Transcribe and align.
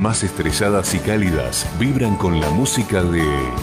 más 0.00 0.22
estrelladas 0.22 0.94
y 0.94 1.00
cálidas 1.00 1.66
vibran 1.76 2.14
con 2.16 2.40
la 2.40 2.48
música 2.50 3.02
de 3.02 3.20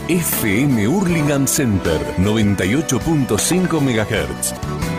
FM 0.10 0.86
Hurlingham 0.86 1.48
Center 1.48 1.98
98.5 2.18 3.80
MHz. 3.80 4.95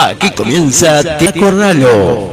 Aquí 0.00 0.30
comienza 0.30 1.18
Te 1.18 1.28
Acorralo. 1.28 2.27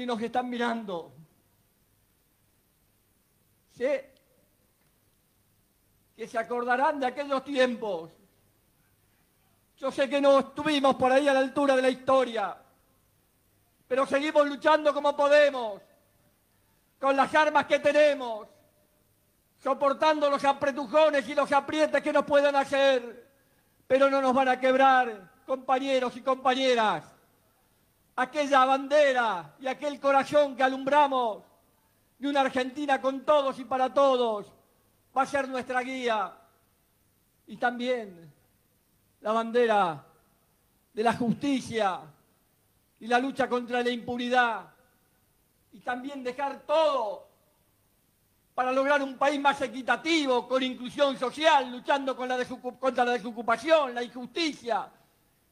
Y 0.00 0.06
nos 0.06 0.20
están 0.20 0.48
mirando. 0.48 1.12
Sé 3.76 4.12
que 6.16 6.26
se 6.26 6.38
acordarán 6.38 7.00
de 7.00 7.06
aquellos 7.06 7.42
tiempos. 7.44 8.10
Yo 9.78 9.90
sé 9.90 10.08
que 10.08 10.20
no 10.20 10.38
estuvimos 10.38 10.94
por 10.96 11.10
ahí 11.10 11.26
a 11.26 11.32
la 11.32 11.40
altura 11.40 11.74
de 11.74 11.82
la 11.82 11.90
historia, 11.90 12.56
pero 13.88 14.06
seguimos 14.06 14.46
luchando 14.46 14.94
como 14.94 15.16
podemos, 15.16 15.82
con 17.00 17.16
las 17.16 17.34
armas 17.34 17.66
que 17.66 17.80
tenemos, 17.80 18.46
soportando 19.58 20.30
los 20.30 20.44
apretujones 20.44 21.28
y 21.28 21.34
los 21.34 21.50
aprietes 21.50 22.02
que 22.02 22.12
nos 22.12 22.24
puedan 22.24 22.54
hacer, 22.54 23.28
pero 23.86 24.08
no 24.08 24.20
nos 24.20 24.32
van 24.32 24.48
a 24.48 24.60
quebrar, 24.60 25.30
compañeros 25.46 26.16
y 26.16 26.22
compañeras. 26.22 27.04
Aquella 28.14 28.64
bandera 28.64 29.54
y 29.58 29.66
aquel 29.66 29.98
corazón 29.98 30.54
que 30.54 30.62
alumbramos 30.62 31.42
de 32.18 32.28
una 32.28 32.42
Argentina 32.42 33.00
con 33.00 33.24
todos 33.24 33.58
y 33.58 33.64
para 33.64 33.92
todos 33.92 34.52
va 35.16 35.22
a 35.22 35.26
ser 35.26 35.48
nuestra 35.48 35.80
guía. 35.80 36.32
Y 37.46 37.56
también 37.56 38.32
la 39.20 39.32
bandera 39.32 40.04
de 40.92 41.02
la 41.02 41.14
justicia 41.14 42.00
y 43.00 43.06
la 43.06 43.18
lucha 43.18 43.48
contra 43.48 43.82
la 43.82 43.90
impunidad. 43.90 44.68
Y 45.72 45.80
también 45.80 46.22
dejar 46.22 46.60
todo 46.60 47.26
para 48.54 48.70
lograr 48.70 49.02
un 49.02 49.16
país 49.16 49.40
más 49.40 49.60
equitativo, 49.62 50.46
con 50.46 50.62
inclusión 50.62 51.18
social, 51.18 51.72
luchando 51.72 52.14
contra 52.14 53.04
la 53.06 53.12
desocupación, 53.12 53.94
la 53.94 54.02
injusticia 54.02 54.88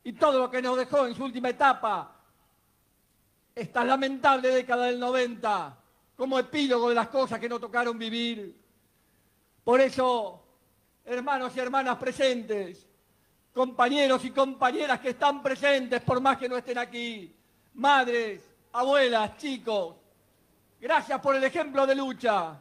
y 0.05 0.13
todo 0.13 0.41
lo 0.41 0.51
que 0.51 0.61
nos 0.61 0.77
dejó 0.77 1.07
en 1.07 1.15
su 1.15 1.25
última 1.25 1.49
etapa 1.49 2.20
esta 3.61 3.85
lamentable 3.85 4.49
década 4.49 4.87
del 4.87 4.99
90 4.99 5.77
como 6.17 6.39
epílogo 6.39 6.89
de 6.89 6.95
las 6.95 7.09
cosas 7.09 7.39
que 7.39 7.49
nos 7.49 7.61
tocaron 7.61 7.99
vivir. 7.99 8.59
Por 9.63 9.81
eso, 9.81 10.43
hermanos 11.05 11.55
y 11.55 11.61
hermanas 11.61 11.99
presentes, 11.99 12.87
compañeros 13.53 14.25
y 14.25 14.31
compañeras 14.31 15.01
que 15.01 15.11
están 15.11 15.43
presentes 15.43 16.01
por 16.01 16.21
más 16.21 16.39
que 16.39 16.49
no 16.49 16.57
estén 16.57 16.79
aquí, 16.79 17.35
madres, 17.75 18.43
abuelas, 18.73 19.37
chicos, 19.37 19.97
gracias 20.81 21.21
por 21.21 21.37
el 21.37 21.45
ejemplo 21.45 21.87
de 21.87 21.95
lucha. 21.95 22.59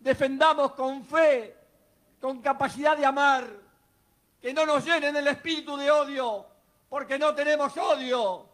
Defendamos 0.00 0.72
con 0.72 1.04
fe, 1.04 1.56
con 2.20 2.40
capacidad 2.42 2.96
de 2.96 3.06
amar, 3.06 3.48
que 4.40 4.52
no 4.52 4.66
nos 4.66 4.84
llenen 4.84 5.14
el 5.14 5.28
espíritu 5.28 5.76
de 5.76 5.88
odio, 5.88 6.44
porque 6.88 7.16
no 7.16 7.32
tenemos 7.32 7.76
odio, 7.76 8.51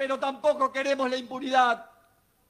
pero 0.00 0.18
tampoco 0.18 0.72
queremos 0.72 1.10
la 1.10 1.18
impunidad. 1.18 1.84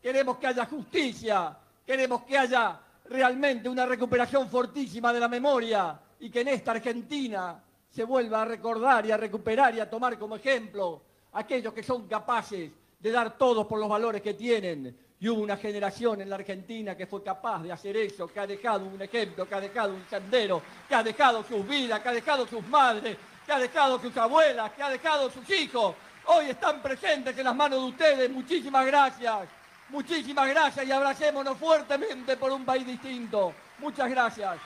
Queremos 0.01 0.39
que 0.39 0.47
haya 0.47 0.67
justicia, 0.67 1.59
queremos 1.85 2.23
que 2.23 2.39
haya 2.39 2.79
realmente 3.07 3.69
una 3.69 3.85
recuperación 3.87 4.49
fortísima 4.49 5.13
de 5.13 5.19
la 5.19 5.27
memoria 5.27 5.99
y 6.21 6.31
que 6.31 6.43
en 6.43 6.49
esta 6.49 6.71
Argentina 6.71 7.61
se 7.91 8.05
vuelva 8.05 8.43
a 8.43 8.45
recordar 8.45 9.05
y 9.05 9.11
a 9.11 9.17
recuperar 9.17 9.75
y 9.75 9.81
a 9.81 9.91
tomar 9.91 10.17
como 10.17 10.37
ejemplo 10.37 11.03
aquellos 11.33 11.75
que 11.75 11.83
son 11.83 12.07
capaces 12.07 12.71
de 13.01 13.11
dar 13.11 13.37
todo 13.37 13.67
por 13.67 13.81
los 13.81 13.89
valores 13.89 14.23
que 14.23 14.35
tienen. 14.35 14.97
Y 15.19 15.29
hubo 15.29 15.43
una 15.43 15.57
generación 15.57 16.21
en 16.21 16.31
la 16.31 16.37
Argentina 16.37 16.97
que 16.97 17.09
fue 17.09 17.21
capaz 17.21 17.65
de 17.65 17.73
hacer 17.73 17.97
eso, 17.97 18.29
que 18.29 18.39
ha 18.39 18.47
dejado 18.47 18.87
un 18.87 19.03
ejemplo, 19.03 19.49
que 19.49 19.57
ha 19.57 19.61
dejado 19.61 19.93
un 19.93 20.05
sendero, 20.09 20.63
que 20.89 20.95
ha 20.95 21.03
dejado 21.03 21.43
sus 21.43 21.67
vidas, 21.67 21.99
que 21.99 22.11
ha 22.11 22.13
dejado 22.13 22.47
sus 22.47 22.65
madres, 22.69 23.17
que 23.45 23.51
ha 23.51 23.59
dejado 23.59 23.99
sus 23.99 24.17
abuelas, 24.17 24.71
que 24.71 24.85
ha 24.85 24.89
dejado 24.89 25.29
sus 25.29 25.51
hijos. 25.51 25.97
Hoy 26.33 26.51
están 26.51 26.81
presentes 26.81 27.37
en 27.37 27.43
las 27.43 27.57
manos 27.57 27.81
de 27.81 27.87
ustedes. 27.87 28.31
Muchísimas 28.31 28.87
gracias. 28.87 29.49
Muchísimas 29.89 30.49
gracias 30.49 30.87
y 30.87 30.93
abracémonos 30.93 31.59
fuertemente 31.59 32.37
por 32.37 32.53
un 32.53 32.65
país 32.65 32.87
distinto. 32.87 33.53
Muchas 33.81 34.09
gracias. 34.09 34.59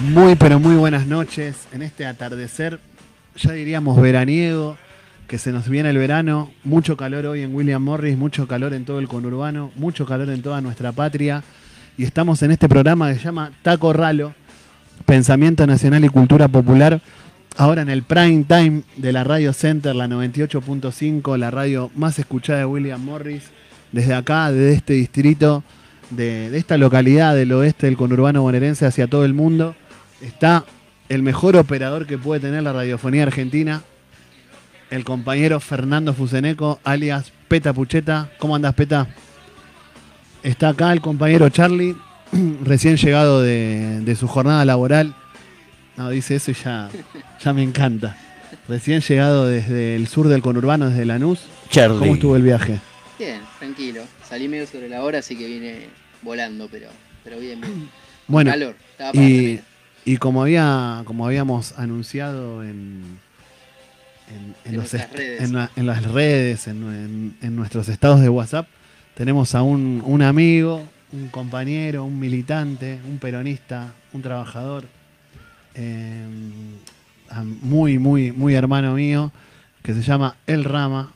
Muy, 0.00 0.36
pero 0.36 0.58
muy 0.58 0.76
buenas 0.76 1.06
noches 1.06 1.68
en 1.70 1.82
este 1.82 2.06
atardecer, 2.06 2.80
ya 3.38 3.52
diríamos 3.52 4.00
veraniego, 4.00 4.76
que 5.26 5.38
se 5.38 5.52
nos 5.52 5.68
viene 5.68 5.90
el 5.90 5.98
verano, 5.98 6.50
mucho 6.64 6.96
calor 6.96 7.26
hoy 7.26 7.42
en 7.42 7.54
William 7.54 7.82
Morris, 7.82 8.16
mucho 8.16 8.48
calor 8.48 8.74
en 8.74 8.84
todo 8.84 8.98
el 8.98 9.08
conurbano, 9.08 9.70
mucho 9.76 10.06
calor 10.06 10.30
en 10.30 10.42
toda 10.42 10.60
nuestra 10.60 10.92
patria, 10.92 11.42
y 11.96 12.04
estamos 12.04 12.42
en 12.42 12.50
este 12.50 12.68
programa 12.68 13.08
que 13.12 13.18
se 13.18 13.24
llama 13.24 13.52
Taco 13.62 13.92
Ralo, 13.92 14.34
Pensamiento 15.06 15.66
Nacional 15.66 16.04
y 16.04 16.08
Cultura 16.08 16.48
Popular, 16.48 17.00
ahora 17.56 17.82
en 17.82 17.90
el 17.90 18.02
prime 18.02 18.44
time 18.44 18.82
de 18.96 19.12
la 19.12 19.24
Radio 19.24 19.52
Center, 19.52 19.94
la 19.94 20.06
98.5, 20.06 21.36
la 21.36 21.50
radio 21.50 21.90
más 21.94 22.18
escuchada 22.18 22.60
de 22.60 22.64
William 22.64 23.04
Morris, 23.04 23.44
desde 23.92 24.14
acá, 24.14 24.50
desde 24.50 24.74
este 24.74 24.94
distrito, 24.94 25.62
de, 26.10 26.48
de 26.50 26.58
esta 26.58 26.78
localidad 26.78 27.34
del 27.34 27.52
oeste 27.52 27.86
del 27.86 27.98
conurbano 27.98 28.42
bonaerense 28.42 28.86
hacia 28.86 29.06
todo 29.08 29.24
el 29.26 29.34
mundo, 29.34 29.76
está 30.22 30.64
el 31.08 31.22
mejor 31.22 31.56
operador 31.56 32.06
que 32.06 32.18
puede 32.18 32.40
tener 32.40 32.62
la 32.62 32.72
radiofonía 32.72 33.22
argentina, 33.22 33.82
el 34.90 35.04
compañero 35.04 35.60
Fernando 35.60 36.14
Fuseneco, 36.14 36.80
alias 36.84 37.32
Peta 37.48 37.72
Pucheta. 37.72 38.30
¿Cómo 38.38 38.56
andas, 38.56 38.74
Peta? 38.74 39.06
Está 40.42 40.70
acá 40.70 40.92
el 40.92 41.00
compañero 41.00 41.48
Charlie, 41.48 41.96
recién 42.64 42.96
llegado 42.96 43.42
de, 43.42 44.00
de 44.00 44.16
su 44.16 44.28
jornada 44.28 44.64
laboral. 44.64 45.14
No, 45.96 46.10
dice 46.10 46.36
eso 46.36 46.50
y 46.52 46.54
ya, 46.54 46.88
ya 47.42 47.52
me 47.52 47.62
encanta. 47.62 48.16
Recién 48.68 49.00
llegado 49.00 49.46
desde 49.46 49.96
el 49.96 50.06
sur 50.08 50.28
del 50.28 50.42
conurbano, 50.42 50.90
desde 50.90 51.04
Lanús. 51.04 51.40
Charlie. 51.70 51.98
¿Cómo 51.98 52.14
estuvo 52.14 52.36
el 52.36 52.42
viaje? 52.42 52.78
Bien, 53.18 53.40
tranquilo. 53.58 54.02
Salí 54.22 54.46
medio 54.46 54.66
sobre 54.66 54.88
la 54.88 55.02
hora, 55.02 55.18
así 55.18 55.36
que 55.36 55.46
vine 55.46 55.88
volando, 56.22 56.68
pero, 56.70 56.88
pero 57.24 57.38
bien, 57.38 57.60
bien. 57.60 57.88
Bueno, 58.26 58.50
Calor. 58.50 58.76
Estaba 58.92 59.12
para 59.12 59.24
y. 59.24 59.60
y 60.12 60.16
como, 60.16 60.42
había, 60.42 61.02
como 61.04 61.26
habíamos 61.26 61.78
anunciado 61.78 62.62
en, 62.64 63.18
en, 64.28 64.36
en 64.36 64.54
En 64.64 64.72
los 64.76 64.92
nuestras 64.92 65.02
est- 65.04 65.14
redes. 65.14 65.40
en 65.42 65.52
la- 65.54 65.70
en 65.76 65.86
las 65.86 66.02
redes, 66.04 66.66
en, 66.68 67.56
nuestros 67.56 67.88
estados 67.88 68.20
de 68.20 68.28
WhatsApp, 68.28 68.66
tenemos 69.14 69.54
a 69.54 69.62
un, 69.62 70.02
un 70.04 70.22
amigo, 70.22 70.82
un 71.12 71.28
compañero, 71.28 72.04
un 72.04 72.18
militante, 72.18 72.98
un 73.08 73.18
peronista, 73.18 73.92
un 74.12 74.22
trabajador, 74.22 74.84
eh, 75.74 76.24
muy, 77.62 77.98
muy, 77.98 78.32
muy 78.32 78.54
hermano 78.54 78.94
mío, 78.94 79.32
que 79.82 79.92
se 79.94 80.02
llama 80.02 80.36
El 80.46 80.64
Rama, 80.64 81.12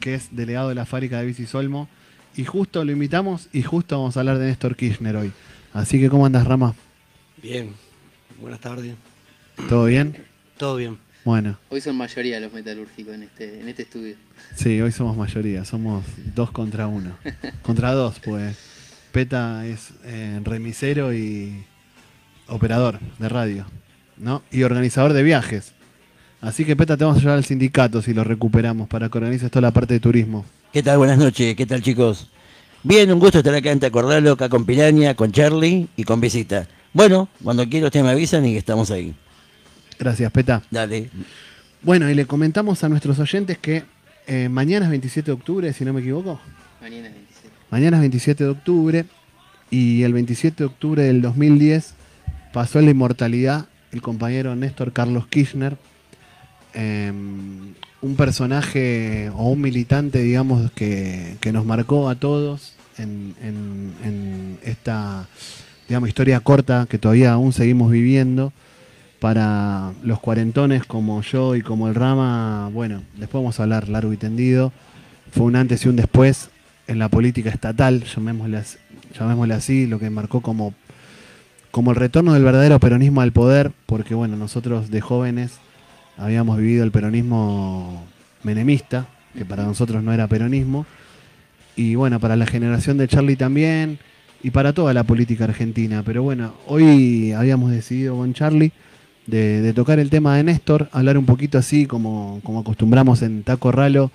que 0.00 0.14
es 0.14 0.28
delegado 0.34 0.68
de 0.70 0.74
la 0.74 0.86
fábrica 0.86 1.18
de 1.20 1.26
Bici 1.26 1.46
Solmo. 1.46 1.88
Y 2.36 2.44
justo 2.44 2.84
lo 2.84 2.92
invitamos 2.92 3.48
y 3.52 3.62
justo 3.62 3.98
vamos 3.98 4.16
a 4.16 4.20
hablar 4.20 4.38
de 4.38 4.46
Néstor 4.46 4.76
Kirchner 4.76 5.16
hoy. 5.16 5.32
Así 5.72 5.98
que, 6.00 6.08
¿cómo 6.08 6.24
andas, 6.26 6.46
Rama? 6.46 6.74
Bien, 7.46 7.72
buenas 8.40 8.58
tardes. 8.58 8.96
¿Todo 9.68 9.84
bien? 9.84 10.16
Todo 10.58 10.74
bien. 10.74 10.98
Bueno, 11.24 11.56
Hoy 11.68 11.80
son 11.80 11.96
mayoría 11.96 12.40
los 12.40 12.52
metalúrgicos 12.52 13.14
en 13.14 13.22
este, 13.22 13.60
en 13.60 13.68
este 13.68 13.82
estudio. 13.82 14.16
sí, 14.56 14.80
hoy 14.80 14.90
somos 14.90 15.16
mayoría, 15.16 15.64
somos 15.64 16.02
dos 16.34 16.50
contra 16.50 16.88
uno. 16.88 17.16
contra 17.62 17.92
dos, 17.92 18.18
pues. 18.18 18.56
Peta 19.12 19.64
es 19.64 19.90
eh, 20.02 20.40
remisero 20.42 21.14
y 21.14 21.64
operador 22.48 22.98
de 23.20 23.28
radio, 23.28 23.64
¿no? 24.16 24.42
Y 24.50 24.64
organizador 24.64 25.12
de 25.12 25.22
viajes. 25.22 25.70
Así 26.40 26.64
que, 26.64 26.74
Peta, 26.74 26.96
te 26.96 27.04
vamos 27.04 27.18
a 27.18 27.20
llevar 27.20 27.36
al 27.36 27.44
sindicato 27.44 28.02
si 28.02 28.12
lo 28.12 28.24
recuperamos 28.24 28.88
para 28.88 29.08
que 29.08 29.18
organices 29.18 29.52
toda 29.52 29.62
la 29.62 29.70
parte 29.70 29.94
de 29.94 30.00
turismo. 30.00 30.44
¿Qué 30.72 30.82
tal? 30.82 30.98
Buenas 30.98 31.18
noches. 31.18 31.54
¿Qué 31.54 31.64
tal, 31.64 31.80
chicos? 31.80 32.28
Bien, 32.82 33.12
un 33.12 33.20
gusto 33.20 33.38
estar 33.38 33.54
acá 33.54 33.70
en 33.70 33.78
Tacordalo, 33.78 34.32
acá 34.32 34.48
con 34.48 34.66
Pilaña, 34.66 35.14
con 35.14 35.30
Charlie 35.30 35.86
y 35.94 36.02
con 36.02 36.20
Visita. 36.20 36.66
Bueno, 36.96 37.28
cuando 37.44 37.68
quiera 37.68 37.88
ustedes 37.88 38.06
me 38.06 38.10
avisan 38.12 38.46
y 38.46 38.52
que 38.52 38.58
estamos 38.58 38.90
ahí. 38.90 39.14
Gracias, 39.98 40.32
Peta. 40.32 40.62
Dale. 40.70 41.10
Bueno, 41.82 42.08
y 42.08 42.14
le 42.14 42.24
comentamos 42.24 42.82
a 42.84 42.88
nuestros 42.88 43.18
oyentes 43.18 43.58
que 43.58 43.84
eh, 44.26 44.48
mañana 44.48 44.86
es 44.86 44.90
27 44.90 45.26
de 45.26 45.32
octubre, 45.34 45.70
si 45.74 45.84
no 45.84 45.92
me 45.92 46.00
equivoco. 46.00 46.40
Mañana 46.80 47.08
es 47.08 47.12
27. 47.14 47.48
Mañana 47.70 47.96
es 47.98 48.00
27 48.00 48.44
de 48.44 48.50
octubre 48.50 49.04
y 49.70 50.04
el 50.04 50.14
27 50.14 50.56
de 50.56 50.64
octubre 50.64 51.02
del 51.02 51.20
2010 51.20 51.92
pasó 52.54 52.78
en 52.78 52.86
la 52.86 52.92
inmortalidad 52.92 53.66
el 53.92 54.00
compañero 54.00 54.56
Néstor 54.56 54.94
Carlos 54.94 55.26
Kirchner, 55.26 55.76
eh, 56.72 57.12
un 58.00 58.16
personaje 58.16 59.30
o 59.34 59.50
un 59.50 59.60
militante, 59.60 60.20
digamos, 60.22 60.70
que, 60.72 61.36
que 61.40 61.52
nos 61.52 61.66
marcó 61.66 62.08
a 62.08 62.14
todos 62.14 62.72
en, 62.96 63.34
en- 63.42 63.92
en 64.02 64.58
esta, 64.62 65.26
digamos, 65.88 66.08
historia 66.08 66.40
corta 66.40 66.86
que 66.88 66.98
todavía 66.98 67.32
aún 67.32 67.52
seguimos 67.52 67.90
viviendo. 67.90 68.52
Para 69.20 69.92
los 70.02 70.20
cuarentones 70.20 70.84
como 70.84 71.22
yo 71.22 71.56
y 71.56 71.62
como 71.62 71.88
el 71.88 71.94
Rama, 71.94 72.68
bueno, 72.72 73.02
después 73.16 73.42
vamos 73.42 73.58
a 73.58 73.62
hablar 73.62 73.88
largo 73.88 74.12
y 74.12 74.18
tendido. 74.18 74.72
Fue 75.32 75.46
un 75.46 75.56
antes 75.56 75.84
y 75.84 75.88
un 75.88 75.96
después 75.96 76.50
en 76.86 76.98
la 76.98 77.08
política 77.08 77.50
estatal, 77.50 78.04
llamémosle 78.04 78.58
así, 78.58 78.78
llamémosle 79.18 79.54
así, 79.54 79.86
lo 79.86 79.98
que 79.98 80.10
marcó 80.10 80.42
como, 80.42 80.74
como 81.70 81.90
el 81.90 81.96
retorno 81.96 82.34
del 82.34 82.44
verdadero 82.44 82.78
peronismo 82.78 83.22
al 83.22 83.32
poder, 83.32 83.72
porque 83.86 84.14
bueno, 84.14 84.36
nosotros 84.36 84.90
de 84.90 85.00
jóvenes 85.00 85.58
habíamos 86.16 86.58
vivido 86.58 86.84
el 86.84 86.90
peronismo 86.90 88.04
menemista, 88.42 89.06
que 89.36 89.44
para 89.44 89.64
nosotros 89.64 90.02
no 90.02 90.12
era 90.12 90.28
peronismo, 90.28 90.86
y 91.74 91.94
bueno, 91.94 92.20
para 92.20 92.36
la 92.36 92.46
generación 92.46 92.98
de 92.98 93.08
Charlie 93.08 93.36
también, 93.36 93.98
y 94.42 94.50
para 94.50 94.72
toda 94.72 94.94
la 94.94 95.04
política 95.04 95.44
argentina. 95.44 96.02
Pero 96.04 96.22
bueno, 96.22 96.54
hoy 96.66 97.32
habíamos 97.32 97.70
decidido 97.70 98.16
con 98.16 98.32
Charlie 98.34 98.72
de, 99.26 99.72
tocar 99.72 99.98
el 99.98 100.10
tema 100.10 100.36
de 100.36 100.44
Néstor, 100.44 100.88
hablar 100.92 101.18
un 101.18 101.26
poquito 101.26 101.58
así 101.58 101.86
como, 101.86 102.40
como 102.44 102.60
acostumbramos 102.60 103.22
en 103.22 103.42
Taco 103.42 103.72
Ralo, 103.72 104.10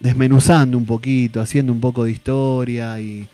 desmenuzando 0.00 0.76
un 0.76 0.86
poquito, 0.86 1.40
haciendo 1.40 1.72
un 1.72 1.80
poco 1.80 2.04
de 2.04 2.10
historia 2.10 3.00
y 3.00 3.28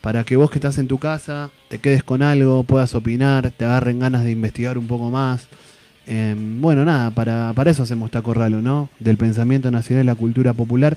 para 0.00 0.24
que 0.24 0.36
vos 0.36 0.50
que 0.50 0.58
estás 0.58 0.78
en 0.78 0.88
tu 0.88 0.98
casa 0.98 1.50
te 1.68 1.78
quedes 1.78 2.02
con 2.02 2.22
algo, 2.22 2.62
puedas 2.64 2.94
opinar, 2.94 3.50
te 3.50 3.64
agarren 3.64 3.98
ganas 3.98 4.24
de 4.24 4.30
investigar 4.30 4.78
un 4.78 4.86
poco 4.86 5.10
más. 5.10 5.46
Eh, 6.06 6.34
bueno, 6.38 6.84
nada, 6.84 7.10
para, 7.10 7.52
para 7.54 7.70
eso 7.70 7.82
hacemos 7.82 8.10
Taco 8.10 8.32
Ralo, 8.32 8.62
¿no? 8.62 8.88
Del 9.00 9.16
pensamiento 9.16 9.70
nacional 9.70 10.04
y 10.04 10.06
la 10.06 10.14
cultura 10.14 10.52
popular. 10.52 10.96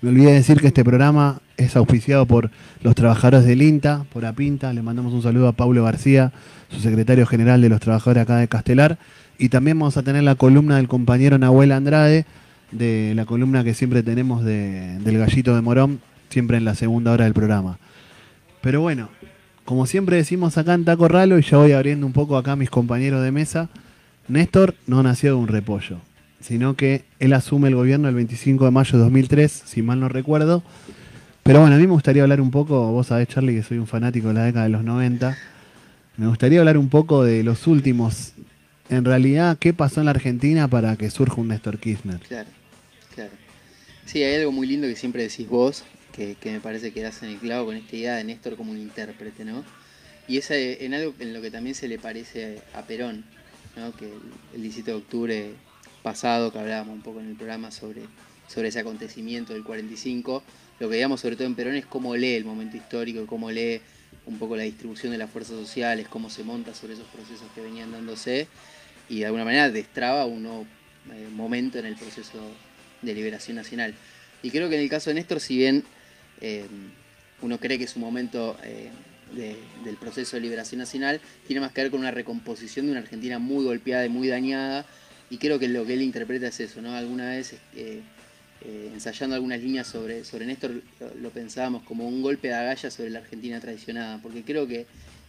Me 0.00 0.10
olvidé 0.10 0.28
de 0.28 0.34
decir 0.34 0.60
que 0.60 0.68
este 0.68 0.84
programa 0.84 1.40
es 1.56 1.74
auspiciado 1.76 2.24
por 2.24 2.50
los 2.82 2.94
trabajadores 2.94 3.44
del 3.44 3.62
INTA, 3.62 4.04
por 4.12 4.24
APINTA. 4.24 4.72
Le 4.72 4.82
mandamos 4.82 5.12
un 5.12 5.22
saludo 5.22 5.48
a 5.48 5.52
Paulo 5.52 5.82
García, 5.82 6.32
su 6.70 6.78
secretario 6.80 7.26
general 7.26 7.60
de 7.60 7.68
los 7.68 7.80
trabajadores 7.80 8.22
acá 8.22 8.36
de 8.36 8.46
Castelar. 8.46 8.98
Y 9.38 9.48
también 9.48 9.78
vamos 9.78 9.96
a 9.96 10.02
tener 10.02 10.22
la 10.22 10.36
columna 10.36 10.76
del 10.76 10.86
compañero 10.86 11.36
Nahuel 11.38 11.72
Andrade, 11.72 12.26
de 12.70 13.12
la 13.16 13.24
columna 13.24 13.64
que 13.64 13.74
siempre 13.74 14.02
tenemos 14.04 14.44
de- 14.44 14.98
del 15.00 15.18
gallito 15.18 15.54
de 15.56 15.62
Morón, 15.62 16.00
siempre 16.28 16.58
en 16.58 16.64
la 16.64 16.74
segunda 16.76 17.10
hora 17.12 17.24
del 17.24 17.34
programa. 17.34 17.78
Pero 18.60 18.80
bueno, 18.80 19.08
como 19.64 19.86
siempre 19.86 20.16
decimos 20.16 20.58
acá 20.58 20.74
en 20.74 20.84
Taco 20.84 21.08
Ralo, 21.08 21.38
y 21.38 21.42
ya 21.42 21.56
voy 21.56 21.72
abriendo 21.72 22.06
un 22.06 22.12
poco 22.12 22.36
acá 22.36 22.52
a 22.52 22.56
mis 22.56 22.70
compañeros 22.70 23.22
de 23.22 23.32
mesa, 23.32 23.68
Néstor 24.28 24.74
no 24.86 25.02
nació 25.02 25.30
de 25.30 25.36
un 25.36 25.48
repollo, 25.48 25.98
sino 26.40 26.76
que 26.76 27.04
él 27.18 27.32
asume 27.32 27.68
el 27.68 27.74
gobierno 27.74 28.08
el 28.08 28.14
25 28.14 28.64
de 28.64 28.70
mayo 28.70 28.98
de 28.98 29.04
2003, 29.04 29.50
si 29.66 29.82
mal 29.82 30.00
no 30.00 30.08
recuerdo. 30.08 30.62
Pero 31.42 31.60
bueno, 31.60 31.76
a 31.76 31.78
mí 31.78 31.86
me 31.86 31.92
gustaría 31.92 32.22
hablar 32.22 32.40
un 32.40 32.50
poco, 32.50 32.92
vos 32.92 33.06
sabés 33.06 33.28
Charlie 33.28 33.54
que 33.54 33.62
soy 33.62 33.78
un 33.78 33.86
fanático 33.86 34.28
de 34.28 34.34
la 34.34 34.44
década 34.44 34.64
de 34.64 34.70
los 34.70 34.84
90, 34.84 35.36
me 36.18 36.26
gustaría 36.26 36.58
hablar 36.58 36.76
un 36.76 36.88
poco 36.88 37.24
de 37.24 37.42
los 37.42 37.66
últimos, 37.66 38.32
en 38.90 39.04
realidad, 39.04 39.56
qué 39.58 39.72
pasó 39.72 40.00
en 40.00 40.06
la 40.06 40.10
Argentina 40.10 40.68
para 40.68 40.96
que 40.96 41.10
surja 41.10 41.40
un 41.40 41.48
Néstor 41.48 41.78
Kirchner. 41.78 42.18
Claro, 42.20 42.50
claro. 43.14 43.30
Sí, 44.04 44.22
hay 44.22 44.40
algo 44.40 44.52
muy 44.52 44.66
lindo 44.66 44.86
que 44.86 44.96
siempre 44.96 45.22
decís 45.22 45.48
vos, 45.48 45.84
que, 46.12 46.34
que 46.34 46.50
me 46.50 46.60
parece 46.60 46.92
que 46.92 47.02
das 47.02 47.22
en 47.22 47.30
el 47.30 47.38
clavo 47.38 47.66
con 47.66 47.76
esta 47.76 47.96
idea 47.96 48.16
de 48.16 48.24
Néstor 48.24 48.56
como 48.56 48.72
un 48.72 48.78
intérprete, 48.78 49.44
¿no? 49.44 49.64
Y 50.26 50.36
es 50.36 50.50
en 50.50 50.92
algo 50.92 51.14
en 51.20 51.32
lo 51.32 51.40
que 51.40 51.50
también 51.50 51.74
se 51.74 51.88
le 51.88 51.98
parece 51.98 52.60
a 52.74 52.82
Perón, 52.82 53.24
¿no? 53.76 53.92
Que 53.92 54.12
el 54.54 54.62
17 54.62 54.90
de 54.90 54.96
octubre 54.96 55.50
pasado, 56.12 56.50
que 56.50 56.58
hablábamos 56.58 56.94
un 56.94 57.02
poco 57.02 57.20
en 57.20 57.28
el 57.28 57.34
programa 57.36 57.70
sobre, 57.70 58.00
sobre 58.48 58.68
ese 58.68 58.78
acontecimiento 58.78 59.52
del 59.52 59.62
45, 59.62 60.42
lo 60.80 60.88
que 60.88 60.94
digamos 60.96 61.20
sobre 61.20 61.36
todo 61.36 61.46
en 61.46 61.54
Perón 61.54 61.74
es 61.74 61.84
cómo 61.84 62.16
lee 62.16 62.32
el 62.34 62.46
momento 62.46 62.78
histórico, 62.78 63.26
cómo 63.26 63.50
lee 63.50 63.82
un 64.24 64.38
poco 64.38 64.56
la 64.56 64.62
distribución 64.62 65.12
de 65.12 65.18
las 65.18 65.28
fuerzas 65.30 65.56
sociales, 65.56 66.08
cómo 66.08 66.30
se 66.30 66.44
monta 66.44 66.72
sobre 66.72 66.94
esos 66.94 67.06
procesos 67.08 67.46
que 67.54 67.60
venían 67.60 67.92
dándose 67.92 68.46
y 69.10 69.18
de 69.18 69.26
alguna 69.26 69.44
manera 69.44 69.70
destraba 69.70 70.24
un 70.24 70.44
nuevo 70.44 70.66
eh, 71.12 71.28
momento 71.30 71.78
en 71.78 71.84
el 71.84 71.94
proceso 71.96 72.38
de 73.02 73.14
liberación 73.14 73.56
nacional. 73.56 73.92
Y 74.42 74.50
creo 74.50 74.70
que 74.70 74.76
en 74.76 74.82
el 74.82 74.88
caso 74.88 75.10
de 75.10 75.14
Néstor, 75.14 75.40
si 75.40 75.58
bien 75.58 75.84
eh, 76.40 76.64
uno 77.42 77.58
cree 77.58 77.76
que 77.76 77.84
es 77.84 77.96
un 77.96 78.02
momento 78.02 78.56
eh, 78.64 78.88
de- 79.34 79.58
del 79.84 79.96
proceso 79.96 80.36
de 80.36 80.40
liberación 80.42 80.78
nacional, 80.78 81.20
tiene 81.46 81.60
más 81.60 81.72
que 81.72 81.82
ver 81.82 81.90
con 81.90 82.00
una 82.00 82.12
recomposición 82.12 82.86
de 82.86 82.92
una 82.92 83.00
Argentina 83.02 83.38
muy 83.38 83.64
golpeada 83.66 84.06
y 84.06 84.08
muy 84.08 84.28
dañada, 84.28 84.86
y 85.30 85.38
creo 85.38 85.58
que 85.58 85.68
lo 85.68 85.84
que 85.84 85.94
él 85.94 86.02
interpreta 86.02 86.48
es 86.48 86.60
eso, 86.60 86.80
¿no? 86.80 86.94
Alguna 86.94 87.30
vez 87.30 87.54
eh, 87.76 88.00
eh, 88.64 88.90
ensayando 88.92 89.34
algunas 89.36 89.60
líneas 89.60 89.86
sobre, 89.86 90.24
sobre 90.24 90.46
Néstor, 90.46 90.82
lo, 91.20 91.30
pensábamos 91.30 91.82
como 91.82 92.08
un 92.08 92.22
golpe 92.22 92.48
de 92.48 92.54
agalla 92.54 92.90
sobre 92.90 93.10
la 93.10 93.18
Argentina 93.20 93.60
traicionada, 93.60 94.18
porque 94.22 94.42
creo 94.42 94.66
que, 94.66 94.86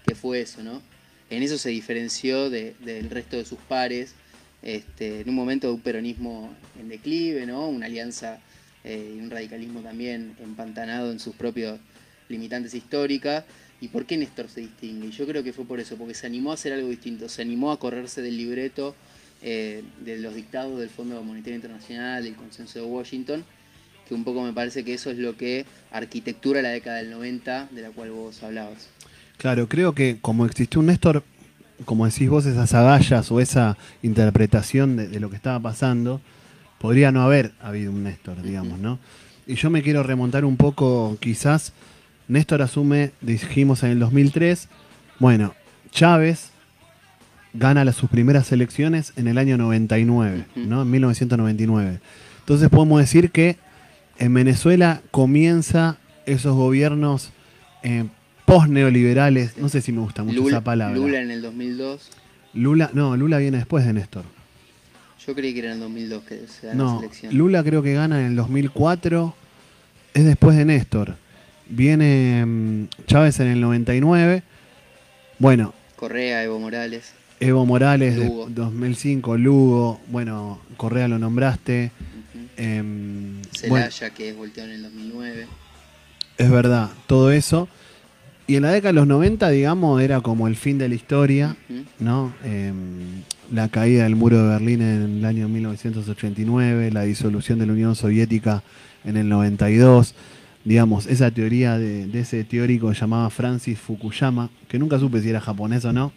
que 0.07 0.15
fue 0.15 0.41
eso, 0.41 0.63
¿no? 0.63 0.81
En 1.29 1.43
eso 1.43 1.57
se 1.57 1.69
diferenció 1.69 2.49
de- 2.49 2.75
del 2.79 3.09
resto 3.09 3.37
de 3.37 3.45
sus 3.45 3.59
pares, 3.59 4.13
este, 4.61 5.21
en 5.21 5.29
un 5.29 5.35
momento 5.35 5.67
de 5.67 5.73
un 5.73 5.81
peronismo 5.81 6.53
en 6.79 6.89
declive, 6.89 7.45
¿no? 7.45 7.67
Una 7.69 7.85
alianza 7.85 8.39
eh, 8.83 9.13
y 9.15 9.19
un 9.19 9.29
radicalismo 9.29 9.81
también 9.81 10.35
empantanado 10.41 11.11
en 11.11 11.19
sus 11.19 11.35
propios 11.35 11.79
limitantes 12.29 12.73
históricas. 12.73 13.43
¿Y 13.81 13.89
por 13.89 14.05
qué 14.05 14.17
Néstor 14.17 14.49
se 14.49 14.61
distingue? 14.61 15.11
Yo 15.11 15.25
creo 15.27 15.43
que 15.43 15.53
fue 15.53 15.65
por 15.65 15.79
eso, 15.79 15.95
porque 15.97 16.13
se 16.13 16.25
animó 16.25 16.51
a 16.51 16.55
hacer 16.55 16.73
algo 16.73 16.89
distinto, 16.89 17.29
se 17.29 17.41
animó 17.41 17.71
a 17.71 17.79
correrse 17.79 18.21
del 18.21 18.35
libreto 18.37 18.95
eh, 19.41 19.84
de 20.03 20.19
los 20.19 20.36
dictados 20.36 20.79
del 20.79 20.89
Fondo 20.89 21.22
Monetario 21.24 21.55
Internacional, 21.55 22.24
del 22.24 22.36
consenso 22.36 22.79
de 22.79 22.86
Washington, 22.86 23.43
que 24.08 24.13
un 24.13 24.24
poco 24.24 24.43
me 24.43 24.53
parece 24.53 24.84
que 24.84 24.93
eso 24.93 25.12
es 25.12 25.17
lo 25.17 25.38
que 25.38 25.65
arquitectura 25.91 26.62
la 26.62 26.69
década 26.69 26.98
del 26.98 27.12
90, 27.12 27.69
de 27.72 27.81
la 27.81 27.89
cual 27.91 28.12
vos 28.12 28.41
hablabas. 28.43 28.89
Claro, 29.38 29.69
creo 29.69 29.93
que 29.93 30.17
como 30.19 30.46
existió 30.46 30.81
un 30.81 30.88
Néstor, 30.88 31.24
como 31.86 32.05
decís 32.05 32.29
vos, 32.29 32.46
esas 32.46 32.74
agallas 32.74 33.31
o 33.31 33.39
esa 33.39 33.77
interpretación 34.03 34.98
de, 34.98 35.08
de 35.08 35.19
lo 35.19 35.29
que 35.29 35.38
estaba 35.38 35.60
pasando, 35.60 36.19
podría 36.79 37.12
no 37.12 37.22
haber 37.22 37.53
habido 37.62 37.91
un 37.91 38.03
Néstor, 38.03 38.41
digamos, 38.41 38.79
¿no? 38.79 39.00
Y 39.48 39.55
yo 39.55 39.69
me 39.69 39.81
quiero 39.81 40.03
remontar 40.03 40.46
un 40.46 40.58
poco, 40.58 41.17
quizás, 41.19 41.74
Néstor 42.27 42.62
asume, 42.62 43.13
dijimos 43.22 43.81
en 43.84 43.91
el 43.91 44.00
2003. 44.00 44.67
Bueno, 45.17 45.55
Chávez 45.91 46.51
gana 47.53 47.83
las, 47.85 47.95
sus 47.95 48.09
primeras 48.09 48.51
elecciones 48.51 49.13
en 49.15 49.27
el 49.27 49.37
año 49.37 49.57
99, 49.57 50.45
Ujú. 50.55 50.67
¿no? 50.67 50.81
En 50.83 50.91
1999. 50.91 51.99
Entonces 52.39 52.69
podemos 52.69 52.99
decir 52.99 53.31
que 53.31 53.57
en 54.17 54.33
Venezuela 54.33 55.01
comienza 55.11 55.97
esos 56.25 56.55
gobiernos 56.55 57.31
eh, 57.83 58.05
post-neoliberales, 58.45 59.57
no 59.57 59.69
sé 59.69 59.81
si 59.81 59.91
me 59.91 60.01
gusta 60.01 60.23
mucho 60.23 60.37
Lula, 60.37 60.57
esa 60.57 60.63
palabra. 60.63 60.95
Lula 60.95 61.21
en 61.21 61.31
el 61.31 61.41
2002. 61.41 62.09
Lula, 62.53 62.89
no, 62.93 63.15
Lula 63.15 63.37
viene 63.37 63.57
después 63.57 63.85
de 63.85 63.93
Néstor. 63.93 64.23
Yo 65.25 65.35
creí 65.35 65.53
que 65.53 65.59
era 65.59 65.67
en 65.69 65.73
el 65.75 65.79
2002 65.81 66.23
que 66.23 66.47
se 66.47 66.67
las 66.67 66.75
No, 66.75 66.99
elecciones. 66.99 67.37
Lula 67.37 67.63
creo 67.63 67.83
que 67.83 67.93
gana 67.93 68.19
en 68.19 68.25
el 68.27 68.35
2004, 68.35 69.35
es 70.15 70.25
después 70.25 70.57
de 70.57 70.65
Néstor. 70.65 71.15
Viene 71.67 72.43
mm, 72.45 72.87
Chávez 73.05 73.39
en 73.39 73.47
el 73.47 73.61
99. 73.61 74.41
Bueno, 75.37 75.73
Correa, 75.95 76.43
Evo 76.43 76.59
Morales. 76.59 77.13
Evo 77.39 77.65
Morales 77.65 78.15
de 78.17 78.25
Lugo. 78.25 78.48
2005, 78.50 79.38
Lugo, 79.38 80.01
bueno, 80.10 80.60
Correa 80.77 81.08
lo 81.08 81.19
nombraste. 81.19 81.91
ujú. 82.00 82.46
em, 82.58 83.41
Celaya, 83.51 84.10
que 84.12 84.29
es 84.29 84.36
volteado 84.36 84.69
en 84.69 84.75
el 84.75 84.84
2009. 84.84 85.48
es 86.38 86.51
verdad, 86.51 86.89
todo 87.08 87.31
eso. 87.31 87.67
Y 88.48 88.55
en 88.55 88.63
la 88.63 88.72
década 88.72 88.89
de 88.89 88.93
los 88.96 89.08
90, 89.08 89.50
digamos, 89.51 90.01
era 90.01 90.22
como 90.22 90.48
el 90.48 90.55
fin 90.55 90.77
de 90.79 90.89
la 90.89 90.96
historia. 90.96 91.55
¿no? 92.00 92.34
Em, 92.43 93.22
la 93.51 93.67
caída 93.69 94.03
del 94.03 94.15
muro 94.15 94.41
de 94.41 94.50
Berlín 94.50 94.81
en 94.81 95.17
el 95.19 95.25
año 95.25 95.48
1989, 95.48 96.91
la 96.91 97.03
disolución 97.03 97.60
de 97.60 97.65
la 97.67 97.74
Unión 97.74 97.96
Soviética 97.96 98.63
en 99.05 99.17
el 99.17 99.29
92, 99.29 100.15
digamos, 100.65 101.05
esa 101.08 101.31
teoría 101.31 101.77
de, 101.77 102.08
de 102.08 102.19
ese 102.22 102.43
teórico 102.43 102.91
llamado 102.91 103.29
Francis 103.29 103.77
Fukuyama, 103.79 104.50
que 104.67 104.79
nunca 104.79 104.98
supe 105.00 105.22
si 105.22 105.29
era 105.29 105.39
japonés 105.39 105.86
o 105.86 105.93
no, 105.93 106.12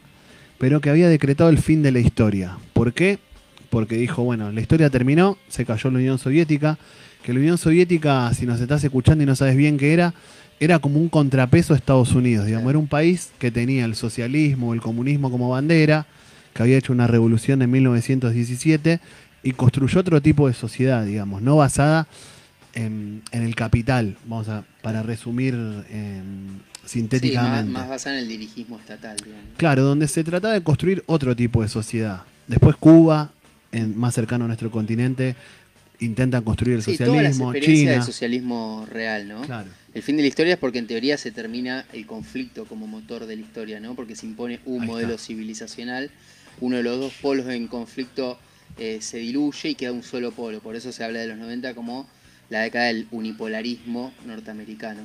pero 0.62 0.80
que 0.80 0.90
había 0.90 1.08
decretado 1.08 1.50
el 1.50 1.58
fin 1.58 1.82
de 1.82 1.90
la 1.90 1.98
historia. 1.98 2.56
¿Por 2.72 2.92
qué? 2.92 3.18
Porque 3.68 3.96
dijo, 3.96 4.22
bueno, 4.22 4.52
la 4.52 4.60
historia 4.60 4.90
terminó, 4.90 5.36
se 5.48 5.64
cayó 5.64 5.90
la 5.90 5.98
Unión 5.98 6.20
Soviética, 6.20 6.78
que 7.24 7.32
la 7.32 7.40
Unión 7.40 7.58
Soviética, 7.58 8.32
si 8.32 8.46
nos 8.46 8.60
estás 8.60 8.84
escuchando 8.84 9.24
y 9.24 9.26
no 9.26 9.34
sabes 9.34 9.56
bien 9.56 9.76
qué 9.76 9.92
era, 9.92 10.14
era 10.60 10.78
como 10.78 11.00
un 11.00 11.08
contrapeso 11.08 11.74
a 11.74 11.76
Estados 11.76 12.12
Unidos, 12.12 12.46
digamos, 12.46 12.70
era 12.70 12.78
un 12.78 12.86
país 12.86 13.32
que 13.40 13.50
tenía 13.50 13.84
el 13.84 13.96
socialismo, 13.96 14.72
el 14.72 14.80
comunismo 14.80 15.32
como 15.32 15.48
bandera, 15.48 16.06
que 16.54 16.62
había 16.62 16.78
hecho 16.78 16.92
una 16.92 17.08
revolución 17.08 17.60
en 17.60 17.68
1917 17.68 19.00
y 19.42 19.52
construyó 19.54 19.98
otro 19.98 20.22
tipo 20.22 20.46
de 20.46 20.54
sociedad, 20.54 21.04
digamos, 21.04 21.42
no 21.42 21.56
basada 21.56 22.06
en, 22.74 23.22
en 23.32 23.42
el 23.42 23.56
capital, 23.56 24.16
vamos 24.26 24.48
a, 24.48 24.62
para 24.80 25.02
resumir 25.02 25.56
Sí, 26.84 26.98
sintéticamente. 26.98 27.70
más, 27.70 27.82
más 27.82 27.88
basada 27.88 28.16
en 28.16 28.22
el 28.24 28.28
dirigismo 28.28 28.78
estatal, 28.78 29.16
digamos. 29.16 29.44
Claro, 29.56 29.82
donde 29.84 30.08
se 30.08 30.24
trataba 30.24 30.54
de 30.54 30.62
construir 30.62 31.02
otro 31.06 31.34
tipo 31.36 31.62
de 31.62 31.68
sociedad. 31.68 32.22
Después 32.48 32.76
Cuba, 32.76 33.30
en- 33.70 33.96
más 33.98 34.14
cercano 34.14 34.44
a 34.44 34.48
nuestro 34.48 34.70
continente, 34.70 35.36
intentan 36.00 36.42
construir 36.42 36.76
el 36.76 36.82
Sí, 36.82 36.92
socialismo, 36.96 37.52
experiencias 37.52 37.78
China. 37.80 37.92
del 37.92 38.02
socialismo 38.02 38.86
real, 38.90 39.28
¿no? 39.28 39.42
Claro. 39.42 39.68
El 39.94 40.02
fin 40.02 40.16
de 40.16 40.22
la 40.22 40.28
historia 40.28 40.54
es 40.54 40.58
porque 40.58 40.78
en 40.78 40.86
teoría 40.86 41.16
se 41.16 41.30
termina 41.30 41.84
el 41.92 42.06
conflicto 42.06 42.64
como 42.64 42.86
motor 42.86 43.26
de 43.26 43.36
la 43.36 43.42
historia, 43.42 43.78
¿no? 43.78 43.94
Porque 43.94 44.16
se 44.16 44.26
impone 44.26 44.58
un 44.64 44.82
Ahí 44.82 44.88
modelo 44.88 45.14
está. 45.14 45.26
civilizacional, 45.26 46.10
uno 46.60 46.76
de 46.78 46.82
los 46.82 46.98
dos 46.98 47.12
polos 47.22 47.46
en 47.48 47.68
conflicto 47.68 48.38
eh, 48.78 48.98
se 49.02 49.18
diluye 49.18 49.68
y 49.70 49.74
queda 49.74 49.92
un 49.92 50.02
solo 50.02 50.32
polo. 50.32 50.60
Por 50.60 50.74
eso 50.76 50.90
se 50.92 51.04
habla 51.04 51.20
de 51.20 51.28
los 51.28 51.36
90 51.38 51.74
como 51.74 52.08
la 52.50 52.60
década 52.60 52.86
del 52.86 53.06
unipolarismo 53.12 54.12
norteamericano. 54.26 55.02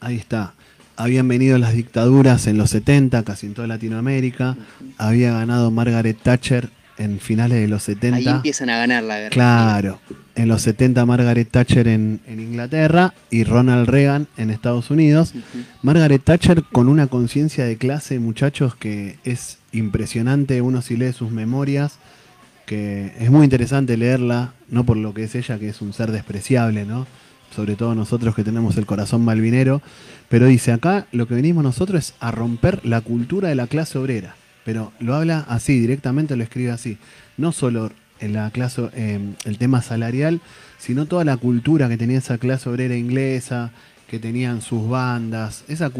Ahí 0.00 0.16
está. 0.16 0.54
Habían 0.96 1.28
venido 1.28 1.58
las 1.58 1.74
dictaduras 1.74 2.46
en 2.46 2.58
los 2.58 2.70
70, 2.70 3.22
casi 3.22 3.46
en 3.46 3.54
toda 3.54 3.66
Latinoamérica. 3.66 4.56
Había 4.98 5.32
ganado 5.32 5.70
Margaret 5.70 6.18
Thatcher 6.22 6.70
en 6.98 7.18
finales 7.18 7.60
de 7.60 7.68
los 7.68 7.82
70. 7.84 8.16
Ahí 8.16 8.28
empiezan 8.28 8.70
a 8.70 8.76
ganar 8.76 9.02
la 9.02 9.18
guerra. 9.18 9.30
Claro. 9.30 10.00
En 10.34 10.48
los 10.48 10.62
70 10.62 11.04
Margaret 11.04 11.48
Thatcher 11.50 11.88
en, 11.88 12.20
en 12.26 12.40
Inglaterra 12.40 13.14
y 13.30 13.44
Ronald 13.44 13.88
Reagan 13.88 14.28
en 14.36 14.50
Estados 14.50 14.90
Unidos. 14.90 15.34
Margaret 15.82 16.22
Thatcher 16.22 16.62
con 16.70 16.88
una 16.88 17.06
conciencia 17.06 17.64
de 17.64 17.76
clase, 17.76 18.18
muchachos, 18.18 18.74
que 18.74 19.18
es 19.24 19.58
impresionante. 19.72 20.62
Uno 20.62 20.82
si 20.82 20.96
lee 20.96 21.12
sus 21.12 21.30
memorias, 21.30 21.98
que 22.66 23.12
es 23.18 23.30
muy 23.30 23.44
interesante 23.44 23.96
leerla, 23.96 24.54
no 24.68 24.84
por 24.84 24.96
lo 24.96 25.12
que 25.12 25.24
es 25.24 25.34
ella, 25.34 25.58
que 25.58 25.68
es 25.68 25.82
un 25.82 25.92
ser 25.92 26.12
despreciable, 26.12 26.84
¿no? 26.84 27.06
Sobre 27.54 27.76
todo 27.76 27.94
nosotros 27.94 28.34
que 28.34 28.44
tenemos 28.44 28.76
el 28.76 28.86
corazón 28.86 29.24
malvinero. 29.24 29.82
Pero 30.28 30.46
dice, 30.46 30.72
acá 30.72 31.06
lo 31.12 31.26
que 31.28 31.34
venimos 31.34 31.62
nosotros 31.62 31.98
es 32.08 32.14
a 32.20 32.30
romper 32.30 32.80
la 32.84 33.00
cultura 33.00 33.48
de 33.48 33.54
la 33.54 33.66
clase 33.66 33.98
obrera. 33.98 34.34
Pero 34.64 34.92
lo 35.00 35.14
habla 35.14 35.44
así, 35.48 35.78
directamente 35.80 36.36
lo 36.36 36.42
escribe 36.44 36.70
así. 36.70 36.98
No 37.36 37.52
solo 37.52 37.90
en 38.20 38.32
la 38.32 38.50
clase, 38.50 38.88
eh, 38.94 39.18
el 39.44 39.58
tema 39.58 39.82
salarial, 39.82 40.40
sino 40.78 41.06
toda 41.06 41.24
la 41.24 41.36
cultura 41.36 41.88
que 41.88 41.96
tenía 41.96 42.18
esa 42.18 42.38
clase 42.38 42.68
obrera 42.68 42.96
inglesa, 42.96 43.72
que 44.06 44.18
tenían 44.18 44.62
sus 44.62 44.88
bandas, 44.88 45.64
esa 45.68 45.90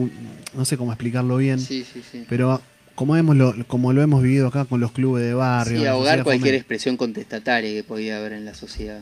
no 0.55 0.65
sé 0.65 0.77
cómo 0.77 0.93
explicarlo 0.93 1.39
bien, 1.39 1.59
Sí, 1.59 1.85
sí, 1.91 2.03
sí. 2.13 2.25
pero 2.29 2.61
como 2.95 3.17
hemos 3.17 3.35
lo, 3.37 3.55
como 3.67 3.93
lo 3.95 4.03
hemos 4.03 4.23
vivido 4.23 4.49
acá 4.49 4.67
con 4.67 4.81
los 4.81 4.93
clubes 4.93 5.25
de 5.25 5.33
barrio, 5.35 5.81
Sí, 5.81 5.87
ahogar 5.87 6.23
cualquier 6.23 6.41
fomenta. 6.43 6.57
expresión 6.59 6.97
contestataria 6.99 7.73
que 7.73 7.83
podía 7.83 8.19
haber 8.19 8.35
en 8.35 8.45
la 8.45 8.55
sociedad. 8.55 9.01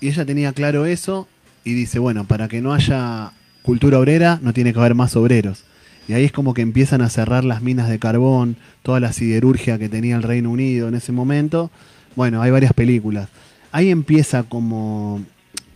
Y 0.00 0.08
ella 0.08 0.24
tenía 0.26 0.52
claro 0.52 0.86
eso 0.86 1.28
y 1.68 1.74
dice, 1.74 1.98
bueno, 1.98 2.24
para 2.24 2.48
que 2.48 2.62
no 2.62 2.72
haya 2.72 3.32
cultura 3.62 3.98
obrera, 3.98 4.38
no 4.42 4.52
tiene 4.54 4.72
que 4.72 4.78
haber 4.78 4.94
más 4.94 5.14
obreros. 5.16 5.64
Y 6.08 6.14
ahí 6.14 6.24
es 6.24 6.32
como 6.32 6.54
que 6.54 6.62
empiezan 6.62 7.02
a 7.02 7.10
cerrar 7.10 7.44
las 7.44 7.60
minas 7.60 7.88
de 7.90 7.98
carbón, 7.98 8.56
toda 8.82 8.98
la 9.00 9.12
siderurgia 9.12 9.78
que 9.78 9.90
tenía 9.90 10.16
el 10.16 10.22
Reino 10.22 10.50
Unido 10.50 10.88
en 10.88 10.94
ese 10.94 11.12
momento. 11.12 11.70
Bueno, 12.16 12.40
hay 12.40 12.50
varias 12.50 12.72
películas. 12.72 13.28
Ahí 13.70 13.90
empieza 13.90 14.44
como 14.44 15.22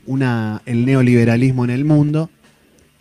una, 0.06 0.62
el 0.64 0.86
neoliberalismo 0.86 1.64
en 1.64 1.70
el 1.70 1.84
mundo. 1.84 2.30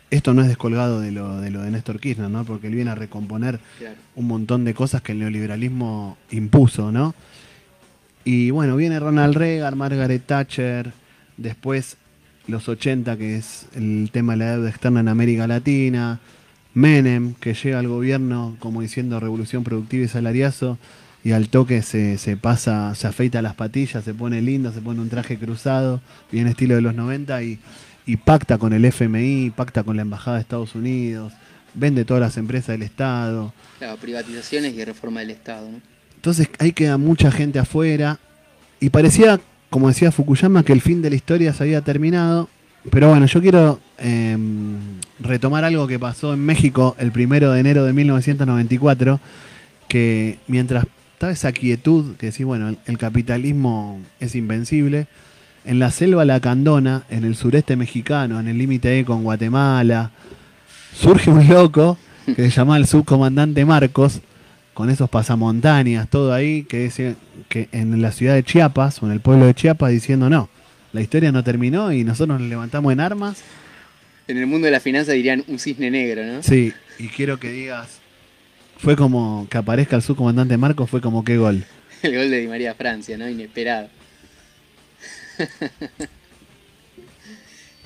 Esto 0.10 0.33
no 0.33 0.41
es 0.41 0.50
descolgado 0.50 1.00
de 1.00 1.13
lo 1.13 1.39
de, 1.39 1.51
lo 1.51 1.62
de 1.62 1.71
Néstor 1.71 2.01
Kirchner, 2.01 2.29
¿no? 2.29 2.43
Porque 2.43 2.67
él 2.67 2.75
viene 2.75 2.91
a 2.91 2.95
recomponer 2.95 3.62
Claro. 3.79 3.95
un 4.15 4.27
montón 4.27 4.65
de 4.65 4.74
cosas 4.74 5.01
que 5.01 5.13
el 5.13 5.19
neoliberalismo 5.19 6.17
impuso, 6.31 6.91
¿no? 6.91 7.15
Y 8.25 8.50
bueno, 8.51 8.75
viene 8.75 9.00
Ronald 9.00 9.36
Reagan, 9.38 9.77
Margaret 9.77 10.21
Thatcher, 10.25 10.91
después 11.38 11.95
los 12.48 12.67
80, 12.67 13.17
que 13.17 13.38
es 13.38 13.67
el 13.75 14.10
tema 14.12 14.33
de 14.33 14.39
la 14.39 14.51
deuda 14.53 14.69
externa 14.69 15.00
en 15.00 15.07
América 15.07 15.48
Latina, 15.48 16.19
Menem, 16.74 17.33
que 17.36 17.53
llega 17.53 17.79
al 17.79 17.88
gobierno 17.88 18.55
como 18.60 18.81
diciendo 18.81 19.19
revolución 19.19 19.63
productiva 19.63 20.05
y 20.05 20.07
salariazo, 20.07 20.77
y 21.24 21.33
al 21.33 21.50
toque 21.50 21.81
se, 21.81 22.17
se 22.17 22.38
pasa, 22.38 22.95
se 22.95 23.07
afeita 23.07 23.41
las 23.41 23.55
patillas, 23.55 24.03
se 24.03 24.13
pone 24.13 24.41
lindo, 24.41 24.71
se 24.71 24.81
pone 24.81 25.01
un 25.01 25.10
traje 25.10 25.38
cruzado, 25.38 26.01
bien 26.31 26.48
estilo 26.48 26.75
de 26.75 26.81
los 26.81 26.95
90, 26.95 27.43
y, 27.43 27.60
y 28.05 28.17
pacta 28.17 28.57
con 28.57 28.74
el 28.74 28.86
FMI, 28.86 29.51
pacta 29.51 29.83
con 29.83 29.95
la 29.95 30.01
Embajada 30.01 30.38
de 30.38 30.41
Estados 30.41 30.74
Unidos, 30.74 31.33
vende 31.74 32.05
todas 32.05 32.21
las 32.21 32.38
empresas 32.38 32.69
del 32.69 32.83
Estado. 32.83 33.53
Claro, 33.77 33.98
privatizaciones 33.98 34.74
y 34.74 34.83
reforma 34.83 35.19
del 35.19 35.31
Estado, 35.31 35.69
¿no? 35.69 35.91
Entonces 36.15 36.50
ahí 36.60 36.71
queda 36.71 36.98
mucha 36.98 37.31
gente 37.31 37.57
afuera. 37.57 38.19
Y 38.79 38.91
parecía, 38.91 39.39
como 39.72 39.88
decía 39.88 40.12
Fukuyama, 40.12 40.63
que 40.63 40.74
el 40.74 40.82
fin 40.82 41.01
de 41.01 41.10
la 41.10 41.16
historia 41.16 41.54
se 41.54 41.63
había 41.63 41.82
terminado. 41.82 42.50
Pero 42.92 43.08
bueno, 43.08 43.25
yo 43.25 43.42
quiero 43.42 43.80
eh, 44.00 44.38
retomar 45.22 45.63
algo 45.63 45.88
que 45.88 45.98
pasó 45.98 46.34
en 46.34 46.42
México 46.42 46.96
el 47.00 47.13
primero 47.13 47.54
de 47.54 47.62
enero 47.62 47.86
de 47.86 47.94
1994. 47.94 49.22
Que 49.88 50.40
mientras 50.48 50.86
estaba 51.13 51.32
esa 51.32 51.54
quietud, 51.54 52.18
que 52.18 52.28
decís, 52.28 52.46
bueno, 52.46 52.75
el, 52.86 52.98
capitalismo 52.98 54.01
es 54.20 54.36
invencible. 54.36 55.08
En 55.63 55.80
la 55.80 55.90
selva 55.90 56.25
lacandona, 56.25 57.04
en 57.10 57.24
el 57.24 57.38
sureste 57.38 57.78
mexicano, 57.78 58.42
en 58.42 58.50
el 58.50 58.58
límite 58.58 58.90
ahí 58.90 59.04
con 59.06 59.24
Guatemala, 59.24 60.12
surge 60.94 61.32
un 61.32 61.48
loco 61.48 61.98
que 62.25 62.36
se 62.36 62.50
llama 62.50 62.75
el 62.75 62.88
subcomandante 62.88 63.63
Marcos, 63.63 64.20
con 64.74 64.90
esos 64.90 65.10
pasamontañas, 65.10 66.10
todo 66.10 66.34
ahí, 66.34 66.63
que 66.63 66.80
dice 66.84 67.16
que 67.51 67.67
en 67.74 68.01
la 68.01 68.13
ciudad 68.13 68.34
de 68.36 68.43
Chiapas 68.43 69.03
o 69.03 69.08
en 69.08 69.12
el 69.12 69.20
pueblo 69.20 69.46
de 69.46 69.53
Chiapas 69.53 69.91
diciendo 69.91 70.29
no, 70.29 70.48
la 70.93 71.01
historia 71.01 71.34
no 71.34 71.43
terminó 71.43 71.91
y 71.91 72.05
nosotros 72.05 72.39
nos 72.39 72.50
levantamos 72.50 72.93
en 72.93 73.01
armas. 73.01 73.41
En 74.29 74.38
el 74.38 74.48
mundo 74.48 74.65
de 74.65 74.72
la 74.72 74.79
finanza 74.79 75.12
dirían 75.12 75.43
un 75.50 75.60
cisne 75.60 75.91
negro, 75.91 76.24
¿no? 76.25 76.41
Sí, 76.41 76.72
y 76.98 77.10
quiero 77.10 77.39
que 77.41 77.51
digas, 77.51 78.00
fue 78.77 78.96
como 78.96 79.48
que 79.50 79.58
aparezca 79.58 79.98
el 79.98 80.01
subcomandante 80.01 80.55
Marcos, 80.55 80.89
fue 80.89 81.01
como 81.01 81.25
qué 81.25 81.38
gol. 81.38 81.65
El 82.03 82.15
gol 82.15 82.31
de 82.31 82.39
Di 82.39 82.48
María 82.48 82.74
Francia, 82.74 83.15
¿no? 83.17 83.29
Inesperado. 83.29 83.89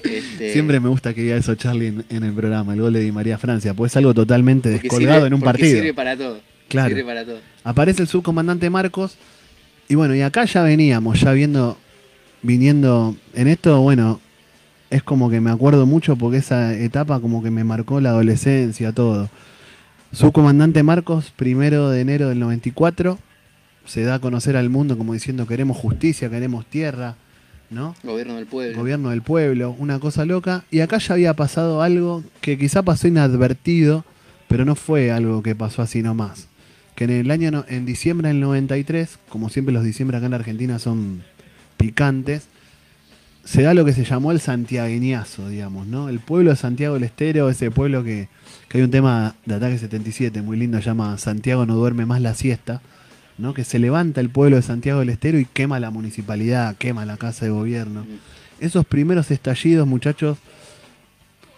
Este, 0.03 0.53
Siempre 0.53 0.79
me 0.79 0.87
gusta 0.87 1.15
que 1.15 1.21
diga 1.23 1.35
eso 1.35 1.55
Charlie 1.55 1.87
en, 1.87 2.05
en 2.09 2.23
el 2.23 2.31
programa, 2.33 2.73
el 2.75 2.81
gol 2.81 2.93
de 2.93 2.99
Di 2.99 3.11
María 3.11 3.39
Francia, 3.39 3.73
pues 3.73 3.91
es 3.93 3.97
algo 3.97 4.13
totalmente 4.13 4.69
porque 4.73 4.83
descolgado 4.83 5.21
sirve- 5.21 5.27
en 5.27 5.33
un 5.33 5.41
partido. 5.41 5.71
Sirve 5.79 5.93
para 5.95 6.15
todo. 6.15 6.39
Claro. 6.67 6.89
Sirve 6.89 7.03
para 7.03 7.25
todo. 7.25 7.39
Aparece 7.63 8.03
el 8.03 8.07
subcomandante 8.07 8.69
Marcos. 8.69 9.17
Y 9.87 9.95
bueno, 9.95 10.15
y 10.15 10.21
acá 10.21 10.45
ya 10.45 10.63
veníamos, 10.63 11.21
ya 11.21 11.31
viendo, 11.31 11.77
viniendo 12.41 13.15
en 13.33 13.47
esto, 13.47 13.79
bueno, 13.81 14.19
es 14.89 15.03
como 15.03 15.29
que 15.29 15.41
me 15.41 15.51
acuerdo 15.51 15.85
mucho 15.85 16.15
porque 16.15 16.37
esa 16.37 16.73
etapa 16.73 17.19
como 17.19 17.43
que 17.43 17.51
me 17.51 17.63
marcó 17.63 17.99
la 18.01 18.09
adolescencia, 18.09 18.91
todo. 18.91 19.29
Su 20.11 20.31
comandante 20.31 20.81
Marcos, 20.83 21.33
primero 21.35 21.89
de 21.89 22.01
enero 22.01 22.29
del 22.29 22.39
94, 22.39 23.19
se 23.85 24.03
da 24.03 24.15
a 24.15 24.19
conocer 24.19 24.57
al 24.57 24.69
mundo 24.69 24.97
como 24.97 25.13
diciendo 25.13 25.45
queremos 25.45 25.77
justicia, 25.77 26.29
queremos 26.29 26.65
tierra, 26.65 27.15
¿no? 27.69 27.95
Gobierno 28.03 28.35
del 28.35 28.45
pueblo. 28.45 28.77
Gobierno 28.77 29.09
del 29.09 29.21
pueblo, 29.21 29.75
una 29.77 29.99
cosa 29.99 30.25
loca. 30.25 30.63
Y 30.71 30.79
acá 30.79 30.97
ya 30.97 31.13
había 31.13 31.33
pasado 31.35 31.81
algo 31.81 32.23
que 32.41 32.57
quizá 32.57 32.81
pasó 32.81 33.07
inadvertido, 33.07 34.05
pero 34.47 34.65
no 34.65 34.75
fue 34.75 35.11
algo 35.11 35.43
que 35.43 35.55
pasó 35.55 35.81
así 35.81 36.01
nomás. 36.01 36.47
Que 36.95 37.03
en 37.03 37.11
el 37.11 37.31
año, 37.31 37.65
en 37.67 37.85
diciembre 37.85 38.29
del 38.29 38.39
93, 38.39 39.19
como 39.29 39.49
siempre 39.49 39.73
los 39.73 39.83
diciembre 39.83 40.17
acá 40.17 40.27
en 40.27 40.31
la 40.31 40.37
Argentina 40.37 40.79
son 40.79 41.23
picantes, 41.77 42.47
se 43.43 43.61
da 43.61 43.73
lo 43.73 43.85
que 43.85 43.93
se 43.93 44.03
llamó 44.03 44.31
el 44.31 44.39
santiagueñazo, 44.39 45.49
digamos, 45.49 45.85
¿no? 45.85 46.09
El 46.09 46.19
pueblo 46.19 46.49
de 46.49 46.55
Santiago 46.55 46.95
del 46.95 47.03
Estero, 47.03 47.49
ese 47.49 47.69
pueblo 47.69 48.03
que, 48.03 48.27
que 48.67 48.79
hay 48.79 48.83
un 48.83 48.91
tema 48.91 49.35
de 49.45 49.55
Ataque 49.55 49.77
77 49.77 50.41
muy 50.41 50.57
lindo, 50.57 50.79
llama 50.79 51.17
Santiago 51.19 51.65
no 51.65 51.75
duerme 51.75 52.07
más 52.07 52.21
la 52.21 52.33
siesta, 52.33 52.81
¿no? 53.37 53.53
Que 53.53 53.63
se 53.63 53.77
levanta 53.77 54.19
el 54.19 54.29
pueblo 54.29 54.55
de 54.55 54.63
Santiago 54.63 54.99
del 55.01 55.09
Estero 55.09 55.37
y 55.37 55.45
quema 55.45 55.79
la 55.79 55.91
municipalidad, 55.91 56.75
quema 56.77 57.05
la 57.05 57.17
casa 57.17 57.45
de 57.45 57.51
gobierno. 57.51 58.05
Esos 58.59 58.85
primeros 58.85 59.29
estallidos, 59.29 59.87
muchachos, 59.87 60.39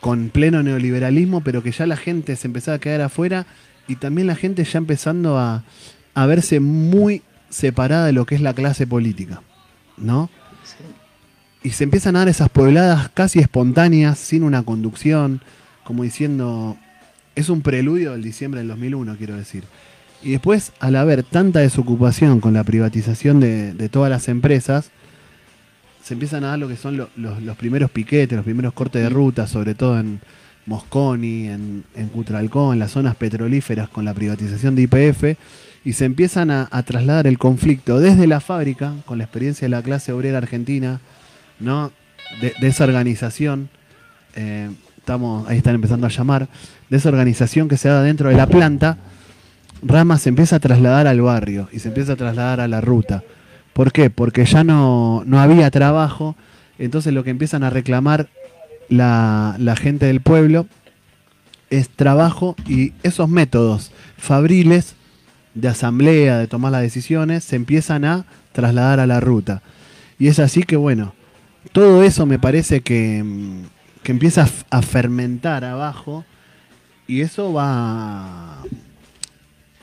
con 0.02 0.30
pleno 0.30 0.64
neoliberalismo, 0.64 1.42
pero 1.42 1.64
que 1.64 1.72
ya 1.72 1.86
la 1.86 1.98
gente 1.98 2.36
se 2.36 2.48
empezaba 2.48 2.76
a 2.76 2.80
quedar 2.80 3.02
afuera 3.02 3.46
y 3.88 3.96
también 3.96 4.28
la 4.28 4.36
gente 4.36 4.64
ya 4.64 4.78
empezando 4.78 5.38
a, 5.38 5.64
a 6.14 6.26
verse 6.26 6.60
muy 6.60 7.22
separada 7.50 8.06
de 8.06 8.14
lo 8.14 8.26
que 8.26 8.36
es 8.36 8.42
la 8.42 8.54
clase 8.54 8.86
política, 8.88 9.42
¿no? 9.98 10.30
Sí. 10.64 10.84
y 11.70 11.72
se 11.72 11.86
empiezan 11.86 12.16
a 12.16 12.20
dar 12.20 12.28
esas 12.30 12.50
puebladas 12.50 13.10
casi 13.14 13.40
espontáneas, 13.40 14.20
sin 14.20 14.44
una 14.44 14.64
conducción, 14.64 15.42
como 15.86 16.04
diciendo, 16.04 16.76
es 17.36 17.50
un 17.50 17.62
preludio 17.62 18.12
del 18.12 18.24
diciembre 18.24 18.60
del 18.60 18.68
2001, 18.70 19.16
quiero 19.18 19.36
decir. 19.38 19.64
Y 20.24 20.32
después, 20.32 20.74
al 20.80 20.96
haber 20.98 21.24
tanta 21.24 21.60
desocupación 21.60 22.40
con 22.42 22.54
la 22.54 22.64
privatización 22.64 23.40
de, 23.40 23.74
de 23.74 23.88
todas 23.90 24.10
las 24.10 24.28
empresas, 24.28 24.90
se 26.04 26.14
empiezan 26.16 26.44
a 26.44 26.48
dar 26.48 26.60
lo 26.60 26.68
que 26.68 26.76
son 26.78 26.98
lo- 26.98 27.10
los, 27.16 27.42
los 27.42 27.56
primeros 27.58 27.92
piquetes, 27.92 28.36
los 28.36 28.46
primeros 28.46 28.74
cortes 28.74 29.02
de 29.04 29.10
ruta, 29.10 29.46
sobre 29.48 29.76
todo 29.76 30.00
en 30.00 30.20
Mosconi, 30.68 31.48
en, 31.48 31.84
en 31.96 32.08
Cutralcó, 32.10 32.74
en 32.74 32.80
las 32.80 32.92
zonas 32.92 33.16
petrolíferas 33.16 33.90
con 33.90 34.06
la 34.06 34.14
privatización 34.14 34.76
de 34.76 34.84
IPF, 34.84 35.40
y 35.84 35.94
se 35.94 36.06
empiezan 36.06 36.52
a, 36.52 36.68
a 36.70 36.84
trasladar 36.84 37.26
el 37.26 37.40
conflicto 37.40 38.00
desde 38.00 38.28
la 38.28 38.40
fábrica, 38.40 38.94
con 39.06 39.18
la 39.18 39.24
experiencia 39.24 39.66
de 39.66 39.70
la 39.70 39.82
clase 39.82 40.12
obrera 40.12 40.38
argentina, 40.38 41.02
¿no? 41.60 41.92
de, 42.42 42.68
esa 42.68 42.84
organización, 42.84 43.70
eh, 44.36 44.70
estamos, 44.98 45.48
ahí 45.48 45.58
están 45.58 45.76
empezando 45.76 46.08
a 46.08 46.10
llamar, 46.10 46.48
de 46.90 46.98
esa 46.98 47.10
organización 47.10 47.68
que 47.68 47.78
se 47.78 47.90
da 47.90 48.02
dentro 48.02 48.30
de 48.30 48.36
la 48.36 48.48
planta, 48.48 48.98
Rama 49.82 50.18
se 50.18 50.30
empieza 50.30 50.56
a 50.56 50.60
trasladar 50.60 51.08
al 51.08 51.22
barrio 51.22 51.70
y 51.72 51.80
se 51.80 51.90
empieza 51.90 52.14
a 52.14 52.16
trasladar 52.16 52.62
a 52.62 52.68
la 52.68 52.82
ruta. 52.82 53.24
¿Por 53.74 53.92
qué? 53.92 54.10
Porque 54.10 54.44
ya 54.46 54.64
no, 54.64 55.24
no 55.26 55.40
había 55.40 55.70
trabajo, 55.70 56.36
entonces 56.80 57.14
lo 57.14 57.24
que 57.24 57.30
empiezan 57.30 57.64
a 57.64 57.70
reclamar 57.70 58.28
la, 58.90 59.56
la 59.60 59.76
gente 59.76 60.06
del 60.06 60.22
pueblo 60.22 60.68
es 61.70 61.90
trabajo 61.90 62.56
y 62.68 62.94
esos 63.04 63.30
métodos 63.30 63.92
fabriles 64.18 64.96
de 65.54 65.68
asamblea, 65.68 66.38
de 66.38 66.48
tomar 66.48 66.72
las 66.72 66.82
decisiones, 66.82 67.44
se 67.44 67.56
empiezan 67.56 68.06
a 68.06 68.26
trasladar 68.52 69.00
a 69.00 69.08
la 69.08 69.20
ruta. 69.20 69.62
Y 70.20 70.28
es 70.28 70.40
así 70.40 70.64
que, 70.64 70.76
bueno, 70.76 71.14
todo 71.72 72.04
eso 72.04 72.26
me 72.26 72.40
parece 72.40 72.82
que, 72.82 73.24
mm, 73.24 73.64
que 74.04 74.12
empieza 74.12 74.48
a 74.70 74.82
fermentar 74.82 75.66
abajo 75.66 76.26
y 77.08 77.22
eso 77.22 77.54
va 77.54 78.62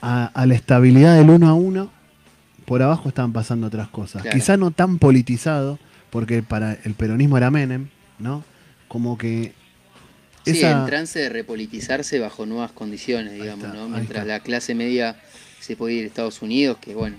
a, 0.01 0.27
a 0.33 0.47
la 0.47 0.55
estabilidad 0.55 1.17
del 1.17 1.31
uno 1.31 1.49
a 1.49 1.55
uno. 1.55 1.91
Por 2.65 2.83
abajo 2.83 3.09
están 3.09 3.33
pasando 3.33 3.67
otras 3.67 3.89
cosas. 3.89 4.23
Claro. 4.23 4.37
Quizá 4.37 4.57
no 4.57 4.71
tan 4.71 4.99
politizado, 4.99 5.79
porque 6.11 6.43
para 6.43 6.79
el 6.85 6.95
peronismo 6.95 7.37
era 7.37 7.51
Menem, 7.51 7.89
¿no? 8.19 8.43
Como 8.95 9.19
que 9.19 9.51
Sí, 10.45 10.59
esa- 10.59 10.71
en 10.71 10.87
trance 10.87 11.19
de 11.19 11.29
repolitizarse 11.29 12.21
bajo 12.21 12.47
nuevas 12.47 12.71
condiciones, 12.71 13.33
digamos, 13.33 13.65
está, 13.65 13.77
¿no? 13.77 13.89
Mientras 13.89 14.25
la 14.25 14.39
clase 14.39 14.77
media 14.77 15.17
se 15.59 15.75
puede 15.75 15.95
ir 15.95 16.05
a 16.05 16.07
Estados 16.07 16.43
Unidos, 16.43 16.79
que 16.81 16.95
bueno, 16.95 17.17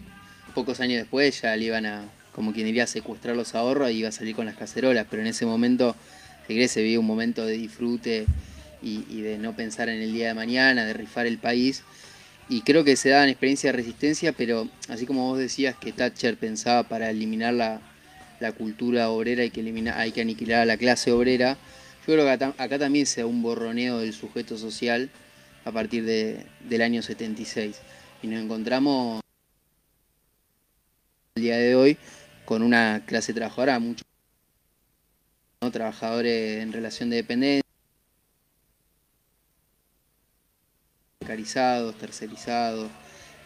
pocos 0.53 0.79
años 0.79 0.99
después 0.99 1.41
ya 1.41 1.53
le 1.57 1.65
iban 1.65 1.85
a, 1.85 2.05
como 2.33 2.53
quien 2.53 2.65
diría, 2.65 2.87
secuestrar 2.87 3.35
los 3.35 3.55
ahorros 3.55 3.91
y 3.91 3.95
iba 3.95 4.07
a 4.07 4.13
salir 4.13 4.37
con 4.37 4.45
las 4.45 4.55
cacerolas, 4.55 5.05
pero 5.09 5.21
en 5.21 5.27
ese 5.27 5.45
momento, 5.45 5.97
si 6.47 6.65
se 6.69 6.81
vivía 6.81 6.97
un 6.97 7.07
momento 7.07 7.45
de 7.45 7.57
disfrute 7.57 8.25
y, 8.81 9.03
y 9.09 9.19
de 9.19 9.37
no 9.37 9.51
pensar 9.51 9.89
en 9.89 10.01
el 10.01 10.13
día 10.13 10.27
de 10.29 10.33
mañana, 10.33 10.85
de 10.85 10.93
rifar 10.93 11.27
el 11.27 11.39
país. 11.39 11.81
Y 12.47 12.61
creo 12.61 12.85
que 12.85 12.95
se 12.95 13.09
daban 13.09 13.27
experiencias 13.27 13.73
de 13.73 13.77
resistencia, 13.81 14.31
pero 14.31 14.69
así 14.87 15.05
como 15.05 15.27
vos 15.27 15.39
decías 15.39 15.75
que 15.75 15.91
Thatcher 15.91 16.37
pensaba 16.37 16.83
para 16.83 17.09
eliminar 17.09 17.53
la, 17.53 17.81
la 18.39 18.51
cultura 18.51 19.09
obrera 19.09 19.43
hay 19.43 19.51
que, 19.51 19.61
eliminar, 19.61 19.97
hay 19.97 20.11
que 20.11 20.21
aniquilar 20.21 20.61
a 20.61 20.65
la 20.65 20.77
clase 20.77 21.11
obrera, 21.11 21.57
yo 22.07 22.13
creo 22.13 22.25
que 22.25 22.31
acá, 22.61 22.79
también 22.79 23.05
se 23.07 23.21
da 23.21 23.27
un 23.27 23.41
borroneo 23.41 23.99
del 23.99 24.13
sujeto 24.13 24.57
social 24.57 25.09
a 25.63 25.71
partir 25.71 26.05
de- 26.05 26.45
del 26.61 26.81
año 26.83 27.01
76. 27.01 27.77
Y 28.21 28.27
nos 28.27 28.43
encontramos 28.43 29.21
el 31.35 31.43
día 31.43 31.57
de 31.57 31.75
hoy 31.75 31.97
con 32.45 32.61
una 32.61 33.03
clase 33.07 33.33
trabajadora, 33.33 33.79
muchos 33.79 34.05
¿no? 35.61 35.71
trabajadores 35.71 36.61
en 36.61 36.71
relación 36.71 37.09
de 37.09 37.15
dependencia, 37.17 37.63
precarizados, 41.19 41.97
tercerizados, 41.97 42.91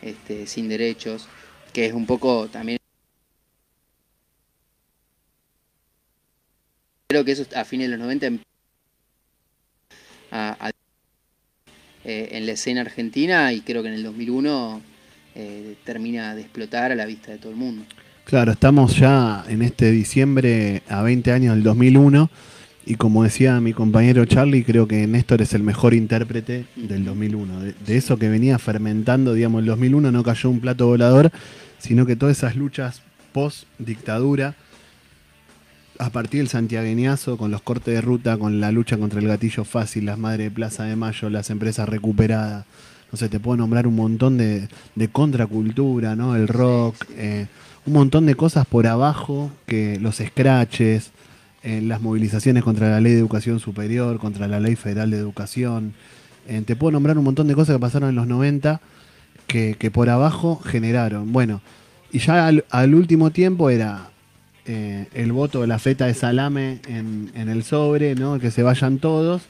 este, 0.01 0.47
sin 0.47 0.67
derechos, 0.67 1.29
que 1.71 1.85
es 1.85 1.93
un 1.93 2.05
poco 2.05 2.49
también... 2.49 2.78
Creo 7.11 7.25
que 7.25 7.31
eso 7.31 7.43
a 7.55 7.65
fines 7.65 7.87
de 7.89 7.97
los 7.97 7.99
90 8.05 8.27
em- 8.27 8.37
a- 10.29 10.67
a- 10.67 10.71
eh, 12.05 12.29
en 12.33 12.45
la 12.45 12.51
escena 12.51 12.81
argentina 12.81 13.51
y 13.51 13.61
creo 13.61 13.81
que 13.81 13.87
en 13.89 13.95
el 13.95 14.03
2001 14.03 14.79
eh, 15.33 15.75
termina 15.85 16.35
de 16.35 16.41
explotar 16.41 16.91
a 16.91 16.95
la 16.95 17.07
vista 17.07 17.31
de 17.31 17.39
todo 17.39 17.51
el 17.51 17.57
mundo. 17.57 17.83
Claro, 18.25 18.51
estamos 18.51 18.95
ya 18.95 19.43
en 19.47 19.63
este 19.63 19.89
diciembre 19.89 20.83
a 20.87 21.01
20 21.01 21.31
años 21.31 21.55
del 21.55 21.63
2001 21.63 22.29
y 22.85 22.93
como 22.93 23.23
decía 23.23 23.59
mi 23.59 23.73
compañero 23.73 24.23
Charlie, 24.25 24.63
creo 24.63 24.87
que 24.87 25.07
Néstor 25.07 25.41
es 25.41 25.55
el 25.55 25.63
mejor 25.63 25.95
intérprete 25.95 26.67
del 26.75 27.05
2001. 27.05 27.59
De, 27.61 27.73
de 27.73 27.97
eso 27.97 28.17
que 28.19 28.29
venía 28.29 28.59
fermentando, 28.59 29.33
digamos, 29.33 29.61
el 29.61 29.65
2001 29.65 30.11
no 30.11 30.21
cayó 30.21 30.51
un 30.51 30.59
plato 30.59 30.85
volador, 30.85 31.31
sino 31.79 32.05
que 32.05 32.15
todas 32.15 32.37
esas 32.37 32.55
luchas 32.55 33.01
post 33.33 33.63
dictadura, 33.79 34.53
a 35.99 36.09
partir 36.11 36.39
del 36.39 36.47
santiagueñazo, 36.47 37.37
con 37.37 37.51
los 37.51 37.61
cortes 37.61 37.93
de 37.93 38.01
ruta, 38.01 38.37
con 38.37 38.61
la 38.61 38.71
lucha 38.71 38.97
contra 38.97 39.19
el 39.19 39.27
gatillo 39.27 39.65
fácil, 39.65 40.05
las 40.05 40.17
madres 40.17 40.45
de 40.45 40.51
Plaza 40.51 40.85
de 40.85 40.95
Mayo, 40.95 41.29
las 41.29 41.49
empresas 41.49 41.89
recuperadas, 41.89 42.65
no 43.11 43.17
sé, 43.17 43.27
te 43.27 43.39
puedo 43.39 43.57
nombrar 43.57 43.85
un 43.85 43.95
montón 43.95 44.37
de, 44.37 44.69
de 44.95 45.07
contracultura, 45.09 46.15
¿no? 46.15 46.37
El 46.37 46.47
rock, 46.47 46.95
eh, 47.17 47.47
un 47.85 47.93
montón 47.93 48.25
de 48.25 48.35
cosas 48.35 48.65
por 48.65 48.87
abajo, 48.87 49.51
que 49.65 49.99
los 49.99 50.17
scratches, 50.17 51.11
eh, 51.63 51.81
las 51.81 52.01
movilizaciones 52.01 52.63
contra 52.63 52.89
la 52.89 53.01
ley 53.01 53.11
de 53.13 53.19
educación 53.19 53.59
superior, 53.59 54.19
contra 54.19 54.47
la 54.47 54.61
ley 54.61 54.77
federal 54.77 55.11
de 55.11 55.17
educación. 55.17 55.93
Eh, 56.47 56.61
te 56.65 56.77
puedo 56.77 56.91
nombrar 56.91 57.17
un 57.17 57.25
montón 57.25 57.47
de 57.47 57.55
cosas 57.55 57.75
que 57.75 57.79
pasaron 57.81 58.09
en 58.09 58.15
los 58.15 58.27
90 58.27 58.79
que, 59.47 59.75
que 59.77 59.91
por 59.91 60.09
abajo 60.09 60.61
generaron. 60.63 61.33
Bueno, 61.33 61.61
y 62.09 62.19
ya 62.19 62.47
al, 62.47 62.63
al 62.69 62.95
último 62.95 63.31
tiempo 63.31 63.69
era 63.69 64.11
eh, 64.71 65.07
el 65.15 65.31
voto 65.31 65.61
de 65.61 65.67
la 65.67 65.79
feta 65.79 66.05
de 66.05 66.13
salame 66.13 66.79
en, 66.87 67.31
el 67.33 67.63
sobre, 67.63 68.13
¿no? 68.13 68.37
que 68.37 68.51
se 68.51 68.61
vayan 68.61 68.99
todos. 68.99 69.41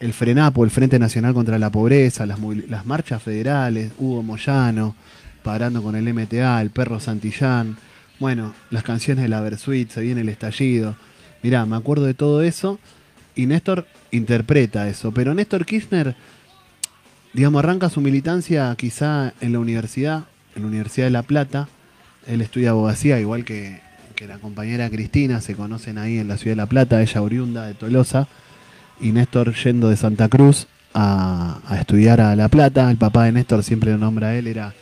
El 0.00 0.12
FRENAPO, 0.12 0.64
el 0.64 0.72
Frente 0.72 0.98
Nacional 0.98 1.32
contra 1.32 1.60
la 1.60 1.70
Pobreza, 1.70 2.26
las, 2.26 2.40
las 2.68 2.84
marchas 2.84 3.22
federales, 3.22 3.92
Hugo 3.98 4.24
Moyano, 4.24 4.96
parando 5.44 5.80
con 5.80 5.94
el 5.94 6.12
MTA, 6.12 6.60
el 6.60 6.70
perro 6.70 6.98
Santillán, 6.98 7.76
bueno, 8.18 8.52
las 8.70 8.82
canciones 8.82 9.22
de 9.22 9.28
la 9.28 9.40
Versuit, 9.40 9.90
se 9.90 10.00
viene 10.00 10.22
el 10.22 10.28
estallido. 10.28 10.96
Mirá, 11.44 11.64
me 11.64 11.76
acuerdo 11.76 12.06
de 12.06 12.14
todo 12.14 12.42
eso 12.42 12.80
y 13.36 13.46
Néstor 13.46 13.86
interpreta 14.10 14.88
eso, 14.88 15.12
pero 15.12 15.34
Néstor 15.34 15.66
Kirchner, 15.66 16.16
digamos, 17.32 17.60
arranca 17.60 17.90
su 17.90 18.00
militancia 18.00 18.74
quizá 18.76 19.34
en 19.40 19.52
la 19.52 19.60
universidad, 19.60 20.24
en 20.56 20.62
la 20.62 20.68
Universidad 20.68 21.06
de 21.06 21.12
La 21.12 21.22
Plata, 21.22 21.68
él 22.26 22.40
estudia 22.40 22.70
abogacía, 22.70 23.20
igual 23.20 23.44
que, 23.44 23.86
que 24.18 24.26
la 24.26 24.38
compañera 24.38 24.90
Cristina, 24.90 25.40
se 25.40 25.54
conocen 25.54 25.96
ahí 25.96 26.18
en 26.18 26.26
la 26.26 26.36
ciudad 26.38 26.52
de 26.52 26.56
La 26.56 26.66
Plata, 26.66 27.00
ella 27.00 27.22
oriunda 27.22 27.66
de 27.68 27.74
Tolosa, 27.74 28.26
y 29.00 29.12
Néstor 29.12 29.54
yendo 29.54 29.88
de 29.90 29.96
Santa 29.96 30.28
Cruz 30.28 30.66
a, 30.92 31.60
a 31.68 31.78
estudiar 31.78 32.20
a 32.20 32.34
La 32.34 32.48
Plata, 32.48 32.90
el 32.90 32.96
papá 32.96 33.26
de 33.26 33.32
Néstor 33.32 33.62
siempre 33.62 33.92
lo 33.92 33.98
nombra 33.98 34.28
a 34.30 34.34
él, 34.34 34.48
era 34.48 34.74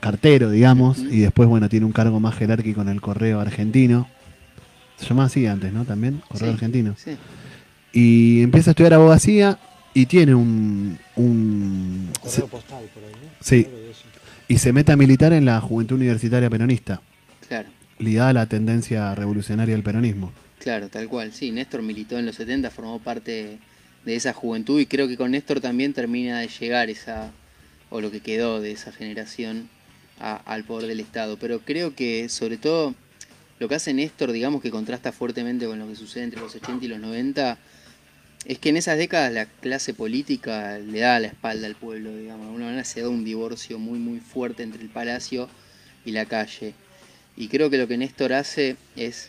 cartero, 0.00 0.50
digamos, 0.50 0.98
y 0.98 1.20
después, 1.20 1.48
bueno, 1.48 1.70
tiene 1.70 1.86
un 1.86 1.92
cargo 1.92 2.20
más 2.20 2.34
jerárquico 2.36 2.82
en 2.82 2.88
el 2.90 3.00
correo 3.00 3.40
argentino. 3.40 4.06
Se 4.98 5.06
llamaba 5.06 5.26
así 5.28 5.46
antes, 5.46 5.72
¿no? 5.72 5.84
También, 5.86 6.20
Correo 6.28 6.48
Sí, 6.50 6.54
Argentino. 6.54 6.94
Sí. 6.98 7.16
Y 7.94 8.42
empieza 8.42 8.70
a 8.70 8.72
estudiar 8.72 8.92
abogacía 8.94 9.58
y 9.94 10.04
tiene 10.04 10.34
un... 10.34 10.98
un 11.16 12.10
se- 12.26 12.42
postal 12.42 12.84
por 12.92 13.02
ahí, 13.04 13.12
¿no? 13.12 13.28
Sí. 13.40 13.66
y 14.48 14.58
se 14.58 14.72
mete 14.74 14.92
a 14.92 14.96
militar 14.96 15.32
en 15.32 15.46
la 15.46 15.60
Juventud 15.62 15.96
Universitaria 15.96 16.50
Peronista, 16.50 17.00
Claro. 17.48 17.68
La 17.98 18.46
tendencia 18.46 19.14
revolucionaria 19.14 19.74
del 19.74 19.82
peronismo. 19.82 20.32
Claro, 20.60 20.88
tal 20.88 21.08
cual. 21.08 21.32
Sí, 21.32 21.50
Néstor 21.50 21.82
militó 21.82 22.18
en 22.18 22.26
los 22.26 22.36
70, 22.36 22.70
formó 22.70 22.98
parte 22.98 23.58
de 24.04 24.16
esa 24.16 24.32
juventud 24.32 24.80
y 24.80 24.86
creo 24.86 25.08
que 25.08 25.16
con 25.16 25.30
Néstor 25.32 25.60
también 25.60 25.92
termina 25.92 26.40
de 26.40 26.48
llegar 26.48 26.90
esa, 26.90 27.30
o 27.90 28.00
lo 28.00 28.10
que 28.10 28.20
quedó 28.20 28.60
de 28.60 28.72
esa 28.72 28.92
generación 28.92 29.68
a- 30.20 30.36
al 30.36 30.64
poder 30.64 30.88
del 30.88 31.00
Estado. 31.00 31.36
Pero 31.38 31.60
creo 31.60 31.94
que 31.94 32.28
sobre 32.28 32.56
todo 32.56 32.94
lo 33.58 33.68
que 33.68 33.74
hace 33.74 33.92
Néstor, 33.94 34.32
digamos 34.32 34.62
que 34.62 34.70
contrasta 34.70 35.12
fuertemente 35.12 35.66
con 35.66 35.78
lo 35.78 35.88
que 35.88 35.96
sucede 35.96 36.24
entre 36.24 36.40
los 36.40 36.54
80 36.54 36.84
y 36.84 36.88
los 36.88 37.00
90, 37.00 37.58
es 38.44 38.58
que 38.58 38.68
en 38.68 38.76
esas 38.76 38.96
décadas 38.98 39.32
la 39.32 39.46
clase 39.46 39.94
política 39.94 40.78
le 40.78 41.00
da 41.00 41.18
la 41.20 41.26
espalda 41.28 41.66
al 41.66 41.74
pueblo, 41.74 42.16
digamos. 42.16 42.42
De 42.42 42.46
alguna 42.46 42.64
manera 42.66 42.84
se 42.84 43.00
da 43.02 43.08
un 43.08 43.24
divorcio 43.24 43.78
muy, 43.78 43.98
muy 43.98 44.20
fuerte 44.20 44.62
entre 44.62 44.82
el 44.82 44.88
palacio 44.88 45.48
y 46.04 46.12
la 46.12 46.24
calle. 46.24 46.74
Y 47.40 47.46
creo 47.46 47.70
que 47.70 47.78
lo 47.78 47.86
que 47.86 47.96
Néstor 47.96 48.32
hace 48.32 48.74
es 48.96 49.28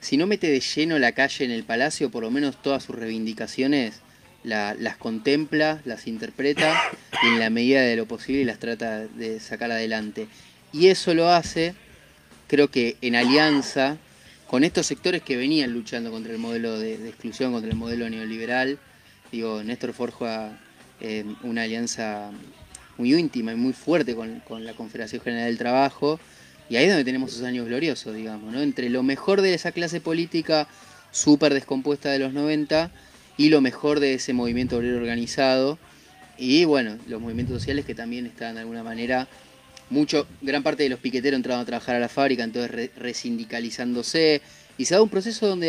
si 0.00 0.16
no 0.16 0.26
mete 0.26 0.48
de 0.48 0.58
lleno 0.58 0.98
la 0.98 1.12
calle 1.12 1.44
en 1.44 1.52
el 1.52 1.62
palacio, 1.62 2.10
por 2.10 2.24
lo 2.24 2.30
menos 2.32 2.60
todas 2.60 2.82
sus 2.82 2.96
reivindicaciones 2.96 4.00
la- 4.42 4.74
las 4.74 4.96
contempla, 4.96 5.80
las 5.84 6.08
interpreta 6.08 6.82
y 7.22 7.26
en 7.28 7.38
la 7.38 7.50
medida 7.50 7.82
de 7.82 7.94
lo 7.94 8.06
posible 8.06 8.44
las 8.44 8.58
trata 8.58 9.06
de 9.06 9.38
sacar 9.38 9.70
adelante. 9.70 10.26
Y 10.72 10.88
eso 10.88 11.14
lo 11.14 11.30
hace, 11.30 11.74
creo 12.48 12.68
que 12.68 12.96
en 13.00 13.14
alianza 13.14 13.96
con 14.48 14.64
estos 14.64 14.86
sectores 14.86 15.22
que 15.22 15.36
venían 15.36 15.72
luchando 15.72 16.10
contra 16.10 16.32
el 16.32 16.38
modelo 16.38 16.80
de, 16.80 16.94
exclusión, 17.08 17.52
contra 17.52 17.70
el 17.70 17.76
modelo 17.76 18.10
neoliberal. 18.10 18.78
Digo, 19.30 19.62
Néstor 19.62 19.92
forja 19.92 20.58
eh, 21.00 21.24
una 21.42 21.62
alianza 21.62 22.32
muy 22.98 23.14
íntima 23.14 23.52
y 23.52 23.56
muy 23.56 23.72
fuerte 23.72 24.16
con 24.16 24.64
la 24.64 24.72
Confederación 24.72 25.22
General 25.22 25.46
del 25.46 25.58
Trabajo. 25.58 26.18
Y 26.70 26.76
ahí 26.76 26.84
es 26.84 26.90
donde 26.90 27.04
tenemos 27.04 27.32
esos 27.32 27.42
años 27.44 27.66
gloriosos, 27.66 28.14
digamos, 28.14 28.52
¿no? 28.52 28.62
Entre 28.62 28.88
lo 28.88 29.02
mejor 29.02 29.42
de 29.42 29.52
esa 29.52 29.72
clase 29.72 30.00
política 30.00 30.68
súper 31.10 31.52
descompuesta 31.52 32.10
de 32.12 32.20
los 32.20 32.32
90 32.32 32.92
y 33.36 33.48
lo 33.48 33.60
mejor 33.60 33.98
de 33.98 34.14
ese 34.14 34.32
movimiento 34.32 34.76
obrero 34.76 34.96
organizado. 34.98 35.78
Y 36.38 36.64
bueno, 36.64 36.96
los 37.08 37.20
movimientos 37.20 37.58
sociales 37.60 37.84
que 37.84 37.94
también 37.94 38.24
están 38.24 38.54
de 38.54 38.60
alguna 38.60 38.84
manera, 38.84 39.26
mucho, 39.90 40.28
gran 40.40 40.62
parte 40.62 40.84
de 40.84 40.88
los 40.90 41.00
piqueteros 41.00 41.36
entraron 41.36 41.60
a 41.60 41.64
trabajar 41.66 41.96
a 41.96 41.98
la 41.98 42.08
fábrica, 42.08 42.44
entonces 42.44 42.70
re- 42.70 42.90
resindicalizándose. 42.96 44.40
Y 44.78 44.84
se 44.84 44.94
da 44.94 45.02
un 45.02 45.08
proceso 45.08 45.48
donde 45.48 45.66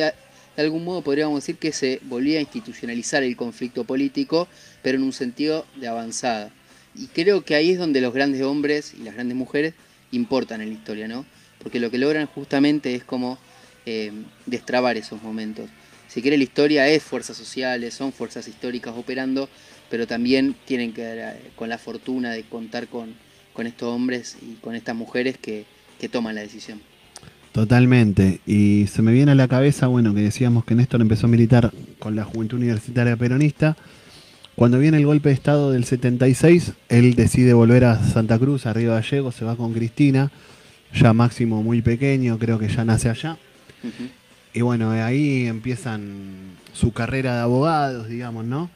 de 0.56 0.62
algún 0.62 0.84
modo 0.84 1.02
podríamos 1.02 1.42
decir 1.42 1.58
que 1.58 1.72
se 1.72 2.00
volvía 2.04 2.38
a 2.38 2.42
institucionalizar 2.42 3.24
el 3.24 3.36
conflicto 3.36 3.86
político, 3.86 4.48
pero 4.84 4.98
en 5.00 5.04
un 5.04 5.14
sentido 5.14 5.66
de 5.78 5.88
avanzada. 5.88 6.52
Y 6.94 7.08
creo 7.08 7.44
que 7.44 7.56
ahí 7.56 7.72
es 7.72 7.80
donde 7.80 8.02
los 8.02 8.14
grandes 8.14 8.44
hombres 8.44 8.94
y 8.94 9.04
las 9.04 9.16
grandes 9.16 9.36
mujeres 9.36 9.74
importan 10.12 10.62
en 10.62 10.70
la 10.70 10.74
historia, 10.74 11.08
¿no? 11.08 11.26
Porque 11.60 11.80
lo 11.80 11.92
que 11.92 11.98
logran 11.98 12.28
justamente 12.28 12.96
es 12.96 13.04
como 13.04 13.38
eh, 13.86 14.12
destrabar 14.46 14.98
esos 14.98 15.22
momentos. 15.22 15.70
Si 16.08 16.22
quiere 16.22 16.38
la 16.38 16.44
historia 16.44 16.88
es 16.88 17.04
fuerzas 17.04 17.38
sociales, 17.38 17.94
son 17.94 18.12
fuerzas 18.12 18.48
históricas 18.48 18.94
operando, 18.98 19.50
pero 19.90 20.08
también 20.08 20.56
tienen 20.66 20.94
que 20.94 21.02
ver 21.02 21.18
eh, 21.20 21.52
con 21.56 21.70
la 21.70 21.78
fortuna 21.78 22.32
de 22.32 22.44
contar 22.44 22.88
con, 22.88 23.14
con 23.54 23.68
estos 23.68 23.90
hombres 23.90 24.38
y 24.42 24.56
con 24.56 24.76
estas 24.76 24.96
mujeres 24.96 25.38
que, 25.38 25.66
que 26.00 26.10
toman 26.10 26.36
la 26.36 26.42
decisión. 26.42 26.82
Totalmente. 27.52 28.40
Y 28.46 28.88
se 28.88 29.02
me 29.02 29.12
viene 29.12 29.34
a 29.34 29.36
la 29.36 29.48
cabeza, 29.48 29.88
bueno, 29.88 30.14
que 30.14 30.22
decíamos 30.22 30.64
que 30.64 30.76
Néstor 30.76 31.02
empezó 31.02 31.28
a 31.28 31.30
militar 31.30 31.72
con 32.00 32.16
la 32.16 32.24
Juventud 32.24 32.58
Universitaria 32.58 33.16
Peronista. 33.18 33.76
Cuando 34.62 34.78
viene 34.78 34.98
el 34.98 35.08
golpe 35.08 35.30
de 35.30 35.34
Estado 35.34 35.72
del 35.72 35.86
76, 35.86 36.74
él 36.88 37.16
decide 37.16 37.52
volver 37.56 37.84
a 37.84 37.98
Santa 38.04 38.38
Cruz, 38.38 38.68
a 38.68 38.74
Río 38.74 38.92
Gallegos, 38.92 39.34
se 39.34 39.44
va 39.44 39.56
con 39.56 39.74
Cristina, 39.74 40.30
ya 40.94 41.14
Máximo 41.14 41.64
muy 41.64 41.82
pequeño, 41.82 42.38
creo 42.38 42.60
que 42.60 42.68
ya 42.68 42.86
nace 42.86 43.10
allá. 43.10 43.40
Y 44.54 44.62
bueno, 44.62 44.92
ahí 44.92 45.48
empiezan 45.48 46.52
su 46.74 46.94
carrera 46.94 47.34
de 47.38 47.42
abogados, 47.42 48.08
digamos, 48.08 48.46
¿no? 48.46 48.70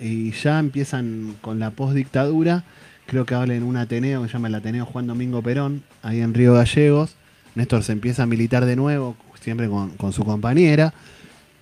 Y 0.00 0.32
ya 0.32 0.58
empiezan 0.58 1.36
con 1.40 1.60
la 1.60 1.70
postdictadura, 1.70 2.64
creo 3.06 3.24
que 3.24 3.36
hablan 3.36 3.58
en 3.58 3.62
un 3.62 3.76
Ateneo 3.76 4.22
que 4.22 4.26
se 4.26 4.32
llama 4.32 4.48
el 4.48 4.56
Ateneo 4.56 4.86
Juan 4.86 5.06
Domingo 5.06 5.40
Perón, 5.40 5.84
ahí 6.02 6.20
en 6.20 6.34
Río 6.34 6.54
Gallegos. 6.54 7.14
Néstor 7.54 7.84
se 7.84 7.92
empieza 7.92 8.24
a 8.24 8.26
militar 8.26 8.66
de 8.66 8.74
nuevo, 8.74 9.14
siempre 9.40 9.68
con, 9.68 9.90
con 9.90 10.12
su 10.12 10.24
compañera, 10.24 10.92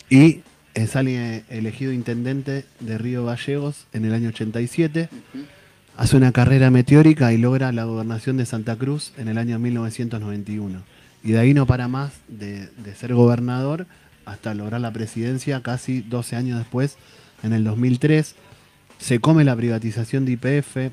y 0.08 0.24
eh, 0.24 0.40
sale 0.86 1.44
elegido 1.48 1.92
intendente 1.92 2.66
de 2.80 2.98
Río 2.98 3.24
Gallegos 3.24 3.86
en 3.92 4.04
el 4.04 4.12
año 4.12 4.28
87. 4.28 5.08
Ujú. 5.10 5.44
Hace 5.96 6.16
una 6.16 6.32
carrera 6.32 6.70
meteórica 6.70 7.32
y 7.32 7.38
logra 7.38 7.72
la 7.72 7.84
gobernación 7.84 8.36
de 8.36 8.44
Santa 8.44 8.76
Cruz 8.76 9.12
en 9.16 9.28
el 9.28 9.38
año 9.38 9.58
1991. 9.58 10.82
Y 11.24 11.32
de 11.32 11.38
ahí 11.38 11.54
no 11.54 11.66
para 11.66 11.88
más 11.88 12.12
de, 12.28 12.68
de 12.68 12.94
ser 12.94 13.14
gobernador 13.14 13.86
hasta 14.26 14.52
lograr 14.52 14.80
la 14.80 14.92
presidencia 14.92 15.62
casi 15.62 16.02
12 16.02 16.36
años 16.36 16.58
después, 16.58 16.98
en 17.42 17.54
el 17.54 17.64
2003. 17.64 18.34
Se 18.98 19.20
come 19.20 19.44
la 19.44 19.56
privatización 19.56 20.26
de 20.26 20.32
IPF. 20.32 20.92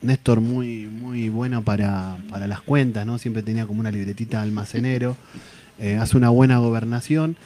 Néstor 0.00 0.40
muy, 0.40 0.86
muy 0.86 1.28
bueno 1.28 1.62
para, 1.62 2.16
para 2.28 2.48
las 2.48 2.60
cuentas, 2.60 3.06
¿no? 3.06 3.18
Siempre 3.18 3.44
tenía 3.44 3.66
como 3.66 3.78
una 3.78 3.92
libretita 3.92 4.38
de 4.38 4.42
almacenero. 4.44 5.16
Eh, 5.78 5.96
hace 5.96 6.16
una 6.16 6.28
buena 6.28 6.58
gobernación. 6.58 7.36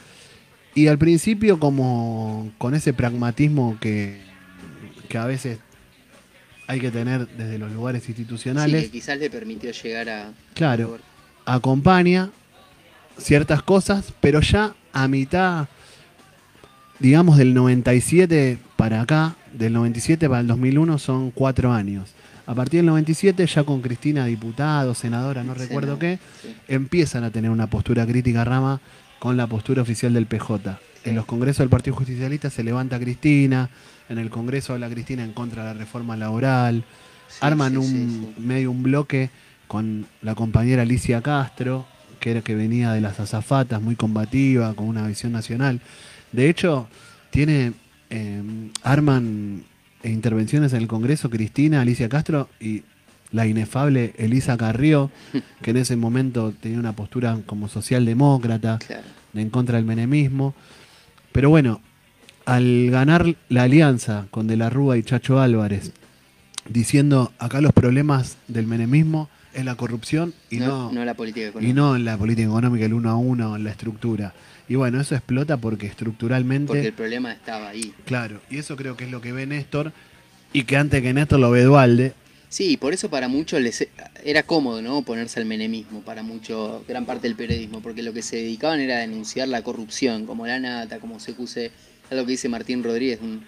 Y 0.77 0.89
al 0.89 0.99
principio 0.99 1.59
como 1.59 2.51
con 2.59 2.75
ese 2.75 2.93
pragmatismo 2.93 3.77
que, 3.81 4.21
que 5.09 5.17
a 5.17 5.25
veces 5.25 5.57
hay 6.67 6.79
que 6.79 6.91
tener 6.91 7.27
desde 7.29 7.57
los 7.57 7.71
lugares 7.71 8.03
Sí, 8.03 8.11
institucionales, 8.11 8.83
que 8.83 8.91
quizás 8.91 9.17
le 9.17 9.31
permitió 9.31 9.71
llegar 9.71 10.07
a... 10.07 10.33
Claro. 10.53 10.99
acompaña 11.45 12.29
ciertas 13.17 13.63
cosas, 13.63 14.13
pero 14.21 14.39
ya 14.41 14.75
a 14.93 15.07
mitad, 15.07 15.67
digamos, 16.99 17.37
del 17.37 17.55
97 17.55 18.59
para 18.75 19.01
acá, 19.01 19.35
del 19.53 19.73
97 19.73 20.29
para 20.29 20.41
el 20.41 20.47
2001 20.47 20.99
son 20.99 21.31
cuatro 21.31 21.73
años. 21.73 22.11
A 22.45 22.53
partir 22.53 22.81
del 22.81 22.85
97, 22.85 23.47
ya 23.47 23.63
con 23.63 23.81
Cristina 23.81 24.27
diputado, 24.27 24.93
senadora, 24.93 25.43
no 25.43 25.55
recuerdo 25.55 25.97
qué, 25.97 26.19
sí. 26.43 26.55
empiezan 26.67 27.23
a 27.23 27.31
tener 27.31 27.49
una 27.49 27.65
postura 27.65 28.05
crítica 28.05 28.45
rama 28.45 28.79
con 29.19 29.37
la 29.37 29.47
postura 29.47 29.81
oficial 29.81 30.13
del 30.13 30.25
PJ. 30.25 30.79
En 31.03 31.15
los 31.15 31.25
congresos 31.25 31.59
del 31.59 31.69
Partido 31.69 31.95
Justicialista 31.95 32.49
se 32.49 32.63
levanta 32.63 32.99
Cristina, 32.99 33.69
en 34.09 34.17
el 34.17 34.29
Congreso 34.29 34.73
habla 34.73 34.89
Cristina 34.89 35.23
en 35.23 35.33
contra 35.33 35.63
de 35.65 35.73
la 35.73 35.79
reforma 35.79 36.15
laboral, 36.17 36.83
Sí, 37.29 37.39
arman 37.41 37.71
sí, 37.73 37.77
un 37.77 37.85
sí, 37.85 38.33
sí. 38.37 38.41
medio 38.41 38.71
un 38.71 38.83
bloque 38.83 39.29
con 39.67 40.05
la 40.21 40.33
compañera 40.33 40.83
Alicia 40.83 41.21
Castro, 41.21 41.85
que 42.21 42.31
era 42.31 42.41
que 42.41 42.55
venía 42.55 42.93
de 42.93 43.01
las 43.01 43.19
azafatas, 43.19 43.81
muy 43.81 43.95
combativa, 43.95 44.73
con 44.73 44.87
una 44.87 45.05
visión 45.05 45.33
nacional. 45.33 45.81
De 46.31 46.49
hecho, 46.49 46.87
tiene 47.29 47.73
eh, 48.09 48.41
arman 48.83 49.63
intervenciones 50.03 50.71
en 50.73 50.81
el 50.81 50.87
Congreso 50.87 51.29
Cristina, 51.29 51.81
Alicia 51.81 52.07
Castro 52.07 52.49
y 52.61 52.83
la 53.31 53.45
inefable 53.45 54.13
Elisa 54.17 54.57
Carrió, 54.57 55.11
que 55.61 55.71
en 55.71 55.77
ese 55.77 55.95
momento 55.95 56.53
tenía 56.59 56.79
una 56.79 56.93
postura 56.95 57.37
como 57.45 57.67
socialdemócrata, 57.67 58.79
Claro. 58.79 59.03
en 59.33 59.49
contra 59.49 59.75
del 59.77 59.85
menemismo. 59.85 60.55
Pero 61.31 61.49
bueno, 61.49 61.81
al 62.45 62.89
ganar 62.89 63.35
la 63.49 63.63
alianza 63.63 64.27
con 64.31 64.47
De 64.47 64.55
la 64.57 64.69
Rúa 64.69 64.97
y 64.97 65.03
Chacho 65.03 65.39
Álvarez, 65.39 65.91
diciendo 66.69 67.31
acá 67.39 67.61
los 67.61 67.73
problemas 67.73 68.37
del 68.47 68.67
menemismo 68.67 69.29
es 69.53 69.65
la 69.65 69.75
corrupción 69.75 70.33
y 70.49 70.57
no, 70.57 70.91
no 70.91 71.03
la 71.03 71.13
política 71.15 71.47
económica. 71.47 71.69
y 71.71 71.73
no 71.73 71.95
en 71.95 72.05
la 72.05 72.17
política 72.17 72.47
económica, 72.47 72.85
el 72.85 72.93
uno 72.93 73.09
a 73.09 73.15
uno, 73.15 73.55
en 73.55 73.63
la 73.63 73.71
estructura. 73.71 74.33
Y 74.69 74.75
bueno, 74.75 74.99
eso 74.99 75.15
explota 75.15 75.57
porque 75.57 75.87
estructuralmente... 75.87 76.67
Porque 76.67 76.87
el 76.87 76.93
problema 76.93 77.31
estaba 77.31 77.69
ahí. 77.69 77.93
Claro, 78.05 78.39
y 78.49 78.57
eso 78.57 78.75
creo 78.75 78.95
que 78.97 79.05
es 79.05 79.11
lo 79.11 79.21
que 79.21 79.31
ve 79.31 79.45
Néstor 79.47 79.93
y 80.53 80.63
que 80.63 80.77
antes 80.77 81.01
que 81.01 81.13
Néstor 81.13 81.39
lo 81.39 81.51
ve 81.51 81.63
Dualde. 81.63 82.13
Sí, 82.49 82.77
por 82.77 82.93
eso 82.93 83.09
para 83.09 83.27
muchos 83.27 83.59
les 83.59 83.87
era 84.23 84.43
cómodo, 84.43 84.81
¿no? 84.81 85.01
Ponerse 85.01 85.39
al 85.39 85.45
menemismo, 85.45 86.01
para 86.01 86.23
mucho, 86.23 86.83
gran 86.87 87.05
parte 87.05 87.27
del 87.27 87.35
periodismo, 87.35 87.81
porque 87.81 88.03
lo 88.03 88.13
que 88.13 88.21
se 88.21 88.37
dedicaban 88.37 88.79
era 88.79 88.97
a 88.97 88.99
denunciar 88.99 89.49
la 89.49 89.63
corrupción, 89.63 90.25
como 90.25 90.47
la 90.47 90.57
nata, 90.57 90.99
como 90.99 91.17
CQC, 91.17 91.71
lo 92.11 92.25
que 92.25 92.31
dice 92.31 92.47
Martín 92.47 92.83
Rodríguez, 92.83 93.19
un, 93.21 93.45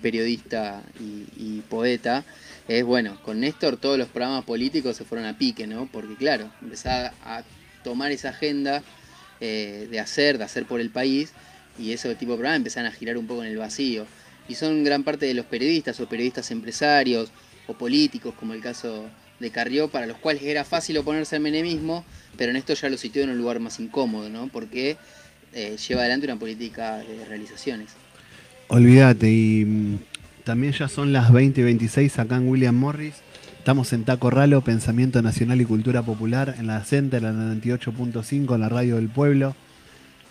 periodista 0.00 0.84
y, 1.00 1.62
poeta, 1.68 2.24
es 2.68 2.84
bueno, 2.84 3.20
con 3.24 3.40
Néstor 3.40 3.76
todos 3.76 3.98
los 3.98 4.06
programas 4.06 4.44
políticos 4.44 4.96
se 4.96 5.04
fueron 5.04 5.26
a 5.26 5.36
pique, 5.36 5.66
¿no? 5.66 5.88
Porque 5.90 6.14
claro, 6.14 6.52
empezaba 6.62 7.12
a 7.24 7.42
tomar 7.82 8.12
esa 8.12 8.28
agenda 8.28 8.84
eh, 9.40 9.88
de 9.90 9.98
hacer, 9.98 10.38
de 10.38 10.44
hacer 10.44 10.64
por 10.66 10.80
el 10.80 10.90
país, 10.90 11.32
y 11.76 11.90
ese 11.90 12.14
tipo 12.14 12.32
de 12.32 12.38
programas 12.38 12.58
empezaron 12.58 12.92
a 12.92 12.94
girar 12.94 13.18
un 13.18 13.26
poco 13.26 13.42
en 13.42 13.50
el 13.50 13.58
vacío. 13.58 14.06
Y 14.48 14.54
son 14.54 14.84
gran 14.84 15.02
parte 15.02 15.26
de 15.26 15.34
los 15.34 15.46
periodistas 15.46 15.98
o 15.98 16.08
periodistas 16.08 16.52
empresarios, 16.52 17.32
políticos, 17.74 18.34
como 18.38 18.54
el 18.54 18.60
caso 18.60 19.08
de 19.38 19.50
Carrió, 19.50 19.88
para 19.88 20.06
los 20.06 20.18
cuales 20.18 20.42
era 20.42 20.64
fácil 20.64 20.98
oponerse 20.98 21.36
al 21.36 21.42
menemismo, 21.42 22.04
pero 22.36 22.50
en 22.50 22.56
esto 22.56 22.74
ya 22.74 22.88
lo 22.88 22.96
sitió 22.96 23.22
en 23.22 23.30
un 23.30 23.38
lugar 23.38 23.58
más 23.60 23.80
incómodo, 23.80 24.28
¿no? 24.28 24.48
Porque 24.48 24.96
eh, 25.52 25.76
lleva 25.88 26.02
adelante 26.02 26.26
una 26.26 26.38
política 26.38 26.98
de 26.98 27.24
realizaciones. 27.24 27.90
Olvídate, 28.68 29.30
y 29.30 29.64
mm, 29.64 29.98
también 30.44 30.72
ya 30.72 30.88
son 30.88 31.12
las 31.12 31.32
20 31.32 31.60
y 31.60 31.64
26 31.64 32.18
acá 32.18 32.36
en 32.36 32.48
William 32.48 32.76
Morris. 32.76 33.14
Estamos 33.58 33.92
en 33.92 34.04
Taco 34.04 34.30
Ralo, 34.30 34.62
Pensamiento 34.62 35.20
Nacional 35.22 35.60
y 35.60 35.64
Cultura 35.64 36.02
Popular, 36.02 36.54
en 36.58 36.66
la 36.66 36.84
Center, 36.84 37.22
la 37.22 37.32
98.5, 37.32 38.54
en 38.54 38.60
la 38.60 38.68
radio 38.68 38.96
del 38.96 39.08
pueblo. 39.08 39.54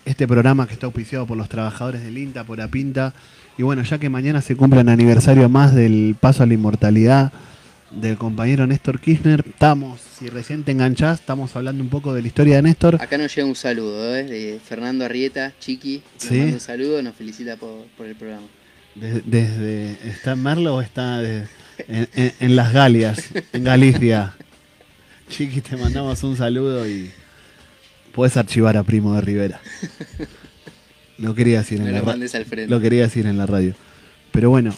Este 0.04 0.26
programa 0.26 0.66
que 0.66 0.72
está 0.74 0.86
auspiciado 0.86 1.26
por 1.26 1.36
los 1.36 1.48
trabajadores 1.48 2.02
del 2.02 2.16
INTA, 2.18 2.44
por 2.44 2.60
Apinta. 2.60 3.12
Y 3.58 3.62
bueno, 3.62 3.82
ya 3.82 3.98
que 3.98 4.08
mañana 4.08 4.40
se 4.40 4.56
cumple 4.56 4.80
un 4.80 4.88
aniversario 4.88 5.48
más 5.48 5.74
del 5.74 6.16
paso 6.18 6.42
a 6.42 6.46
la 6.46 6.54
inmortalidad 6.54 7.32
del 7.90 8.16
compañero 8.16 8.66
Néstor 8.68 9.00
Kirchner, 9.00 9.44
estamos, 9.46 10.00
si 10.00 10.28
recién 10.28 10.62
te 10.62 10.70
enganchás, 10.70 11.18
estamos 11.20 11.54
hablando 11.56 11.82
un 11.82 11.90
poco 11.90 12.14
de 12.14 12.22
la 12.22 12.28
historia 12.28 12.56
de 12.56 12.62
Néstor. 12.62 12.96
Acá 13.02 13.18
nos 13.18 13.34
llega 13.34 13.46
un 13.48 13.56
saludo 13.56 14.14
¿eh? 14.16 14.22
de 14.22 14.60
Fernando 14.64 15.04
Arrieta, 15.04 15.52
Chiqui. 15.58 16.00
Nos 16.14 16.22
Sí. 16.22 16.38
manda 16.38 16.54
un 16.54 16.60
saludo, 16.60 17.02
nos 17.02 17.16
felicita 17.16 17.56
por, 17.56 17.84
por 17.96 18.06
el 18.06 18.14
programa. 18.14 18.46
Desde, 18.94 19.22
desde- 19.26 20.08
¿Está 20.08 20.32
en 20.32 20.42
Merlo 20.42 20.76
o 20.76 20.80
está 20.82 21.18
de- 21.18 21.46
en, 21.88 22.08
en- 22.14 22.32
en 22.38 22.56
las 22.56 22.72
Galias, 22.72 23.24
en 23.52 23.64
Galicia? 23.64 24.34
Chiqui, 25.28 25.60
te 25.60 25.76
mandamos 25.76 26.22
un 26.22 26.36
saludo 26.36 26.88
y 26.88 27.10
puedes 28.12 28.36
archivar 28.36 28.76
a 28.76 28.82
Primo 28.84 29.14
de 29.14 29.20
Rivera. 29.20 29.60
Lo 31.18 31.34
quería 31.34 31.58
decir 31.58 31.78
en 31.80 31.86
la 31.92 31.98
lo 31.98 32.04
ra- 32.06 32.12
mandes 32.12 32.34
al 32.34 32.46
frente. 32.46 32.70
Lo 32.70 32.80
quería 32.80 33.02
decir 33.02 33.26
en 33.26 33.36
la 33.36 33.44
radio. 33.46 33.74
Pero 34.32 34.48
bueno, 34.48 34.74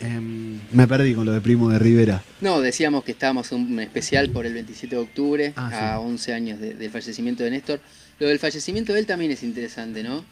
em, 0.00 0.58
me 0.72 0.86
perdí 0.88 1.14
con 1.14 1.26
lo 1.26 1.32
de 1.32 1.40
Primo 1.42 1.68
de 1.68 1.78
Rivera. 1.78 2.22
No, 2.40 2.60
decíamos 2.62 3.04
que 3.04 3.12
estábamos 3.12 3.52
en 3.52 3.60
un 3.60 3.80
especial 3.80 4.30
por 4.30 4.46
el 4.46 4.54
27 4.54 4.96
de 4.96 5.02
octubre, 5.02 5.52
Ah, 5.56 5.94
a 5.94 6.00
11 6.00 6.32
años 6.32 6.58
de- 6.58 6.72
del 6.74 6.90
fallecimiento 6.90 7.44
de 7.44 7.50
Néstor. 7.50 7.80
Lo 8.18 8.28
del 8.28 8.38
fallecimiento 8.38 8.94
de 8.94 9.00
él 9.00 9.06
también 9.06 9.30
es 9.30 9.42
interesante, 9.42 10.02
¿no? 10.02 10.24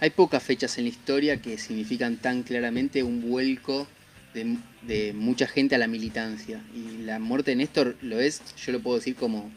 Hay 0.00 0.10
pocas 0.10 0.42
fechas 0.42 0.78
en 0.78 0.84
la 0.84 0.90
historia 0.90 1.36
que 1.36 1.58
significan 1.58 2.16
tan 2.16 2.42
claramente 2.42 3.02
un 3.02 3.20
vuelco 3.20 3.86
de, 4.32 4.56
de 4.86 5.12
mucha 5.12 5.46
gente 5.46 5.74
a 5.74 5.78
la 5.78 5.86
militancia. 5.86 6.60
Y 6.74 7.02
la 7.02 7.18
muerte 7.18 7.50
de 7.50 7.56
Néstor 7.56 7.96
lo 8.00 8.18
es, 8.20 8.40
yo 8.64 8.72
lo 8.72 8.80
puedo 8.80 8.96
decir 8.96 9.16
como, 9.16 9.50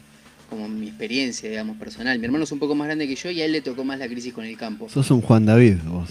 como 0.48 0.68
mi 0.68 0.88
experiencia, 0.88 1.48
digamos, 1.48 1.76
personal. 1.76 2.18
Mi 2.18 2.24
hermano 2.24 2.44
es 2.44 2.52
un 2.52 2.58
poco 2.58 2.74
más 2.74 2.86
grande 2.86 3.06
que 3.06 3.14
yo 3.14 3.30
y 3.30 3.42
a 3.42 3.44
él 3.44 3.52
le 3.52 3.60
tocó 3.60 3.84
más 3.84 3.98
la 3.98 4.08
crisis 4.08 4.32
con 4.32 4.44
el 4.44 4.56
campo. 4.56 4.88
Sos 4.88 5.10
un 5.10 5.20
Juan 5.20 5.46
David, 5.46 5.76
vos. 5.84 6.10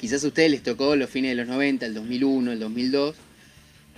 Quizás 0.00 0.24
a 0.24 0.28
ustedes 0.28 0.50
les 0.50 0.62
tocó 0.62 0.96
los 0.96 1.10
fines 1.10 1.32
de 1.32 1.34
los 1.36 1.46
90, 1.46 1.86
el 1.86 1.94
2001, 1.94 2.52
el 2.52 2.58
2002. 2.58 3.16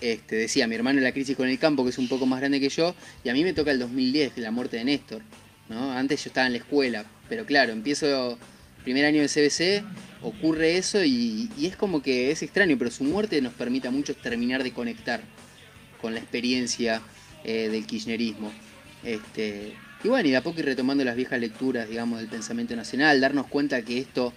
Este, 0.01 0.35
decía, 0.35 0.67
mi 0.67 0.75
hermano 0.75 1.01
la 1.01 1.13
crisis 1.13 1.37
con 1.37 1.49
el 1.49 1.59
campo, 1.59 1.85
que 1.85 1.91
es 1.91 1.99
un 1.99 2.09
poco 2.09 2.27
más 2.27 2.41
grande 2.41 2.59
que 2.59 2.69
yo, 2.69 2.95
y 3.23 3.29
a 3.29 3.33
mí 3.33 3.45
me 3.45 3.53
toca 3.53 3.71
el 3.71 3.79
2010, 3.79 4.37
la 4.39 4.51
muerte 4.51 4.79
de 4.79 4.85
Néstor. 4.85 5.23
¿no? 5.69 5.93
Antes 5.93 6.25
yo 6.25 6.29
estaba 6.29 6.49
en 6.49 6.55
la 6.55 6.59
escuela, 6.59 7.07
pero 7.29 7.47
claro, 7.47 7.73
empiezo 7.73 8.37
primer 8.83 9.05
año 9.05 9.23
de 9.23 9.29
CBC, 9.29 9.85
ocurre 10.23 10.77
eso 10.77 11.05
y, 11.05 11.49
y 11.57 11.67
es 11.67 11.77
como 11.77 12.03
que 12.03 12.33
es 12.33 12.43
extraño, 12.43 12.77
pero 12.77 12.91
su 12.91 13.05
muerte 13.05 13.41
nos 13.41 13.53
permite 13.53 13.87
a 13.87 13.93
muchos 13.93 14.17
terminar 14.17 14.65
de 14.65 14.73
conectar 14.73 15.23
con 16.01 16.15
la 16.15 16.21
experiencia 16.21 17.01
eh, 17.45 17.69
del 17.69 17.87
kirchnerismo. 17.87 18.53
Este, 19.05 19.75
y 20.05 20.09
bueno, 20.09 20.29
y 20.29 20.33
de 20.33 20.37
a 20.37 20.43
poco 20.43 20.61
ir 20.61 20.67
retomando 20.67 21.05
las 21.05 21.17
viejas 21.17 21.39
lecturas, 21.41 21.89
digamos, 21.89 22.19
del 22.19 22.29
pensamiento 22.29 22.75
nacional, 22.75 23.21
darnos 23.21 23.47
cuenta 23.47 23.83
que 23.83 23.99
esto 23.99 24.33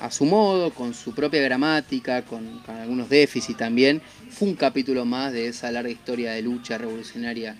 a 0.00 0.10
su 0.10 0.24
modo, 0.24 0.70
con 0.70 0.92
su 0.94 1.14
propia 1.14 1.40
gramática, 1.42 2.22
con, 2.22 2.60
algunos 2.66 3.08
déficits 3.08 3.58
también, 3.58 4.02
fue 4.30 4.48
un 4.48 4.54
capítulo 4.54 5.04
más 5.04 5.32
de 5.32 5.48
esa 5.48 5.70
larga 5.70 5.90
historia 5.90 6.32
de 6.32 6.42
lucha 6.42 6.78
revolucionaria 6.78 7.56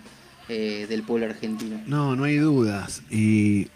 eh, 0.49 0.87
del 0.89 1.03
pueblo 1.03 1.27
argentino. 1.27 1.81
No, 1.87 2.17
no 2.17 2.25
hay 2.25 2.37
dudas. 2.37 3.03
Y 3.11 3.69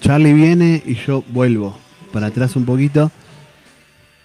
Charlie 0.00 0.34
viene 0.34 0.82
y 0.84 0.94
yo 0.94 1.24
vuelvo 1.28 1.78
para 2.12 2.26
atrás 2.26 2.56
un 2.56 2.66
poquito. 2.66 3.10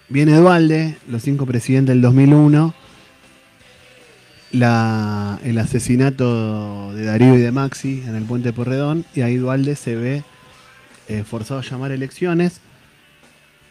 Viene 0.09 0.35
Dualde, 0.35 0.97
los 1.07 1.21
cinco 1.21 1.45
presidentes 1.45 1.93
del 1.93 2.01
2001. 2.01 2.73
La, 4.51 5.39
el 5.43 5.57
asesinato 5.57 6.93
de 6.93 7.05
Darío 7.05 7.35
y 7.35 7.41
de 7.41 7.51
Maxi 7.51 8.03
en 8.05 8.15
el 8.15 8.23
puente 8.23 8.53
Porredón. 8.53 9.05
Y 9.15 9.21
ahí 9.21 9.37
Dualde 9.37 9.75
se 9.75 9.95
ve 9.95 10.23
eh, 11.07 11.23
forzado 11.23 11.61
a 11.61 11.63
llamar 11.63 11.91
elecciones. 11.91 12.59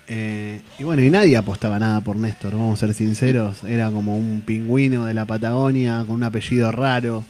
Eh, 0.09 0.61
y 0.79 0.85
bueno, 0.85 1.03
y 1.03 1.11
nadie 1.11 1.37
apostaba 1.37 1.79
nada 1.79 2.01
por 2.01 2.17
Néstor, 2.17 2.53
vamos 2.53 2.83
a 2.83 2.87
ser 2.87 2.95
sinceros. 2.95 3.63
Era 3.65 3.91
como 3.91 4.17
un 4.17 4.41
pingüino 4.41 5.05
de 5.05 5.15
la 5.15 5.25
Patagonia 5.25 6.05
con 6.07 6.17
un 6.17 6.25
apellido 6.25 6.73
raro 6.73 7.25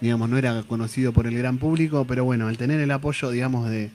digamos, 0.00 0.28
no 0.28 0.36
era 0.36 0.62
conocido 0.64 1.12
por 1.14 1.26
el 1.26 1.38
gran 1.38 1.56
público, 1.56 2.04
pero 2.06 2.24
bueno, 2.24 2.48
al 2.48 2.58
tener 2.58 2.78
el 2.78 2.90
apoyo, 2.90 3.30
digamos, 3.30 3.70
de 3.70 3.90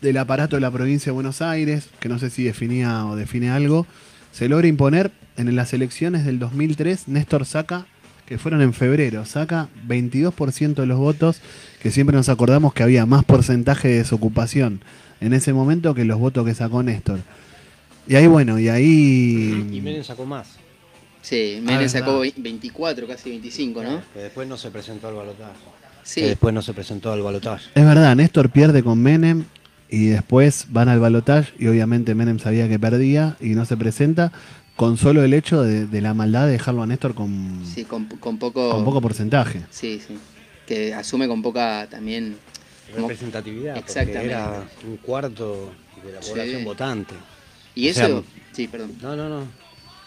del 0.00 0.16
aparato 0.16 0.56
de 0.56 0.60
la 0.60 0.70
provincia 0.70 1.10
de 1.10 1.14
Buenos 1.14 1.42
Aires, 1.42 1.90
que 2.00 2.08
no 2.08 2.18
sé 2.18 2.30
si 2.30 2.44
definía 2.44 3.04
o 3.04 3.16
define 3.16 3.50
algo, 3.50 3.86
se 4.32 4.48
logra 4.48 4.66
imponer 4.66 5.10
en 5.38 5.54
las 5.56 5.72
elecciones 5.72 6.24
del 6.24 6.38
2003, 6.38 7.08
Néstor 7.08 7.46
saca, 7.46 7.86
que 8.26 8.38
fueron 8.38 8.60
en 8.60 8.74
febrero, 8.74 9.24
saca 9.24 9.68
22% 9.86 10.74
de 10.74 10.86
los 10.86 10.98
votos, 10.98 11.40
que 11.82 11.90
siempre 11.90 12.16
nos 12.16 12.28
acordamos 12.28 12.74
que 12.74 12.82
había 12.82 13.06
más 13.06 13.24
porcentaje 13.24 13.88
de 13.88 13.98
desocupación 13.98 14.80
en 15.20 15.32
ese 15.32 15.52
momento 15.52 15.94
que 15.94 16.04
los 16.04 16.18
votos 16.18 16.44
que 16.44 16.54
sacó 16.54 16.82
Néstor. 16.82 17.20
Y 18.06 18.16
ahí, 18.16 18.26
bueno, 18.26 18.58
y 18.58 18.68
ahí... 18.68 19.66
Y 19.72 19.80
Menem 19.80 20.02
sacó 20.02 20.24
más. 20.26 20.48
Sí, 21.22 21.56
Ah, 21.58 21.62
Menem 21.62 21.88
sacó 21.88 22.20
24, 22.36 23.06
casi 23.06 23.30
25, 23.30 23.82
¿no? 23.82 24.02
Que 24.14 24.20
después 24.20 24.48
no 24.48 24.56
se 24.56 24.70
presentó 24.70 25.08
al 25.08 25.14
balotaje. 25.14 25.52
Sí, 26.04 26.20
Que 26.22 26.26
después 26.28 26.54
no 26.54 26.62
se 26.62 26.72
presentó 26.72 27.12
al 27.12 27.22
balotaje. 27.22 27.66
Es 27.74 27.84
verdad, 27.84 28.16
Néstor 28.16 28.50
pierde 28.50 28.82
con 28.82 29.00
Menem 29.02 29.44
y 29.90 30.06
después 30.06 30.66
van 30.70 30.88
al 30.88 31.00
balotaje 31.00 31.52
y 31.58 31.66
obviamente 31.66 32.14
Menem 32.14 32.38
sabía 32.38 32.68
que 32.68 32.78
perdía 32.78 33.36
y 33.40 33.50
no 33.50 33.64
se 33.64 33.76
presenta 33.76 34.32
con 34.78 34.96
solo 34.96 35.24
el 35.24 35.34
hecho 35.34 35.62
de, 35.64 35.86
de 35.88 36.00
la 36.00 36.14
maldad 36.14 36.46
de 36.46 36.52
dejarlo 36.52 36.84
a 36.84 36.86
Néstor 36.86 37.12
con, 37.12 37.64
sí, 37.66 37.84
con, 37.84 38.04
con 38.06 38.38
poco... 38.38 38.70
con 38.70 38.84
poco 38.84 39.00
porcentaje. 39.00 39.62
Sí, 39.70 40.00
sí. 40.06 40.16
Que 40.68 40.94
asume 40.94 41.26
con 41.26 41.42
poca 41.42 41.88
también... 41.90 42.36
como- 42.94 43.08
Representatividad. 43.08 43.74
porque 43.74 43.86
Exactamente. 43.90 44.26
Era 44.32 44.62
un 44.86 44.96
cuarto 44.98 45.72
de 46.04 46.12
la 46.12 46.22
Sí. 46.22 46.30
población 46.30 46.64
votante. 46.64 47.14
Y 47.74 47.90
O 47.90 47.92
sea, 47.94 48.06
eso... 48.06 48.24
sí, 48.52 48.68
perdón. 48.68 48.92
No, 49.02 49.16
no, 49.16 49.28
no. 49.28 49.42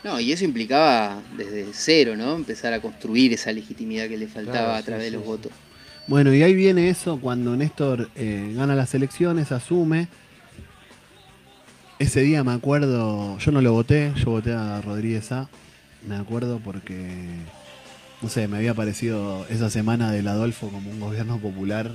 No, 0.05 0.19
y 0.21 0.31
eso 0.31 0.45
implicaba 0.45 1.21
desde 1.35 1.65
cero, 1.73 2.15
¿no? 2.15 2.33
Empezar 2.35 2.71
a 2.73 2.79
construir 2.81 3.33
esa 3.33 3.51
legitimidad 3.51 4.07
que 4.07 4.17
le 4.17 4.27
faltaba 4.27 4.57
Claro, 4.67 4.73
a 4.73 4.81
través 4.83 5.03
sí, 5.07 5.11
de 5.11 5.17
los 5.17 5.23
sí. 5.25 5.27
votos. 5.27 5.51
Bueno, 6.07 6.33
y 6.33 6.43
ahí 6.43 6.53
viene 6.55 6.89
eso 6.89 7.19
cuando 7.19 7.57
Néstor 7.57 8.09
eh, 8.15 8.53
gana 8.55 8.73
las 8.73 8.95
elecciones, 8.95 9.51
asume. 9.51 10.07
Ese 12.01 12.21
día 12.21 12.43
me 12.43 12.53
acuerdo, 12.53 13.37
yo 13.37 13.51
no 13.51 13.61
lo 13.61 13.73
voté, 13.73 14.11
yo 14.15 14.31
voté 14.31 14.53
a 14.53 14.81
Rodríguez 14.81 15.31
A. 15.31 15.47
Me 16.07 16.15
acuerdo 16.15 16.59
porque, 16.63 17.27
no 18.23 18.29
sé, 18.29 18.47
me 18.47 18.57
había 18.57 18.73
parecido 18.73 19.45
esa 19.49 19.69
semana 19.69 20.11
del 20.11 20.27
Adolfo 20.27 20.69
como 20.69 20.89
un 20.89 20.99
gobierno 20.99 21.37
popular 21.37 21.91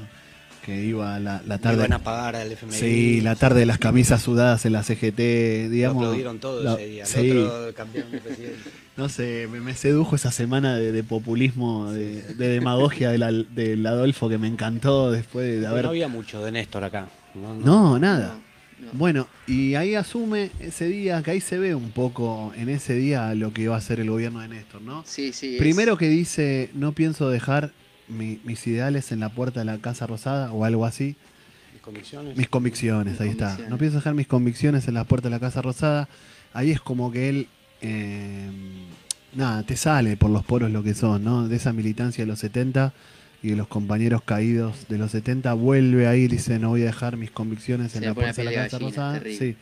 que 0.64 0.84
iba 0.84 1.18
la, 1.18 1.42
la 1.46 1.58
tarde. 1.58 1.78
iban 1.78 1.92
a 1.92 1.98
pagar 2.00 2.36
al 2.36 2.50
FMI. 2.52 2.72
Sí, 2.72 3.20
la 3.20 3.34
tarde 3.34 3.60
de 3.60 3.66
las 3.66 3.78
camisas 3.78 4.22
sudadas 4.22 4.64
en 4.64 4.72
la 4.74 4.82
CGT, 4.84 5.18
Lo 5.64 5.70
digamos. 5.70 6.02
aplaudieron 6.04 6.38
todo 6.38 6.62
lo- 6.62 6.74
ese 6.76 6.86
día. 6.86 7.02
El 7.02 7.08
sí, 7.08 7.30
otro 7.32 7.74
campeón 7.74 8.10
de 8.12 8.18
presidente. 8.18 8.58
no 8.96 9.08
sé, 9.08 9.48
me, 9.50 9.60
me 9.60 9.74
sedujo 9.74 10.14
esa 10.14 10.30
semana 10.30 10.76
de, 10.76 10.92
de 10.92 11.02
populismo, 11.04 11.90
de, 11.90 12.22
de 12.22 12.48
demagogia 12.48 13.10
del, 13.10 13.48
del 13.54 13.84
Adolfo 13.86 14.28
que 14.28 14.38
me 14.38 14.46
encantó 14.46 15.10
después 15.10 15.60
de 15.60 15.66
haber... 15.66 15.82
No 15.84 15.90
había 15.90 16.06
mucho 16.08 16.44
de 16.44 16.52
Néstor 16.52 16.84
acá. 16.84 17.08
No, 17.34 17.54
no. 17.54 17.64
No, 17.66 17.98
nada. 17.98 18.36
No, 18.78 18.86
no. 18.86 18.98
Bueno, 18.98 19.28
y 19.46 19.74
ahí 19.74 19.94
asume 19.94 20.50
ese 20.60 20.86
día, 20.86 21.22
que 21.22 21.30
ahí 21.30 21.40
se 21.40 21.58
ve 21.58 21.74
un 21.74 21.90
poco 21.92 22.52
en 22.56 22.68
ese 22.68 22.94
día 22.94 23.34
lo 23.34 23.52
que 23.52 23.68
va 23.68 23.76
a 23.76 23.78
hacer 23.78 24.00
el 24.00 24.10
gobierno 24.10 24.40
de 24.40 24.48
Néstor, 24.48 24.82
¿no? 24.82 25.02
Sí, 25.06 25.32
sí. 25.32 25.54
es- 25.54 25.58
Primero 25.58 25.96
que 25.96 26.08
dice, 26.08 26.70
no 26.74 26.92
pienso 26.92 27.30
dejar 27.30 27.72
mi- 28.08 28.38
mis 28.44 28.66
ideales 28.66 29.12
en 29.12 29.20
la 29.20 29.30
puerta 29.30 29.60
de 29.60 29.66
la 29.66 29.78
Casa 29.78 30.06
Rosada 30.06 30.52
o 30.52 30.64
algo 30.64 30.84
así. 30.84 31.16
Mis 31.72 31.80
convicciones. 31.82 32.36
Mis 32.36 32.48
convicciones, 32.48 33.20
ahí 33.20 33.30
está. 33.30 33.58
No 33.70 33.78
pienso 33.78 33.96
dejar 33.96 34.14
mis 34.14 34.26
convicciones 34.26 34.86
en 34.88 34.94
la 34.94 35.04
puerta 35.04 35.28
de 35.28 35.34
la 35.34 35.40
Casa 35.40 35.62
Rosada. 35.62 36.08
Ahí 36.52 36.70
es 36.70 36.80
como 36.80 37.10
que 37.10 37.28
él, 37.30 37.48
eh, 37.80 38.50
nada, 39.34 39.62
te 39.62 39.76
sale 39.76 40.16
por 40.16 40.30
los 40.30 40.44
poros 40.44 40.70
lo 40.70 40.82
que 40.82 40.94
son, 40.94 41.24
¿no? 41.24 41.48
De 41.48 41.56
esa 41.56 41.72
militancia 41.72 42.24
de 42.24 42.28
los 42.28 42.38
70 42.40 42.92
y 43.46 43.54
los 43.54 43.68
compañeros 43.68 44.22
caídos 44.22 44.86
de 44.88 44.98
los 44.98 45.12
70, 45.12 45.54
vuelve 45.54 46.06
ahí 46.06 46.22
y 46.22 46.28
dice, 46.28 46.58
no 46.58 46.70
voy 46.70 46.82
a 46.82 46.86
dejar 46.86 47.16
mis 47.16 47.30
convicciones 47.30 47.94
en 47.94 48.04
la 48.04 48.14
puerta 48.14 48.42
de 48.42 48.44
la 48.44 48.52
Casa 48.52 48.78
Rosada. 48.78 49.20
Sí. 49.22 49.56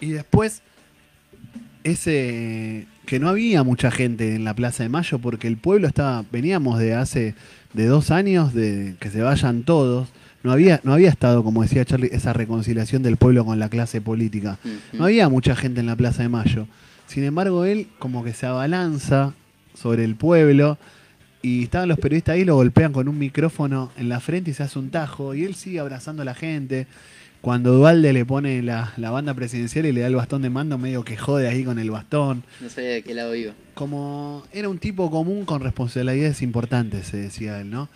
Y, 0.00 0.06
y 0.06 0.10
después, 0.10 0.62
ese 1.84 2.86
que 3.06 3.18
no 3.18 3.28
había 3.28 3.62
mucha 3.62 3.90
gente 3.90 4.34
en 4.34 4.44
la 4.44 4.52
Plaza 4.52 4.82
de 4.82 4.90
Mayo 4.90 5.18
porque 5.18 5.46
el 5.46 5.56
pueblo 5.56 5.88
estaba, 5.88 6.24
veníamos 6.30 6.78
de 6.78 6.94
hace 6.94 7.34
de 7.72 7.86
dos 7.86 8.10
años 8.10 8.52
de 8.52 8.96
que 9.00 9.10
se 9.10 9.22
vayan 9.22 9.62
todos. 9.62 10.08
No 10.42 10.52
había, 10.52 10.80
no 10.84 10.92
había 10.92 11.08
estado, 11.08 11.42
como 11.42 11.62
decía 11.62 11.84
Charlie, 11.84 12.10
esa 12.12 12.32
reconciliación 12.32 13.02
del 13.02 13.16
pueblo 13.16 13.44
con 13.44 13.58
la 13.58 13.68
clase 13.68 14.00
política. 14.00 14.58
No 14.92 15.04
había 15.04 15.28
mucha 15.28 15.56
gente 15.56 15.80
en 15.80 15.86
la 15.86 15.96
Plaza 15.96 16.22
de 16.22 16.28
Mayo. 16.28 16.66
Sin 17.06 17.24
embargo, 17.24 17.64
él 17.64 17.88
como 17.98 18.24
que 18.24 18.34
se 18.34 18.46
abalanza 18.46 19.34
sobre 19.74 20.04
el 20.04 20.14
pueblo 20.14 20.78
y 21.42 21.64
estaban 21.64 21.88
los 21.88 21.98
periodistas 21.98 22.34
ahí, 22.34 22.44
lo 22.44 22.56
golpean 22.56 22.92
con 22.92 23.08
un 23.08 23.18
micrófono 23.18 23.92
en 23.96 24.08
la 24.08 24.20
frente 24.20 24.50
y 24.50 24.54
se 24.54 24.62
hace 24.62 24.78
un 24.78 24.90
tajo 24.90 25.34
y 25.34 25.44
él 25.44 25.54
sigue 25.54 25.80
abrazando 25.80 26.22
a 26.22 26.24
la 26.24 26.34
gente. 26.34 26.86
Cuando 27.40 27.72
Dualde 27.72 28.12
le 28.12 28.24
pone 28.24 28.62
la, 28.62 28.92
la 28.96 29.10
banda 29.10 29.32
presidencial 29.32 29.86
y 29.86 29.92
le 29.92 30.00
da 30.00 30.08
el 30.08 30.16
bastón 30.16 30.42
de 30.42 30.50
mando, 30.50 30.76
medio 30.76 31.04
que 31.04 31.16
jode 31.16 31.46
ahí 31.46 31.62
con 31.62 31.78
el 31.78 31.90
bastón. 31.92 32.42
No 32.60 32.68
sabía 32.68 32.90
de 32.90 33.02
qué 33.02 33.14
lado 33.14 33.32
iba. 33.36 33.52
Como 33.74 34.42
era 34.52 34.68
un 34.68 34.78
tipo 34.78 35.08
común 35.08 35.44
con 35.44 35.60
responsabilidades 35.62 36.42
importantes, 36.42 37.06
se 37.06 37.16
decía 37.16 37.60
él, 37.60 37.70
¿no? 37.70 37.88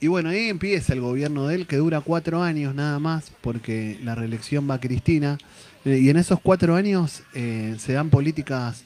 Y 0.00 0.06
bueno, 0.08 0.30
ahí 0.30 0.48
empieza 0.48 0.94
el 0.94 1.02
gobierno 1.02 1.48
de 1.48 1.54
él, 1.56 1.66
que 1.66 1.76
dura 1.76 2.00
cuatro 2.00 2.42
años 2.42 2.74
nada 2.74 2.98
más, 2.98 3.30
porque 3.42 3.98
la 4.02 4.14
reelección 4.14 4.68
va 4.68 4.74
a 4.74 4.80
Cristina. 4.80 5.36
Eh, 5.84 5.98
Y 6.00 6.08
en 6.08 6.16
esos 6.16 6.40
cuatro 6.40 6.76
años 6.76 7.22
eh, 7.34 7.74
se 7.78 7.92
dan 7.92 8.08
políticas 8.08 8.84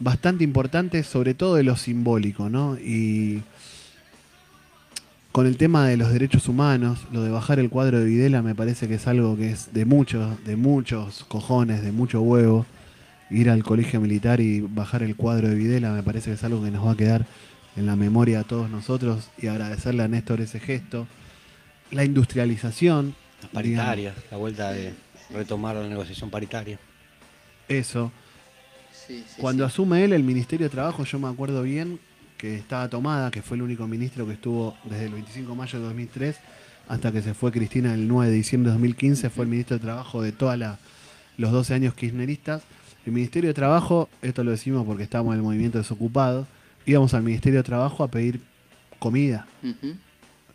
bastante 0.00 0.42
importantes, 0.42 1.06
sobre 1.06 1.34
todo 1.34 1.54
de 1.54 1.62
lo 1.62 1.76
simbólico, 1.76 2.48
¿no? 2.48 2.76
Y 2.78 3.42
con 5.30 5.46
el 5.46 5.56
tema 5.56 5.86
de 5.86 5.96
los 5.96 6.12
derechos 6.12 6.48
humanos, 6.48 7.06
lo 7.12 7.22
de 7.22 7.30
bajar 7.30 7.60
el 7.60 7.70
cuadro 7.70 8.00
de 8.00 8.06
Videla 8.06 8.42
me 8.42 8.54
parece 8.54 8.88
que 8.88 8.94
es 8.94 9.06
algo 9.06 9.36
que 9.36 9.52
es 9.52 9.72
de 9.72 9.84
muchos, 9.84 10.42
de 10.44 10.56
muchos 10.56 11.24
cojones, 11.28 11.82
de 11.82 11.92
mucho 11.92 12.20
huevo. 12.20 12.66
Ir 13.30 13.48
al 13.48 13.62
colegio 13.62 14.00
militar 14.00 14.40
y 14.40 14.60
bajar 14.60 15.04
el 15.04 15.14
cuadro 15.14 15.48
de 15.48 15.54
Videla 15.54 15.92
me 15.92 16.02
parece 16.02 16.30
que 16.30 16.34
es 16.34 16.42
algo 16.42 16.64
que 16.64 16.72
nos 16.72 16.84
va 16.84 16.92
a 16.92 16.96
quedar 16.96 17.26
en 17.76 17.86
la 17.86 17.94
memoria 17.94 18.40
a 18.40 18.44
todos 18.44 18.68
nosotros 18.68 19.30
y 19.38 19.46
agradecerle 19.46 20.02
a 20.02 20.08
Néstor 20.08 20.40
ese 20.40 20.58
gesto. 20.58 21.06
La 21.92 22.04
industrialización, 22.04 23.14
Las 23.42 23.50
paritarias, 23.52 24.16
la 24.32 24.36
vuelta 24.36 24.72
de 24.72 24.94
retomar 25.32 25.76
la 25.76 25.86
negociación 25.86 26.30
paritaria. 26.30 26.78
eso. 27.68 28.10
Sí, 29.10 29.24
sí, 29.26 29.40
Cuando 29.40 29.64
sí. 29.64 29.72
asume 29.72 30.04
él 30.04 30.12
el 30.12 30.22
Ministerio 30.22 30.66
de 30.66 30.70
Trabajo, 30.70 31.02
yo 31.04 31.18
me 31.18 31.26
acuerdo 31.26 31.62
bien 31.64 31.98
que 32.38 32.54
estaba 32.54 32.88
tomada, 32.88 33.32
que 33.32 33.42
fue 33.42 33.56
el 33.56 33.62
único 33.64 33.88
ministro 33.88 34.24
que 34.24 34.34
estuvo 34.34 34.76
desde 34.84 35.06
el 35.06 35.14
25 35.14 35.50
de 35.50 35.56
mayo 35.56 35.78
de 35.80 35.84
2003 35.86 36.36
hasta 36.88 37.10
que 37.10 37.20
se 37.20 37.34
fue 37.34 37.50
Cristina 37.50 37.92
el 37.92 38.06
9 38.06 38.30
de 38.30 38.36
diciembre 38.36 38.70
de 38.70 38.74
2015, 38.74 39.30
fue 39.30 39.44
el 39.44 39.50
ministro 39.50 39.76
de 39.78 39.82
Trabajo 39.82 40.22
de 40.22 40.30
todos 40.30 40.56
los 41.36 41.50
12 41.52 41.74
años 41.74 41.94
kirchneristas. 41.94 42.62
El 43.04 43.12
Ministerio 43.12 43.48
de 43.48 43.54
Trabajo, 43.54 44.08
esto 44.22 44.44
lo 44.44 44.52
decimos 44.52 44.86
porque 44.86 45.02
estábamos 45.02 45.34
en 45.34 45.38
el 45.38 45.44
movimiento 45.44 45.78
desocupado, 45.78 46.46
íbamos 46.86 47.12
al 47.14 47.24
Ministerio 47.24 47.58
de 47.60 47.64
Trabajo 47.64 48.04
a 48.04 48.08
pedir 48.08 48.40
comida. 49.00 49.46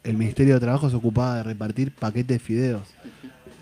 El 0.04 0.18
Ministerio 0.18 0.54
de 0.54 0.62
Trabajo 0.62 0.89
se 0.89 0.96
ocupaba 0.96 1.38
de 1.38 1.44
repartir 1.44 1.91
paquetes 1.91 2.28
de 2.28 2.39
fideos 2.39 2.88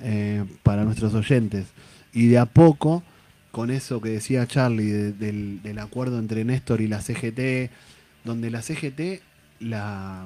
eh, 0.04 0.44
para 0.62 0.84
nuestros 0.84 1.16
oyentes. 1.16 1.66
Y 2.12 2.28
de 2.28 2.38
a 2.38 2.46
poco, 2.46 3.04
con 3.54 3.70
eso 3.70 4.02
que 4.02 4.10
decía 4.10 4.48
Charlie 4.48 4.89
de- 4.89 5.12
del, 5.13 5.62
del 5.62 5.78
acuerdo 5.78 6.18
entre 6.18 6.44
Néstor 6.44 6.82
y 6.82 6.88
la 6.88 7.02
CGT, 7.02 7.70
donde 8.26 8.50
la 8.50 8.63
CGT 8.63 9.22
la, 9.60 10.26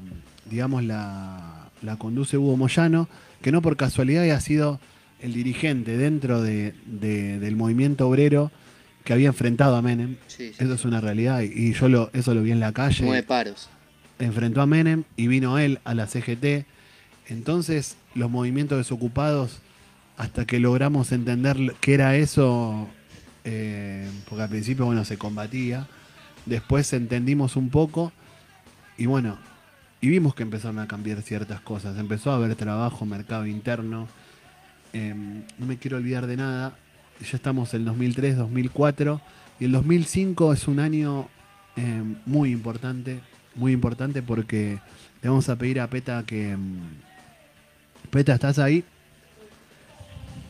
digamos, 0.50 0.82
la, 0.86 1.70
la 1.82 1.98
conduce 1.98 2.38
Hugo 2.38 2.56
Moyano, 2.56 3.10
que 3.42 3.52
no 3.52 3.62
por 3.62 3.76
casualidad 3.76 4.24
ha 4.32 4.40
sido 4.40 4.80
el 5.22 5.34
dirigente 5.34 5.98
dentro 5.98 6.42
de- 6.42 6.74
de- 6.86 7.38
del 7.40 7.58
movimiento 7.58 8.08
obrero 8.08 8.50
que 9.04 9.12
había 9.12 9.28
enfrentado 9.28 9.76
a 9.76 9.82
Menem. 9.82 10.16
Sí, 10.28 10.54
sí, 10.58 10.63
Eso 10.63 10.74
es 10.76 10.86
una 10.86 11.02
realidad 11.02 11.42
y- 11.42 11.52
y 11.70 11.74
yo 11.74 11.90
lo, 11.90 12.10
eso 12.13 12.34
lo 12.34 12.42
vi 12.44 12.52
en 12.52 12.62
la 12.62 12.72
calle 12.72 13.04
Nueve 13.06 13.24
paros. 13.24 13.68
enfrentó 14.20 14.62
a 14.62 14.66
Menem 14.68 15.04
y 15.18 15.28
vino 15.28 15.60
él 15.60 15.80
a 15.84 15.94
la 15.94 16.08
CGT. 16.08 16.66
Entonces, 17.28 17.98
los 18.16 18.32
movimientos 18.32 18.78
desocupados, 18.78 19.60
hasta 20.16 20.46
que 20.46 20.60
logramos 20.62 21.12
entender 21.12 21.58
qué 21.82 21.94
era 21.94 22.16
eso, 22.16 22.88
eh, 23.50 24.12
porque 24.28 24.44
al 24.44 24.50
principio, 24.50 24.86
bueno, 24.86 25.06
se 25.06 25.18
combatía, 25.18 25.88
después 26.46 26.92
entendimos 26.92 27.56
un 27.56 27.70
poco 27.70 28.12
y 28.98 29.06
bueno, 29.06 29.38
y 30.02 30.10
vimos 30.10 30.36
que 30.36 30.44
empezaron 30.44 30.80
a 30.80 30.88
cambiar 30.88 31.22
ciertas 31.22 31.62
cosas. 31.62 31.98
Empezó 31.98 32.32
a 32.32 32.36
haber 32.36 32.56
trabajo, 32.56 33.06
mercado 33.06 33.46
interno. 33.46 34.10
Eh, 34.92 35.14
no 35.58 35.66
me 35.66 35.78
quiero 35.78 35.96
olvidar 35.96 36.28
de 36.28 36.36
nada. 36.36 36.76
Ya 37.22 37.38
estamos 37.38 37.74
en 37.74 37.86
2003, 37.86 38.36
2004 38.36 39.22
y 39.62 39.66
el 39.66 39.72
2005 39.72 40.52
es 40.52 40.68
un 40.68 40.82
año 40.82 41.30
eh, 41.78 42.04
muy 42.26 42.52
importante, 42.52 43.22
muy 43.56 43.72
importante 43.72 44.22
porque 44.22 44.80
le 45.22 45.30
vamos 45.30 45.48
a 45.48 45.56
pedir 45.56 45.80
a 45.80 45.88
Peta 45.88 46.22
que... 46.28 46.58
mm, 46.58 48.10
Peta, 48.12 48.34
¿estás 48.34 48.60
ahí? 48.60 48.84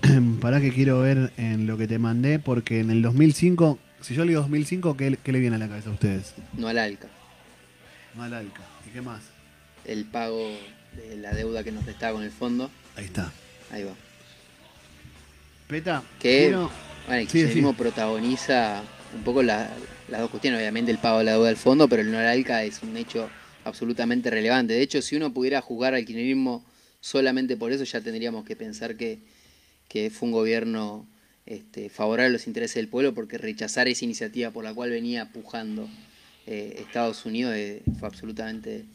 Para 0.42 0.62
que 0.62 0.72
quiero 0.72 1.00
ver 1.02 1.32
en 1.38 1.68
lo 1.68 1.78
que 1.78 1.88
te 1.88 2.00
mandé 2.00 2.40
porque 2.40 2.80
en 2.80 2.92
el 2.92 3.02
2005, 3.02 3.80
si 4.02 4.14
yo 4.16 4.24
le 4.26 4.30
digo 4.30 4.42
2005, 4.42 4.96
¿qué, 4.98 5.18
qué 5.24 5.32
le 5.32 5.40
viene 5.40 5.56
a 5.56 5.60
la 5.60 5.68
cabeza 5.68 5.90
a 5.90 5.94
ustedes? 5.94 6.34
No 6.54 6.68
al 6.68 6.78
ALCA. 6.78 7.08
Malalca. 8.16 8.62
¿Y 8.88 8.90
qué 8.92 9.02
más? 9.02 9.22
El 9.86 10.06
pago 10.06 10.50
de 10.96 11.18
la 11.18 11.34
deuda 11.34 11.64
que 11.64 11.72
nos 11.72 11.84
prestaba 11.84 12.14
con 12.14 12.24
el 12.24 12.32
fondo. 12.32 12.72
Ahí 12.96 13.06
está. 13.06 13.32
Ahí 13.72 13.84
va. 13.84 13.94
Peta, 15.68 16.04
Que 16.20 16.44
bueno, 16.46 16.72
el 17.10 17.28
Sí, 17.30 17.48
sí. 17.52 17.62
protagoniza 17.78 18.82
un 19.16 19.24
poco 19.24 19.44
la- 19.44 19.70
las 20.10 20.22
dos 20.22 20.30
cuestiones, 20.30 20.60
obviamente 20.60 20.92
el 20.92 20.98
pago 20.98 21.20
de 21.20 21.26
la 21.26 21.32
deuda 21.34 21.48
del 21.48 21.58
fondo, 21.58 21.88
pero 21.90 22.02
el 22.02 22.12
no 22.12 22.18
al 22.18 22.26
ALCA 22.28 22.64
es 22.64 22.82
un 22.84 22.96
hecho 22.96 23.30
absolutamente 23.66 24.30
relevante. 24.30 24.74
De 24.74 24.82
hecho, 24.82 25.02
si 25.02 25.16
uno 25.18 25.34
pudiera 25.34 25.62
jugar 25.62 25.94
al 25.94 26.06
kirchnerismo 26.06 26.64
solamente 27.02 27.58
por 27.58 27.72
eso, 27.74 27.84
ya 27.84 28.00
tendríamos 28.02 28.46
que 28.46 28.56
pensar 28.56 28.96
que, 28.96 29.20
que 29.88 30.10
fue 30.10 30.28
un 30.28 30.34
gobierno 30.34 31.06
este, 31.46 31.90
favorable 31.90 32.28
a 32.28 32.34
los 32.34 32.48
intereses 32.48 32.76
del 32.76 32.88
pueblo, 32.88 33.14
porque 33.14 33.38
rechazar 33.38 33.88
esa 33.88 34.06
iniciativa 34.06 34.52
por 34.52 34.64
la 34.64 34.74
cual 34.74 34.90
venía 34.90 35.32
pujando 35.32 35.88
eh, 36.46 36.76
Estados 36.80 37.26
Unidos 37.26 37.54
eh, 37.56 37.84
fue 38.00 38.08
absolutamente 38.08 38.86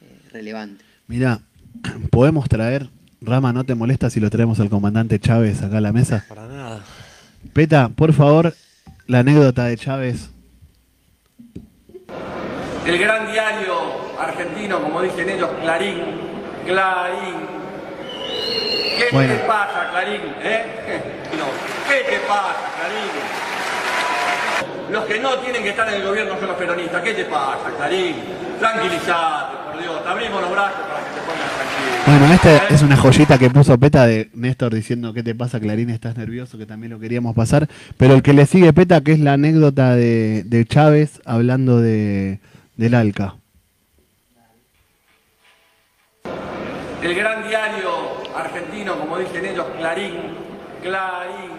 eh, 0.00 0.20
relevante. 0.32 0.84
Mira, 1.08 1.40
podemos 2.10 2.48
traer, 2.48 2.88
Rama, 3.20 3.52
¿no 3.52 3.64
te 3.64 3.74
molesta 3.74 4.10
si 4.10 4.20
lo 4.20 4.30
traemos 4.30 4.60
al 4.60 4.70
comandante 4.70 5.18
Chávez 5.18 5.62
acá 5.62 5.78
a 5.78 5.80
la 5.80 5.92
mesa? 5.92 6.24
Para 6.28 6.46
nada. 6.46 6.84
Peta, 7.52 7.88
por 7.88 8.12
favor, 8.12 8.54
la 9.06 9.20
anécdota 9.20 9.64
de 9.64 9.76
Chávez. 9.76 10.30
El 12.86 12.98
gran 12.98 13.30
diario 13.30 14.18
argentino, 14.18 14.82
como 14.82 15.02
dicen 15.02 15.28
ellos, 15.28 15.50
Clarín. 15.60 15.98
Clarín. 16.66 17.59
¿Qué 19.10 19.16
Bueno. 19.16 19.34
te 19.34 19.40
pasa, 19.40 19.88
Clarín? 19.90 20.20
¿Eh? 20.42 20.62
No. 21.36 21.46
¿Qué 21.88 22.04
te 22.10 22.18
pasa, 22.28 22.54
Clarín? 22.76 23.10
Los 24.92 25.04
que 25.04 25.18
no 25.20 25.38
tienen 25.38 25.62
que 25.62 25.70
estar 25.70 25.88
en 25.88 25.94
el 25.94 26.02
gobierno 26.06 26.36
son 26.38 26.46
los 26.48 26.56
peronistas. 26.56 27.02
¿Qué 27.02 27.14
te 27.14 27.24
pasa, 27.24 27.70
Clarín? 27.76 28.14
Tranquilizate, 28.58 29.56
por 29.72 29.82
Dios. 29.82 30.02
Te 30.02 30.08
abrimos 30.08 30.40
los 30.42 30.50
brazos 30.52 30.80
para 30.80 31.00
que 31.04 31.10
te 31.14 31.20
pongas 31.20 31.50
tranquilo. 31.56 32.18
Bueno, 32.18 32.34
esta 32.34 32.56
¿Eh? 32.56 32.62
es 32.70 32.82
una 32.82 32.96
joyita 32.96 33.38
que 33.38 33.50
puso 33.50 33.78
Peta 33.78 34.06
de 34.06 34.30
Néstor 34.34 34.74
diciendo 34.74 35.12
¿qué 35.12 35.22
te 35.22 35.34
pasa, 35.34 35.58
Clarín? 35.60 35.90
¿Estás 35.90 36.16
nervioso? 36.16 36.56
Que 36.58 36.66
también 36.66 36.92
lo 36.92 36.98
queríamos 37.00 37.34
pasar. 37.34 37.68
Pero 37.96 38.14
el 38.14 38.22
que 38.22 38.32
le 38.32 38.46
sigue 38.46 38.72
Peta, 38.72 39.00
que 39.00 39.12
es 39.12 39.20
la 39.20 39.32
anécdota 39.34 39.94
de, 39.96 40.42
de 40.44 40.64
Chávez 40.66 41.20
hablando 41.24 41.80
de, 41.80 42.38
del 42.76 42.94
ALCA. 42.94 43.34
El 47.02 47.14
gran 47.14 47.48
diario 47.48 47.89
argentino, 48.90 48.98
como 48.98 49.18
dicen 49.18 49.44
ellos, 49.44 49.66
Clarín. 49.78 50.14
Clarín. 50.82 51.50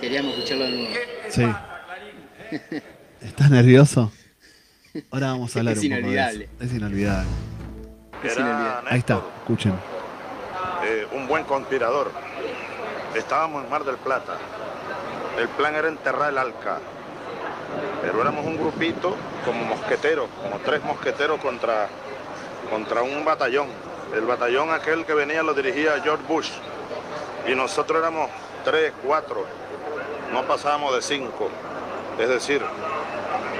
Queríamos 0.00 0.34
escucharlo 0.34 0.64
de 0.64 0.70
nuevo. 0.72 0.92
¿Qué 0.92 1.22
te 1.24 1.30
Sí. 1.32 1.42
pasa, 1.46 1.80
Clarín? 1.86 2.82
¿Estás 3.20 3.50
nervioso? 3.50 4.12
Ahora 5.10 5.28
vamos 5.28 5.54
a 5.54 5.58
hablar 5.58 5.74
Es 5.76 5.84
un 5.84 5.90
poco 5.90 6.10
de 6.10 6.16
eso. 6.16 6.40
Es 6.60 6.72
inolvidable. 6.72 7.26
Es 8.22 8.36
inolvidable. 8.36 8.90
Ahí 8.90 8.98
está, 8.98 9.20
escuchen. 9.40 9.74
eh, 10.84 11.06
un 11.12 11.26
buen 11.28 11.44
conspirador. 11.44 12.10
Estábamos 13.14 13.64
en 13.64 13.70
Mar 13.70 13.84
del 13.84 13.96
Plata. 13.96 14.36
El 15.38 15.48
plan 15.48 15.74
era 15.74 15.88
enterrar 15.88 16.30
el 16.30 16.38
Alca. 16.38 16.78
Pero 18.02 18.20
éramos 18.22 18.44
un 18.46 18.56
grupito 18.56 19.14
como 19.44 19.64
mosqueteros, 19.64 20.28
como 20.42 20.58
tres 20.60 20.82
mosqueteros 20.84 21.40
contra, 21.40 21.88
contra 22.70 23.02
un 23.02 23.24
batallón. 23.24 23.68
El 24.14 24.24
batallón 24.24 24.70
aquel 24.70 25.04
que 25.04 25.14
venía 25.14 25.42
lo 25.42 25.54
dirigía 25.54 26.00
George 26.02 26.24
Bush. 26.26 26.50
Y 27.46 27.54
nosotros 27.54 27.98
éramos 28.00 28.30
tres, 28.64 28.92
cuatro. 29.04 29.44
No 30.32 30.42
pasábamos 30.44 30.94
de 30.94 31.02
cinco. 31.02 31.50
Es 32.18 32.28
decir, 32.28 32.62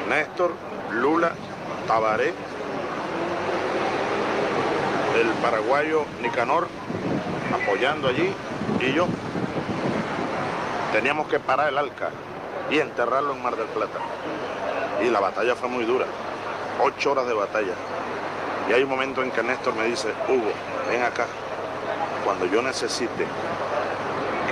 Néstor, 0.09 0.53
Lula, 0.90 1.32
Tabaré, 1.86 2.34
el 5.20 5.28
paraguayo 5.42 6.05
Nicanor 6.22 6.68
apoyando 7.53 8.09
allí 8.09 8.32
y 8.80 8.92
yo. 8.92 9.07
Teníamos 10.92 11.28
que 11.28 11.38
parar 11.38 11.68
el 11.68 11.78
Alca 11.78 12.11
y 12.70 12.78
enterrarlo 12.78 13.34
en 13.34 13.42
Mar 13.42 13.57
del 13.57 13.66
Plata. 13.66 13.99
Y 15.03 15.11
la 15.11 15.20
batalla 15.20 15.55
fue 15.55 15.68
muy 15.68 15.84
dura, 15.84 16.07
ocho 16.82 17.12
horas 17.12 17.26
de 17.26 17.34
batalla. 17.34 17.74
Y 18.69 18.73
hay 18.73 18.83
un 18.83 18.91
momento 18.91 19.23
en 19.23 19.31
que 19.31 19.43
Néstor 19.43 19.75
me 19.75 19.85
dice, 19.85 20.09
Hugo, 20.29 20.53
ven 20.91 21.03
acá, 21.03 21.27
cuando 22.25 22.45
yo 22.47 22.61
necesite 22.61 23.27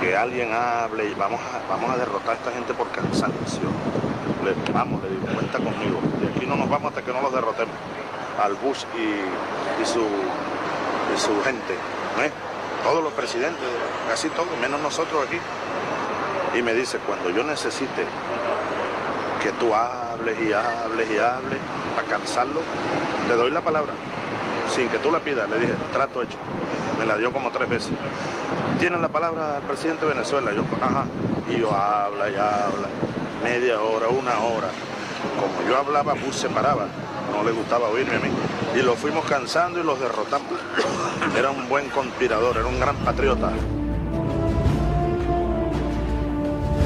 que 0.01 0.15
alguien 0.15 0.53
hable 0.53 1.05
y 1.09 1.13
vamos 1.13 1.39
a, 1.41 1.71
vamos 1.71 1.91
a 1.91 1.97
derrotar 1.97 2.31
a 2.31 2.33
esta 2.33 2.51
gente 2.51 2.73
por 2.73 2.89
cansancio. 2.89 3.69
Le, 4.43 4.73
vamos, 4.73 5.03
le 5.03 5.09
digo, 5.09 5.27
cuenta 5.33 5.59
conmigo. 5.59 5.99
Y 6.21 6.35
aquí 6.35 6.45
no 6.47 6.55
nos 6.55 6.69
vamos 6.69 6.89
hasta 6.89 7.03
que 7.03 7.13
no 7.13 7.21
los 7.21 7.31
derrotemos. 7.31 7.75
Al 8.43 8.55
Bush 8.55 8.85
y, 8.95 9.81
y 9.81 9.85
su, 9.85 11.43
gente. 11.43 11.75
Todos 12.83 13.03
los 13.03 13.13
presidentes, 13.13 13.67
casi 14.07 14.29
todos, 14.29 14.47
menos 14.61 14.79
nosotros 14.81 15.25
aquí. 15.27 15.39
Y 16.57 16.61
me 16.61 16.73
dice, 16.73 16.99
cuando 16.99 17.29
yo 17.29 17.43
necesite 17.43 18.05
que 19.41 19.51
tú 19.53 19.73
hables 19.73 20.37
y 20.39 20.53
hables 20.53 21.09
y 21.09 21.17
hables 21.17 21.59
para 21.95 22.07
cansarlo, 22.07 22.61
te 23.27 23.35
doy 23.35 23.51
la 23.51 23.61
palabra. 23.61 23.93
Sin 24.73 24.89
que 24.89 24.97
tú 24.97 25.11
la 25.11 25.19
pidas, 25.19 25.49
le 25.49 25.59
dije, 25.59 25.73
trato 25.93 26.21
hecho. 26.21 26.37
Me 26.99 27.05
la 27.05 27.17
dio 27.17 27.31
como 27.31 27.51
tres 27.51 27.69
veces. 27.69 27.91
¿Tienen 28.79 29.01
la 29.01 29.09
palabra 29.09 29.57
el 29.57 29.63
presidente 29.63 30.05
de 30.05 30.13
Venezuela? 30.13 30.51
Yo, 30.53 30.63
ajá. 30.81 31.05
Y 31.49 31.59
yo 31.59 31.73
habla 31.73 32.29
y 32.29 32.35
habla. 32.35 32.87
Media 33.43 33.81
hora, 33.81 34.07
una 34.07 34.39
hora. 34.39 34.69
Como 35.39 35.69
yo 35.69 35.77
hablaba, 35.77 36.13
Bush 36.13 36.33
se 36.33 36.49
paraba. 36.49 36.87
No 37.31 37.43
le 37.43 37.51
gustaba 37.51 37.89
oírme 37.89 38.15
a 38.15 38.19
mí. 38.19 38.29
Y 38.75 38.81
lo 38.81 38.95
fuimos 38.95 39.25
cansando 39.25 39.79
y 39.79 39.83
los 39.83 39.99
derrotamos. 39.99 40.51
Era 41.37 41.51
un 41.51 41.67
buen 41.69 41.89
conspirador, 41.89 42.57
era 42.57 42.65
un 42.65 42.79
gran 42.79 42.95
patriota. 42.97 43.51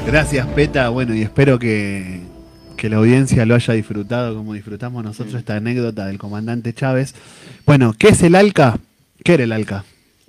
Gracias, 0.06 0.47
Peta. 0.47 0.89
Bueno, 0.89 1.14
y 1.14 1.22
espero 1.22 1.60
que, 1.60 2.20
que 2.82 2.90
la 2.90 2.98
audiencia 2.98 3.46
lo 3.46 3.54
haya 3.54 3.76
disfrutado 3.76 4.36
como 4.36 4.56
disfrutamos 4.56 5.04
nosotros 5.04 5.36
esta 5.36 5.56
anécdota 5.56 6.08
del 6.08 6.18
comandante 6.18 6.74
Chávez. 6.74 7.14
Bueno, 7.68 7.94
¿qué 7.96 8.08
es 8.08 8.24
el 8.24 8.34
ALCA? 8.34 8.80
¿Qué 9.24 9.36
era 9.36 9.44
el 9.44 9.52
ALCA? 9.52 9.86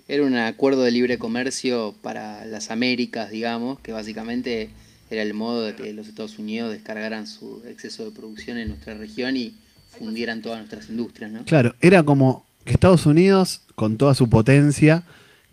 Era 0.06 0.22
un 0.22 0.36
acuerdo 0.36 0.82
de 0.82 0.90
libre 0.90 1.16
comercio 1.16 1.94
para 2.02 2.44
las 2.44 2.70
Américas, 2.70 3.30
digamos, 3.30 3.80
que 3.80 3.92
básicamente 3.92 4.68
era 5.08 5.22
el 5.22 5.32
modo 5.32 5.62
de 5.62 5.74
que 5.74 5.94
los 5.94 6.08
Estados 6.08 6.38
Unidos 6.38 6.72
descargaran 6.72 7.26
su 7.26 7.62
exceso 7.66 8.04
de 8.04 8.10
producción 8.10 8.58
en 8.58 8.68
nuestra 8.68 8.92
región 8.92 9.34
y 9.38 9.54
fundieran 9.98 10.42
todas 10.42 10.58
nuestras 10.58 10.90
industrias, 10.90 11.32
¿no? 11.32 11.46
Claro, 11.46 11.74
era 11.80 12.02
como 12.02 12.44
que 12.66 12.74
Estados 12.74 13.06
Unidos, 13.06 13.62
con 13.74 13.96
toda 13.96 14.14
su 14.14 14.28
potencia, 14.28 15.04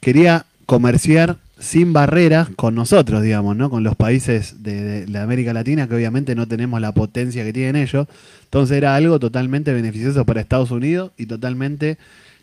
quería 0.02 0.47
comerciar 0.66 1.38
sin 1.60 1.91
barreras 1.93 2.47
con 2.55 2.74
nosotros, 2.74 3.22
digamos, 3.22 3.55
¿no? 3.55 3.70
Con 3.70 3.84
los 3.84 3.95
países 3.95 4.64
de, 4.64 5.05
de 5.05 5.20
América 5.20 5.51
Latina, 5.53 5.88
que 5.88 5.95
obviamente 5.95 6.34
no 6.34 6.47
tenemos 6.47 6.80
la 6.80 6.93
potencia 6.93 7.43
que 7.43 7.51
tienen 7.53 7.76
ellos. 7.76 8.07
Entonces 8.45 8.78
era 8.78 8.95
algo 8.95 9.20
totalmente 9.20 9.74
beneficioso 9.74 10.26
para 10.26 10.39
Estados 10.41 10.72
Unidos 10.72 11.12
y 11.18 11.26
totalmente 11.26 11.97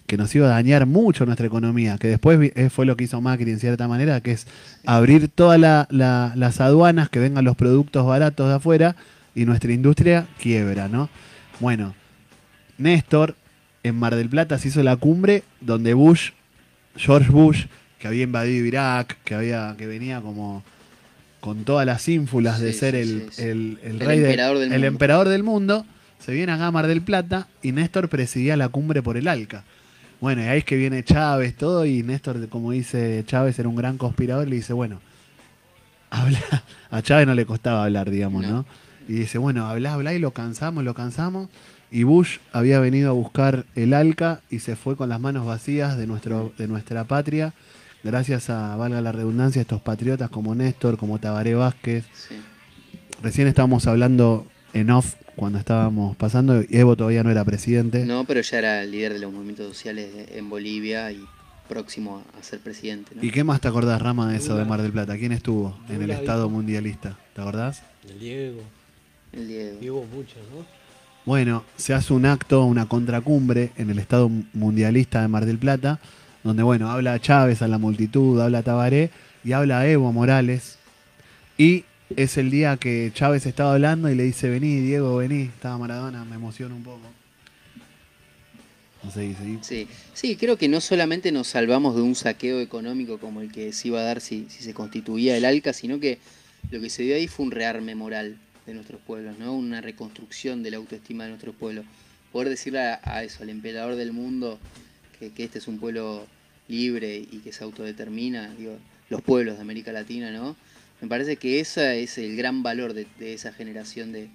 que 0.07 0.17
nos 0.17 0.33
iba 0.37 0.47
a 0.47 0.51
dañar 0.51 0.87
mucho 0.87 1.27
nuestra 1.27 1.47
economía, 1.47 1.99
que 1.99 2.07
después 2.09 2.53
eh, 2.55 2.71
fue 2.71 2.87
lo 2.87 2.97
que 2.97 3.05
hizo 3.05 3.21
Macri 3.21 3.51
en 3.51 3.59
cierta 3.59 3.89
manera, 3.89 4.21
que 4.21 4.33
es 4.33 4.47
abrir 4.85 5.29
todas 5.29 5.59
la- 5.59 5.89
la- 5.91 6.33
las 6.37 6.61
aduanas, 6.61 7.09
que 7.09 7.19
vengan 7.19 7.45
los 7.45 7.57
productos 7.57 8.07
baratos 8.07 8.49
de 8.49 8.55
afuera 8.55 8.95
y 9.35 9.47
nuestra 9.47 9.73
industria 9.73 10.27
quiebra, 10.41 10.89
¿no? 10.89 11.09
Bueno, 11.59 11.95
Néstor 12.79 13.35
en 13.83 13.97
Mar 13.99 14.15
del 14.15 14.29
Plata 14.29 14.59
se 14.59 14.69
hizo 14.69 14.83
la 14.83 14.97
cumbre 14.97 15.43
donde 15.61 15.95
Bush, 15.95 16.31
George 16.97 17.31
Bush, 17.31 17.65
que 17.99 18.09
había 18.09 18.25
invadido 18.25 18.65
Irak, 18.67 19.17
que 19.25 19.35
había, 19.35 19.75
que 19.79 19.87
venía 19.87 20.21
como 20.21 20.63
con 21.41 21.65
todas 21.65 21.87
las 21.87 22.09
ínfulas 22.09 22.61
de 22.61 22.73
Sí, 22.73 22.79
ser 22.79 22.95
el, 22.97 23.29
sí, 23.31 23.43
el- 23.43 23.79
el 23.83 23.93
El 23.93 24.01
rey 24.01 24.19
emperador 24.21 24.59
del 24.59 24.85
emperador 24.85 25.29
del 25.29 25.43
mundo, 25.43 25.87
se 26.19 26.33
viene 26.33 26.53
acá 26.53 26.67
a 26.67 26.71
Mar 26.73 26.87
del 26.87 27.03
Plata 27.03 27.47
y 27.63 27.73
Néstor 27.73 28.09
presidía 28.09 28.57
la 28.57 28.69
cumbre 28.69 29.03
por 29.03 29.17
el 29.17 29.29
ALCA. 29.29 29.63
Bueno, 30.21 30.43
y 30.43 30.47
ahí 30.47 30.59
es 30.59 30.65
que 30.65 30.77
viene 30.77 31.05
Chávez, 31.05 31.55
todo, 31.57 31.85
y 31.85 32.03
Néstor, 32.03 32.49
como 32.49 32.73
dice 32.73 33.23
Chávez, 33.27 33.59
era 33.59 33.69
un 33.69 33.77
gran 33.77 33.99
conspirador, 33.99 34.49
le 34.49 34.57
dice, 34.57 34.73
bueno, 34.73 35.01
habla, 36.11 36.41
a 36.91 37.03
Chávez 37.03 37.27
no 37.27 37.35
le 37.35 37.47
costaba 37.47 37.85
hablar, 37.85 38.11
digamos, 38.11 38.43
¿no? 38.43 38.51
No. 38.51 38.67
Y 39.09 39.13
dice, 39.13 39.39
bueno, 39.39 39.67
habla, 39.67 39.93
habla, 39.95 40.15
y 40.15 40.19
lo 40.19 40.33
cansamos, 40.33 40.83
lo 40.85 40.95
cansamos. 40.95 41.49
Y 41.93 42.03
Bush 42.03 42.39
había 42.53 42.81
venido 42.81 43.11
a 43.11 43.13
buscar 43.13 43.65
el 43.77 43.95
ALCA 43.95 44.41
y 44.51 44.59
se 44.59 44.75
fue 44.75 44.97
con 44.97 45.09
las 45.09 45.21
manos 45.21 45.47
vacías 45.47 45.97
de, 45.97 46.09
nuestro, 46.09 46.53
de 46.59 46.67
nuestra 46.67 47.05
patria, 47.05 47.55
gracias 48.07 48.49
a, 48.49 48.77
valga 48.77 49.01
la 49.01 49.13
redundancia, 49.13 49.61
estos 49.61 49.83
patriotas 49.83 50.31
como 50.31 50.55
Néstor, 50.55 50.97
como 50.97 51.19
Tabaré 51.19 51.55
Vázquez. 51.55 52.05
Sí. 52.15 52.37
Recién 53.23 53.49
estábamos 53.49 53.87
hablando 53.87 54.47
en 54.73 54.91
off 54.91 55.15
cuando 55.35 55.59
estábamos 55.59 56.17
pasando, 56.17 56.63
y 56.63 56.67
Evo 56.71 56.97
todavía 56.97 57.23
no 57.23 57.31
era 57.31 57.45
presidente. 57.45 58.07
No, 58.07 58.25
pero 58.25 58.41
ya 58.41 58.59
era 58.59 58.83
el 58.83 58.91
líder 58.91 59.13
de 59.13 59.19
los 59.19 59.33
movimientos 59.33 59.69
sociales 59.69 60.09
en 60.31 60.49
Bolivia 60.49 61.13
y 61.13 61.27
próximo 61.69 62.23
a 62.39 62.43
ser 62.43 62.61
presidente, 62.61 63.15
¿no? 63.15 63.23
¿Y 63.23 63.31
qué 63.31 63.45
más 63.45 63.61
te 63.61 63.69
acordás, 63.69 64.01
Rama, 64.01 64.31
de 64.31 64.39
eso 64.39 64.57
de 64.57 64.65
Mar 64.65 64.81
del 64.81 64.93
Plata? 64.93 65.19
¿Quién 65.19 65.33
estuvo 65.33 65.79
en 65.89 65.97
el 65.97 66.03
Lula 66.03 66.15
Estado 66.15 66.49
mundialista? 66.49 67.19
¿Te 67.35 67.41
acordás? 67.43 67.83
El 68.09 68.19
Diego. 68.19 68.63
El 69.33 69.49
Diego. 69.49 69.79
Y 69.83 69.91
hubo 69.91 70.05
muchos, 70.07 70.39
¿no? 70.55 70.65
Bueno, 71.27 71.65
se 71.77 71.93
hace 71.93 72.13
un 72.13 72.25
acto, 72.25 72.65
una 72.65 72.87
contracumbre 72.87 73.73
en 73.77 73.91
el 73.91 73.99
Estado 73.99 74.31
mundialista 74.55 75.21
de 75.23 75.29
Mar 75.29 75.45
del 75.45 75.59
Plata, 75.59 75.99
donde, 76.47 76.63
bueno, 76.63 76.91
habla 76.91 77.19
Chávez 77.21 77.61
a 77.61 77.69
la 77.69 77.77
multitud, 77.77 78.41
habla 78.41 78.63
Tabaré 78.63 79.11
y 79.43 79.51
habla 79.53 79.87
Evo 79.89 80.13
Morales. 80.13 80.79
Y 81.59 81.85
es 82.15 82.39
el 82.39 82.51
día 82.51 82.77
que 82.77 83.11
Chávez 83.13 83.47
estaba 83.47 83.73
hablando 83.73 84.09
y 84.09 84.15
le 84.15 84.23
dice, 84.23 84.49
vení, 84.49 84.81
Diego, 84.81 85.17
vení. 85.17 85.43
Estaba 85.43 85.77
Maradona, 85.77 86.25
me 86.25 86.37
emociona 86.37 86.75
un 86.75 86.85
poco. 86.85 87.01
No 89.03 89.11
seguí. 89.11 89.37
Sí, 89.63 89.89
sí, 90.15 90.37
creo 90.37 90.57
que 90.57 90.69
no 90.69 90.81
solamente 90.81 91.33
nos 91.33 91.49
salvamos 91.49 91.97
de 91.97 92.03
un 92.03 92.15
saqueo 92.15 92.61
económico 92.61 93.19
como 93.19 93.41
el 93.41 93.51
que 93.51 93.73
se 93.73 93.89
iba 93.89 93.99
a 93.99 94.05
dar 94.05 94.21
si, 94.21 94.47
si 94.49 94.63
se 94.63 94.73
constituía 94.73 95.37
el 95.37 95.45
ALCA, 95.45 95.73
sino 95.73 95.99
que 95.99 96.19
lo 96.71 96.81
que 96.81 96.91
se 96.91 97.03
dio 97.03 97.17
ahí 97.17 97.27
fue 97.27 97.47
un 97.47 97.51
rearme 97.51 97.97
moral 97.97 98.37
de 98.67 98.75
nuestros 98.75 99.01
pueblos, 99.01 99.37
¿no? 99.39 99.53
Una 99.53 99.81
reconstrucción 99.81 100.63
de 100.63 100.71
la 100.71 100.77
autoestima 100.77 101.25
de 101.25 101.31
nuestros 101.31 101.57
pueblos. 101.57 101.85
Poder 102.31 102.51
decirle 102.51 102.81
a, 102.81 103.01
a 103.03 103.25
eso, 103.25 103.43
al 103.43 103.51
emperador 103.51 103.97
del 103.97 104.13
mundo, 104.13 104.61
que, 105.19 105.31
que 105.31 105.43
este 105.43 105.59
es 105.59 105.67
un 105.67 105.79
pueblo 105.79 106.27
libre 106.69 107.17
y 107.19 107.39
que 107.39 107.53
se 107.53 107.65
autodetermina, 107.65 108.55
digo, 108.59 108.77
los 109.11 109.23
pueblos 109.23 109.57
de 109.57 109.63
América 109.63 109.93
Latina, 109.93 110.31
¿no? 110.31 110.57
Me 111.01 111.09
parece 111.09 111.37
que 111.37 111.61
ese 111.61 112.03
es 112.03 112.19
el 112.19 112.37
gran 112.37 112.63
valor 112.63 112.95
de, 112.95 113.07
de 113.19 113.35
esa 113.35 113.53
generación 113.53 114.13
de, 114.13 114.29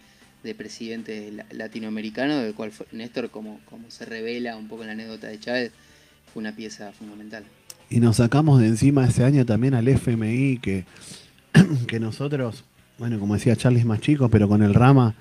de 0.43 0.55
presidentes 0.55 1.33
la- 1.33 1.45
latinoamericanos, 1.51 2.43
del 2.43 2.53
cual 2.53 2.71
fue 2.71 2.85
Néstor, 2.91 3.29
como, 3.31 3.59
como 3.65 3.89
se 3.91 4.05
revela 4.05 4.55
un 4.57 4.67
poco 4.67 4.83
en 4.83 4.87
la 4.87 4.93
anécdota 4.93 5.27
de 5.27 5.39
Chávez, 5.39 5.71
fue 6.31 6.41
una 6.41 6.55
pieza 6.55 6.91
fundamental. 6.93 7.43
Y 7.89 7.99
nos 7.99 8.17
sacamos 8.17 8.61
de 8.61 8.67
encima 8.67 9.05
ese 9.05 9.23
año 9.25 9.45
también 9.45 9.73
al 9.73 9.87
FMI, 9.87 10.59
que, 10.59 10.85
que 11.87 11.99
nosotros, 11.99 12.63
bueno, 12.97 13.19
como 13.19 13.33
decía 13.33 13.55
Charlie 13.55 13.79
es 13.79 13.85
más 13.85 13.99
chico, 13.99 14.29
pero 14.29 14.47
con 14.47 14.63
el 14.63 14.73
Rama 14.73 15.15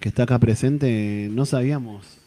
que 0.00 0.08
está 0.08 0.22
acá 0.24 0.38
presente, 0.38 1.28
no 1.30 1.44
sabíamos 1.44 2.18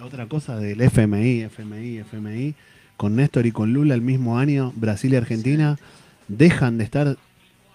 otra 0.00 0.26
cosa 0.26 0.56
del 0.58 0.80
FMI, 0.80 1.42
FMI, 1.42 1.98
FMI. 1.98 2.54
Con 2.96 3.16
Néstor 3.16 3.46
y 3.46 3.52
con 3.52 3.72
Lula 3.72 3.94
el 3.94 4.02
mismo 4.02 4.38
año, 4.38 4.72
Brasil 4.76 5.12
y 5.12 5.16
Argentina 5.16 5.78
dejan 6.28 6.78
de 6.78 6.84
estar 6.84 7.16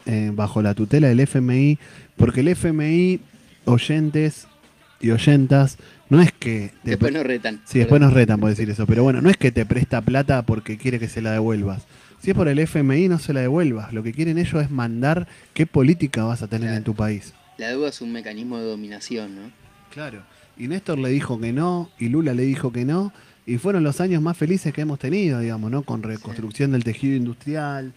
eh, 0.05 0.31
bajo 0.33 0.61
la 0.61 0.73
tutela 0.73 1.07
del 1.09 1.19
FMI, 1.19 1.77
porque 2.15 2.39
el 2.41 2.47
FMI, 2.49 3.19
oyentes 3.65 4.47
y 5.01 5.11
oyentas, 5.11 5.77
no 6.09 6.21
es 6.21 6.31
que... 6.31 6.71
te 6.83 6.91
Después 6.91 7.11
nos 7.13 7.23
retan. 7.25 7.61
Sí, 7.65 7.79
después 7.79 7.99
nos 8.01 8.13
retan 8.13 8.39
por 8.39 8.49
decir 8.49 8.69
eso. 8.69 8.85
Pero 8.87 9.03
bueno, 9.03 9.21
no 9.21 9.29
es 9.29 9.37
que 9.37 9.51
te 9.51 9.65
presta 9.65 10.01
plata 10.01 10.43
porque 10.43 10.77
quiere 10.77 10.99
que 10.99 11.09
se 11.09 11.21
la 11.21 11.31
devuelvas. 11.33 11.83
Si 12.21 12.31
es 12.31 12.35
por 12.35 12.47
el 12.47 12.57
FMI, 12.59 13.09
no 13.09 13.19
se 13.19 13.33
la 13.33 13.41
devuelvas. 13.41 13.93
Lo 13.93 14.01
que 14.01 14.13
quieren 14.13 14.37
ellos 14.37 14.63
es 14.63 14.71
mandar 14.71 15.27
qué 15.53 15.67
política 15.67 16.23
vas 16.23 16.41
a 16.41 16.47
tener 16.47 16.67
Claro. 16.69 16.77
en 16.77 16.83
tu 16.83 16.95
país. 16.95 17.33
La 17.57 17.67
deuda 17.69 17.89
es 17.89 18.01
un 18.01 18.11
mecanismo 18.11 18.57
de 18.57 18.65
dominación, 18.65 19.35
¿no? 19.35 19.51
Claro. 19.93 20.21
Y 20.57 20.67
Néstor 20.67 20.97
le 20.97 21.09
dijo 21.09 21.39
que 21.39 21.53
no, 21.53 21.91
y 21.99 22.09
Lula 22.09 22.33
le 22.33 22.43
dijo 22.43 22.71
que 22.71 22.85
no, 22.85 23.13
y 23.47 23.57
fueron 23.59 23.83
los 23.85 24.01
años 24.01 24.21
más 24.21 24.35
felices 24.35 24.73
que 24.73 24.81
hemos 24.81 24.99
tenido, 24.99 25.39
digamos, 25.39 25.71
¿no? 25.71 25.81
Con 25.83 26.03
reconstrucción 26.03 26.73
del 26.73 26.83
tejido 26.83 27.15
industrial, 27.15 27.93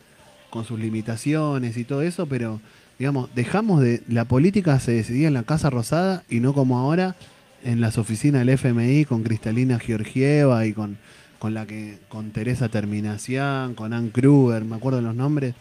con 0.49 0.65
sus 0.65 0.79
limitaciones 0.79 1.77
y 1.77 1.83
todo 1.83 2.03
eso, 2.03 2.27
pero, 2.27 2.61
digamos, 3.01 3.29
dejamos 3.35 3.81
de. 3.81 4.01
La 4.09 4.27
política 4.27 4.79
se 4.79 4.93
decidía 4.93 5.27
en 5.27 5.35
la 5.35 5.43
Casa 5.43 5.69
Rosada 5.69 6.23
y 6.31 6.39
no 6.39 6.55
como 6.55 6.79
ahora 6.79 7.17
en 7.65 7.81
las 7.81 7.99
oficinas 7.99 8.47
del 8.47 8.51
FMI 8.51 9.05
con 9.05 9.25
Cristalina 9.25 9.81
Georgieva 9.81 10.67
y 10.67 10.73
con, 10.73 10.99
con 11.41 11.53
la 11.53 11.67
que. 11.67 11.99
con 12.09 12.31
Teresa 12.31 12.69
Terminación, 12.69 13.75
con 13.75 13.93
Ann 13.93 14.11
Kruger, 14.11 14.65
me 14.65 14.77
acuerdo 14.77 15.01
los 15.01 15.17
nombres. 15.17 15.57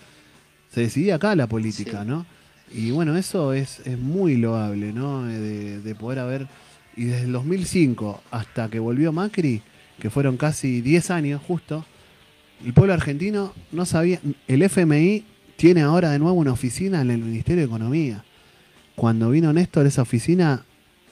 Se 0.71 0.81
decidía 0.81 1.15
acá 1.15 1.35
la 1.35 1.47
política, 1.47 2.03
Sí. 2.03 2.07
¿no? 2.07 2.27
Y 2.71 2.91
bueno, 2.91 3.17
eso 3.17 3.53
es, 3.53 3.79
es 3.85 3.97
muy 3.97 4.37
loable, 4.37 4.93
¿no? 4.93 5.23
De, 5.23 5.79
de 5.79 5.95
poder 5.95 6.19
haber. 6.19 6.47
Y 6.95 7.05
desde 7.05 7.23
el 7.23 7.31
2005 7.31 8.21
hasta 8.29 8.69
que 8.69 8.77
volvió 8.77 9.11
Macri, 9.11 9.63
que 9.99 10.09
fueron 10.09 10.37
casi 10.37 10.81
10 10.81 11.11
años 11.11 11.41
justo, 11.45 11.85
el 12.65 12.73
pueblo 12.73 12.93
argentino 12.93 13.53
no 13.71 13.85
sabía. 13.85 14.19
El 14.47 14.61
FMI 14.63 15.23
tiene 15.55 15.81
ahora 15.81 16.11
de 16.11 16.19
nuevo 16.19 16.37
una 16.39 16.51
oficina 16.53 17.01
en 17.01 17.11
el 17.11 17.19
Ministerio 17.19 17.61
de 17.61 17.65
Economía. 17.67 18.23
Cuando 18.95 19.29
vino 19.29 19.51
Néstor, 19.53 19.85
esa 19.85 20.01
oficina 20.01 20.65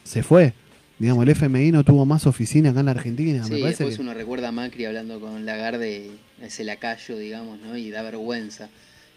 se 0.04 0.24
fue. 0.24 0.54
Digamos, 1.00 1.24
el 1.24 1.30
FMI 1.30 1.72
no 1.72 1.84
tuvo 1.84 2.06
más 2.06 2.26
oficina 2.26 2.72
acá 2.72 2.80
en 2.80 2.86
la 2.88 2.92
Argentina. 2.94 3.44
Sí, 3.44 3.54
Me 3.54 3.60
parece 3.60 3.84
después 3.84 3.96
que- 3.98 4.02
uno 4.02 4.14
recuerda 4.14 4.48
a 4.48 4.52
Macri 4.52 4.86
hablando 4.86 5.20
con 5.20 5.46
Lagarde, 5.46 6.10
ese 6.42 6.64
lacayo, 6.64 7.18
digamos, 7.18 7.60
¿no? 7.60 7.78
Y 7.78 7.90
da 7.92 8.02
vergüenza. 8.02 8.70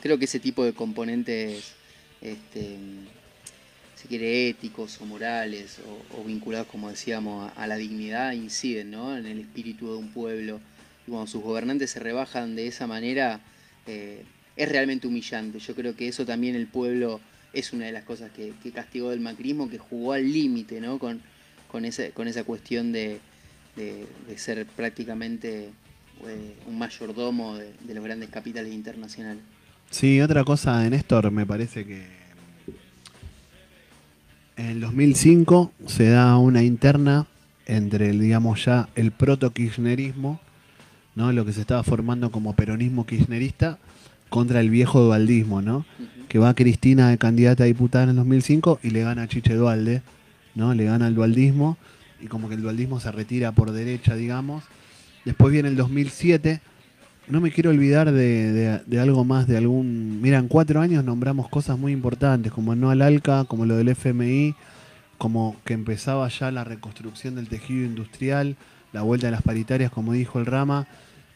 creo 0.02 0.18
que 0.18 0.24
ese 0.24 0.40
tipo 0.40 0.64
de 0.64 0.72
componentes, 0.72 1.72
este, 2.22 2.76
si 4.00 4.08
quiere, 4.08 4.48
éticos 4.48 4.98
o 5.02 5.04
morales 5.04 5.78
o, 5.86 6.20
o 6.20 6.24
vinculados, 6.24 6.66
como 6.68 6.88
decíamos, 6.88 7.52
a, 7.54 7.66
la 7.66 7.76
dignidad, 7.76 8.32
inciden 8.32 8.92
¿no? 8.92 9.14
en 9.14 9.26
el 9.26 9.40
espíritu 9.40 9.92
de 9.92 9.98
un 9.98 10.08
pueblo. 10.08 10.58
Y 11.06 11.10
cuando 11.10 11.26
sus 11.26 11.42
gobernantes 11.42 11.90
se 11.90 12.00
rebajan 12.00 12.56
de 12.56 12.66
esa 12.66 12.86
manera, 12.86 13.40
eh, 13.86 14.24
es 14.56 14.68
realmente 14.70 15.06
humillante. 15.06 15.58
Yo 15.58 15.74
creo 15.74 15.94
que 15.96 16.08
eso 16.08 16.24
también 16.24 16.54
el 16.54 16.66
pueblo 16.66 17.20
es 17.52 17.74
una 17.74 17.86
de 17.86 17.92
las 17.92 18.04
cosas 18.04 18.30
que, 18.30 18.54
castigó 18.72 19.10
del 19.10 19.20
macrismo, 19.20 19.68
que 19.68 19.76
jugó 19.76 20.14
al 20.14 20.32
límite 20.32 20.80
¿no? 20.80 20.98
con, 20.98 21.20
con, 21.68 21.84
ese, 21.84 22.12
con 22.12 22.26
esa 22.26 22.44
cuestión 22.44 22.92
de, 22.92 23.20
de, 23.76 24.06
ser 24.38 24.64
prácticamente 24.64 25.68
eh, 26.26 26.54
un 26.66 26.78
mayordomo 26.78 27.58
de, 27.58 27.74
de 27.80 27.94
los 27.94 28.02
grandes 28.02 28.30
capitales 28.30 28.72
internacionales. 28.72 29.42
Sí, 29.90 30.20
otra 30.22 30.44
cosa 30.44 30.88
Néstor, 30.88 31.30
me 31.32 31.44
parece 31.44 31.84
que 31.84 32.19
en 34.60 34.66
el 34.66 34.80
2005 34.80 35.72
se 35.86 36.10
da 36.10 36.36
una 36.36 36.62
interna 36.62 37.26
entre, 37.64 38.10
el, 38.10 38.20
digamos 38.20 38.64
ya, 38.64 38.90
el 38.94 39.10
proto-kirchnerismo, 39.10 40.38
¿no? 41.14 41.32
lo 41.32 41.46
que 41.46 41.54
se 41.54 41.62
estaba 41.62 41.82
formando 41.82 42.30
como 42.30 42.54
peronismo 42.54 43.06
kirchnerista, 43.06 43.78
contra 44.28 44.60
el 44.60 44.68
viejo 44.68 45.00
dualdismo, 45.00 45.62
¿no? 45.62 45.86
que 46.28 46.38
va 46.38 46.54
Cristina 46.54 47.08
de 47.08 47.16
candidata 47.16 47.64
a 47.64 47.66
diputada 47.66 48.04
en 48.04 48.10
el 48.10 48.16
2005 48.16 48.80
y 48.82 48.90
le 48.90 49.02
gana 49.02 49.22
a 49.22 49.28
Chiche 49.28 49.54
Dualde, 49.54 50.02
¿no? 50.54 50.74
le 50.74 50.84
gana 50.84 51.06
al 51.06 51.14
dualdismo, 51.14 51.78
y 52.20 52.26
como 52.26 52.48
que 52.50 52.54
el 52.54 52.62
dualdismo 52.62 53.00
se 53.00 53.10
retira 53.10 53.52
por 53.52 53.72
derecha, 53.72 54.14
digamos. 54.14 54.62
Después 55.24 55.52
viene 55.52 55.70
el 55.70 55.76
2007 55.76 56.60
no 57.28 57.40
me 57.40 57.50
quiero 57.52 57.70
olvidar 57.70 58.10
de, 58.12 58.52
de- 58.52 58.80
de 58.84 59.00
algo 59.00 59.24
más, 59.24 59.46
de 59.46 59.56
algún... 59.56 60.20
Mira, 60.20 60.38
en 60.38 60.48
cuatro 60.48 60.80
años 60.80 61.04
nombramos 61.04 61.48
cosas 61.48 61.78
muy 61.78 61.92
importantes, 61.92 62.52
como 62.52 62.74
no 62.74 62.90
al 62.90 63.02
ALCA, 63.02 63.44
como 63.44 63.66
lo 63.66 63.76
del 63.76 63.88
FMI, 63.90 64.54
como 65.18 65.56
que 65.64 65.74
empezaba 65.74 66.28
ya 66.28 66.50
la 66.50 66.64
reconstrucción 66.64 67.34
del 67.36 67.48
tejido 67.48 67.84
industrial, 67.86 68.56
la 68.92 69.02
vuelta 69.02 69.28
a 69.28 69.30
las 69.30 69.42
paritarias, 69.42 69.90
como 69.92 70.12
dijo 70.12 70.38
el 70.40 70.46
Rama, 70.46 70.86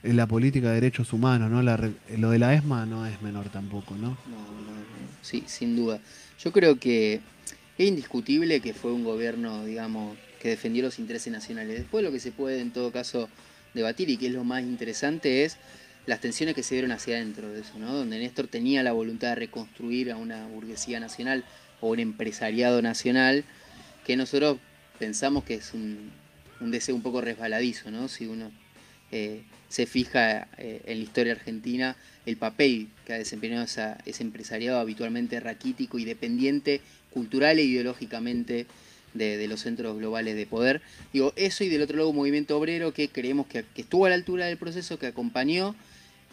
en 0.02 0.16
la 0.16 0.26
política 0.26 0.68
de 0.68 0.74
derechos 0.74 1.12
humanos, 1.12 1.50
¿no? 1.50 1.62
La 1.62 1.78
lo 2.18 2.30
de 2.30 2.38
la 2.38 2.54
ESMA 2.54 2.84
no 2.86 3.06
es 3.06 3.22
menor 3.22 3.48
tampoco, 3.50 3.94
¿no? 3.94 4.08
No, 4.08 4.36
no, 4.36 4.72
no. 4.72 4.84
Sí, 5.22 5.44
sin 5.46 5.76
duda. 5.76 6.00
Yo 6.42 6.52
creo 6.52 6.78
que 6.78 7.20
es 7.78 7.88
indiscutible 7.88 8.60
que 8.60 8.74
fue 8.74 8.92
un 8.92 9.04
gobierno, 9.04 9.64
digamos, 9.64 10.16
que 10.40 10.48
defendió 10.50 10.82
los 10.82 10.98
intereses 10.98 11.32
nacionales. 11.32 11.78
Después 11.78 12.04
lo 12.04 12.12
que 12.12 12.20
se 12.20 12.32
puede 12.32 12.60
en 12.60 12.70
todo 12.70 12.90
caso 12.90 13.28
debatir 13.74 14.08
y 14.10 14.16
que 14.16 14.28
es 14.28 14.32
lo 14.32 14.44
más 14.44 14.62
interesante 14.62 15.44
es 15.44 15.56
las 16.06 16.20
tensiones 16.20 16.54
que 16.54 16.62
se 16.62 16.74
dieron 16.74 16.92
hacia 16.92 17.16
adentro 17.16 17.50
de 17.50 17.60
eso, 17.60 17.78
¿no? 17.78 17.92
Donde 17.92 18.18
Néstor 18.18 18.46
tenía 18.46 18.82
la 18.82 18.92
voluntad 18.92 19.28
de 19.30 19.34
reconstruir 19.36 20.10
a 20.10 20.16
una 20.16 20.46
burguesía 20.46 21.00
nacional 21.00 21.44
o 21.80 21.90
un 21.90 21.98
empresariado 21.98 22.82
nacional 22.82 23.44
que 24.06 24.16
nosotros 24.16 24.58
pensamos 24.98 25.44
que 25.44 25.54
es 25.54 25.72
un, 25.72 26.12
deseo 26.60 26.94
un 26.94 27.02
poco 27.02 27.20
resbaladizo, 27.20 27.90
¿no? 27.90 28.08
Si 28.08 28.26
uno 28.26 28.52
eh, 29.12 29.42
se 29.68 29.86
fija 29.86 30.48
eh, 30.58 30.82
en 30.86 30.98
la 30.98 31.04
historia 31.04 31.32
argentina, 31.32 31.96
el 32.26 32.36
papel 32.36 32.88
que 33.06 33.14
ha 33.14 33.18
desempeñado 33.18 33.64
ese 33.64 34.22
empresariado 34.22 34.78
habitualmente 34.78 35.40
raquítico 35.40 35.98
y 35.98 36.04
dependiente 36.04 36.80
cultural 37.10 37.58
e 37.58 37.62
ideológicamente 37.62 38.66
de, 39.14 39.46
los 39.48 39.60
centros 39.60 39.96
globales 39.96 40.36
de 40.36 40.46
poder. 40.46 40.82
Digo, 41.12 41.32
eso 41.36 41.64
y 41.64 41.68
del 41.68 41.82
otro 41.82 41.96
lado 41.96 42.10
un 42.10 42.16
movimiento 42.16 42.58
obrero 42.58 42.92
que 42.92 43.08
creemos 43.08 43.46
que, 43.46 43.64
que 43.74 43.82
estuvo 43.82 44.06
a 44.06 44.10
la 44.10 44.14
altura 44.14 44.46
del 44.46 44.58
proceso, 44.58 44.98
que 44.98 45.06
acompañó, 45.06 45.74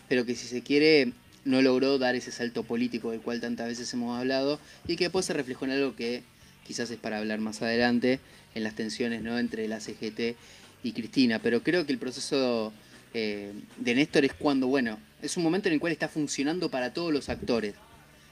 pero 0.09 0.25
que 0.25 0.35
si 0.35 0.47
se 0.47 0.61
quiere 0.61 1.13
no 1.45 1.61
logró 1.61 1.97
dar 1.97 2.15
ese 2.15 2.31
salto 2.31 2.63
político 2.63 3.11
del 3.11 3.21
cual 3.21 3.41
tantas 3.41 3.67
veces 3.67 3.91
hemos 3.93 4.19
hablado 4.19 4.59
y 4.87 4.95
que 4.95 5.05
después 5.05 5.25
se 5.25 5.33
reflejó 5.33 5.65
en 5.65 5.71
algo 5.71 5.95
que 5.95 6.23
quizás 6.65 6.91
es 6.91 6.97
para 6.97 7.17
hablar 7.17 7.39
más 7.39 7.61
adelante, 7.61 8.19
en 8.53 8.63
las 8.63 8.75
tensiones 8.75 9.21
¿no? 9.21 9.39
entre 9.39 9.67
la 9.67 9.79
CGT 9.79 10.35
y 10.83 10.91
Cristina. 10.93 11.39
Pero 11.39 11.63
creo 11.63 11.85
que 11.85 11.91
el 11.91 11.97
proceso 11.97 12.73
eh, 13.13 13.51
de 13.77 13.95
Néstor 13.95 14.25
es 14.25 14.33
cuando, 14.33 14.67
bueno, 14.67 14.99
es 15.21 15.37
un 15.37 15.43
momento 15.43 15.69
en 15.69 15.73
el 15.73 15.79
cual 15.79 15.93
está 15.93 16.07
funcionando 16.07 16.69
para 16.69 16.93
todos 16.93 17.13
los 17.13 17.29
actores. 17.29 17.75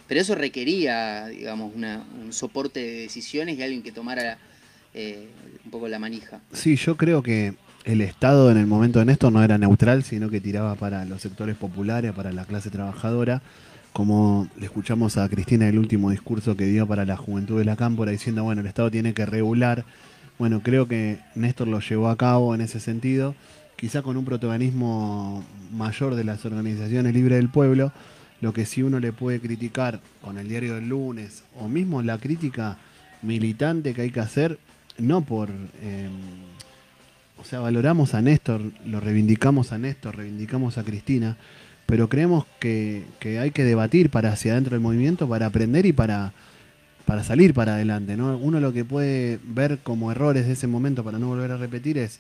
Pero 0.10 0.20
eso 0.20 0.36
requería, 0.36 1.28
digamos, 1.28 1.72
una- 1.74 2.04
un 2.22 2.34
soporte 2.34 2.82
de 2.82 2.92
decisiones 3.04 3.58
y 3.58 3.64
alguien 3.64 3.82
que 3.84 3.92
tomara 3.94 4.38
eh, 4.96 5.30
un 5.64 5.70
poco 5.72 5.88
la 5.88 6.00
manija. 6.00 6.42
Sí, 6.52 6.76
yo 6.76 6.98
creo 6.98 7.22
que 7.22 7.54
el 7.86 8.02
Estado 8.02 8.50
en 8.50 8.58
el 8.58 8.66
momento 8.66 8.98
de 8.98 9.06
Néstor 9.06 9.32
no 9.32 9.44
era 9.44 9.58
neutral, 9.60 10.04
sino 10.04 10.32
que 10.32 10.42
tiraba 10.42 10.74
para 10.74 11.06
los 11.06 11.22
sectores 11.22 11.56
populares, 11.56 12.12
para 12.12 12.32
la 12.32 12.44
clase 12.46 12.72
trabajadora, 12.72 13.44
como 13.94 14.48
le 14.58 14.66
escuchamos 14.66 15.18
a 15.18 15.30
Cristina 15.30 15.70
el 15.70 15.78
último 15.78 16.10
discurso 16.10 16.58
que 16.58 16.66
dio 16.66 16.88
para 16.88 17.06
la 17.06 17.18
juventud 17.18 17.60
de 17.60 17.66
la 17.66 17.76
Cámpora, 17.76 18.12
diciendo, 18.12 18.44
bueno, 18.44 18.62
el 18.62 18.68
Estado 18.68 18.90
tiene 18.90 19.14
que 19.14 19.28
regular. 19.28 19.86
Bueno, 20.40 20.62
creo 20.64 20.88
que 20.88 21.20
Néstor 21.36 21.68
lo 21.68 21.80
llevó 21.82 22.10
a 22.10 22.18
cabo 22.18 22.56
en 22.56 22.62
ese 22.62 22.80
sentido, 22.80 23.36
quizá 23.76 24.02
con 24.02 24.18
un 24.18 24.26
protagonismo 24.26 25.44
mayor 25.72 26.16
de 26.16 26.24
las 26.24 26.44
organizaciones 26.46 27.14
libres 27.14 27.38
del 27.38 27.50
pueblo, 27.50 27.92
lo 28.42 28.54
que 28.54 28.66
sí 28.66 28.84
uno 28.84 29.00
le 29.00 29.12
puede 29.14 29.40
criticar 29.40 30.00
con 30.22 30.38
el 30.38 30.48
diario 30.48 30.76
del 30.76 30.90
lunes, 30.90 31.44
o 31.60 31.68
mismo 31.68 32.02
la 32.02 32.18
crítica 32.18 32.78
militante 33.22 33.94
que 33.94 34.02
hay 34.04 34.12
que 34.12 34.20
hacer, 34.20 34.60
no 34.98 35.22
por... 35.22 35.50
eh, 35.82 36.10
o 37.40 37.46
sea, 37.46 37.60
valoramos 37.60 38.14
a 38.16 38.22
Néstor, 38.22 38.62
lo 38.86 39.00
reivindicamos 39.00 39.72
a 39.72 39.78
Néstor, 39.78 40.18
reivindicamos 40.18 40.78
a 40.78 40.84
Cristina, 40.84 41.38
pero 41.86 42.10
creemos 42.10 42.46
que, 42.60 43.06
que 43.20 43.40
hay 43.40 43.52
que 43.52 43.64
debatir 43.64 44.10
para 44.10 44.34
hacia 44.34 44.52
adentro 44.52 44.72
del 44.72 44.82
movimiento, 44.82 45.28
para 45.28 45.46
aprender 45.46 45.86
y 45.86 45.94
para, 45.94 46.34
para 47.06 47.24
salir 47.24 47.54
para 47.54 47.76
adelante. 47.76 48.18
¿no? 48.18 48.38
Uno 48.38 48.60
lo 48.60 48.74
que 48.74 48.84
puede 48.84 49.40
ver 49.44 49.80
como 49.80 50.12
errores 50.12 50.48
de 50.48 50.54
ese 50.54 50.68
momento 50.68 51.04
para 51.04 51.18
no 51.18 51.28
volver 51.28 51.52
a 51.52 51.58
repetir 51.58 51.98
es 51.98 52.20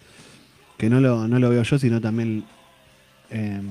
que 0.78 0.90
no 0.90 1.02
lo, 1.02 1.28
no 1.28 1.38
lo 1.38 1.50
veo 1.50 1.64
yo, 1.64 1.78
sino 1.78 2.00
también 2.00 2.46
eh, 3.30 3.62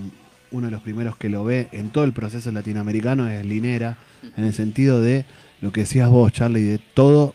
uno 0.50 0.66
de 0.66 0.70
los 0.70 0.82
primeros 0.82 1.16
que 1.16 1.28
lo 1.28 1.44
ve 1.44 1.68
en 1.72 1.90
todo 1.90 2.04
el 2.04 2.12
proceso 2.12 2.50
latinoamericano 2.52 3.28
es 3.28 3.44
Linera, 3.44 3.98
en 4.36 4.44
el 4.44 4.54
sentido 4.54 5.00
de 5.00 5.24
lo 5.60 5.72
que 5.72 5.80
decías 5.80 6.08
vos, 6.08 6.32
Charlie, 6.32 6.62
de 6.62 6.78
todo, 6.78 7.34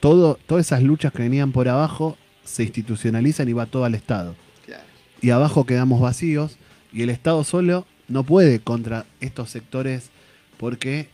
todo, 0.00 0.38
todas 0.46 0.66
esas 0.66 0.82
luchas 0.82 1.12
que 1.12 1.22
venían 1.22 1.52
por 1.52 1.68
abajo 1.68 2.16
se 2.44 2.62
institucionalizan 2.62 3.48
y 3.48 3.52
va 3.52 3.66
todo 3.66 3.84
al 3.84 3.94
Estado. 3.94 4.36
Claro. 4.66 4.82
Y 5.20 5.30
abajo 5.30 5.64
quedamos 5.64 6.00
vacíos 6.00 6.56
y 6.92 7.02
el 7.02 7.10
Estado 7.10 7.44
solo 7.44 7.86
no 8.08 8.24
puede 8.24 8.60
contra 8.60 9.06
estos 9.20 9.50
sectores 9.50 10.10
porque 10.58 11.08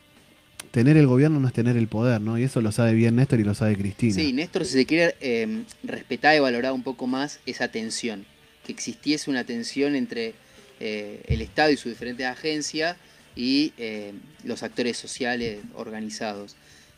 tener 0.70 0.96
el 0.96 1.06
gobierno 1.06 1.40
no 1.40 1.48
es 1.48 1.54
tener 1.54 1.76
el 1.76 1.88
poder, 1.88 2.20
¿no? 2.20 2.38
Y 2.38 2.42
eso 2.42 2.60
lo 2.60 2.72
sabe 2.72 2.92
bien 2.94 3.16
Néstor 3.16 3.40
y 3.40 3.44
lo 3.44 3.54
sabe 3.54 3.76
Cristina. 3.76 4.14
Sí, 4.14 4.32
Néstor, 4.32 4.64
si 4.64 4.72
se 4.72 4.86
quiere 4.86 5.14
eh, 5.20 5.62
respetar 5.82 6.36
y 6.36 6.40
valorar 6.40 6.72
un 6.72 6.82
poco 6.82 7.06
más 7.06 7.40
esa 7.46 7.68
tensión, 7.68 8.26
que 8.64 8.72
existiese 8.72 9.30
una 9.30 9.44
tensión 9.44 9.94
entre 9.94 10.34
eh, 10.78 11.22
el 11.28 11.40
Estado 11.40 11.70
y 11.70 11.76
sus 11.78 11.92
diferentes 11.92 12.26
agencias 12.26 12.98
y 13.34 13.72
eh, 13.78 14.12
los 14.44 14.62
actores 14.62 14.98
sociales 14.98 15.60
organizados. 15.74 16.54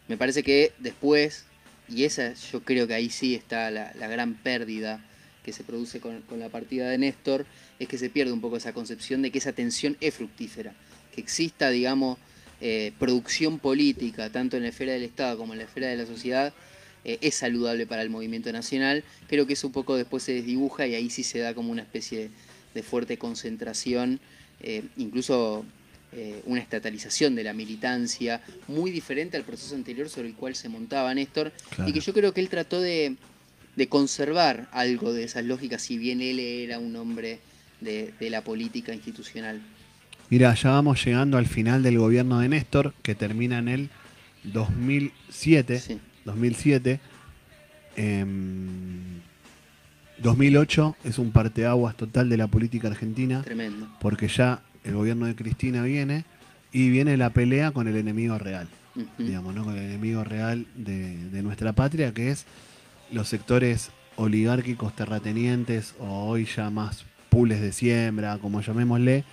Me 0.09 0.17
parece 0.17 0.43
que 0.43 0.73
después, 0.81 1.45
y 1.89 2.03
esa 2.03 2.35
yo 2.51 2.63
creo 2.65 2.89
que 2.89 2.95
ahí 2.95 3.09
sí 3.09 3.37
está 3.37 3.71
la, 3.71 3.93
gran 4.09 4.35
pérdida 4.35 5.05
que 5.45 5.53
se 5.53 5.63
produce 5.63 6.01
con, 6.01 6.25
la 6.39 6.49
partida 6.49 6.89
de 6.89 6.99
Néstor, 6.99 7.47
es 7.79 7.87
que 7.87 7.99
se 7.99 8.11
pierde 8.11 8.33
un 8.33 8.41
poco 8.41 8.57
esa 8.57 8.73
concepción 8.73 9.23
de 9.23 9.31
que 9.31 9.39
esa 9.39 9.53
tensión 9.53 9.97
es 10.01 10.15
fructífera, 10.15 10.75
que 11.15 11.21
exista, 11.21 11.71
digamos, 11.71 12.19
eh, 12.61 12.93
producción 12.99 13.61
política, 13.61 14.31
tanto 14.31 14.57
en 14.57 14.65
la 14.65 14.71
esfera 14.71 14.93
del 14.93 15.05
Estado 15.05 15.39
como 15.39 15.53
en 15.53 15.61
la 15.61 15.67
esfera 15.67 15.87
de 15.87 15.97
la 15.97 16.07
sociedad, 16.07 16.53
es 17.05 17.37
saludable 17.37 17.87
para 17.87 18.03
el 18.03 18.11
movimiento 18.11 18.53
nacional. 18.53 19.03
Creo 19.29 19.47
que 19.47 19.55
eso 19.55 19.69
un 19.69 19.73
poco 19.73 19.97
después 19.97 20.23
se 20.25 20.35
desdibuja 20.35 20.87
y 20.87 20.95
ahí 20.95 21.09
sí 21.09 21.23
se 21.23 21.39
da 21.39 21.55
como 21.55 21.73
una 21.73 21.81
especie 21.81 22.19
de 22.19 22.31
fuerte 22.83 23.17
concentración, 23.19 24.21
eh, 24.61 24.85
incluso 24.97 25.65
eh, 26.13 26.43
una 26.47 26.61
estatalización 26.61 27.35
de 27.35 27.45
la 27.45 27.53
militancia, 27.53 28.41
muy 28.67 28.91
diferente 28.91 29.37
al 29.37 29.45
proceso 29.45 29.75
anterior 29.75 30.09
sobre 30.09 30.29
el 30.29 30.35
cual 30.35 30.55
se 30.55 30.69
montaba 30.69 31.13
Néstor, 31.15 31.53
Claro. 31.75 31.91
y 31.91 31.93
que 31.93 32.01
yo 32.01 32.13
creo 32.15 32.33
que 32.33 32.41
él 32.41 32.49
trató 32.49 32.81
de, 32.81 33.17
de 33.77 33.89
conservar 33.89 34.69
algo 34.73 35.13
de 35.13 35.25
esas 35.25 35.45
lógicas, 35.45 35.83
si 35.83 35.99
bien 35.99 36.21
él 36.21 36.41
era 36.41 36.79
un 36.79 36.97
hombre 36.97 37.41
de, 37.81 38.13
de 38.19 38.31
la 38.31 38.43
política 38.43 38.95
institucional. 38.95 39.61
Mira, 40.31 40.55
ya 40.55 40.71
vamos 40.71 41.05
llegando 41.05 41.37
al 41.39 41.47
final 41.47 41.83
del 41.83 41.99
gobierno 41.99 42.41
de 42.41 42.49
Néstor, 42.49 42.95
que 43.03 43.15
termina 43.15 43.59
en 43.59 43.69
el 43.69 43.91
2007. 44.45 45.79
Sí. 45.81 45.99
2007. 46.25 47.01
Em, 47.97 49.21
2008 50.23 50.97
es 51.05 51.19
un 51.19 51.31
parteaguas 51.31 51.97
total 51.97 52.29
de 52.29 52.37
la 52.37 52.47
política 52.49 52.89
argentina, 52.89 53.43
Tremendo. 53.43 53.89
porque 54.01 54.29
ya 54.29 54.63
el 54.85 54.95
gobierno 54.95 55.27
de 55.27 55.35
Cristina 55.35 55.83
viene 55.83 56.25
y 56.73 56.91
viene 56.91 57.17
la 57.17 57.31
pelea 57.31 57.71
con 57.71 57.89
el 57.89 57.97
enemigo 57.97 58.39
real, 58.39 58.69
digamos, 59.17 59.55
¿no? 59.55 59.65
con 59.65 59.77
el 59.77 59.85
enemigo 59.85 60.25
real 60.25 60.67
de, 60.75 61.29
de 61.31 61.43
nuestra 61.43 61.73
patria, 61.73 62.13
que 62.13 62.31
es 62.31 62.47
los 63.13 63.29
sectores 63.29 63.91
oligárquicos 64.17 64.95
terratenientes 64.97 65.95
o 66.01 66.27
hoy 66.27 66.47
ya 66.47 66.71
más 66.71 67.05
pules 67.29 67.61
de 67.61 67.73
siembra, 67.73 68.39
como 68.39 68.61
llamémosle, 68.61 69.25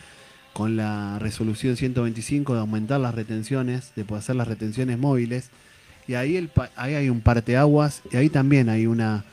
con 0.54 0.78
la 0.78 1.20
resolución 1.20 1.76
125 1.76 2.54
de 2.54 2.60
aumentar 2.60 3.00
las 3.00 3.16
retenciones, 3.16 3.92
de 3.96 4.06
poder 4.06 4.22
hacer 4.22 4.36
las 4.36 4.48
retenciones 4.48 4.98
móviles. 4.98 5.50
Y 6.08 6.14
ahí, 6.14 6.38
el, 6.38 6.52
ahí 6.76 6.94
hay 6.94 7.10
un 7.10 7.22
parteaguas 7.22 8.04
y 8.12 8.18
ahí 8.18 8.30
también 8.30 8.70
hay 8.70 8.86
una 8.86 9.26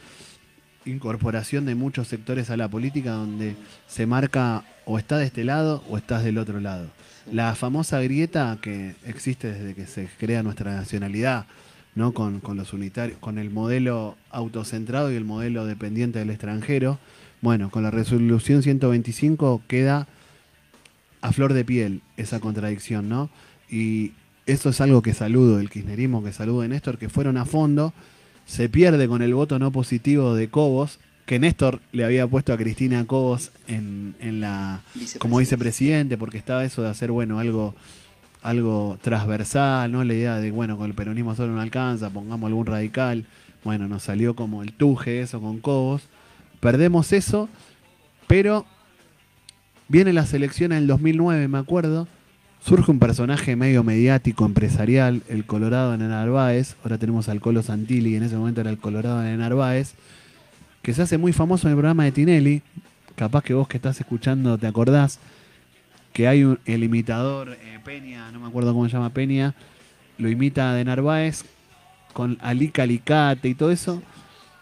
incorporación 0.84 1.64
de 1.64 1.74
muchos 1.74 2.08
sectores 2.08 2.50
a 2.50 2.56
la 2.56 2.68
política 2.68 3.12
donde 3.12 3.56
se 3.86 4.06
marca 4.06 4.64
o 4.84 4.98
estás 4.98 5.20
de 5.20 5.26
este 5.26 5.44
lado 5.44 5.82
o 5.88 5.96
estás 5.96 6.24
del 6.24 6.38
otro 6.38 6.60
lado. 6.60 6.88
La 7.30 7.54
famosa 7.54 8.00
grieta 8.00 8.58
que 8.60 8.94
existe 9.06 9.52
desde 9.52 9.74
que 9.74 9.86
se 9.86 10.08
crea 10.18 10.42
nuestra 10.42 10.74
nacionalidad, 10.74 11.46
¿no? 11.94 12.12
Con, 12.12 12.40
con 12.40 12.56
los 12.56 12.72
unitarios, 12.72 13.18
con 13.18 13.38
el 13.38 13.50
modelo 13.50 14.16
autocentrado 14.30 15.12
y 15.12 15.16
el 15.16 15.24
modelo 15.24 15.66
dependiente 15.66 16.18
del 16.18 16.30
extranjero. 16.30 16.98
Bueno, 17.40 17.70
con 17.70 17.82
la 17.82 17.90
resolución 17.90 18.62
125 18.62 19.62
queda 19.68 20.08
a 21.20 21.32
flor 21.32 21.52
de 21.52 21.64
piel 21.64 22.02
esa 22.16 22.40
contradicción, 22.40 23.08
¿no? 23.08 23.30
Y 23.70 24.12
eso 24.46 24.70
es 24.70 24.80
algo 24.80 25.02
que 25.02 25.14
saludo 25.14 25.58
del 25.58 25.70
kirchnerismo, 25.70 26.22
que 26.22 26.32
saludo 26.32 26.62
de 26.62 26.68
Néstor, 26.68 26.98
que 26.98 27.08
fueron 27.08 27.36
a 27.36 27.44
fondo, 27.44 27.94
se 28.52 28.68
pierde 28.68 29.08
con 29.08 29.22
el 29.22 29.32
voto 29.32 29.58
no 29.58 29.72
positivo 29.72 30.34
de 30.34 30.48
Cobos, 30.48 30.98
que 31.24 31.38
Néstor 31.38 31.80
le 31.90 32.04
había 32.04 32.26
puesto 32.26 32.52
a 32.52 32.58
Cristina 32.58 33.06
Cobos 33.06 33.50
en, 33.66 34.14
en 34.20 34.42
la 34.42 34.82
como 35.18 35.38
vicepresidente, 35.38 36.18
porque 36.18 36.36
estaba 36.36 36.62
eso 36.62 36.82
de 36.82 36.90
hacer, 36.90 37.10
bueno, 37.10 37.38
algo 37.38 37.74
algo 38.42 38.98
transversal, 39.00 39.90
¿no? 39.90 40.04
La 40.04 40.12
idea 40.12 40.36
de, 40.36 40.50
bueno, 40.50 40.76
con 40.76 40.84
el 40.84 40.92
peronismo 40.92 41.34
solo 41.34 41.54
no 41.54 41.62
alcanza, 41.62 42.10
pongamos 42.10 42.48
algún 42.48 42.66
radical. 42.66 43.24
Bueno, 43.64 43.88
nos 43.88 44.02
salió 44.02 44.36
como 44.36 44.62
el 44.62 44.74
tuje 44.74 45.22
eso 45.22 45.40
con 45.40 45.58
Cobos. 45.58 46.02
Perdemos 46.60 47.14
eso, 47.14 47.48
pero 48.26 48.66
viene 49.88 50.12
la 50.12 50.26
selección 50.26 50.72
en 50.72 50.78
el 50.78 50.86
2009, 50.88 51.48
me 51.48 51.56
acuerdo. 51.56 52.06
Surge 52.64 52.92
un 52.92 53.00
personaje 53.00 53.56
medio 53.56 53.82
mediático, 53.82 54.46
empresarial, 54.46 55.22
el 55.28 55.44
Colorado 55.44 55.90
de 55.92 55.98
Narváez. 55.98 56.76
Ahora 56.84 56.96
tenemos 56.96 57.28
al 57.28 57.40
Colo 57.40 57.62
Santilli, 57.62 58.14
en 58.14 58.22
ese 58.22 58.36
momento 58.36 58.60
era 58.60 58.70
el 58.70 58.78
Colorado 58.78 59.20
de 59.20 59.36
Narváez, 59.36 59.94
que 60.80 60.94
se 60.94 61.02
hace 61.02 61.18
muy 61.18 61.32
famoso 61.32 61.66
en 61.66 61.72
el 61.72 61.76
programa 61.76 62.04
de 62.04 62.12
Tinelli. 62.12 62.62
Capaz 63.16 63.42
que 63.42 63.52
vos 63.52 63.66
que 63.66 63.78
estás 63.78 63.98
escuchando 63.98 64.58
te 64.58 64.68
acordás 64.68 65.18
que 66.12 66.28
hay 66.28 66.44
un, 66.44 66.60
el 66.64 66.84
imitador 66.84 67.56
eh, 67.60 67.80
Peña, 67.84 68.30
no 68.30 68.38
me 68.38 68.46
acuerdo 68.46 68.72
cómo 68.72 68.86
se 68.86 68.92
llama 68.92 69.10
Peña, 69.10 69.54
lo 70.18 70.28
imita 70.28 70.72
de 70.74 70.84
Narváez 70.84 71.44
con 72.12 72.38
Alica 72.42 72.84
Alicate 72.84 73.48
y 73.48 73.54
todo 73.54 73.72
eso. 73.72 74.02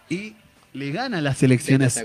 Y 0.09 0.35
le 0.73 0.91
gana 0.91 1.21
las 1.21 1.43
elecciones. 1.43 2.03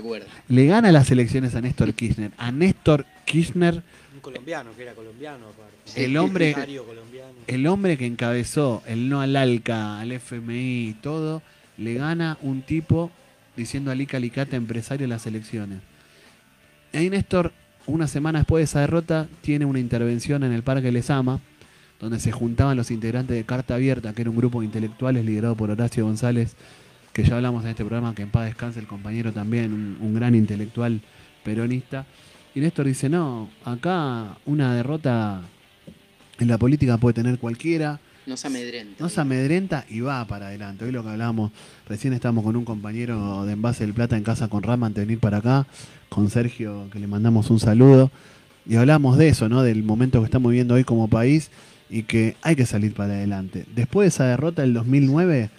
Le 0.48 0.66
gana 0.66 0.92
las 0.92 1.10
elecciones 1.10 1.54
a 1.54 1.60
Néstor 1.60 1.94
Kirchner. 1.94 2.32
A 2.36 2.52
Néstor 2.52 3.06
Kirchner, 3.24 3.82
colombiano, 4.30 4.70
que 4.76 4.82
era 4.82 4.92
colombiano 4.94 5.46
aparte. 5.48 6.04
El 6.04 6.16
hombre- 6.16 6.52
colombiano. 6.52 7.32
el 7.46 7.66
hombre 7.66 7.96
que 7.96 8.06
encabezó 8.06 8.82
el 8.86 9.08
no 9.08 9.20
al 9.20 9.36
ALCA, 9.36 10.00
al 10.00 10.12
FMI 10.12 10.88
y 10.88 10.94
todo, 10.94 11.42
le 11.78 11.94
gana 11.94 12.36
un 12.42 12.62
tipo 12.62 13.10
diciendo 13.56 13.90
Alica 13.90 14.16
Alicate 14.16 14.56
empresario 14.56 15.04
en 15.04 15.10
las 15.10 15.26
elecciones. 15.26 15.78
Ahí 16.92 17.08
Néstor, 17.10 17.52
una 17.86 18.06
semana 18.08 18.40
después 18.40 18.60
de 18.60 18.64
esa 18.64 18.80
derrota, 18.80 19.28
tiene 19.42 19.64
una 19.64 19.78
intervención 19.78 20.42
en 20.44 20.52
el 20.52 20.62
Parque 20.62 20.90
Lesama, 20.92 21.40
donde 22.00 22.18
se 22.20 22.32
juntaban 22.32 22.76
los 22.76 22.90
integrantes 22.90 23.36
de 23.36 23.44
Carta 23.44 23.74
Abierta, 23.76 24.12
que 24.12 24.22
era 24.22 24.30
un 24.30 24.36
grupo 24.36 24.60
de 24.60 24.66
intelectuales 24.66 25.24
liderado 25.24 25.54
por 25.56 25.70
Horacio 25.70 26.04
González, 26.04 26.54
que 27.12 27.22
ya 27.24 27.36
hablamos 27.36 27.64
en 27.64 27.70
este 27.70 27.84
programa, 27.84 28.14
que 28.14 28.22
en 28.22 28.30
paz 28.30 28.44
descanse 28.46 28.78
el 28.80 28.86
compañero 28.86 29.32
también, 29.32 29.72
un, 29.72 29.96
un 30.00 30.14
gran 30.14 30.34
intelectual 30.34 31.00
peronista. 31.44 32.04
Y 32.56 32.60
Néstor 32.60 32.86
dice, 32.86 33.10
no, 33.10 33.50
acá 33.66 34.38
una 34.46 34.74
derrota 34.74 35.42
en 36.38 36.48
la 36.48 36.56
política 36.56 36.96
puede 36.96 37.12
tener 37.12 37.38
cualquiera, 37.38 38.00
No 38.24 38.34
se 38.38 38.46
amedrenta. 38.46 38.96
no 38.98 39.10
se 39.10 39.20
amedrenta 39.20 39.84
y 39.90 40.00
va 40.00 40.26
para 40.26 40.46
adelante. 40.46 40.86
Hoy 40.86 40.90
lo 40.90 41.02
que 41.02 41.10
hablábamos, 41.10 41.52
recién 41.86 42.14
estábamos 42.14 42.44
con 42.44 42.56
un 42.56 42.64
compañero 42.64 43.44
de 43.44 43.52
Envase 43.52 43.84
del 43.84 43.92
Plata 43.92 44.16
en 44.16 44.22
casa 44.24 44.48
con 44.48 44.62
Rama 44.62 44.86
antes 44.86 45.02
de 45.02 45.04
venir 45.06 45.20
para 45.20 45.36
acá, 45.36 45.66
con 46.08 46.30
Sergio, 46.30 46.88
que 46.90 46.98
le 46.98 47.06
mandamos 47.06 47.50
un 47.50 47.60
saludo, 47.60 48.10
y 48.66 48.76
hablamos 48.76 49.18
de 49.18 49.28
eso, 49.28 49.50
¿no? 49.50 49.62
Del 49.62 49.82
momento 49.82 50.20
que 50.20 50.24
estamos 50.24 50.50
viviendo 50.50 50.76
hoy 50.76 50.84
como 50.84 51.08
país 51.08 51.50
y 51.90 52.04
que 52.04 52.36
hay 52.40 52.56
que 52.56 52.64
salir 52.64 52.94
para 52.94 53.12
adelante. 53.12 53.66
Después 53.76 54.04
de 54.06 54.08
esa 54.08 54.24
derrota 54.28 54.62
del 54.62 54.72
2009, 54.72 55.50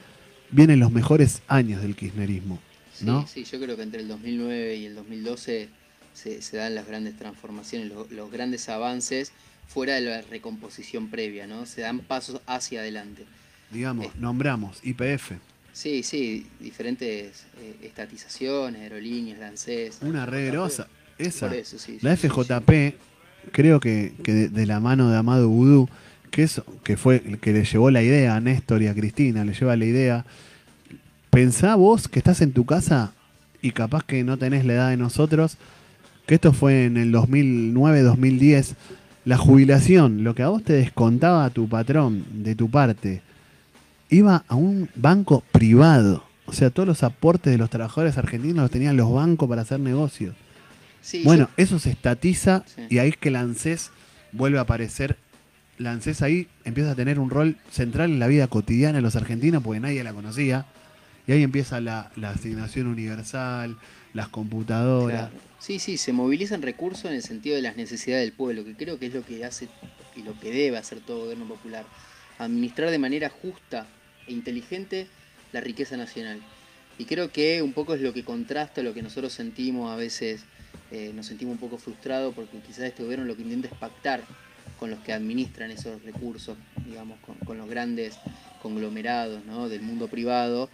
vienen 0.50 0.80
los 0.80 0.92
mejores 0.92 1.44
años 1.48 1.84
del 1.84 1.96
kirchnerismo, 1.96 2.58
¿no? 3.02 3.28
Sí, 3.28 3.46
sí, 3.46 3.52
yo 3.52 3.64
creo 3.64 3.76
que 3.76 3.84
entre 3.84 4.02
el 4.02 4.08
2009 4.08 4.76
y 4.78 4.86
el 4.88 4.96
2012 4.96 5.70
se, 6.18 6.42
se 6.42 6.58
dan 6.58 6.76
las 6.76 6.88
grandes 6.88 7.16
transformaciones, 7.18 7.90
lo- 7.90 8.08
los, 8.10 8.32
grandes 8.32 8.68
avances 8.70 9.32
fuera 9.68 9.96
de 9.96 10.02
la 10.02 10.22
recomposición 10.22 11.10
previa, 11.10 11.46
¿no? 11.48 11.66
Se 11.66 11.82
dan 11.82 12.00
pasos 12.00 12.42
hacia 12.48 12.80
adelante. 12.82 13.24
Digamos, 13.72 14.16
nombramos 14.16 14.80
IPF, 14.84 15.34
Sí, 15.74 16.02
sí, 16.02 16.48
diferentes 16.60 17.44
eh, 17.60 17.76
estatizaciones, 17.84 18.82
aerolíneas, 18.82 19.38
lancés. 19.40 20.00
una 20.02 20.26
re 20.26 20.48
grosa. 20.48 20.88
Esa. 21.20 21.54
Eso, 21.54 21.78
sí. 21.78 22.00
La 22.02 22.16
sí, 22.16 22.28
sí, 22.28 22.30
FJP, 22.30 22.96
creo 23.52 23.80
que, 23.80 24.14
que 24.24 24.34
de, 24.34 24.50
de 24.50 24.66
la 24.66 24.80
mano 24.80 25.10
de 25.12 25.18
Amado 25.18 25.50
Vudú, 25.50 25.88
que 26.32 26.42
eso, 26.44 26.66
que 26.84 26.98
fue 26.98 27.22
el 27.26 27.38
que 27.40 27.54
le 27.54 27.64
llevó 27.64 27.92
la 27.92 28.02
idea 28.02 28.36
a 28.36 28.40
Néstor 28.42 28.82
y 28.82 28.88
a 28.88 28.94
Cristina, 28.96 29.46
le 29.46 29.54
lleva 29.54 29.76
la 29.76 29.86
idea. 29.86 30.26
Pensá 31.30 31.76
vos 31.76 32.08
que 32.08 32.20
estás 32.20 32.42
en 32.42 32.54
tu 32.54 32.66
casa 32.66 33.14
y 33.62 33.72
capaz 33.72 34.04
que 34.04 34.24
no 34.24 34.38
tenés 34.38 34.66
la 34.66 34.74
edad 34.74 34.90
de 34.90 34.98
nosotros, 34.98 35.58
que 36.28 36.36
esto 36.36 36.54
fue 36.54 36.86
en 36.86 36.98
el 36.98 37.12
2009-2010, 37.14 38.76
la 39.26 39.38
jubilación, 39.38 40.24
lo 40.24 40.36
que 40.36 40.44
a 40.44 40.50
vos 40.50 40.64
te 40.64 40.74
descontaba 40.74 41.50
tu 41.50 41.68
patrón 41.68 42.24
de 42.32 42.56
tu 42.56 42.70
parte, 42.70 43.22
iba 44.10 44.44
a 44.48 44.56
un 44.56 44.90
banco 44.96 45.44
privado. 45.52 46.24
O 46.46 46.54
sea, 46.54 46.70
todos 46.70 46.88
los 46.88 47.04
aportes 47.04 47.52
de 47.52 47.58
los 47.58 47.70
trabajadores 47.70 48.18
argentinos 48.18 48.58
los 48.64 48.72
tenían 48.72 48.96
los 48.96 49.12
bancos 49.12 49.50
para 49.50 49.64
hacer 49.64 49.80
negocios. 49.82 50.34
Sí, 51.02 51.24
Bueno, 51.26 51.50
eso 51.58 51.80
se 51.80 51.90
estatiza 51.92 52.64
Sí. 52.68 52.84
y 52.90 52.98
ahí 53.00 53.10
es 53.10 53.18
que 53.18 53.32
la 53.32 53.42
ANSES 53.42 53.92
vuelve 54.32 54.58
a 54.58 54.62
aparecer. 54.62 55.18
La 55.78 55.92
ANSES 55.92 56.22
ahí 56.22 56.48
empieza 56.64 56.92
a 56.92 56.96
tener 56.96 57.20
un 57.20 57.30
rol 57.30 57.58
central 57.72 58.12
en 58.12 58.20
la 58.20 58.28
vida 58.28 58.48
cotidiana 58.48 58.98
de 58.98 59.02
los 59.02 59.16
argentinos 59.16 59.62
porque 59.62 59.80
nadie 59.80 60.04
la 60.04 60.14
conocía. 60.14 60.66
Y 61.28 61.34
ahí 61.34 61.44
empieza 61.44 61.82
la, 61.82 62.12
la 62.16 62.30
asignación 62.32 62.88
universal, 62.88 63.76
las 64.14 64.30
computadoras. 64.30 65.30
Claro. 65.30 65.47
Sí, 65.60 65.80
sí, 65.80 65.98
se 65.98 66.14
movilizan 66.14 66.62
recursos 66.62 67.06
en 67.06 67.14
el 67.14 67.24
sentido 67.24 67.56
de 67.56 67.64
las 67.64 67.76
necesidades 67.76 68.24
del 68.24 68.34
pueblo, 68.34 68.64
que 68.64 68.76
creo 68.76 69.00
que 69.00 69.08
es 69.08 69.14
lo 69.14 69.26
que 69.26 69.44
hace 69.44 69.68
y 70.16 70.22
lo 70.22 70.40
que 70.40 70.52
debe 70.52 70.78
hacer 70.78 71.00
todo 71.00 71.22
gobierno 71.22 71.48
popular. 71.48 71.84
Administrar 72.38 72.92
de 72.92 73.00
manera 73.00 73.30
justa 73.30 73.88
e 74.28 74.34
inteligente 74.34 75.08
la 75.52 75.62
riqueza 75.62 75.98
nacional. 75.98 76.42
Y 77.00 77.06
creo 77.06 77.32
que 77.32 77.62
un 77.64 77.74
poco 77.74 77.96
es 77.96 78.02
lo 78.02 78.14
que 78.14 78.24
contrasta 78.24 78.84
lo 78.84 78.94
que 78.94 79.02
nosotros 79.02 79.34
sentimos 79.34 79.92
a 79.92 79.96
veces, 79.96 80.44
eh, 80.92 81.12
nos 81.14 81.26
sentimos 81.26 81.54
un 81.54 81.60
poco 81.60 81.80
frustrados 81.80 82.36
porque 82.36 82.60
quizás 82.60 82.86
este 82.86 83.04
gobierno 83.04 83.26
lo 83.26 83.36
que 83.36 83.42
intenta 83.42 83.68
es 83.68 83.74
pactar 83.74 84.24
con 84.80 84.92
los 84.92 85.00
que 85.00 85.12
administran 85.12 85.72
esos 85.72 86.04
recursos, 86.04 86.56
digamos, 86.86 87.18
con, 87.46 87.58
los 87.58 87.68
grandes 87.68 88.16
conglomerados 88.62 89.42
del 89.70 89.82
mundo 89.82 90.08
privado. 90.08 90.70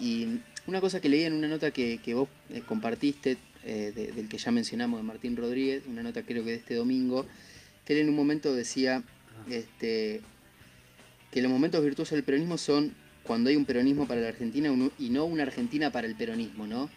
Y 0.00 0.40
una 0.66 0.80
cosa 0.80 1.00
que 1.00 1.10
leí 1.10 1.24
en 1.24 1.34
una 1.34 1.48
nota 1.48 1.70
que, 1.70 2.00
que 2.02 2.14
vos 2.14 2.28
eh, 2.48 2.62
compartiste, 2.66 3.36
eh, 3.64 3.92
de- 3.94 4.12
del 4.12 4.28
que 4.28 4.38
ya 4.38 4.50
mencionamos, 4.50 4.98
de 5.00 5.04
Martín 5.04 5.36
Rodríguez, 5.36 5.82
una 5.88 6.02
nota 6.02 6.22
creo 6.22 6.44
que 6.44 6.50
de 6.50 6.56
este 6.56 6.74
domingo, 6.74 7.26
que 7.84 7.92
él 7.94 8.00
en 8.00 8.08
un 8.08 8.16
momento 8.16 8.54
decía 8.54 9.02
este, 9.50 10.20
que 11.30 11.42
los 11.42 11.50
momentos 11.50 11.82
virtuosos 11.84 12.12
del 12.12 12.24
peronismo 12.24 12.58
son 12.58 12.94
cuando 13.22 13.50
hay 13.50 13.56
un 13.56 13.64
peronismo 13.64 14.06
para 14.06 14.20
la 14.20 14.28
Argentina 14.28 14.72
y 14.98 15.10
no 15.10 15.24
una 15.24 15.44
Argentina 15.44 15.90
para 15.90 16.06
el 16.06 16.14
peronismo, 16.14 16.66
¿no? 16.66 16.90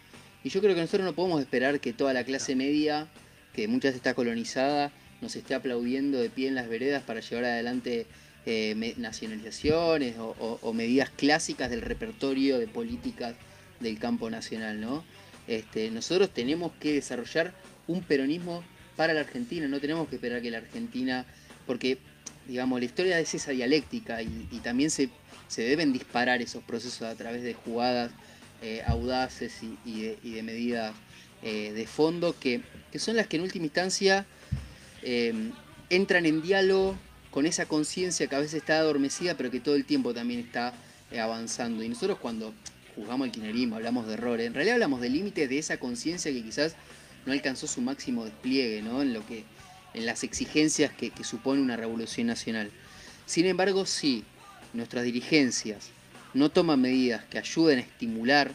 Y 0.44 0.48
yo 0.50 0.60
creo 0.60 0.74
que 0.74 0.80
nosotros 0.80 1.04
no 1.04 1.14
podemos 1.14 1.40
esperar 1.40 1.80
que 1.80 1.92
toda 1.92 2.12
la 2.12 2.24
clase 2.24 2.54
media, 2.54 3.08
que 3.52 3.66
muchas 3.68 3.90
veces 3.90 3.96
está 3.96 4.14
colonizada, 4.14 4.92
nos 5.20 5.34
esté 5.34 5.54
aplaudiendo 5.54 6.18
de 6.20 6.30
pie 6.30 6.48
en 6.48 6.54
las 6.54 6.68
veredas 6.68 7.02
para 7.02 7.20
llevar 7.20 7.44
adelante 7.46 8.06
eh, 8.48 8.94
nacionalizaciones 8.98 10.18
o, 10.18 10.36
o- 10.38 10.58
o 10.62 10.72
medidas 10.72 11.10
clásicas 11.10 11.68
del 11.70 11.80
repertorio 11.80 12.58
de 12.58 12.68
políticas 12.68 13.34
del 13.80 13.98
campo 13.98 14.30
nacional, 14.30 14.80
¿no? 14.80 15.04
Este, 15.46 15.90
nosotros 15.90 16.30
tenemos 16.30 16.72
que 16.80 16.94
desarrollar 16.94 17.54
un 17.86 18.02
peronismo 18.02 18.64
para 18.96 19.14
la 19.14 19.20
Argentina, 19.20 19.68
no 19.68 19.80
tenemos 19.80 20.08
que 20.08 20.16
esperar 20.16 20.42
que 20.42 20.50
la 20.50 20.58
Argentina, 20.58 21.26
porque 21.66 21.98
digamos, 22.48 22.78
la 22.78 22.86
historia 22.86 23.18
es 23.18 23.34
esa 23.34 23.50
dialéctica 23.50 24.22
y, 24.22 24.60
también 24.62 24.90
se, 24.90 25.10
se 25.48 25.62
deben 25.62 25.92
disparar 25.92 26.40
esos 26.42 26.62
procesos 26.62 27.02
a 27.02 27.14
través 27.14 27.42
de 27.42 27.54
jugadas 27.54 28.12
eh, 28.62 28.82
audaces 28.86 29.60
y, 29.84 30.14
de, 30.30 30.42
medidas 30.42 30.94
eh, 31.42 31.72
de 31.72 31.86
fondo 31.86 32.34
que, 32.38 32.62
que 32.90 32.98
son 32.98 33.16
las 33.16 33.26
que 33.26 33.36
en 33.36 33.42
última 33.42 33.66
instancia 33.66 34.26
eh, 35.02 35.52
entran 35.90 36.26
en 36.26 36.42
diálogo 36.42 36.96
con 37.30 37.46
esa 37.46 37.66
conciencia 37.66 38.26
que 38.26 38.34
a 38.34 38.38
veces 38.38 38.54
está 38.54 38.78
adormecida 38.78 39.36
pero 39.36 39.50
que 39.50 39.60
todo 39.60 39.74
el 39.74 39.84
tiempo 39.84 40.14
también 40.14 40.40
está 40.40 40.72
eh, 41.10 41.20
avanzando. 41.20 41.82
Y 41.84 41.88
nosotros 41.88 42.18
cuando 42.18 42.52
juzgamos 42.96 43.26
el 43.26 43.32
kirchnerismo, 43.32 43.76
hablamos 43.76 44.06
de 44.06 44.14
errores, 44.14 44.46
en 44.46 44.54
realidad 44.54 44.74
hablamos 44.74 45.00
de 45.00 45.10
límites 45.10 45.48
de 45.48 45.58
esa 45.58 45.78
conciencia 45.78 46.32
que 46.32 46.42
quizás 46.42 46.74
no 47.26 47.32
alcanzó 47.32 47.66
su 47.66 47.80
máximo 47.80 48.24
despliegue, 48.24 48.82
¿no? 48.82 49.02
En 49.02 49.12
lo 49.12 49.24
que 49.26 49.44
en 49.96 50.04
las 50.04 50.24
exigencias 50.24 50.92
que, 50.92 51.10
supone 51.24 51.60
una 51.60 51.76
revolución 51.76 52.26
nacional. 52.26 52.70
Sin 53.24 53.46
embargo, 53.46 53.86
si 53.86 54.24
nuestras 54.74 55.04
dirigencias 55.04 55.88
no 56.34 56.50
toman 56.50 56.80
medidas 56.80 57.24
que 57.24 57.38
ayuden 57.38 57.78
a 57.78 57.82
estimular 57.82 58.52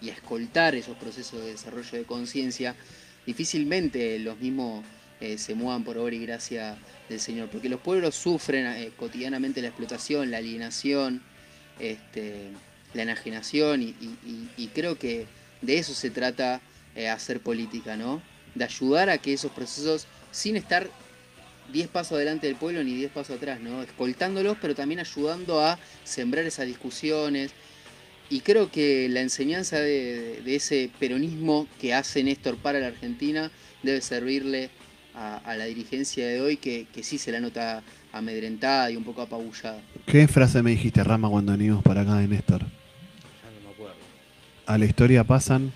y 0.00 0.10
a 0.10 0.12
escoltar 0.12 0.76
esos 0.76 0.96
procesos 0.96 1.40
de 1.40 1.50
desarrollo 1.50 1.98
de 1.98 2.04
conciencia, 2.04 2.76
difícilmente 3.26 4.18
los 4.20 4.38
mismos 4.38 4.84
eh, 5.20 5.36
se 5.36 5.54
muevan 5.54 5.82
por 5.82 5.98
obra 5.98 6.14
y 6.14 6.20
gracia 6.20 6.78
del 7.08 7.18
Señor, 7.18 7.48
porque 7.48 7.68
los 7.68 7.80
pueblos 7.80 8.14
sufren 8.14 8.66
eh, 8.66 8.92
cotidianamente 8.96 9.62
la 9.62 9.68
explotación, 9.68 10.30
la 10.30 10.38
alienación, 10.38 11.22
este, 11.80 12.50
la 12.94 13.02
enajenación, 13.02 13.82
y, 13.82 14.66
creo 14.74 14.98
que 14.98 15.26
de 15.60 15.78
eso 15.78 15.94
se 15.94 16.10
trata 16.10 16.60
eh, 16.94 17.08
hacer 17.08 17.40
política, 17.40 17.96
¿no? 17.96 18.22
De 18.54 18.64
ayudar 18.64 19.10
a 19.10 19.18
que 19.18 19.32
esos 19.32 19.52
procesos, 19.52 20.06
sin 20.30 20.56
estar 20.56 20.88
10 21.72 21.88
pasos 21.88 22.12
adelante 22.12 22.46
del 22.46 22.56
pueblo 22.56 22.82
ni 22.82 22.94
10 22.94 23.12
pasos 23.12 23.36
atrás, 23.36 23.60
¿no? 23.60 23.82
Escoltándolos, 23.82 24.56
pero 24.60 24.74
también 24.74 25.00
ayudando 25.00 25.60
a 25.60 25.78
sembrar 26.04 26.44
esas 26.44 26.66
discusiones. 26.66 27.52
Y 28.30 28.40
creo 28.40 28.70
que 28.70 29.08
la 29.08 29.20
enseñanza 29.20 29.78
de, 29.78 30.42
ese 30.46 30.90
peronismo 30.98 31.68
que 31.80 31.94
hace 31.94 32.22
Néstor 32.22 32.56
para 32.56 32.80
la 32.80 32.88
Argentina 32.88 33.50
debe 33.82 34.00
servirle 34.00 34.70
a, 35.14 35.36
a 35.38 35.56
la 35.56 35.66
dirigencia 35.66 36.26
de 36.26 36.40
hoy 36.40 36.56
que, 36.56 36.86
que 36.92 37.02
sí 37.02 37.18
se 37.18 37.32
la 37.32 37.40
nota 37.40 37.82
amedrentada 38.12 38.90
y 38.90 38.96
un 38.96 39.04
poco 39.04 39.22
apabullada. 39.22 39.80
¿Qué 40.06 40.28
frase 40.28 40.62
me 40.62 40.70
dijiste, 40.70 41.02
Rama, 41.02 41.28
cuando 41.28 41.52
venimos 41.52 41.82
para 41.82 42.02
acá 42.02 42.16
de 42.16 42.28
Néstor? 42.28 42.64
A 44.66 44.78
la 44.78 44.84
historia 44.86 45.24
pasan 45.24 45.72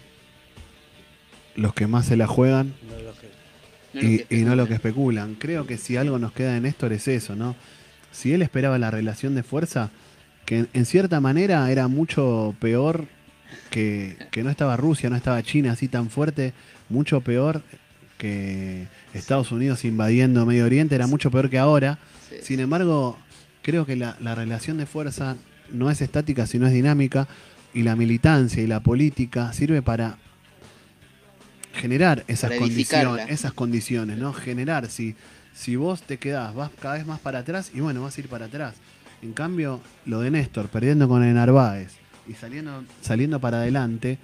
los 1.57 1.75
que 1.75 1.87
más 1.87 2.07
se 2.07 2.17
la 2.17 2.27
juegan 2.27 2.75
No 2.89 3.03
lo 3.03 3.13
que- 3.19 3.29
No 3.95 4.03
lo 4.03 4.09
y, 4.41 4.45
no 4.45 4.57
lo 4.57 4.67
que 4.69 4.75
especulan. 4.75 5.31
especulan. 5.31 5.35
Creo 5.35 5.67
que 5.67 5.77
si 5.79 5.97
algo 5.97 6.19
nos 6.19 6.33
queda 6.33 6.53
de 6.55 6.61
Néstor 6.61 6.93
es 6.93 7.09
eso, 7.09 7.35
¿no? 7.37 7.57
Si 8.13 8.33
él 8.33 8.43
esperaba 8.43 8.79
la 8.79 8.91
relación 8.91 9.35
de 9.35 9.43
fuerza, 9.43 9.91
que 10.47 10.61
en, 10.61 10.69
en 10.73 10.87
cierta 10.87 11.21
manera 11.21 11.71
era 11.71 11.89
mucho 11.89 12.55
peor 12.61 13.07
que, 13.71 14.17
que 14.31 14.43
no 14.43 14.51
estaba 14.51 14.77
Rusia, 14.77 15.11
no 15.11 15.17
estaba 15.17 15.43
China 15.43 15.73
así 15.73 15.89
tan 15.89 16.11
fuerte, 16.11 16.53
mucho 16.89 17.21
peor 17.21 17.63
que 18.19 18.87
Estados 19.15 19.53
Unidos 19.53 19.85
invadiendo 19.85 20.45
Medio 20.47 20.65
Oriente, 20.65 20.95
era 20.95 21.07
mucho 21.07 21.31
peor 21.31 21.51
que 21.51 21.59
ahora. 21.59 21.99
Sí. 22.31 22.37
Sin 22.43 22.61
embargo, 22.61 23.19
creo 23.63 23.85
que 23.87 23.97
la, 23.97 24.17
la 24.21 24.35
relación 24.35 24.77
de 24.79 24.87
fuerza 24.87 25.37
no 25.71 25.91
es 25.91 26.01
estática, 26.01 26.47
sino 26.47 26.67
es 26.67 26.73
dinámica, 26.73 27.29
y 27.75 27.83
la 27.83 27.97
militancia 27.97 28.63
y 28.63 28.67
la 28.67 28.81
política 28.81 29.53
sirve 29.53 29.83
para 29.83 30.19
generar 31.75 32.25
esas 32.27 32.51
Para 32.51 32.61
condiciones, 32.61 33.31
esas 33.31 33.53
condiciones, 33.53 34.19
¿no? 34.19 34.33
Generar, 34.33 34.89
si, 34.91 35.15
si 35.55 35.77
vos 35.77 36.03
te 36.03 36.19
quedás, 36.19 36.55
vas 36.55 36.71
cada 36.81 36.95
vez 36.95 37.07
más 37.07 37.21
para 37.21 37.41
atrás, 37.41 37.71
y 37.75 37.81
bueno, 37.81 38.03
vas 38.03 38.17
a 38.17 38.21
ir 38.21 38.29
para 38.29 38.47
atrás. 38.47 38.75
En 39.23 39.33
cambio, 39.33 39.81
lo 40.07 40.21
de 40.21 40.31
Néstor, 40.31 40.69
perdiendo 40.69 41.09
con 41.09 41.25
el 41.25 41.35
Narváez 41.35 41.93
y 42.29 42.35
saliendo, 42.35 42.85
saliendo 43.01 43.41
para 43.41 43.59
adelante, 43.59 44.19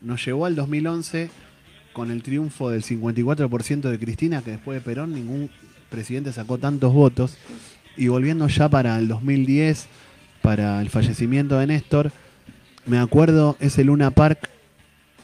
nos 0.00 0.24
llevó 0.24 0.46
al 0.46 0.54
2011 0.54 1.30
con 1.92 2.10
el 2.10 2.22
triunfo 2.22 2.70
del 2.70 2.82
54% 2.82 3.80
de 3.88 3.98
Cristina, 3.98 4.42
que 4.42 4.52
después 4.52 4.76
de 4.76 4.82
Perón 4.82 5.14
ningún 5.14 5.50
presidente 5.88 6.32
sacó 6.32 6.58
tantos 6.58 6.92
votos, 6.92 7.36
y 7.96 8.08
volviendo 8.08 8.46
ya 8.48 8.68
para 8.68 8.98
el 8.98 9.08
2010, 9.08 9.86
para 10.42 10.80
el 10.82 10.90
fallecimiento 10.90 11.58
de 11.58 11.66
Néstor, 11.66 12.12
me 12.86 12.98
acuerdo 12.98 13.56
ese 13.60 13.84
Luna 13.84 14.10
Park 14.10 14.48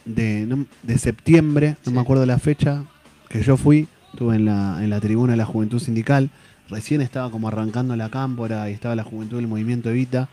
de, 0.05 0.47
no- 0.47 0.67
de 0.83 0.99
septiembre, 0.99 1.71
no 1.85 1.91
Sí. 1.91 1.95
me 1.95 2.01
acuerdo 2.01 2.27
la 2.27 2.39
fecha, 2.39 2.85
que 3.29 3.43
yo 3.43 3.57
fui, 3.57 3.89
estuve 4.13 4.37
en 4.37 4.45
la, 4.45 4.79
en 4.83 4.91
la 4.91 5.01
tribuna 5.01 5.33
de 5.33 5.37
la 5.39 5.45
Juventud 5.47 5.79
Sindical, 5.81 6.31
recién 6.69 7.01
estaba 7.01 7.31
como 7.31 7.49
arrancando 7.49 7.95
la 7.97 8.09
cámpora 8.11 8.69
y 8.71 8.73
estaba 8.73 8.95
la 8.97 9.05
Juventud 9.05 9.37
del 9.37 9.47
Movimiento 9.49 9.91
Evita, 9.91 10.29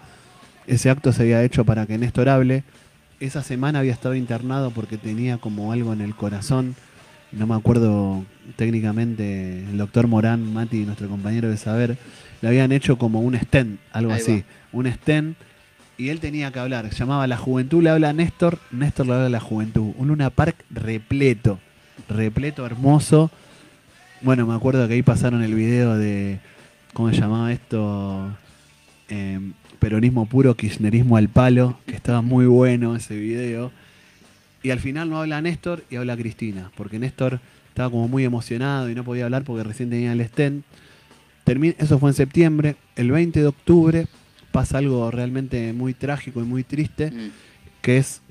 ese 0.67 0.89
acto 0.89 1.11
se 1.13 1.23
había 1.23 1.43
hecho 1.43 1.65
para 1.65 1.85
que 1.85 1.97
Néstor 1.97 2.29
hable, 2.29 2.63
esa 3.19 3.43
semana 3.43 3.79
había 3.79 3.91
estado 3.93 4.15
internado 4.15 4.71
porque 4.71 4.97
tenía 4.97 5.37
como 5.37 5.71
algo 5.71 5.93
en 5.93 6.01
el 6.01 6.15
corazón, 6.15 6.75
no 7.31 7.45
me 7.45 7.55
acuerdo 7.55 8.23
técnicamente, 8.55 9.59
el 9.69 9.77
doctor 9.77 10.07
Morán, 10.07 10.51
Mati, 10.53 10.85
nuestro 10.85 11.07
compañero 11.09 11.49
de 11.49 11.57
saber, 11.57 11.97
le 12.41 12.47
habían 12.47 12.71
hecho 12.71 12.97
como 12.97 13.19
un 13.19 13.35
stent, 13.37 13.79
algo 13.91 14.13
Ahí 14.13 14.21
así, 14.21 14.31
va. 14.39 14.43
un 14.79 14.91
stent, 14.91 15.37
y 15.99 16.09
él 16.09 16.19
tenía 16.19 16.51
que 16.51 16.59
hablar, 16.59 16.89
se 16.89 16.95
llamaba 16.97 17.27
La 17.27 17.37
Juventud, 17.37 17.83
le 17.83 17.89
habla 17.91 18.09
a 18.09 18.13
Néstor, 18.13 18.57
Néstor 18.71 19.05
le 19.05 19.13
habla 19.13 19.25
a 19.27 19.29
la 19.29 19.39
Juventud, 19.39 19.91
un 19.97 20.07
Luna 20.07 20.29
Park 20.31 20.55
repleto, 20.71 21.59
repleto, 22.09 22.65
hermoso. 22.65 23.29
Bueno, 24.21 24.47
me 24.47 24.55
acuerdo 24.55 24.87
que 24.87 24.95
ahí 24.95 25.03
pasaron 25.03 25.43
el 25.43 25.53
video 25.53 25.95
de, 25.97 26.39
¿cómo 26.93 27.09
se 27.11 27.19
llamaba 27.19 27.51
esto? 27.51 28.29
Em, 29.09 29.53
peronismo 29.79 30.25
puro, 30.25 30.55
kirchnerismo 30.55 31.17
al 31.17 31.29
palo, 31.29 31.77
que 31.85 31.95
estaba 31.95 32.21
muy 32.21 32.45
bueno 32.45 32.95
ese 32.95 33.15
video. 33.15 33.71
Y 34.63 34.71
al 34.71 34.79
final 34.79 35.09
no 35.09 35.19
habla 35.19 35.41
Néstor 35.41 35.83
y 35.89 35.95
habla 35.97 36.17
Cristina, 36.17 36.71
porque 36.75 36.99
Néstor 36.99 37.39
estaba 37.69 37.89
como 37.89 38.07
muy 38.07 38.23
emocionado 38.25 38.89
y 38.89 38.95
no 38.95 39.03
podía 39.03 39.25
hablar 39.25 39.43
porque 39.43 39.63
recién 39.63 39.89
tenía 39.89 40.11
el 40.13 40.25
stent. 40.27 40.65
Termi- 41.45 41.75
eso 41.77 41.97
fue 41.97 42.09
en 42.09 42.13
septiembre. 42.13 42.75
El 42.95 43.11
20 43.11 43.39
de 43.39 43.47
octubre 43.47 44.07
pasa 44.51 44.77
algo 44.79 45.09
realmente 45.11 45.73
muy 45.73 45.93
trágico 45.93 46.41
y 46.41 46.43
muy 46.43 46.63
triste, 46.63 47.11
Mm. 47.11 47.29
que 47.81 47.97
es 47.97 48.21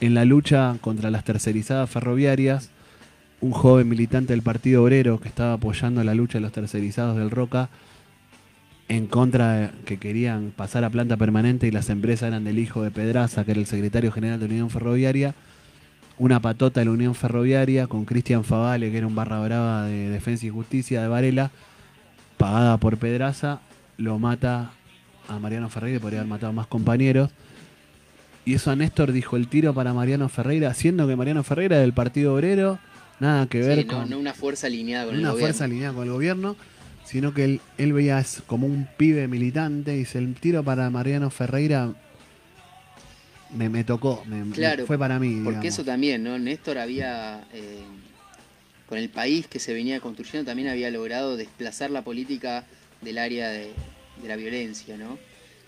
en 0.00 0.14
la 0.14 0.24
lucha 0.24 0.76
contra 0.80 1.10
las 1.10 1.24
tercerizadas 1.24 1.88
ferroviarias, 1.90 2.70
un 3.40 3.52
joven 3.52 3.88
militante 3.88 4.32
del 4.32 4.42
Partido 4.42 4.82
Obrero 4.82 5.20
que 5.20 5.28
estaba 5.28 5.54
apoyando 5.54 6.02
la 6.04 6.14
lucha 6.14 6.38
de 6.38 6.42
los 6.42 6.52
tercerizados 6.52 7.16
del 7.16 7.30
Roca 7.30 7.68
en 8.88 9.06
contra 9.06 9.52
de 9.54 9.70
que 9.84 9.98
querían 9.98 10.52
pasar 10.54 10.84
a 10.84 10.90
planta 10.90 11.16
permanente 11.16 11.66
y 11.66 11.70
las 11.70 11.90
empresas 11.90 12.28
eran 12.28 12.44
del 12.44 12.58
hijo 12.58 12.82
de 12.82 12.90
Pedraza, 12.90 13.44
que 13.44 13.50
era 13.50 13.60
el 13.60 13.66
secretario 13.66 14.12
general 14.12 14.38
de 14.38 14.46
la 14.48 14.54
Unión 14.54 14.70
Ferroviaria, 14.70 15.34
una 16.18 16.40
patota 16.40 16.80
de 16.80 16.86
la 16.86 16.92
Unión 16.92 17.14
Ferroviaria 17.14 17.88
con 17.88 18.04
Cristian 18.04 18.44
Favale, 18.44 18.90
que 18.90 18.98
era 18.98 19.06
un 19.06 19.14
barra 19.14 19.40
brava 19.40 19.84
de 19.86 20.08
Defensa 20.08 20.46
y 20.46 20.50
Justicia 20.50 21.02
de 21.02 21.08
Varela, 21.08 21.50
pagada 22.38 22.76
por 22.78 22.96
Pedraza, 22.96 23.60
lo 23.98 24.18
mata 24.18 24.70
a 25.28 25.38
Mariano 25.38 25.68
Ferreira, 25.68 26.00
podría 26.00 26.20
haber 26.20 26.28
matado 26.30 26.50
a 26.50 26.52
más 26.52 26.66
compañeros. 26.66 27.30
Y 28.44 28.54
eso 28.54 28.70
a 28.70 28.76
Néstor 28.76 29.12
dijo 29.12 29.36
el 29.36 29.48
tiro 29.48 29.74
para 29.74 29.92
Mariano 29.92 30.28
Ferreira, 30.28 30.72
siendo 30.74 31.06
que 31.08 31.16
Mariano 31.16 31.42
Ferreira 31.42 31.78
del 31.78 31.92
Partido 31.92 32.34
Obrero, 32.34 32.78
nada 33.18 33.46
que 33.48 33.60
ver 33.60 33.78
Sí, 33.80 33.84
no, 33.86 33.94
con 33.98 34.10
no 34.10 34.18
una 34.18 34.34
fuerza 34.34 34.68
alineada 34.68 35.06
con 35.06 35.14
el 35.14 35.20
una 35.20 35.30
gobierno. 35.30 35.46
fuerza 35.48 35.64
alineada 35.64 35.94
con 35.94 36.04
el 36.04 36.12
gobierno, 36.12 36.56
sino 37.04 37.34
que 37.34 37.44
él, 37.44 37.60
él 37.78 37.92
veía 37.92 38.18
es 38.20 38.42
como 38.46 38.66
un 38.66 38.86
pibe 38.96 39.26
militante 39.26 39.94
y 39.94 39.98
dice, 40.00 40.18
el 40.18 40.34
tiro 40.34 40.62
para 40.62 40.88
Mariano 40.90 41.28
Ferreira 41.30 41.92
me, 43.54 43.68
me 43.68 43.84
tocó, 43.84 44.22
me- 44.26 44.44
me- 44.44 44.54
Claro, 44.54 44.86
fue 44.86 44.98
para 44.98 45.18
mí. 45.18 45.30
Porque 45.42 45.50
digamos. 45.60 45.66
eso 45.66 45.84
también, 45.84 46.22
¿no? 46.22 46.38
Néstor 46.38 46.78
había, 46.78 47.44
eh, 47.52 47.82
con 48.88 48.98
el 48.98 49.08
país 49.08 49.46
que 49.48 49.58
se 49.58 49.72
venía 49.74 49.98
construyendo, 50.00 50.44
también 50.48 50.68
había 50.68 50.90
logrado 50.90 51.36
desplazar 51.36 51.90
la 51.90 52.02
política 52.02 52.64
del 53.02 53.18
área 53.18 53.48
de, 53.48 53.72
de 54.22 54.28
la 54.28 54.36
violencia, 54.36 54.96
¿no? 54.96 55.18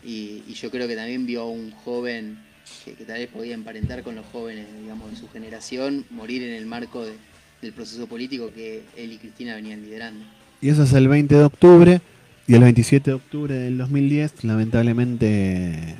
Y, 0.04 0.42
y 0.48 0.54
yo 0.54 0.70
creo 0.70 0.86
que 0.88 0.94
también 0.96 1.26
vio 1.26 1.42
a 1.42 1.48
un 1.50 1.70
joven 1.72 2.38
que, 2.84 2.92
que 2.94 3.04
tal 3.04 3.18
vez 3.18 3.28
podía 3.28 3.54
emparentar 3.54 4.02
con 4.02 4.14
los 4.14 4.26
jóvenes, 4.26 4.66
digamos, 4.80 5.10
de 5.10 5.16
su 5.16 5.28
generación, 5.28 6.04
morir 6.10 6.42
en 6.42 6.54
el 6.54 6.66
marco 6.66 7.04
de- 7.04 7.14
del 7.62 7.72
proceso 7.72 8.06
político 8.06 8.52
que 8.54 8.82
él 8.96 9.12
y 9.12 9.18
Cristina 9.18 9.54
venían 9.56 9.82
liderando. 9.82 10.24
Y 10.60 10.68
eso 10.68 10.84
es 10.84 10.92
el 10.92 11.08
20 11.08 11.34
de 11.34 11.44
octubre. 11.44 12.00
Y 12.46 12.54
el 12.54 12.60
27 12.62 13.10
de 13.10 13.14
octubre 13.14 13.54
del 13.54 13.76
2010, 13.78 14.44
lamentablemente, 14.44 15.96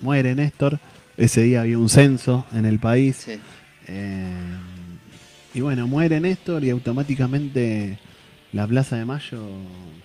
muere 0.00 0.34
Néstor. 0.34 0.78
Ese 1.16 1.42
día 1.42 1.62
había 1.62 1.78
un 1.78 1.88
censo 1.88 2.44
en 2.52 2.66
el 2.66 2.78
país. 2.78 3.16
Sí. 3.24 3.38
Eh, 3.88 4.30
y 5.54 5.60
bueno, 5.60 5.86
muere 5.86 6.20
Néstor 6.20 6.64
y 6.64 6.70
automáticamente 6.70 7.98
la 8.52 8.66
Plaza 8.66 8.96
de 8.96 9.04
Mayo 9.04 9.42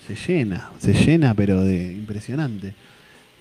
se 0.07 0.15
llena, 0.15 0.69
se 0.79 0.93
llena 0.93 1.33
pero 1.33 1.63
de 1.63 1.93
impresionante. 1.93 2.73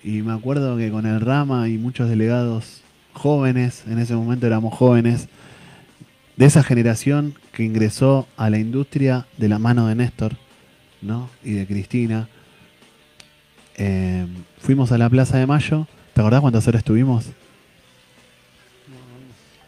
Y 0.03 0.21
me 0.21 0.33
acuerdo 0.33 0.77
que 0.77 0.91
con 0.91 1.05
el 1.05 1.21
Rama 1.21 1.69
y 1.69 1.77
muchos 1.77 2.09
delegados 2.09 2.81
jóvenes, 3.13 3.83
en 3.87 3.99
ese 3.99 4.15
momento 4.15 4.45
éramos 4.47 4.73
jóvenes, 4.73 5.27
de 6.35 6.45
esa 6.45 6.61
generación 6.63 7.33
que 7.51 7.63
ingresó 7.63 8.27
a 8.37 8.49
la 8.49 8.59
industria 8.59 9.25
de 9.37 9.49
la 9.49 9.57
mano 9.59 9.87
de 9.87 9.95
Néstor 9.95 10.33
¿no? 11.01 11.29
y 11.43 11.53
de 11.53 11.65
Cristina. 11.65 12.27
Eh, 13.75 14.27
fuimos 14.59 14.91
a 14.91 14.97
la 14.97 15.09
Plaza 15.09 15.37
de 15.37 15.47
Mayo. 15.47 15.87
¿Te 16.13 16.21
acordás 16.21 16.41
cuántas 16.41 16.67
horas 16.67 16.79
estuvimos? 16.79 17.25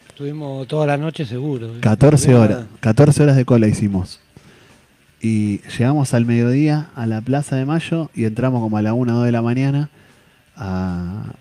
Estuvimos 0.10 0.68
toda 0.68 0.86
la 0.86 0.98
noche 0.98 1.26
seguro. 1.26 1.68
¿eh? 1.76 1.80
14 1.82 2.32
No, 2.32 2.40
horas. 2.42 2.58
nada. 2.58 2.68
14 2.82 3.24
horas 3.24 3.36
de 3.36 3.46
cola 3.46 3.68
hicimos. 3.68 4.20
Y 5.22 5.60
llegamos 5.78 6.14
al 6.14 6.26
mediodía 6.26 6.90
a 6.96 7.06
la 7.06 7.20
Plaza 7.22 7.56
de 7.58 7.66
Mayo 7.66 8.10
y 8.16 8.24
entramos 8.26 8.62
como 8.62 8.78
a 8.78 8.82
la 8.82 8.94
1 8.94 9.12
o 9.14 9.16
2 9.18 9.26
de 9.26 9.32
la 9.34 9.42
mañana 9.42 9.90
a, 10.56 11.34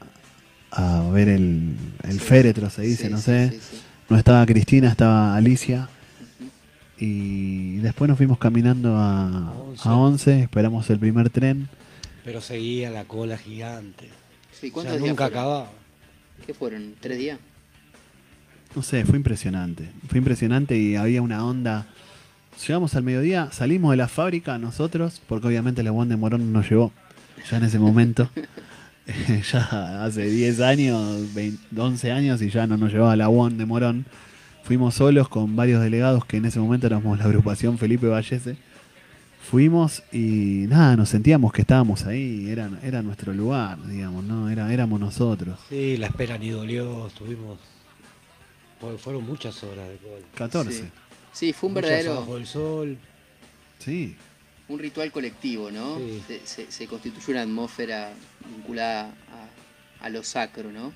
a 0.72 1.08
ver 1.12 1.28
el, 1.28 1.76
el 2.02 2.12
Sí. 2.14 2.18
féretro, 2.18 2.70
se 2.70 2.82
dice, 2.82 3.06
Sí, 3.06 3.10
no 3.12 3.18
sé. 3.18 3.50
sí, 3.50 3.58
sí. 3.60 3.76
No 4.08 4.16
estaba 4.16 4.44
Cristina, 4.46 4.88
estaba 4.88 5.36
Alicia. 5.36 5.88
Y 6.98 7.76
después 7.76 8.08
nos 8.08 8.16
fuimos 8.16 8.38
caminando 8.38 8.96
a, 8.96 9.52
a 9.84 9.94
11, 9.94 10.40
esperamos 10.42 10.88
el 10.90 10.98
primer 10.98 11.30
tren. 11.30 11.68
Pero 12.24 12.40
seguía 12.40 12.90
la 12.90 13.04
cola 13.04 13.38
gigante. 13.38 14.08
Sí, 14.58 14.70
O 14.70 14.72
¿cuántos 14.72 14.94
sea, 14.94 15.00
días 15.02 15.10
nunca 15.10 15.24
fueron? 15.28 15.40
acababa. 15.40 15.70
¿Qué 16.46 16.54
fueron? 16.54 16.94
¿Tres 16.98 17.18
días? 17.18 17.38
No 18.74 18.82
sé, 18.82 19.04
fue 19.04 19.16
impresionante. 19.16 19.90
Fue 20.08 20.18
impresionante 20.18 20.76
y 20.76 20.96
había 20.96 21.22
una 21.22 21.44
onda. 21.44 21.86
Llegamos 22.66 22.94
al 22.96 23.02
mediodía, 23.04 23.48
salimos 23.52 23.92
de 23.92 23.96
la 23.98 24.08
fábrica 24.08 24.58
nosotros, 24.58 25.20
porque 25.28 25.46
obviamente 25.46 25.82
la 25.82 25.90
Juan 25.92 26.08
de 26.08 26.16
Morón 26.16 26.52
nos 26.52 26.68
llevó 26.68 26.92
ya 27.50 27.56
en 27.58 27.64
ese 27.64 27.78
momento. 27.78 28.28
Eh, 29.10 29.42
ya 29.50 30.04
hace 30.04 30.26
10 30.28 30.60
años, 30.60 31.32
20, 31.32 31.80
11 31.80 32.12
años 32.12 32.42
y 32.42 32.50
ya 32.50 32.66
no 32.66 32.76
nos 32.76 32.92
llevaba 32.92 33.16
la 33.16 33.30
UON 33.30 33.56
de 33.56 33.64
Morón. 33.64 34.04
Fuimos 34.64 34.96
solos 34.96 35.30
con 35.30 35.56
varios 35.56 35.82
delegados 35.82 36.26
que 36.26 36.36
en 36.36 36.44
ese 36.44 36.60
momento 36.60 36.86
éramos 36.88 37.16
la 37.18 37.24
agrupación 37.24 37.78
Felipe 37.78 38.06
Vallese. 38.06 38.58
Fuimos 39.50 40.02
y 40.12 40.66
nada, 40.68 40.94
nos 40.94 41.08
sentíamos 41.08 41.54
que 41.54 41.62
estábamos 41.62 42.04
ahí, 42.04 42.50
era, 42.50 42.68
era 42.82 43.00
nuestro 43.00 43.32
lugar, 43.32 43.78
digamos, 43.86 44.24
¿no? 44.24 44.50
Era, 44.50 44.70
éramos 44.74 45.00
nosotros. 45.00 45.58
Sí, 45.70 45.96
la 45.96 46.08
espera 46.08 46.36
ni 46.36 46.50
dolió, 46.50 47.06
estuvimos. 47.06 47.58
fue- 48.78 48.98
Fueron 48.98 49.24
muchas 49.24 49.64
horas 49.64 49.88
de 49.88 49.96
cola. 49.96 50.26
14. 50.34 50.70
Sí. 50.70 50.84
Sí, 51.32 51.52
fue 51.52 51.68
un 51.68 51.74
Muchas 51.74 51.90
verdadero, 51.90 52.20
bajo 52.20 52.36
el 52.36 52.46
sol. 52.46 52.98
Sí. 53.78 54.16
un 54.68 54.78
ritual 54.78 55.10
colectivo, 55.12 55.70
¿no? 55.70 55.96
Sí. 55.98 56.22
Se, 56.26 56.46
se- 56.46 56.72
se 56.72 56.86
constituye 56.86 57.32
una 57.32 57.42
atmósfera 57.42 58.10
vinculada 58.54 59.14
a, 60.00 60.04
a 60.04 60.08
lo 60.10 60.22
sacro, 60.24 60.70
¿no? 60.72 60.92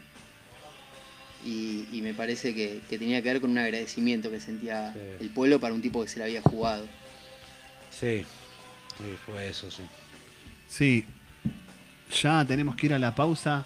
Y, 1.44 1.88
y 1.92 2.02
me 2.02 2.14
parece 2.14 2.54
que, 2.54 2.80
que 2.88 2.98
tenía 2.98 3.20
que 3.22 3.32
ver 3.32 3.40
con 3.40 3.50
un 3.50 3.58
agradecimiento 3.58 4.30
que 4.30 4.40
sentía 4.40 4.92
Sí. 4.92 4.98
el 5.20 5.30
pueblo 5.30 5.58
para 5.58 5.74
un 5.74 5.82
tipo 5.82 6.02
que 6.02 6.08
se 6.08 6.18
la 6.18 6.26
había 6.26 6.40
jugado. 6.42 6.86
Sí, 7.90 8.24
sí, 8.98 9.16
fue 9.26 9.48
eso, 9.48 9.70
sí. 9.70 9.82
Sí, 10.68 11.04
ya 12.22 12.44
tenemos 12.44 12.76
que 12.76 12.86
ir 12.86 12.94
a 12.94 12.98
la 12.98 13.14
pausa. 13.14 13.64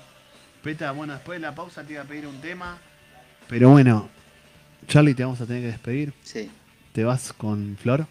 Peta, 0.63 0.91
bueno, 0.93 1.13
después 1.15 1.37
de 1.37 1.47
la 1.47 1.55
pausa 1.55 1.85
te 1.85 1.93
iba 1.93 2.03
a 2.03 2.07
pedir 2.07 2.27
un 2.27 2.41
tema. 2.41 2.79
Pero 3.49 3.71
bueno, 3.71 4.09
Charlie, 4.89 5.15
te 5.15 5.25
vamos 5.25 5.41
a 5.41 5.47
tener 5.47 5.63
que 5.63 5.69
despedir. 5.69 6.13
Sí, 6.23 6.49
¿Te 6.93 7.05
vas 7.05 7.33
con 7.33 7.77
Flor? 7.81 8.07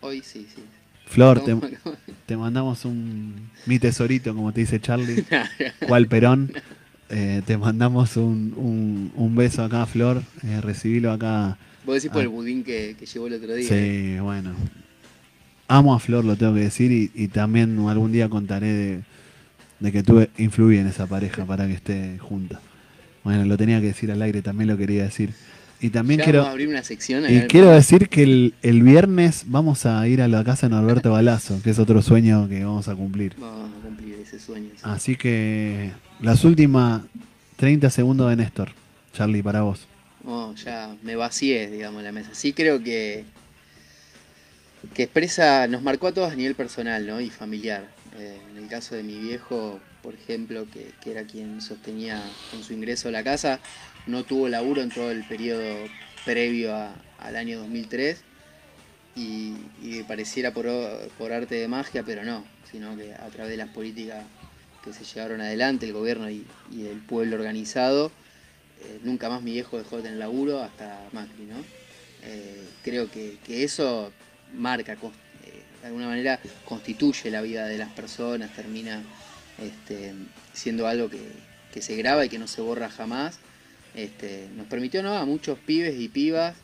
hoy 0.00 0.22
sí, 0.22 0.46
sí. 0.54 0.62
Flor, 1.06 1.42
te, 2.26 2.36
mandamos 2.36 2.84
un 2.84 3.50
mi 3.66 3.78
tesorito, 3.78 4.34
como 4.34 4.52
te 4.52 4.60
dice 4.60 4.78
Charlie. 4.80 5.24
¿Cuál 5.88 6.06
Perón? 6.06 6.52
Eh, 7.08 7.42
te 7.46 7.56
mandamos 7.56 8.16
un, 8.18 8.52
un- 8.56 9.12
un 9.16 9.34
beso 9.34 9.64
acá, 9.64 9.86
Flor. 9.86 10.22
Eh, 10.44 10.60
recibilo 10.60 11.10
acá. 11.10 11.56
Vos 11.86 11.94
decís 11.96 12.10
por 12.10 12.20
Ah. 12.20 12.24
el 12.24 12.28
budín 12.28 12.62
que, 12.62 12.94
que 12.98 13.06
llevó 13.06 13.26
el 13.26 13.34
otro 13.34 13.54
día. 13.54 13.66
Sí, 13.68 14.18
bueno. 14.20 14.52
Amo 15.66 15.94
a 15.94 15.98
Flor, 15.98 16.24
lo 16.24 16.36
tengo 16.36 16.54
que 16.54 16.60
decir, 16.60 16.92
y, 16.92 17.10
y 17.14 17.28
también 17.28 17.78
algún 17.88 18.12
día 18.12 18.28
contaré 18.28 18.72
de, 18.72 19.00
de 19.80 19.92
que 19.92 20.02
tú 20.02 20.26
influí 20.36 20.76
en 20.78 20.86
esa 20.86 21.06
pareja 21.06 21.44
para 21.46 21.66
que 21.66 21.72
esté 21.74 22.18
junta. 22.18 22.60
Bueno, 23.24 23.44
lo 23.46 23.56
tenía 23.56 23.80
que 23.80 23.86
decir 23.88 24.12
al 24.12 24.20
aire, 24.22 24.42
también 24.42 24.68
lo 24.68 24.76
quería 24.76 25.04
decir. 25.04 25.32
Y 25.80 25.90
también 25.90 26.18
Ya 26.18 26.24
quiero, 26.24 26.38
vamos 26.40 26.48
a 26.48 26.52
abrir 26.52 26.68
una 26.68 26.82
sección. 26.82 27.24
a 27.24 27.30
y 27.30 27.46
quiero 27.46 27.70
decir 27.70 28.08
que 28.08 28.22
el, 28.24 28.54
el 28.62 28.82
viernes 28.82 29.44
vamos 29.46 29.86
a 29.86 30.06
ir 30.08 30.20
a 30.22 30.28
la 30.28 30.42
casa 30.42 30.68
de 30.68 30.74
Norberto 30.74 31.12
Balazo, 31.12 31.60
que 31.62 31.70
es 31.70 31.78
otro 31.78 32.02
sueño 32.02 32.48
que 32.48 32.64
vamos 32.64 32.88
a 32.88 32.96
cumplir. 32.96 33.34
Vamos 33.38 33.70
a 33.78 33.82
cumplir 33.86 34.14
ese 34.16 34.40
sueño. 34.40 34.70
sí. 34.74 34.80
Así 34.82 35.16
que 35.16 35.92
las 36.20 36.44
últimas 36.44 37.02
30 37.56 37.90
segundos 37.90 38.28
de 38.30 38.36
Néstor. 38.36 38.72
Charlie, 39.12 39.42
para 39.42 39.62
vos. 39.62 39.86
Oh, 40.24 40.52
ya 40.54 40.94
me 41.02 41.16
vacié, 41.16 41.70
digamos, 41.70 42.02
la 42.02 42.12
mesa. 42.12 42.30
Sí 42.34 42.52
creo 42.52 42.82
que, 42.82 43.24
que 44.94 45.04
expresa, 45.04 45.66
nos 45.68 45.82
marcó 45.82 46.08
a 46.08 46.12
todos 46.12 46.32
a 46.32 46.34
nivel 46.36 46.54
personal 46.54 47.06
¿no? 47.06 47.20
y 47.20 47.30
familiar. 47.30 47.88
Eh, 48.18 48.36
en 48.50 48.56
el 48.62 48.68
caso 48.68 48.94
de 48.94 49.02
mi 49.02 49.16
viejo, 49.18 49.80
por 50.02 50.14
ejemplo, 50.14 50.66
que, 50.72 50.90
que 51.02 51.10
era 51.12 51.24
quien 51.24 51.60
sostenía 51.60 52.22
con 52.50 52.62
su 52.62 52.72
ingreso 52.72 53.10
la 53.10 53.22
casa, 53.24 53.60
no 54.08 54.24
tuvo 54.24 54.48
laburo 54.48 54.82
en 54.82 54.90
todo 54.90 55.10
el 55.10 55.22
periodo 55.24 55.86
previo 56.24 56.74
a- 56.74 56.94
al 57.20 57.36
año 57.36 57.58
2003 57.60 58.18
y, 59.14 59.54
pareciera 60.06 60.52
por, 60.52 60.66
por 61.18 61.32
arte 61.32 61.56
de 61.56 61.68
magia, 61.68 62.02
pero 62.04 62.24
no, 62.24 62.44
sino 62.70 62.96
que 62.96 63.12
a 63.14 63.26
través 63.28 63.50
de 63.50 63.56
las 63.56 63.68
políticas 63.68 64.24
que 64.82 64.92
se 64.92 65.04
llevaron 65.04 65.40
adelante, 65.40 65.86
el 65.86 65.92
gobierno 65.92 66.30
y, 66.30 66.44
y 66.72 66.86
el 66.86 66.98
pueblo 66.98 67.36
organizado, 67.36 68.12
eh, 68.80 68.98
nunca 69.02 69.28
más 69.28 69.42
mi 69.42 69.52
viejo 69.52 69.76
dejó 69.76 69.96
de 69.96 70.04
tener 70.04 70.18
laburo 70.18 70.62
hasta 70.62 71.00
Macri, 71.12 71.44
¿no? 71.44 71.56
Eh, 72.22 72.64
creo 72.84 73.10
que, 73.10 73.36
que 73.44 73.64
eso 73.64 74.12
marca, 74.54 74.92
eh, 74.92 74.96
de 75.82 75.86
alguna 75.86 76.06
manera 76.06 76.40
constituye 76.64 77.30
la 77.30 77.42
vida 77.42 77.66
de 77.66 77.76
las 77.76 77.90
personas, 77.90 78.54
termina 78.54 79.02
este, 79.58 80.14
siendo 80.52 80.86
algo 80.86 81.10
que, 81.10 81.20
que 81.72 81.82
se 81.82 81.96
graba 81.96 82.24
y 82.24 82.28
que 82.28 82.38
no 82.38 82.46
se 82.46 82.60
borra 82.60 82.88
jamás. 82.88 83.40
Este, 83.98 84.48
nos 84.56 84.68
permitió 84.68 85.00
a 85.12 85.24
muchos 85.24 85.58
pibes 85.58 85.98
y 85.98 86.06
pibas 86.06 86.54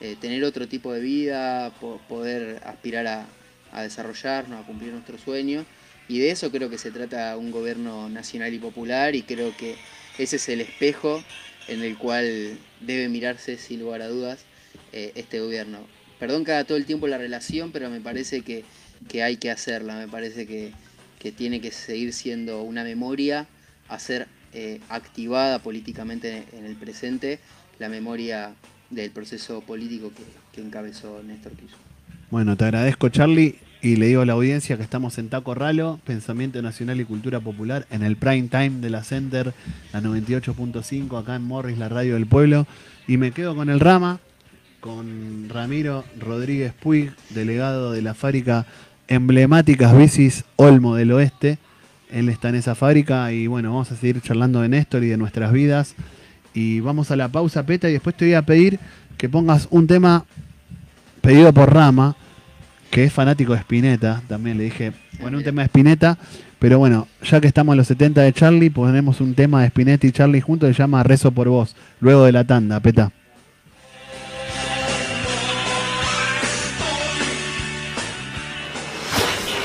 eh, 0.00 0.16
tener 0.20 0.42
otro 0.42 0.66
tipo 0.66 0.92
de 0.92 1.00
vida, 1.00 1.70
po- 1.80 2.00
poder 2.08 2.60
aspirar 2.64 3.06
a, 3.06 3.82
desarrollarnos, 3.82 4.60
a 4.60 4.66
cumplir 4.66 4.92
nuestros 4.92 5.20
sueños. 5.20 5.64
Y 6.08 6.18
de 6.18 6.32
eso 6.32 6.50
creo 6.50 6.68
que 6.68 6.78
se 6.78 6.90
trata 6.90 7.36
un 7.36 7.52
gobierno 7.52 8.08
nacional 8.08 8.52
y 8.52 8.58
popular 8.58 9.14
y 9.14 9.22
creo 9.22 9.56
que 9.56 9.76
ese 10.18 10.34
es 10.34 10.48
el 10.48 10.62
espejo 10.62 11.22
en 11.68 11.84
el 11.84 11.96
cual 11.96 12.58
debe 12.80 13.08
mirarse 13.08 13.56
sin 13.56 13.78
lugar 13.78 14.02
a 14.02 14.08
dudas 14.08 14.40
eh, 14.92 15.12
este 15.14 15.38
gobierno. 15.38 15.78
Perdón 16.18 16.44
que 16.44 16.50
haga 16.50 16.64
todo 16.64 16.76
el 16.76 16.86
tiempo 16.86 17.06
la 17.06 17.18
relación, 17.18 17.70
pero 17.70 17.88
me 17.88 18.00
parece 18.00 18.42
que, 18.42 18.64
hay 19.22 19.36
que 19.36 19.52
hacerla, 19.52 19.94
me 19.94 20.08
parece 20.08 20.44
que, 20.44 20.72
que 21.20 21.30
tiene 21.30 21.60
que 21.60 21.70
seguir 21.70 22.12
siendo 22.12 22.62
una 22.62 22.82
memoria 22.82 23.46
a 23.88 24.00
ser 24.00 24.26
eh, 24.52 24.80
activada 24.88 25.60
políticamente 25.60 26.44
en 26.52 26.64
el 26.64 26.76
presente, 26.76 27.38
la 27.78 27.88
memoria 27.88 28.52
del 28.90 29.10
proceso 29.10 29.60
político 29.60 30.12
que, 30.52 30.60
encabezó 30.60 31.22
Néstor 31.22 31.52
Kirchner. 31.52 31.78
Bueno, 32.30 32.56
te 32.56 32.64
agradezco, 32.64 33.08
Charlie. 33.08 33.58
Y 33.82 33.96
le 33.96 34.08
digo 34.08 34.20
a 34.20 34.26
la 34.26 34.34
audiencia 34.34 34.76
que 34.76 34.82
estamos 34.82 35.16
en 35.16 35.30
Taco 35.30 35.54
Ralo, 35.54 36.00
Pensamiento 36.04 36.60
Nacional 36.60 37.00
y 37.00 37.06
Cultura 37.06 37.40
Popular, 37.40 37.86
en 37.90 38.02
el 38.02 38.16
prime 38.16 38.48
time 38.48 38.80
de 38.80 38.90
la 38.90 39.04
Center, 39.04 39.54
la 39.94 40.02
98.5, 40.02 41.18
acá 41.18 41.36
en 41.36 41.44
Morris, 41.44 41.78
la 41.78 41.88
radio 41.88 42.14
del 42.14 42.26
pueblo. 42.26 42.66
Y 43.08 43.16
me 43.16 43.30
quedo 43.30 43.56
con 43.56 43.70
el 43.70 43.80
Rama, 43.80 44.20
con 44.80 45.48
Ramiro 45.48 46.04
Rodríguez 46.18 46.74
Puig, 46.74 47.12
delegado 47.30 47.92
de 47.92 48.02
la 48.02 48.12
fábrica 48.12 48.66
Emblemáticas 49.08 49.96
Bicis 49.96 50.44
Olmo 50.56 50.94
del 50.94 51.12
Oeste. 51.12 51.58
Él 52.12 52.28
está 52.28 52.48
en 52.48 52.56
esa 52.56 52.74
fábrica 52.74 53.32
y 53.32 53.46
bueno, 53.46 53.70
vamos 53.70 53.90
a 53.92 53.96
seguir 53.96 54.20
charlando 54.20 54.60
de 54.60 54.68
Néstor 54.68 55.04
y 55.04 55.08
de 55.08 55.16
nuestras 55.16 55.52
vidas. 55.52 55.94
Y 56.54 56.80
vamos 56.80 57.10
a 57.10 57.16
la 57.16 57.28
pausa, 57.28 57.64
Peta, 57.64 57.88
y 57.88 57.92
después 57.92 58.16
te 58.16 58.24
voy 58.24 58.34
a 58.34 58.42
pedir 58.42 58.80
que 59.16 59.28
pongas 59.28 59.68
un 59.70 59.86
tema 59.86 60.24
pedido 61.20 61.52
por 61.52 61.72
Rama, 61.72 62.16
que 62.90 63.04
es 63.04 63.12
fanático 63.12 63.52
de 63.52 63.60
Spinetta, 63.60 64.22
también 64.26 64.58
le 64.58 64.64
dije, 64.64 64.92
bueno, 65.20 65.38
un 65.38 65.44
tema 65.44 65.62
de 65.62 65.66
Spinetta, 65.66 66.18
pero 66.58 66.78
bueno, 66.78 67.06
ya 67.22 67.40
que 67.40 67.46
estamos 67.46 67.74
en 67.74 67.78
los 67.78 67.86
70 67.86 68.22
de 68.22 68.32
Charlie, 68.32 68.70
ponemos 68.70 69.20
un 69.20 69.34
tema 69.34 69.60
de 69.60 69.68
Spinetta 69.68 70.06
y 70.06 70.12
Charlie 70.12 70.40
juntos, 70.40 70.68
se 70.74 70.82
llama 70.82 71.02
Rezo 71.02 71.30
por 71.30 71.48
vos, 71.48 71.76
luego 72.00 72.24
de 72.24 72.32
la 72.32 72.44
tanda, 72.44 72.80
peta. 72.80 73.12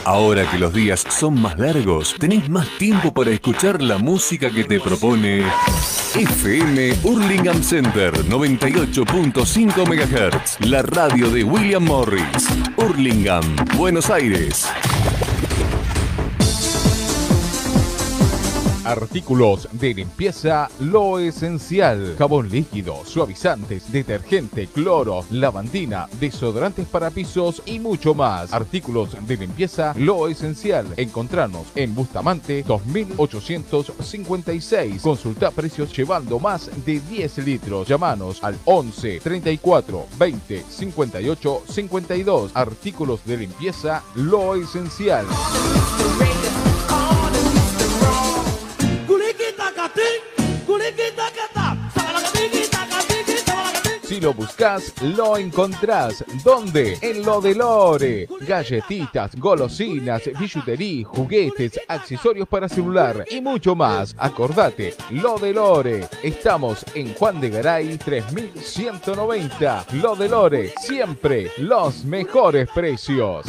Ahora 0.06 0.48
que 0.50 0.60
los 0.60 0.72
días 0.72 1.04
son 1.10 1.42
más 1.42 1.58
largos, 1.58 2.16
tenés 2.20 2.48
más 2.48 2.70
tiempo 2.78 3.12
para 3.12 3.32
escuchar 3.32 3.82
la 3.82 3.98
música 3.98 4.52
que 4.52 4.64
te 4.64 4.80
propone 4.80 5.44
FM 6.14 6.94
Hurlingham 7.04 7.64
Center 7.64 8.14
98.5 8.14 9.88
MHz, 9.88 10.70
la 10.70 10.84
radio 10.84 11.32
de 11.32 11.44
William 11.44 11.84
Morris, 11.84 12.48
Hurlingham, 12.78 13.56
Buenos 13.76 14.12
Aires. 14.12 14.68
Artículos 18.86 19.68
de 19.72 19.96
limpieza 19.96 20.70
Lo 20.80 21.18
Esencial. 21.18 22.16
Jabón 22.20 22.52
líquido, 22.52 23.04
suavizantes, 23.04 23.92
detergente, 23.92 24.68
cloro, 24.68 25.26
lavandina, 25.32 26.08
desodorantes 26.20 26.88
para 26.88 27.10
pisos 27.10 27.64
y 27.66 27.80
mucho 27.80 28.14
más. 28.14 28.54
Artículos 28.54 29.18
de 29.28 29.38
limpieza 29.38 29.96
Lo 29.98 30.28
Esencial. 30.28 30.86
Encontrarnos 30.98 31.66
en 31.74 31.96
Bustamante 31.96 32.62
2856. 32.62 35.02
Consulta 35.02 35.50
precios 35.50 35.92
llevando 35.92 36.40
más 36.40 36.70
de 36.86 37.00
10 37.00 37.40
litros. 37.40 37.88
Llámanos 37.88 38.44
al 38.44 38.56
11 38.66 39.20
34 39.20 40.06
20 40.20 40.64
58 40.70 41.64
52. 41.68 42.52
Artículos 42.54 43.26
de 43.26 43.38
limpieza 43.38 44.04
Lo 44.14 44.54
Esencial. 44.54 45.26
Si 54.16 54.22
lo 54.22 54.34
buscas, 54.34 54.94
lo 55.02 55.36
encontrás. 55.36 56.24
¿Dónde? 56.42 56.98
En 57.02 57.26
lo 57.26 57.42
de 57.42 57.54
Lore. 57.54 58.30
Galletitas, 58.48 59.36
golosinas, 59.36 60.22
billutería, 60.40 61.06
juguetes, 61.06 61.78
accesorios 61.86 62.48
para 62.48 62.70
celular 62.70 63.26
y 63.30 63.42
mucho 63.42 63.76
más. 63.76 64.16
Acordate, 64.18 64.96
lo 65.10 65.38
de 65.38 65.52
Lore. 65.52 66.08
Estamos 66.24 66.86
en 66.94 67.14
Juan 67.14 67.42
de 67.42 67.50
Garay 67.50 67.98
3190. 67.98 69.86
Lo 70.02 70.16
de 70.16 70.30
Lore, 70.30 70.74
siempre 70.80 71.52
los 71.58 72.06
mejores 72.06 72.70
precios. 72.74 73.46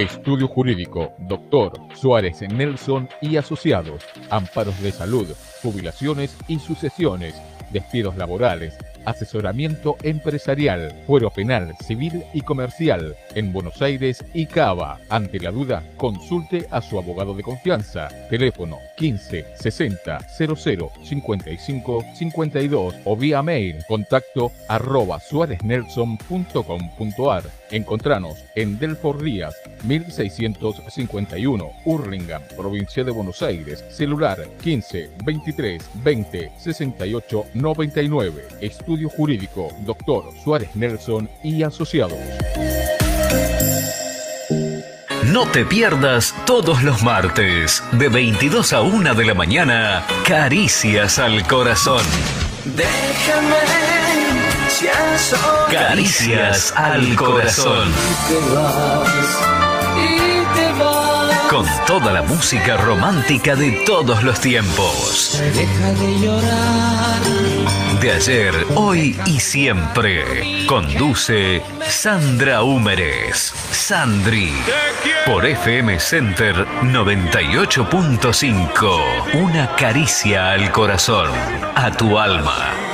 Estudio 0.00 0.48
Jurídico, 0.48 1.12
Doctor 1.18 1.72
Suárez 1.94 2.40
Nelson 2.40 3.06
y 3.20 3.36
Asociados, 3.36 4.02
Amparos 4.30 4.80
de 4.80 4.92
Salud, 4.92 5.28
Jubilaciones 5.62 6.34
y 6.48 6.58
Sucesiones, 6.58 7.34
Despidos 7.70 8.16
Laborales, 8.16 8.78
asesoramiento 9.10 9.96
empresarial, 10.02 10.92
fuero 11.06 11.30
penal, 11.30 11.74
civil 11.86 12.24
y 12.32 12.40
comercial 12.40 13.14
en 13.34 13.52
Buenos 13.52 13.82
Aires 13.82 14.24
y 14.34 14.46
Cava. 14.46 14.98
Ante 15.08 15.38
la 15.38 15.50
duda, 15.50 15.82
consulte 15.96 16.66
a 16.70 16.80
su 16.80 16.98
abogado 16.98 17.34
de 17.34 17.42
confianza. 17.42 18.08
Teléfono 18.28 18.78
15 18.96 19.46
60 19.54 20.18
00 20.38 20.92
55 21.02 22.04
52 22.14 22.94
o 23.04 23.16
vía 23.16 23.42
mail 23.42 23.76
contacto 23.88 24.52
arroba 24.68 25.18
suárez-nelson.com.ar 25.20 27.42
Encontranos 27.70 28.44
en 28.56 28.78
Delfor 28.78 29.22
Díaz 29.22 29.54
1651 29.84 31.70
Hurlingham, 31.84 32.42
provincia 32.56 33.04
de 33.04 33.12
Buenos 33.12 33.42
Aires. 33.42 33.84
Celular 33.90 34.38
15 34.62 35.10
23 35.24 35.82
20 36.02 36.52
68 36.58 37.44
99. 37.54 38.48
Estudio 38.60 38.99
Jurídico, 39.08 39.68
Doctor 39.80 40.32
Suárez 40.42 40.74
Nelson 40.74 41.28
y 41.42 41.62
Asociados. 41.62 42.18
No 45.26 45.46
te 45.46 45.64
pierdas 45.64 46.34
todos 46.44 46.82
los 46.82 47.02
martes, 47.02 47.84
de 47.92 48.08
22 48.08 48.72
a 48.72 48.80
1 48.80 49.14
de 49.14 49.24
la 49.24 49.34
mañana, 49.34 50.04
Caricias 50.26 51.20
al 51.20 51.46
Corazón. 51.46 52.02
Déjame, 52.64 53.56
si 54.68 54.86
Caricias 55.72 56.72
al 56.74 57.14
Corazón. 57.14 57.92
te 58.28 58.54
vas, 58.54 59.08
y 59.96 60.56
te 60.56 60.82
vas. 60.82 61.38
Con 61.48 61.66
toda 61.86 62.12
la 62.12 62.22
música 62.22 62.76
romántica 62.78 63.54
de 63.54 63.82
todos 63.84 64.22
los 64.22 64.40
tiempos. 64.40 65.40
Deja 65.54 65.92
de 65.92 66.20
llorar. 66.20 67.79
De 68.00 68.12
ayer, 68.12 68.54
hoy 68.76 69.18
y 69.26 69.40
siempre. 69.40 70.64
Conduce 70.66 71.62
Sandra 71.86 72.62
Húmeres. 72.62 73.52
Sandri. 73.72 74.54
Por 75.26 75.44
FM 75.44 76.00
Center 76.00 76.66
98.5. 76.82 79.34
Una 79.34 79.76
caricia 79.76 80.52
al 80.52 80.72
corazón. 80.72 81.28
A 81.74 81.90
tu 81.90 82.18
alma. 82.18 82.89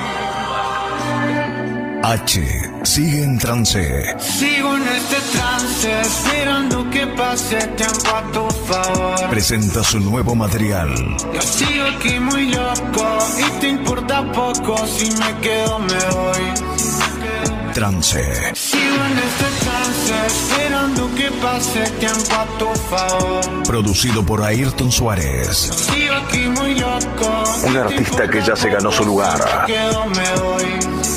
H 2.08 2.40
sigue 2.84 3.24
en 3.24 3.36
trance. 3.36 4.14
Sigo 4.20 4.76
en 4.76 4.82
este 4.86 5.16
trance, 5.36 6.00
esperando 6.02 6.88
que 6.88 7.04
pase 7.08 7.56
tiempo 7.76 8.10
a 8.14 8.22
tu 8.30 8.48
favor. 8.48 9.28
Presenta 9.28 9.82
su 9.82 9.98
nuevo 9.98 10.36
material. 10.36 10.94
Yo 11.34 11.42
sigo 11.42 11.84
aquí 11.96 12.20
muy 12.20 12.52
loco 12.52 13.18
y 13.36 13.60
te 13.60 13.68
importa 13.70 14.22
poco 14.30 14.86
si 14.86 15.10
me 15.10 15.40
quedo 15.40 15.80
me 15.80 16.04
voy. 16.14 17.74
Trance. 17.74 18.54
Sigo 18.54 19.04
en 19.04 19.18
este 19.18 19.64
trance, 19.64 20.26
esperando 20.26 21.12
que 21.16 21.28
pase 21.42 21.90
tiempo 21.98 22.34
a 22.36 22.46
tu 22.56 22.68
favor. 22.88 23.62
Producido 23.66 24.24
por 24.24 24.44
Ayrton 24.44 24.92
Suárez. 24.92 25.58
Sigo 25.90 26.14
aquí 26.14 26.46
muy 26.46 26.78
loco. 26.78 27.42
Un 27.66 27.76
artista 27.76 28.30
que 28.30 28.40
ya 28.42 28.54
se 28.54 28.70
ganó 28.70 28.92
su 28.92 29.04
lugar. 29.04 29.66
Me 29.66 29.74
quedo 29.74 30.06
me 30.06 30.40
voy. 30.40 31.15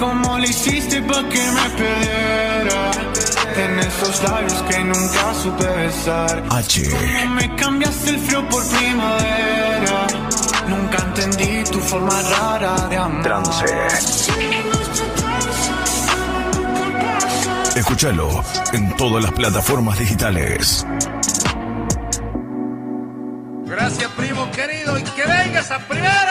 Cómo 0.00 0.38
le 0.38 0.48
hiciste 0.48 1.02
pa' 1.02 1.22
que 1.28 1.42
me 1.56 1.70
perdiera. 1.78 2.90
En 3.54 3.78
esos 3.80 4.22
labios 4.22 4.62
que 4.62 4.78
nunca 4.82 5.34
supe 5.42 5.66
besar. 5.66 6.42
H. 6.50 6.90
Cómo 6.90 7.34
me 7.34 7.54
cambiaste 7.56 8.10
el 8.10 8.18
frío 8.18 8.48
por 8.48 8.66
primavera. 8.66 10.06
Nunca 10.68 10.98
entendí 11.04 11.64
tu 11.70 11.78
forma 11.80 12.22
rara 12.22 12.88
de 12.88 12.96
amar. 12.96 13.22
Trance. 13.22 13.66
Escúchalo 17.76 18.42
en 18.72 18.96
todas 18.96 19.22
las 19.22 19.32
plataformas 19.32 19.98
digitales. 19.98 20.86
Gracias, 23.66 24.10
primo 24.16 24.50
querido, 24.50 24.98
y 24.98 25.02
que 25.02 25.22
venga 25.22 25.60
esa 25.60 25.78
primera. 25.86 26.29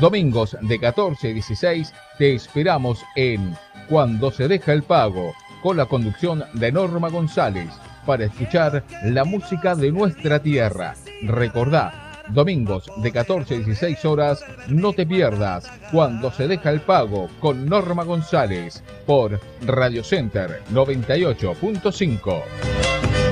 Domingos 0.00 0.56
de 0.60 0.78
14 0.78 1.28
a 1.28 1.32
16 1.32 1.92
te 2.18 2.34
esperamos 2.34 3.02
en 3.16 3.56
Cuando 3.88 4.30
se 4.30 4.48
deja 4.48 4.72
el 4.72 4.82
pago, 4.82 5.34
con 5.62 5.76
la 5.76 5.86
conducción 5.86 6.44
de 6.52 6.72
Norma 6.72 7.08
González, 7.08 7.70
para 8.04 8.24
escuchar 8.24 8.84
la 9.04 9.24
música 9.24 9.74
de 9.74 9.92
nuestra 9.92 10.40
tierra. 10.40 10.94
Recordá, 11.22 12.22
domingos 12.28 12.90
de 12.96 13.12
14 13.12 13.54
a 13.54 13.58
16 13.58 14.04
horas, 14.04 14.44
no 14.68 14.92
te 14.92 15.06
pierdas 15.06 15.70
Cuando 15.92 16.32
se 16.32 16.48
deja 16.48 16.70
el 16.70 16.80
pago 16.80 17.28
con 17.40 17.66
Norma 17.66 18.04
González 18.04 18.82
por 19.06 19.40
Radio 19.62 20.02
Center 20.02 20.60
98.5. 20.72 23.23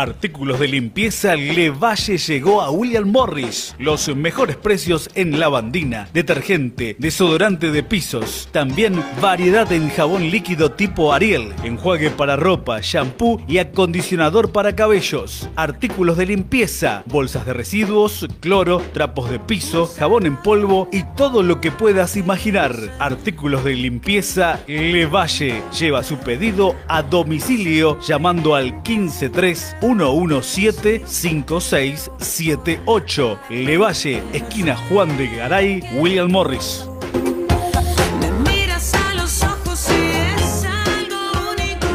Artículos 0.00 0.58
de 0.58 0.66
limpieza 0.66 1.36
Levalle 1.36 2.16
llegó 2.16 2.62
a 2.62 2.70
William 2.70 3.06
Morris. 3.06 3.74
Los 3.78 4.08
mejores 4.16 4.56
precios 4.56 5.10
en 5.14 5.38
lavandina, 5.38 6.08
detergente, 6.14 6.96
desodorante 6.98 7.70
de 7.70 7.82
pisos. 7.82 8.48
También 8.50 9.04
variedad 9.20 9.70
en 9.70 9.90
jabón 9.90 10.30
líquido 10.30 10.72
tipo 10.72 11.12
Ariel, 11.12 11.52
enjuague 11.64 12.08
para 12.08 12.36
ropa, 12.36 12.80
shampoo 12.80 13.42
y 13.46 13.58
acondicionador 13.58 14.52
para 14.52 14.74
cabellos. 14.74 15.50
Artículos 15.54 16.16
de 16.16 16.24
limpieza, 16.24 17.02
bolsas 17.04 17.44
de 17.44 17.52
residuos, 17.52 18.26
cloro, 18.40 18.80
trapos 18.94 19.30
de 19.30 19.38
piso, 19.38 19.86
jabón 19.86 20.24
en 20.24 20.38
polvo 20.38 20.88
y 20.90 21.02
todo 21.14 21.42
lo 21.42 21.60
que 21.60 21.72
puedas 21.72 22.16
imaginar. 22.16 22.74
Artículos 23.00 23.64
de 23.64 23.74
limpieza 23.74 24.60
Levalle. 24.66 25.62
Lleva 25.78 26.02
su 26.02 26.16
pedido 26.16 26.74
a 26.88 27.02
domicilio 27.02 28.00
llamando 28.00 28.54
al 28.54 28.80
153 28.82 29.76
117 29.96 31.02
5678. 31.06 33.38
Levalle, 33.50 34.22
esquina 34.32 34.76
Juan 34.88 35.16
de 35.16 35.26
Garay, 35.26 35.82
William 35.94 36.30
Morris. 36.30 36.84
Me 38.20 38.30
miras 38.50 38.94
a 38.94 39.14
los 39.14 39.42
ojos 39.42 39.88
y 39.90 40.40
es 40.40 40.64
algo 40.64 41.16
único. 41.50 41.88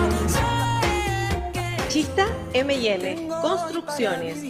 Chista 1.87 2.27
M&M, 2.53 3.24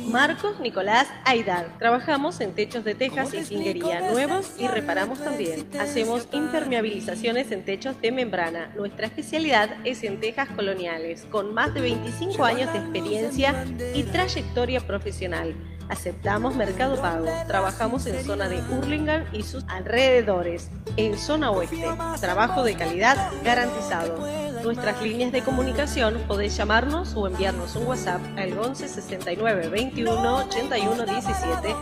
Marcos 0.08 0.60
Nicolás 0.60 1.08
Aidar. 1.26 1.78
Trabajamos 1.78 2.40
en 2.42 2.54
techos 2.54 2.84
de 2.84 2.96
tejas 2.96 3.34
y 3.34 3.44
cinguería 3.44 4.12
nuevos 4.12 4.54
y 4.58 4.68
reparamos 4.68 5.24
también. 5.24 5.68
Hacemos 5.80 6.28
impermeabilizaciones 6.32 7.52
en 7.52 7.64
techos 7.66 8.00
de 8.02 8.12
membrana. 8.12 8.72
Nuestra 8.76 9.08
especialidad 9.08 9.70
es 9.84 10.04
en 10.04 10.20
tejas 10.20 10.50
coloniales, 10.50 11.26
con 11.30 11.54
más 11.54 11.74
de 11.74 11.82
25 11.82 12.44
años 12.44 12.72
de 12.74 12.80
experiencia 12.80 13.66
y 13.94 14.04
trayectoria 14.04 14.80
profesional. 14.80 15.56
Aceptamos 15.90 16.56
Mercado 16.56 17.00
Pago. 17.02 17.28
Trabajamos 17.48 18.06
en 18.06 18.24
zona 18.24 18.50
de 18.50 18.62
Hurlingham 18.62 19.26
y 19.32 19.44
sus 19.44 19.64
alrededores. 19.68 20.70
En 20.98 21.18
zona 21.18 21.52
oeste. 21.52 21.86
Trabajo 22.20 22.64
de 22.64 22.76
calidad 22.76 23.32
garantizado. 23.44 24.18
Nuestras 24.64 25.02
líneas 25.02 25.32
de 25.32 25.44
comunicación 25.44 26.24
podés 26.28 26.58
llamarnos 26.58 27.14
o 27.16 27.28
enviarnos 27.28 27.76
un 27.76 27.86
WhatsApp 27.86 28.22
al 28.36 28.58
11 28.58 28.88
69 28.88 29.70
21 29.70 30.36
81 30.38 31.06
17 31.06 31.76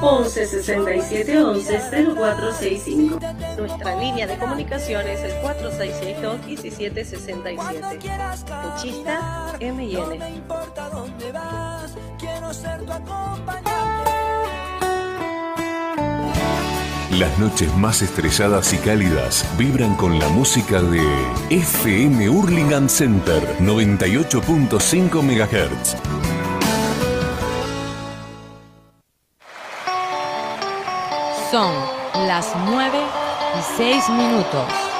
11 0.00 0.46
67 0.46 1.42
11 1.42 1.80
0465. 2.14 3.18
Nuestra 3.56 3.96
línea 3.96 4.26
de 4.26 4.38
comunicación 4.38 5.06
es 5.06 5.20
el 5.20 5.32
4662 5.42 6.46
1767. 6.46 7.98
Techista 8.76 9.56
M&N. 9.58 10.42
Las 17.18 17.38
noches 17.38 17.72
más 17.76 18.02
estrelladas 18.02 18.72
y 18.72 18.78
cálidas 18.78 19.46
vibran 19.58 19.94
con 19.96 20.18
la 20.18 20.28
música 20.28 20.80
de 20.80 21.02
FM 21.50 22.28
Hurlingham 22.30 22.88
Center 22.88 23.42
98.5 23.60 25.22
MHz. 25.22 25.96
Son 31.50 31.74
las 32.26 32.52
9 32.64 32.98
y 33.58 33.76
6 33.76 34.08
minutos. 34.08 34.91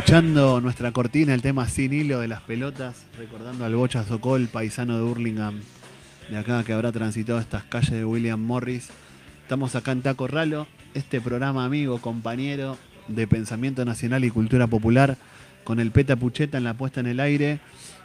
Escuchando 0.00 0.62
nuestra 0.62 0.92
cortina, 0.92 1.34
el 1.34 1.42
tema 1.42 1.68
sin 1.68 1.92
hilo 1.92 2.20
de 2.20 2.26
las 2.26 2.40
pelotas, 2.40 3.04
recordando 3.18 3.66
al 3.66 3.74
Bocha 3.74 4.02
Socol, 4.02 4.48
paisano 4.48 4.96
de 4.96 5.02
Burlingame, 5.02 5.60
de 6.30 6.38
acá 6.38 6.64
que 6.64 6.72
habrá 6.72 6.90
transitado 6.90 7.38
estas 7.38 7.64
calles 7.64 7.90
de 7.90 8.06
William 8.06 8.40
Morris. 8.40 8.88
Estamos 9.42 9.74
acá 9.74 9.92
en 9.92 10.00
Taco 10.00 10.26
Ralo, 10.26 10.66
este 10.94 11.20
programa 11.20 11.66
amigo, 11.66 11.98
compañero 11.98 12.78
de 13.08 13.26
pensamiento 13.26 13.84
nacional 13.84 14.24
y 14.24 14.30
cultura 14.30 14.66
popular, 14.68 15.18
con 15.64 15.80
el 15.80 15.90
Peta 15.90 16.16
Pucheta 16.16 16.56
en 16.56 16.64
la 16.64 16.72
puesta 16.72 17.00
en 17.00 17.06
el 17.06 17.20
aire. 17.20 17.60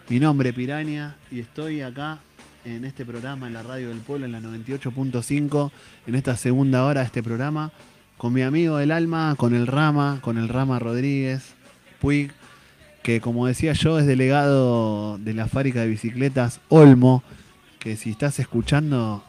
Mi 0.09 0.19
nombre 0.19 0.49
es 0.49 0.55
Piraña 0.55 1.15
y 1.31 1.39
estoy 1.39 1.79
acá 1.79 2.19
en 2.65 2.83
este 2.83 3.05
programa 3.05 3.47
en 3.47 3.53
la 3.53 3.63
Radio 3.63 3.87
del 3.87 3.99
Pueblo, 3.99 4.25
en 4.25 4.33
la 4.33 4.41
98.5, 4.41 5.71
en 6.07 6.15
esta 6.15 6.35
segunda 6.35 6.83
hora 6.83 6.99
de 6.99 7.05
este 7.05 7.23
programa, 7.23 7.71
con 8.17 8.33
mi 8.33 8.41
amigo 8.41 8.75
del 8.75 8.91
alma, 8.91 9.35
con 9.37 9.55
el 9.55 9.65
Rama, 9.65 10.19
con 10.21 10.37
el 10.37 10.49
Rama 10.49 10.77
Rodríguez, 10.77 11.54
Que 13.03 13.21
como 13.21 13.47
decía 13.47 13.73
yo 13.73 13.99
es 13.99 14.05
delegado 14.05 15.17
de 15.17 15.33
la 15.33 15.47
fábrica 15.47 15.81
de 15.81 15.87
bicicletas 15.87 16.59
Olmo, 16.69 17.23
que 17.79 17.97
si 17.97 18.09
estás 18.09 18.39
escuchando, 18.39 19.23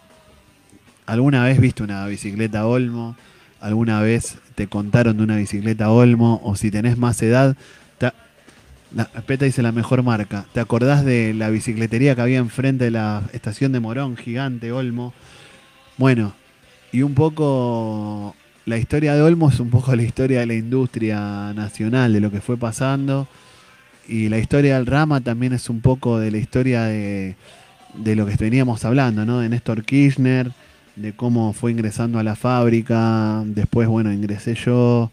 alguna 1.05 1.45
vez 1.45 1.61
viste 1.61 1.83
una 1.83 2.07
bicicleta 2.07 2.67
Olmo, 2.67 3.17
alguna 3.61 4.01
vez 4.01 4.39
te 4.55 4.67
contaron 4.67 5.17
de 5.19 5.25
una 5.25 5.37
bicicleta 5.37 5.91
Olmo, 5.91 6.41
o 6.43 6.57
si 6.57 6.71
tenés 6.71 6.97
más 6.97 7.21
edad, 7.23 7.57
la, 8.95 9.07
Peta 9.27 9.45
dice 9.45 9.63
la 9.63 9.73
mejor 9.73 10.03
marca. 10.03 10.47
¿Te 10.53 10.61
acordás 10.61 11.05
de 11.05 11.35
la 11.35 11.51
bicicletería 11.51 12.15
que 12.15 12.23
había 12.23 12.39
enfrente 12.39 12.85
de 12.85 12.91
la 12.91 13.23
estación 13.33 13.73
de 13.73 13.81
Morón, 13.81 14.17
gigante, 14.17 14.73
Olmo? 14.73 15.13
Bueno, 15.97 16.35
y 16.93 17.03
un 17.03 17.15
poco 17.15 18.35
la 18.67 18.79
historia 18.79 19.15
de 19.15 19.23
Olmo 19.23 19.49
es 19.49 19.61
un 19.61 19.71
poco 19.71 19.95
la 19.95 20.03
historia 20.03 20.41
de 20.41 20.47
la 20.47 20.55
industria 20.55 21.53
nacional, 21.55 22.13
de 22.13 22.21
lo 22.21 22.33
que 22.33 22.41
fue 22.41 22.57
pasando. 22.57 23.29
Y 24.09 24.29
la 24.29 24.39
historia 24.39 24.75
del 24.75 24.87
Rama 24.87 25.21
también 25.21 25.53
es 25.53 25.71
un 25.71 25.81
poco 25.81 26.19
de 26.19 26.33
la 26.33 26.39
historia 26.39 26.85
de, 26.85 27.37
de 27.95 28.17
lo 28.17 28.27
que 28.27 28.35
veníamos 28.37 28.85
hablando, 28.85 29.25
¿no? 29.25 29.39
De 29.39 29.49
Néstor 29.49 29.85
Kirchner, 29.85 30.51
de 30.97 31.13
cómo 31.13 31.53
fue 31.53 31.71
ingresando 31.71 32.19
a 32.19 32.25
la 32.25 32.35
fábrica. 32.35 33.45
Después, 33.47 33.87
bueno, 33.87 34.13
ingresé 34.13 34.55
yo. 34.57 35.13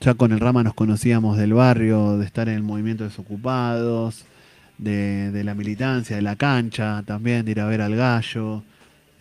Ya 0.00 0.12
con 0.12 0.32
el 0.32 0.40
Rama 0.40 0.62
nos 0.62 0.74
conocíamos 0.74 1.38
del 1.38 1.54
barrio, 1.54 2.18
de 2.18 2.26
estar 2.26 2.50
en 2.50 2.56
el 2.56 2.62
movimiento 2.62 3.04
de 3.04 3.08
desocupados, 3.08 4.26
de, 4.76 5.30
de 5.30 5.42
la 5.42 5.54
militancia, 5.54 6.16
de 6.16 6.22
la 6.22 6.36
cancha, 6.36 7.02
también 7.06 7.46
de 7.46 7.52
ir 7.52 7.60
a 7.60 7.66
ver 7.66 7.80
al 7.80 7.96
gallo. 7.96 8.62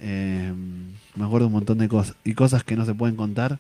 Eh, 0.04 0.54
me 1.16 1.26
acuerdo 1.26 1.48
un 1.48 1.54
montón 1.54 1.78
de 1.78 1.88
cosas. 1.88 2.16
Y 2.24 2.34
cosas 2.34 2.64
que 2.64 2.76
no 2.76 2.86
se 2.86 2.94
pueden 2.94 3.16
contar. 3.16 3.58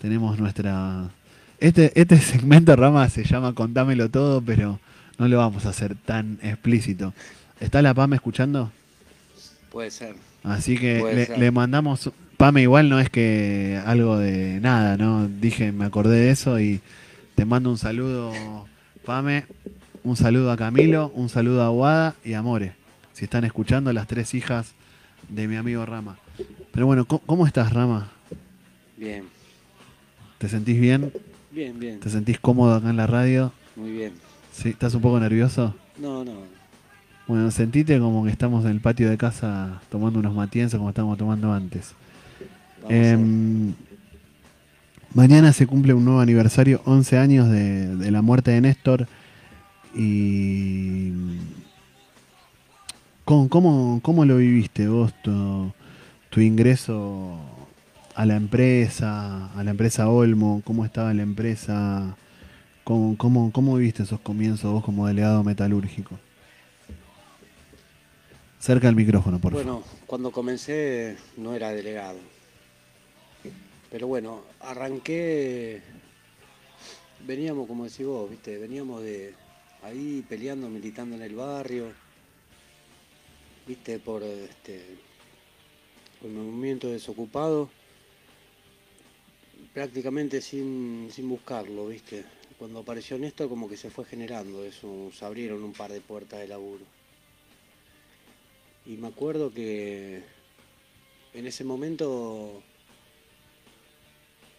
Tenemos 0.00 0.38
nuestra... 0.38 1.10
Este, 1.58 1.92
este 2.00 2.18
segmento, 2.20 2.74
Rama, 2.76 3.08
se 3.08 3.24
llama 3.24 3.54
Contámelo 3.54 4.08
Todo, 4.08 4.40
pero 4.40 4.78
no 5.18 5.28
lo 5.28 5.38
vamos 5.38 5.66
a 5.66 5.70
hacer 5.70 5.96
tan 5.96 6.38
explícito. 6.42 7.12
¿Está 7.60 7.82
la 7.82 7.94
PAM 7.94 8.14
escuchando? 8.14 8.72
Puede 9.70 9.90
ser. 9.90 10.14
Así 10.42 10.76
que 10.76 11.02
le, 11.02 11.26
ser. 11.26 11.38
le 11.38 11.50
mandamos. 11.50 12.10
Pame, 12.36 12.62
igual 12.62 12.88
no 12.88 12.98
es 12.98 13.08
que 13.08 13.80
algo 13.86 14.18
de 14.18 14.58
nada, 14.60 14.96
¿no? 14.96 15.28
Dije, 15.28 15.70
me 15.70 15.84
acordé 15.84 16.16
de 16.16 16.30
eso 16.30 16.58
y 16.58 16.80
te 17.36 17.44
mando 17.44 17.70
un 17.70 17.78
saludo, 17.78 18.32
Pame. 19.04 19.44
Un 20.04 20.16
saludo 20.16 20.50
a 20.50 20.56
Camilo, 20.56 21.12
un 21.14 21.28
saludo 21.28 21.62
a 21.62 21.68
Guada 21.68 22.16
y 22.24 22.34
a 22.34 22.42
More. 22.42 22.72
Si 23.12 23.24
están 23.24 23.44
escuchando, 23.44 23.92
las 23.92 24.08
tres 24.08 24.34
hijas 24.34 24.74
de 25.28 25.48
mi 25.48 25.56
amigo 25.56 25.84
Rama. 25.86 26.16
Pero 26.72 26.86
bueno, 26.86 27.04
¿cómo, 27.04 27.20
cómo 27.26 27.46
estás, 27.46 27.72
Rama? 27.72 28.10
Bien, 28.96 29.24
¿Te 30.38 30.48
sentís 30.48 30.80
bien? 30.80 31.12
bien, 31.50 31.78
bien. 31.78 32.00
¿Te 32.00 32.10
sentís 32.10 32.38
cómodo 32.40 32.74
acá 32.74 32.90
en 32.90 32.96
la 32.96 33.06
radio? 33.06 33.52
Muy 33.76 33.92
bien. 33.92 34.12
¿Sí? 34.52 34.70
¿Estás 34.70 34.94
un 34.94 35.02
poco 35.02 35.18
nervioso? 35.20 35.74
No, 35.98 36.24
no. 36.24 36.32
Bueno, 37.28 37.50
sentite 37.50 37.98
como 37.98 38.24
que 38.24 38.30
estamos 38.30 38.64
en 38.64 38.72
el 38.72 38.80
patio 38.80 39.08
de 39.08 39.16
casa 39.16 39.80
tomando 39.90 40.18
unos 40.18 40.34
matienzos 40.34 40.78
como 40.78 40.90
estábamos 40.90 41.16
tomando 41.18 41.52
antes. 41.52 41.94
Em, 42.88 43.72
mañana 45.14 45.52
se 45.52 45.66
cumple 45.66 45.94
un 45.94 46.04
nuevo 46.04 46.20
aniversario, 46.20 46.82
11 46.84 47.18
años 47.18 47.48
de, 47.48 47.96
de 47.96 48.10
la 48.10 48.22
muerte 48.22 48.50
de 48.50 48.60
Néstor. 48.60 49.06
Y. 49.94 50.51
¿Cómo, 53.24 53.48
cómo, 53.48 54.00
cómo 54.02 54.24
lo 54.24 54.38
viviste 54.38 54.88
vos, 54.88 55.12
tu, 55.22 55.72
tu 56.28 56.40
ingreso 56.40 57.38
a 58.16 58.26
la 58.26 58.34
empresa, 58.34 59.52
a 59.52 59.62
la 59.62 59.70
empresa 59.70 60.08
Olmo? 60.08 60.60
¿Cómo 60.64 60.84
estaba 60.84 61.14
la 61.14 61.22
empresa? 61.22 62.16
¿Cómo, 62.82 63.16
cómo, 63.16 63.52
cómo 63.52 63.76
viviste 63.76 64.02
esos 64.02 64.18
comienzos 64.20 64.72
vos 64.72 64.84
como 64.84 65.06
delegado 65.06 65.44
metalúrgico? 65.44 66.18
Cerca 68.58 68.88
del 68.88 68.96
micrófono, 68.96 69.38
por 69.38 69.52
favor. 69.52 69.66
Bueno, 69.66 69.84
cuando 70.06 70.32
comencé 70.32 71.16
no 71.36 71.54
era 71.54 71.70
delegado. 71.70 72.18
Pero 73.88 74.08
bueno, 74.08 74.40
arranqué, 74.60 75.80
veníamos, 77.24 77.68
como 77.68 77.84
decís 77.84 78.04
vos, 78.04 78.28
viste, 78.28 78.58
veníamos 78.58 79.02
de 79.02 79.34
ahí 79.82 80.24
peleando, 80.28 80.68
militando 80.68 81.14
en 81.14 81.22
el 81.22 81.34
barrio, 81.36 81.92
viste, 83.66 83.98
por 83.98 84.22
este 84.22 84.96
por 86.20 86.30
el 86.30 86.36
movimiento 86.36 86.88
desocupado, 86.88 87.68
prácticamente 89.74 90.40
sin, 90.40 91.08
sin 91.10 91.28
buscarlo, 91.28 91.88
viste. 91.88 92.24
Cuando 92.58 92.78
apareció 92.78 93.18
Néstor 93.18 93.48
como 93.48 93.68
que 93.68 93.76
se 93.76 93.90
fue 93.90 94.04
generando 94.04 94.64
eso, 94.64 95.10
se 95.12 95.24
abrieron 95.24 95.64
un 95.64 95.72
par 95.72 95.90
de 95.92 96.00
puertas 96.00 96.38
de 96.38 96.46
laburo. 96.46 96.84
Y 98.86 98.96
me 98.98 99.08
acuerdo 99.08 99.52
que 99.52 100.22
en 101.34 101.46
ese 101.46 101.64
momento 101.64 102.62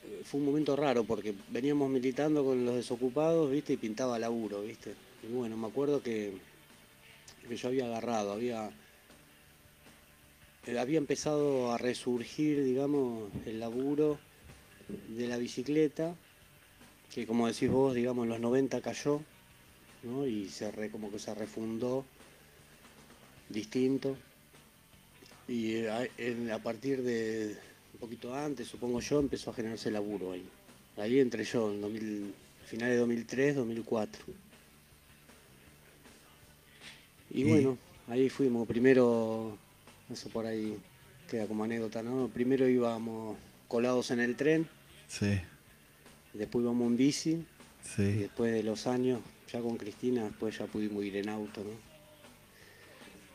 eh, 0.03 0.21
fue 0.25 0.41
un 0.41 0.47
momento 0.47 0.75
raro 0.75 1.05
porque 1.05 1.33
veníamos 1.49 1.89
militando 1.89 2.43
con 2.43 2.65
los 2.65 2.75
desocupados, 2.75 3.49
¿viste? 3.49 3.73
Y 3.73 3.77
pintaba 3.77 4.19
laburo, 4.19 4.63
¿viste? 4.63 4.95
Y 5.23 5.31
bueno, 5.31 5.55
me 5.55 5.67
acuerdo 5.67 6.03
que, 6.03 6.33
que 7.47 7.55
yo 7.55 7.69
había 7.69 7.85
agarrado, 7.85 8.33
había 8.33 8.69
había 10.79 10.97
empezado 10.97 11.71
a 11.71 11.77
resurgir, 11.77 12.63
digamos, 12.63 13.29
el 13.45 13.59
laburo 13.59 14.17
de 15.17 15.27
la 15.27 15.37
bicicleta, 15.37 16.15
que 17.13 17.25
como 17.27 17.47
decís 17.47 17.69
vos, 17.69 17.93
digamos, 17.93 18.23
en 18.23 18.29
los 18.29 18.39
90 18.39 18.81
cayó, 18.81 19.19
¿no? 20.03 20.25
Y 20.25 20.49
se 20.49 20.71
re- 20.71 20.89
como 20.89 21.11
que 21.11 21.19
se 21.19 21.33
refundó 21.35 22.05
distinto. 23.49 24.15
Y 25.47 25.75
eh, 25.75 25.89
a, 25.91 26.07
en- 26.17 26.51
a 26.51 26.59
partir 26.59 27.01
de 27.03 27.57
un 27.93 27.99
poquito 27.99 28.33
antes, 28.33 28.67
supongo 28.67 28.99
yo, 29.01 29.19
empezó 29.19 29.51
a 29.51 29.53
generarse 29.53 29.91
laburo 29.91 30.31
ahí. 30.31 30.43
Ahí 30.97 31.19
entré 31.19 31.43
yo, 31.43 31.71
en 31.71 31.81
2000, 31.81 32.33
finales 32.65 32.95
de 32.95 32.99
2003, 32.99 33.55
2004. 33.55 34.23
Y 37.31 37.41
Y- 37.41 37.43
bueno, 37.43 37.77
ahí 38.07 38.29
fuimos. 38.29 38.67
Primero, 38.67 39.57
eso 40.11 40.29
por 40.29 40.45
ahí 40.45 40.77
queda 41.29 41.47
como 41.47 41.63
anécdota, 41.63 42.03
¿no? 42.03 42.27
Primero 42.29 42.67
íbamos 42.67 43.37
colados 43.67 44.11
en 44.11 44.19
el 44.19 44.35
tren, 44.35 44.67
Sí, 45.07 45.39
después 46.33 46.63
íbamos 46.63 46.87
en 46.87 46.97
bici, 46.97 47.31
y 47.31 47.45
sí. 47.95 48.03
después 48.13 48.51
de 48.53 48.63
los 48.63 48.87
años, 48.87 49.21
ya 49.51 49.61
con 49.61 49.77
Cristina, 49.77 50.23
después 50.25 50.57
ya 50.57 50.65
pudimos 50.65 51.03
ir 51.03 51.17
en 51.17 51.29
auto, 51.29 51.63
¿no? 51.63 51.93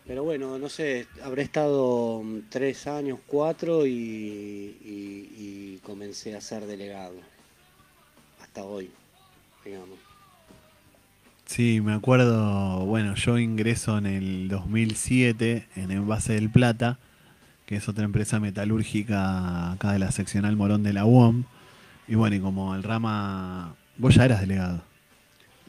Pero 0.07 0.25
bueno, 0.25 0.59
no 0.59 0.69
sé, 0.71 1.07
habré 1.23 1.43
estado 1.43 2.23
mm, 2.23 2.49
tres 2.49 2.87
años, 2.87 3.21
cuatro 3.27 3.87
y, 3.87 3.91
y- 3.93 5.29
y 5.75 5.79
comencé 5.85 6.35
a 6.35 6.41
ser 6.41 6.65
delegado. 6.67 7.17
Hasta 8.41 8.65
hoy, 8.65 8.91
digamos. 9.65 9.99
Sí, 11.49 11.81
me 11.81 11.95
acuerdo, 11.95 12.85
bueno, 12.85 13.15
yo 13.15 13.39
ingreso 13.39 13.97
en 13.97 14.05
el 14.05 14.49
2007 14.49 15.67
en 15.77 15.91
Envase 15.91 16.35
del 16.35 16.51
Plata, 16.51 16.99
que 17.65 17.77
es 17.77 17.89
otra 17.89 18.05
empresa 18.05 18.39
metalúrgica 18.39 19.73
acá 19.73 19.93
de 19.93 19.99
la 19.99 20.13
seccional 20.13 20.57
Morón 20.57 20.83
de 20.83 20.93
la 20.93 21.07
UOM. 21.07 21.45
Y 22.07 22.17
bueno, 22.17 22.37
y 22.37 22.41
como 22.41 22.75
el 22.75 22.83
Rama, 22.83 23.75
vos 23.97 24.15
ya 24.15 24.27
eras 24.27 24.43
delegado. 24.43 24.83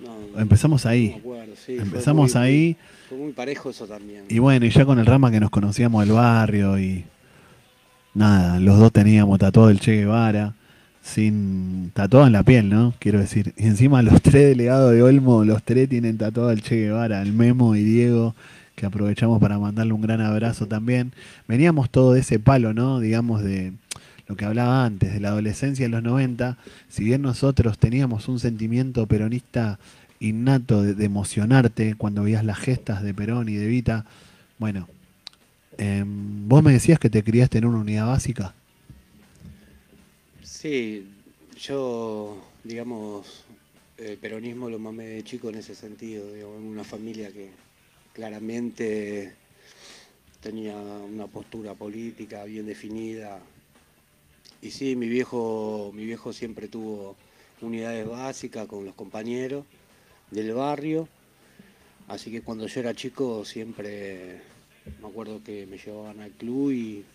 No, 0.04 0.40
Empezamos 0.40 0.86
ahí. 0.86 1.08
no 1.08 1.14
me 1.16 1.20
acuerdo, 1.20 1.54
sí, 1.56 1.76
fue 1.76 1.84
Empezamos 1.86 2.36
muy- 2.36 2.42
ahí. 2.44 2.78
Fue 3.08 3.18
muy 3.18 3.32
parejo 3.32 3.70
eso 3.70 3.88
también. 3.88 4.26
Y 4.28 4.40
bueno, 4.40 4.66
y 4.66 4.70
ya 4.72 4.86
con 4.86 5.00
el 5.00 5.06
Rama 5.06 5.32
que 5.32 5.40
nos 5.40 5.50
conocíamos 5.50 6.06
del 6.06 6.14
barrio 6.14 6.78
y 6.78 7.06
nada, 8.14 8.60
los 8.60 8.78
dos 8.80 8.92
teníamos 8.92 9.40
tatuado 9.40 9.70
el 9.70 9.80
Che 9.80 9.96
Guevara, 9.96 10.56
sin 11.10 11.92
tatuado 11.94 12.28
en 12.28 12.34
la 12.34 12.44
piel, 12.44 12.70
¿no? 12.70 12.94
Quiero 13.00 13.20
decir. 13.20 13.54
Y 13.58 13.66
encima 13.68 14.02
los 14.02 14.22
tres 14.24 14.50
delegados 14.50 14.92
de 14.94 15.04
Olmo, 15.04 15.44
los 15.44 15.64
tres 15.64 15.90
tienen 15.90 16.18
tatuado 16.18 16.52
el 16.52 16.62
Che 16.62 16.76
Guevara, 16.76 17.22
el 17.22 17.34
Memo 17.34 17.76
y 17.76 17.84
Diego, 17.84 18.36
que 18.76 18.86
aprovechamos 18.86 19.40
para 19.40 19.60
mandarle 19.60 19.94
un 19.94 20.02
gran 20.02 20.22
abrazo 20.22 20.68
también. 20.68 21.12
Veníamos 21.48 21.90
todo 21.90 22.14
de 22.14 22.22
ese 22.22 22.40
palo, 22.40 22.74
¿no? 22.74 23.00
Digamos 23.00 23.44
de 23.44 23.74
lo 24.28 24.36
que 24.36 24.46
hablaba 24.46 24.86
antes, 24.86 25.12
de 25.12 25.20
la 25.20 25.30
adolescencia 25.30 25.86
en 25.86 25.92
los 25.92 26.04
90, 26.04 26.58
si 26.88 27.04
bien 27.04 27.24
nosotros 27.24 27.80
teníamos 27.80 28.28
un 28.28 28.40
sentimiento 28.40 29.08
peronista 29.08 29.80
innato 30.20 30.84
de, 30.84 30.94
de 30.94 31.06
emocionarte 31.06 31.96
cuando 31.96 32.24
veías 32.24 32.46
las 32.46 32.60
gestas 32.60 33.02
de 33.02 33.14
Perón 33.16 33.50
y 33.50 33.56
de 33.56 33.66
Vita, 33.66 34.06
bueno, 34.60 34.88
em, 35.80 36.48
vos 36.48 36.62
me 36.62 36.74
decías 36.74 37.00
que 37.00 37.10
te 37.10 37.24
criaste 37.24 37.58
en 37.58 37.66
una 37.66 37.80
unidad 37.80 38.06
básica. 38.06 38.54
Sí, 40.62 41.08
yo, 41.58 42.36
digamos, 42.66 43.46
el 43.98 44.18
peronismo 44.18 44.70
lo 44.70 44.78
mamé 44.78 45.06
de 45.06 45.24
chico 45.24 45.48
en 45.48 45.56
ese 45.56 45.74
sentido, 45.74 46.34
digamos, 46.34 46.58
en 46.58 46.68
una 46.68 46.84
familia 46.84 47.32
que 47.32 47.52
claramente 48.12 49.36
tenía 50.42 50.76
una 50.76 51.28
postura 51.28 51.76
política 51.76 52.44
bien 52.44 52.66
definida. 52.66 53.40
Y 54.62 54.72
sí, 54.72 54.98
mi 54.98 55.08
viejo, 55.08 55.94
mi 55.96 56.04
viejo 56.04 56.34
siempre 56.34 56.68
tuvo 56.68 57.16
unidades 57.62 58.06
básicas 58.06 58.68
con 58.68 58.84
los 58.84 58.96
compañeros 58.96 59.64
del 60.30 60.54
barrio. 60.54 61.08
Así 62.10 62.32
que 62.32 62.42
cuando 62.42 62.68
yo 62.68 62.82
era 62.82 62.94
chico 62.94 63.46
siempre 63.46 64.42
me 65.02 65.08
acuerdo 65.08 65.42
que 65.42 65.66
me 65.68 65.78
llevaban 65.78 66.20
al 66.20 66.32
club 66.32 66.72
y, 66.72 67.06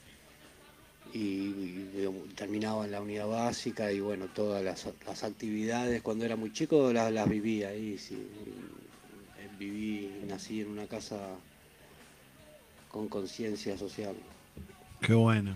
y, 1.14 1.88
terminaba 2.34 2.84
en 2.84 2.90
la 2.90 3.00
unidad 3.00 3.28
básica 3.28 3.92
y 3.92 4.00
bueno, 4.00 4.26
todas 4.34 4.62
las, 4.62 5.22
actividades 5.22 6.02
cuando 6.02 6.24
era 6.24 6.36
muy 6.36 6.52
chico 6.52 6.92
las, 6.92 7.12
las 7.12 7.28
viví 7.28 7.62
ahí. 7.62 7.96
sí. 7.98 8.18
Viví, 9.58 10.10
nací 10.26 10.62
en 10.62 10.70
una 10.70 10.86
casa 10.86 11.16
con 12.90 13.08
conciencia 13.08 13.78
social. 13.78 14.14
Qué 15.00 15.14
bueno. 15.14 15.54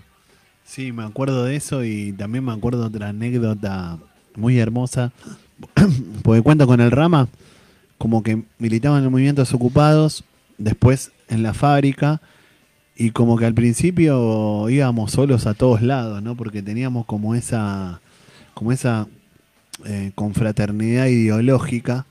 Sí, 0.65 0.93
me 0.93 1.03
acuerdo 1.03 1.45
de 1.45 1.57
eso 1.57 1.83
y 1.83 2.13
también 2.13 2.45
me 2.45 2.53
acuerdo 2.53 2.87
otra 2.87 3.09
anécdota 3.09 3.99
muy 4.37 4.59
hermosa. 4.59 5.13
Porque 6.23 6.43
cuento 6.43 6.67
con 6.67 6.81
el 6.81 6.91
Rama, 6.91 7.29
como 7.97 8.23
que 8.23 8.45
militaban 8.59 9.03
en 9.03 9.11
movimientos 9.11 9.53
ocupados, 9.53 10.25
después 10.59 11.11
en 11.29 11.43
la 11.43 11.55
fábrica, 11.55 12.21
y 12.99 13.13
como 13.13 13.39
que 13.39 13.47
al 13.47 13.55
principio 13.55 14.69
íbamos 14.69 15.13
solos 15.13 15.47
a 15.47 15.55
todos 15.55 15.81
lados, 15.83 16.21
¿no? 16.23 16.35
Porque 16.37 16.63
teníamos 16.63 17.07
como 17.07 17.35
esa, 17.37 18.01
como 18.55 18.73
esa 18.73 19.07
eh, 19.87 20.11
confraternidad 20.17 21.07
ideológica 21.07 22.05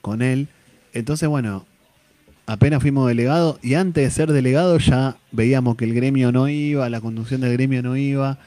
con 0.00 0.22
él. 0.22 0.48
Entonces, 0.94 1.28
bueno, 1.28 1.66
apenas 2.46 2.80
fuimos 2.80 3.06
delegados 3.06 3.58
y 3.62 3.74
antes 3.74 4.02
de 4.02 4.10
ser 4.10 4.32
delegado 4.32 4.78
ya 4.78 5.18
veíamos 5.30 5.76
que 5.76 5.84
el 5.84 5.92
gremio 5.94 6.32
no 6.32 6.48
iba, 6.48 6.88
la 6.88 7.02
conducción 7.02 7.42
del 7.42 7.52
gremio 7.52 7.82
no 7.82 7.96
iba 7.98 8.38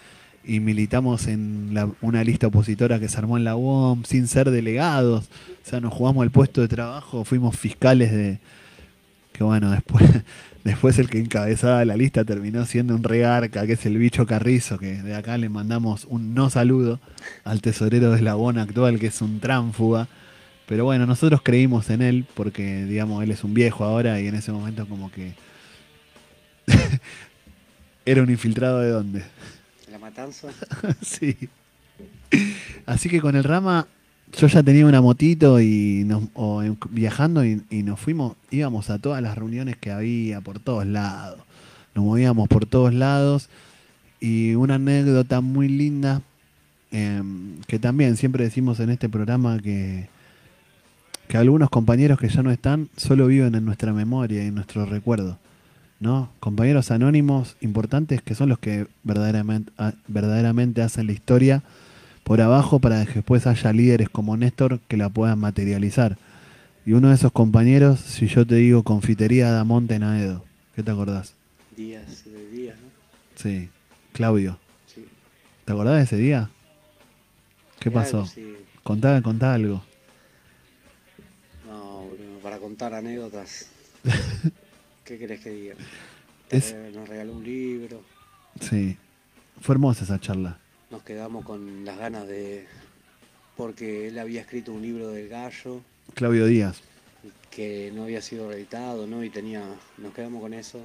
y 0.44 0.60
militamos 0.60 1.28
en 1.28 1.70
la- 1.74 1.90
una 2.02 2.24
lista 2.24 2.48
opositora 2.48 3.00
que 3.00 3.08
se 3.08 3.18
armó 3.18 3.38
en 3.38 3.44
la 3.44 3.56
UOM 3.56 4.04
sin 4.04 4.28
ser 4.28 4.50
delegados. 4.50 5.26
O 5.66 5.70
sea, 5.70 5.80
nos 5.80 5.94
jugamos 5.94 6.24
el 6.24 6.32
puesto 6.32 6.60
de 6.62 6.68
trabajo, 6.68 7.24
fuimos 7.24 7.56
fiscales 7.56 8.12
de... 8.12 8.40
Que 9.32 9.44
bueno, 9.44 9.72
después, 9.72 10.04
después 10.64 10.98
el 11.00 11.10
que 11.10 11.20
encabezaba 11.20 11.84
la 11.86 11.98
lista 11.98 12.24
terminó 12.24 12.66
siendo 12.66 12.96
un 12.96 13.04
regarca, 13.04 13.66
que 13.66 13.74
es 13.74 13.86
el 13.86 13.98
bicho 13.98 14.26
Carrizo, 14.26 14.78
que 14.78 15.02
de 15.02 15.16
acá 15.16 15.38
le 15.38 15.50
mandamos 15.50 16.06
un 16.06 16.34
no 16.34 16.50
saludo 16.50 17.00
al 17.44 17.62
tesorero 17.62 18.12
de 18.12 18.18
Eslabón 18.18 18.58
actual, 18.58 19.00
que 19.00 19.08
es 19.08 19.22
un 19.22 19.40
tránfuga. 19.40 20.08
Pero 20.68 20.86
bueno, 20.86 21.06
nosotros 21.06 21.42
creímos 21.44 21.90
en 21.90 22.02
él 22.02 22.26
porque, 22.34 22.86
digamos, 22.86 23.24
él 23.24 23.32
es 23.32 23.44
un 23.44 23.54
viejo 23.54 23.84
ahora 23.84 24.20
y 24.22 24.28
en 24.28 24.36
ese 24.36 24.52
momento 24.52 24.88
como 24.88 25.12
que... 25.12 25.34
Era 28.06 28.22
un 28.22 28.30
infiltrado 28.30 28.80
de 28.80 28.90
dónde. 28.90 29.24
La 29.90 29.98
matanza. 29.98 30.50
sí. 31.02 31.38
Así 32.86 33.10
que 33.10 33.22
con 33.22 33.36
el 33.36 33.44
Rama 33.44 33.88
yo 34.38 34.48
ya 34.48 34.64
tenía 34.64 34.86
una 34.86 35.02
motito 35.02 35.62
y 35.62 36.04
nos, 36.06 36.24
viajando 36.90 37.46
y, 37.46 37.62
nos 37.84 38.00
fuimos, 38.00 38.36
íbamos 38.52 38.90
a 38.90 39.00
todas 39.00 39.22
las 39.22 39.38
reuniones 39.38 39.78
que 39.78 39.92
había 39.92 40.42
por 40.42 40.60
todos 40.60 40.86
lados. 40.86 41.40
Nos 41.96 42.06
movíamos 42.06 42.48
por 42.48 42.66
todos 42.66 42.94
lados 42.94 43.50
y 44.20 44.56
una 44.56 44.76
anécdota 44.76 45.42
muy 45.42 45.68
linda 45.68 46.22
em, 46.92 47.58
que 47.68 47.78
también 47.80 48.18
siempre 48.18 48.44
decimos 48.44 48.80
en 48.80 48.90
este 48.90 49.08
programa 49.10 49.60
que, 49.60 50.08
que 51.28 51.38
algunos 51.38 51.70
compañeros 51.70 52.18
que 52.20 52.30
ya 52.30 52.42
no 52.42 52.52
están 52.52 52.90
solo 52.98 53.28
viven 53.28 53.54
en 53.56 53.66
nuestra 53.66 53.94
memoria 53.94 54.44
y 54.44 54.48
en 54.48 54.56
nuestro 54.56 54.86
recuerdo. 54.86 55.38
¿no? 56.00 56.30
Compañeros 56.40 56.92
anónimos 56.92 57.56
importantes 57.62 58.22
que 58.22 58.36
son 58.36 58.50
los 58.50 58.60
que 58.60 58.88
verdaderamente, 59.04 59.72
a- 59.78 59.94
verdaderamente 60.08 60.82
hacen 60.82 61.06
la 61.08 61.14
historia 61.14 61.64
por 62.24 62.42
abajo 62.42 62.80
para 62.80 63.06
que 63.06 63.14
después 63.16 63.46
haya 63.48 63.74
líderes 63.74 64.10
como 64.10 64.38
Néstor 64.38 64.80
que 64.88 64.98
la 64.98 65.10
puedan 65.10 65.40
materializar. 65.40 66.18
Y 66.86 66.94
uno 66.94 67.10
de 67.10 67.16
esos 67.16 67.32
compañeros, 67.32 68.00
si 68.00 68.28
yo 68.28 68.46
te 68.46 68.56
digo 68.56 68.84
Confitería 68.84 69.52
Damonte 69.52 69.96
en 69.96 70.04
Aedo, 70.04 70.44
¿qué 70.76 70.84
te 70.84 70.92
acordás? 70.92 71.34
Días 71.76 72.24
de 72.26 72.50
días, 72.50 72.78
¿no? 72.80 72.88
Sí, 73.36 73.70
Claudio. 74.12 74.58
Sí. 74.94 75.06
¿Te 75.66 75.72
acordás 75.74 75.98
de 75.98 76.04
ese 76.04 76.18
día? 76.18 76.50
¿Qué 77.80 77.90
pasó? 77.92 78.26
sí. 78.26 78.56
Contá, 78.84 79.22
contá 79.22 79.54
algo. 79.54 79.82
No, 81.68 82.06
Bruno, 82.08 82.40
para 82.42 82.58
contar 82.58 82.94
anécdotas. 82.94 83.68
¿Qué 85.06 85.18
querés 85.18 85.40
que 85.42 85.50
diga? 85.52 85.76
Es- 86.50 86.72
Eh, 86.74 86.92
Nos 86.94 87.08
regaló 87.08 87.34
un 87.34 87.44
libro, 87.44 88.02
Sí, 88.60 88.98
fue 89.62 89.74
hermosa 89.76 90.04
esa 90.04 90.20
charla. 90.20 90.60
Nos 90.94 91.02
quedamos 91.02 91.44
con 91.44 91.84
las 91.86 91.98
ganas 91.98 92.28
de... 92.28 92.68
Porque 93.58 94.08
él 94.08 94.20
había 94.20 94.42
escrito 94.42 94.72
un 94.72 94.84
libro 94.84 95.10
del 95.10 95.28
gallo 95.28 95.82
Claudio 96.14 96.46
Díaz. 96.46 96.82
que 97.50 97.92
no 97.96 98.04
había 98.04 98.22
sido 98.22 98.48
reeditado, 98.50 99.08
¿no? 99.08 99.24
Y 99.24 99.32
tenía... 99.32 99.64
Nos 99.98 100.14
quedamos 100.14 100.40
con 100.40 100.54
eso. 100.54 100.80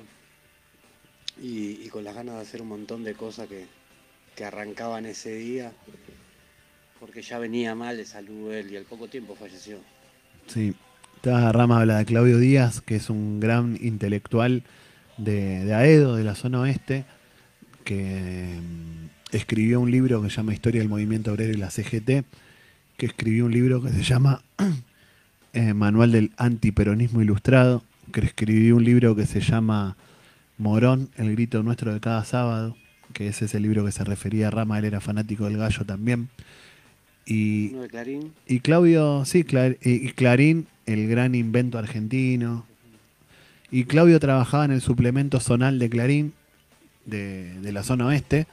Y, 1.43 1.83
y 1.85 1.89
con 1.91 2.05
las 2.05 2.15
ganas 2.15 2.37
de 2.37 2.41
hacer 2.41 2.63
un 2.63 2.69
montón 2.69 3.05
de 3.05 3.15
cosas 3.15 3.49
que, 3.49 3.67
que 4.35 4.47
arrancaban 4.47 5.05
ese 5.05 5.35
día. 5.35 5.73
Porque 6.99 7.21
ya 7.21 7.39
venía 7.39 7.75
mal 7.75 7.99
de 7.99 8.07
salud 8.07 8.51
él 8.51 8.73
y 8.73 8.77
al 8.79 8.85
poco 8.85 9.09
tiempo 9.09 9.37
falleció. 9.37 9.79
Sí, 10.47 10.75
esta 11.17 11.53
rama 11.53 11.81
habla 11.81 11.99
de 11.99 12.07
Claudio 12.07 12.39
Díaz, 12.39 12.81
que 12.81 12.97
es 12.97 13.11
un 13.11 13.41
gran 13.41 13.77
intelectual 13.83 14.63
de, 15.19 15.67
de 15.67 15.75
Aedo, 15.75 16.17
de 16.17 16.25
la 16.25 16.35
zona 16.35 16.61
oeste, 16.61 17.05
que 17.85 18.59
escribió 19.33 19.81
un 19.81 19.91
libro 19.91 20.23
que 20.23 20.31
se 20.31 20.37
llama 20.37 20.55
Historia 20.55 20.81
del 20.81 20.89
Movimiento 20.89 21.33
Obrero 21.33 21.53
y 21.53 21.57
la 21.57 21.71
CGT, 21.71 22.25
que 22.97 23.07
escribió 23.07 23.47
un 23.47 23.53
libro 23.53 23.83
que 23.83 23.91
se 23.91 24.03
llama 24.03 24.43
eh, 25.53 25.75
Manual 25.75 26.13
del 26.13 26.33
Antiperonismo 26.37 27.23
Ilustrado, 27.23 27.83
que 28.13 28.21
escribió 28.21 28.77
un 28.77 28.85
libro 28.85 29.15
que 29.15 29.27
se 29.27 29.41
llama 29.41 29.97
Morón, 30.57 31.09
el 31.17 31.33
grito 31.33 31.63
nuestro 31.63 31.93
de 31.93 32.01
cada 32.01 32.25
sábado, 32.25 32.77
que 33.13 33.29
ese 33.29 33.45
es 33.45 33.55
el 33.55 33.63
libro 33.63 33.85
que 33.85 33.93
se 33.93 34.05
refería 34.05 34.49
a 34.49 34.51
Rama, 34.51 34.79
él 34.79 34.87
era 34.87 35.01
fanático 35.01 35.45
del 35.45 35.59
gallo 35.59 35.85
también. 35.85 36.29
Y, 37.27 37.71
Uno 37.73 37.83
de 37.83 37.89
Clarín. 37.89 38.33
y 38.47 38.61
Claudio, 38.61 39.25
sí, 39.25 39.45
y 39.83 39.91
y 39.91 40.13
Clarín, 40.13 40.67
el 40.87 41.09
gran 41.09 41.35
invento 41.35 41.79
argentino. 41.79 42.65
Y 43.71 43.85
Claudio 43.85 44.19
trabajaba 44.19 44.65
en 44.65 44.71
el 44.71 44.81
suplemento 44.81 45.39
zonal 45.39 45.79
de 45.79 45.91
Clarín, 45.91 46.33
de, 47.05 47.61
de 47.61 47.73
la 47.73 47.83
zona 47.83 48.07
oeste, 48.07 48.47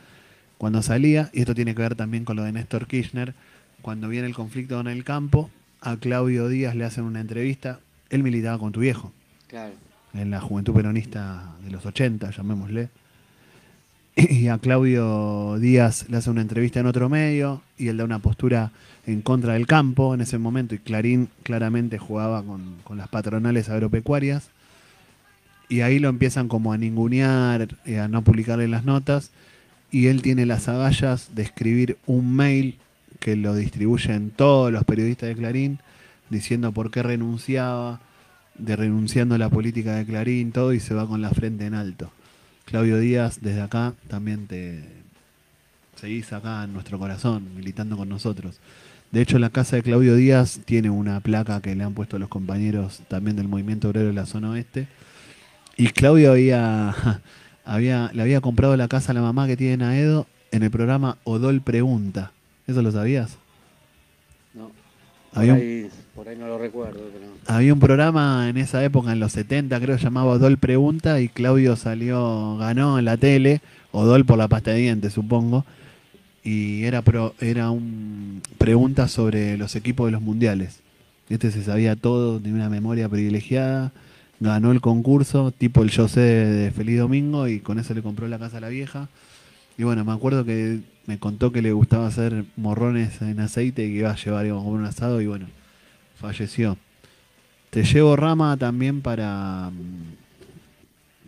cuando 0.58 0.82
salía, 0.82 1.30
y 1.34 1.42
esto 1.42 1.56
tiene 1.56 1.76
que 1.76 1.82
ver 1.82 1.96
también 1.96 2.26
con 2.26 2.36
lo 2.36 2.44
de 2.44 2.52
Néstor 2.52 2.88
Kirchner, 2.88 3.34
cuando 3.82 4.08
viene 4.10 4.28
el 4.28 4.34
conflicto 4.34 4.80
en 4.80 4.88
el 4.88 5.04
campo, 5.04 5.50
a 5.82 5.98
Claudio 5.98 6.48
Díaz 6.48 6.76
le 6.76 6.86
hacen 6.86 7.04
una 7.04 7.20
entrevista, 7.22 7.80
él 8.10 8.24
militaba 8.24 8.58
con 8.58 8.72
tu 8.72 8.80
viejo, 8.80 9.12
Claro. 9.48 9.74
en 10.14 10.32
la 10.32 10.40
juventud 10.42 10.74
peronista 10.74 11.54
de 11.64 11.72
los 11.72 11.86
80, 11.86 12.32
llamémosle. 12.32 12.90
Y 14.16 14.48
a 14.48 14.58
Claudio 14.60 15.58
Díaz 15.60 16.06
le 16.10 16.16
hace 16.18 16.30
una 16.30 16.40
entrevista 16.42 16.80
en 16.80 16.86
otro 16.86 17.10
medio 17.10 17.62
y 17.78 17.90
él 17.90 17.98
da 17.98 18.06
una 18.06 18.20
postura 18.20 18.72
en 19.06 19.22
contra 19.22 19.54
del 19.54 19.68
campo 19.68 20.14
en 20.14 20.22
ese 20.22 20.38
momento 20.38 20.74
y 20.74 20.80
Clarín 20.80 21.28
claramente 21.44 21.98
jugaba 21.98 22.42
con, 22.42 22.78
con 22.86 22.98
las 22.98 23.10
patronales 23.10 23.68
agropecuarias 23.68 24.48
y 25.68 25.82
ahí 25.82 26.00
lo 26.00 26.08
empiezan 26.08 26.48
como 26.48 26.72
a 26.72 26.78
ningunear, 26.78 27.68
eh, 27.86 28.00
a 28.00 28.08
no 28.08 28.22
publicarle 28.24 28.70
las 28.70 28.86
notas 28.86 29.32
y 29.96 30.08
él 30.08 30.22
tiene 30.22 30.46
las 30.46 30.68
agallas 30.68 31.36
de 31.36 31.44
escribir 31.44 31.98
un 32.06 32.36
mail 32.36 32.78
que 33.22 33.38
lo 33.38 33.56
distribuyen 33.56 34.30
todos 34.30 34.70
los 34.70 34.84
periodistas 34.84 35.30
de 35.30 35.36
Clarín 35.36 35.80
diciendo 36.30 36.74
por 36.74 36.92
qué 36.92 37.02
renunciaba, 37.02 38.02
de 38.56 38.76
renunciando 38.76 39.36
a 39.36 39.38
la 39.38 39.50
política 39.50 39.96
de 39.96 40.06
Clarín, 40.06 40.52
todo 40.52 40.74
y 40.74 40.82
se 40.82 40.94
va 40.94 41.08
con 41.08 41.22
la 41.22 41.30
frente 41.30 41.66
en 41.66 41.76
alto. 41.76 42.12
Claudio 42.66 43.00
Díaz, 43.00 43.40
desde 43.40 43.62
acá 43.62 43.94
también 44.10 44.48
te 44.48 44.84
seguís 45.96 46.34
acá 46.34 46.66
en 46.66 46.74
nuestro 46.74 47.00
corazón, 47.00 47.56
militando 47.56 47.96
con 47.96 48.10
nosotros. 48.10 48.60
De 49.14 49.22
hecho, 49.22 49.40
la 49.40 49.50
casa 49.50 49.78
de 49.78 49.84
Claudio 49.84 50.18
Díaz 50.18 50.60
tiene 50.66 50.90
una 50.90 51.22
placa 51.22 51.62
que 51.62 51.74
le 51.74 51.86
han 51.86 51.94
puesto 51.94 52.20
los 52.20 52.28
compañeros 52.28 53.02
también 53.08 53.38
del 53.38 53.48
movimiento 53.48 53.88
obrero 53.88 54.08
de 54.08 54.14
la 54.14 54.26
zona 54.26 54.50
oeste. 54.50 54.90
Y 55.78 55.88
Claudio 55.88 56.34
había, 56.34 57.22
había, 57.66 58.12
le 58.14 58.22
había 58.22 58.42
comprado 58.42 58.76
la 58.78 58.88
casa 58.88 59.12
a 59.12 59.16
la 59.16 59.22
mamá 59.22 59.48
que 59.48 59.58
tiene 59.58 59.74
en 59.74 59.82
Aedo 59.84 60.28
en 60.52 60.64
el 60.64 60.72
programa 60.72 61.18
Odol 61.24 61.62
Pregunta. 61.62 62.32
¿Eso 62.68 62.82
lo 62.82 62.92
sabías? 62.92 63.38
No. 64.54 64.68
Por 65.34 65.40
Había 65.42 65.54
un- 65.54 65.60
ahí, 65.60 65.90
por 66.16 66.28
ahí 66.30 66.38
no 66.38 66.48
lo 66.48 66.58
recuerdo, 66.58 67.02
pero. 67.14 67.26
Había 67.48 67.74
un 67.74 67.80
programa 67.80 68.48
en 68.50 68.58
esa 68.58 68.84
época, 68.84 69.12
en 69.12 69.20
los 69.20 69.34
70, 69.34 69.80
creo, 69.80 69.98
llamado 69.98 70.28
Odol 70.30 70.58
Pregunta, 70.58 71.20
y 71.22 71.28
Claudio 71.30 71.76
salió, 71.76 72.58
ganó 72.58 72.98
en 72.98 73.06
la 73.06 73.18
tele, 73.18 73.62
Odol 73.92 74.26
por 74.26 74.38
la 74.38 74.48
pasta 74.48 74.72
de 74.72 74.78
dientes, 74.80 75.14
supongo, 75.14 75.66
y 76.44 76.84
era 76.84 77.02
pro, 77.02 77.34
era 77.40 77.70
un 77.72 78.42
pregunta 78.58 79.08
sobre 79.08 79.58
los 79.58 79.76
equipos 79.76 80.08
de 80.08 80.12
los 80.12 80.22
mundiales. 80.22 80.80
Este 81.30 81.52
se 81.52 81.64
sabía 81.64 81.96
todo, 81.96 82.40
tenía 82.40 82.56
una 82.56 82.70
memoria 82.70 83.10
privilegiada, 83.10 83.92
ganó 84.40 84.72
el 84.72 84.82
concurso, 84.82 85.52
tipo 85.52 85.84
el 85.84 85.90
yo 85.90 86.08
sé 86.08 86.22
de 86.22 86.72
Feliz 86.72 87.00
Domingo, 87.00 87.48
y 87.48 87.60
con 87.60 87.80
eso 87.80 87.94
le 87.94 88.02
compró 88.02 88.28
la 88.28 88.40
casa 88.40 88.58
a 88.58 88.62
la 88.62 88.70
vieja. 88.70 89.10
Y 89.78 89.84
bueno, 89.84 90.06
me 90.06 90.12
acuerdo 90.14 90.46
que 90.46 90.80
me 91.06 91.20
contó 91.20 91.52
que 91.52 91.62
le 91.62 91.72
gustaba 91.72 92.08
hacer 92.08 92.46
morrones 92.56 93.22
en 93.22 93.40
aceite 93.40 93.86
y 93.86 93.92
que 93.92 94.00
iba 94.00 94.12
a 94.12 94.16
llevar 94.16 94.48
comer 94.48 94.82
un 94.82 94.86
asado, 94.86 95.22
y 95.22 95.28
bueno, 95.28 95.48
falleció. 96.20 96.78
Te 97.70 97.84
llevo 97.84 98.16
rama 98.16 98.56
también 98.58 99.02
para. 99.02 99.70
mm, 99.72 100.16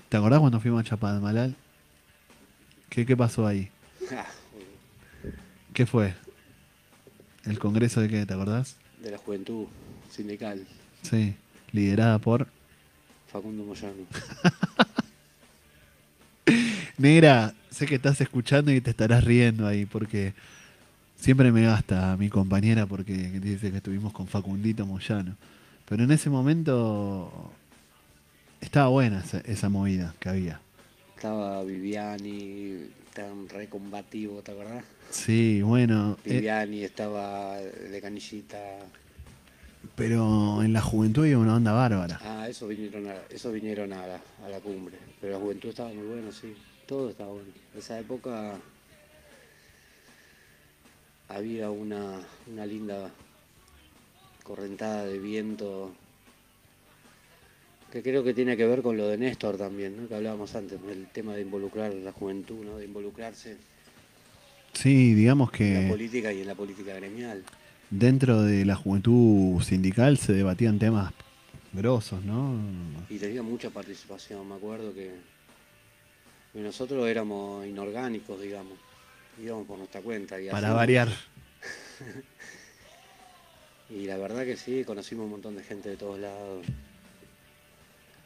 ¿Te 0.09 0.17
acordás 0.17 0.39
cuando 0.39 0.59
fuimos 0.59 0.81
a 0.81 0.83
Chapadmalal? 0.83 1.55
¿Qué, 2.89 3.05
¿Qué 3.05 3.17
pasó 3.17 3.45
ahí? 3.45 3.69
¿Qué 5.73 5.85
fue? 5.85 6.13
¿El 7.43 7.59
congreso 7.59 8.01
de 8.01 8.07
qué? 8.07 8.25
¿Te 8.25 8.33
acordás? 8.33 8.77
de 9.01 9.11
la 9.11 9.17
juventud 9.17 9.65
sindical, 10.09 10.65
Sí, 11.03 11.35
liderada 11.71 12.17
por. 12.19 12.47
Facundo 13.27 13.63
Moyano. 13.63 14.05
Negra, 16.97 17.53
sé 17.69 17.85
que 17.85 17.95
estás 17.95 18.19
escuchando 18.21 18.71
y 18.71 18.81
te 18.81 18.89
estarás 18.89 19.23
riendo 19.23 19.67
ahí 19.67 19.85
porque 19.85 20.33
siempre 21.15 21.51
me 21.51 21.63
gasta 21.63 22.15
mi 22.17 22.29
compañera 22.29 22.85
porque 22.85 23.13
dice 23.13 23.71
que 23.71 23.77
estuvimos 23.77 24.13
con 24.13 24.27
Facundito 24.27 24.85
Moyano. 24.85 25.35
Pero 25.87 26.03
en 26.03 26.11
ese 26.11 26.29
momento 26.29 27.51
estaba 28.61 28.87
buena 28.89 29.19
esa, 29.19 29.39
esa 29.41 29.69
movida 29.69 30.15
que 30.19 30.29
había. 30.29 30.59
Estaba 31.15 31.63
Viviani, 31.63 32.89
tan 33.13 33.49
recombativo, 33.49 34.41
¿te 34.41 34.51
acordás? 34.51 34.83
Sí, 35.09 35.61
bueno, 35.61 36.17
eh, 36.25 36.33
Viviani 36.33 36.83
estaba 36.83 37.57
de 37.57 38.01
canillita. 38.01 38.57
Pero 39.95 40.61
en 40.63 40.73
la 40.73 40.81
juventud 40.81 41.23
había 41.23 41.37
una 41.37 41.55
onda 41.55 41.71
bárbara. 41.71 42.19
Ah, 42.23 42.47
eso 42.49 42.67
vinieron 42.67 43.07
a, 43.07 43.15
eso 43.29 43.51
vinieron 43.51 43.93
a 43.93 44.07
la, 44.07 44.21
a 44.45 44.49
la 44.49 44.59
cumbre. 44.59 44.97
Pero 45.19 45.33
la 45.33 45.39
juventud 45.39 45.69
estaba 45.69 45.89
muy 45.89 46.05
buena, 46.05 46.31
sí. 46.31 46.55
Todo 46.85 47.09
estaba 47.09 47.31
bueno. 47.31 47.49
Esa 47.75 47.99
época 47.99 48.57
había 51.29 51.69
una, 51.69 52.19
una 52.47 52.65
linda 52.65 53.11
correntada 54.43 55.05
de 55.05 55.19
viento 55.19 55.93
que 57.91 58.01
creo 58.03 58.23
que 58.23 58.33
tiene 58.33 58.57
que 58.57 58.65
ver 58.65 58.81
con 58.81 58.97
lo 58.97 59.07
de 59.07 59.17
Néstor 59.17 59.57
también, 59.57 60.01
¿no? 60.01 60.07
que 60.07 60.15
hablábamos 60.15 60.55
antes, 60.55 60.79
el 60.89 61.07
tema 61.07 61.35
de 61.35 61.41
involucrar 61.41 61.91
a 61.91 61.95
la 61.95 62.11
juventud, 62.11 62.63
¿no? 62.65 62.77
de 62.77 62.85
involucrarse 62.85 63.57
Sí, 64.73 65.15
digamos 65.15 65.49
en 65.59 65.73
la 65.73 65.81
que 65.81 65.87
política 65.89 66.33
y 66.33 66.41
en 66.41 66.47
la 66.47 66.55
política 66.55 66.93
gremial. 66.93 67.43
Dentro 67.89 68.41
de 68.43 68.65
la 68.65 68.75
juventud 68.75 69.61
sindical 69.61 70.17
se 70.17 70.33
debatían 70.33 70.79
temas 70.79 71.13
grosos, 71.73 72.23
¿no? 72.23 72.55
Y 73.09 73.17
tenía 73.17 73.43
mucha 73.43 73.69
participación, 73.69 74.47
me 74.47 74.55
acuerdo 74.55 74.93
que, 74.93 75.11
nosotros 76.53 77.07
éramos 77.07 77.65
inorgánicos, 77.67 78.41
digamos, 78.41 78.73
íbamos 79.41 79.67
por 79.67 79.77
nuestra 79.77 80.01
cuenta. 80.01 80.41
Y 80.41 80.47
Para 80.47 80.69
hacíamos- 80.69 80.75
variar. 80.77 81.09
y 83.89 84.05
la 84.05 84.17
verdad 84.17 84.43
que 84.43 84.57
sí, 84.57 84.83
conocimos 84.83 85.25
un 85.25 85.31
montón 85.31 85.55
de 85.55 85.63
gente 85.63 85.89
de 85.89 85.97
todos 85.97 86.19
lados. 86.19 86.65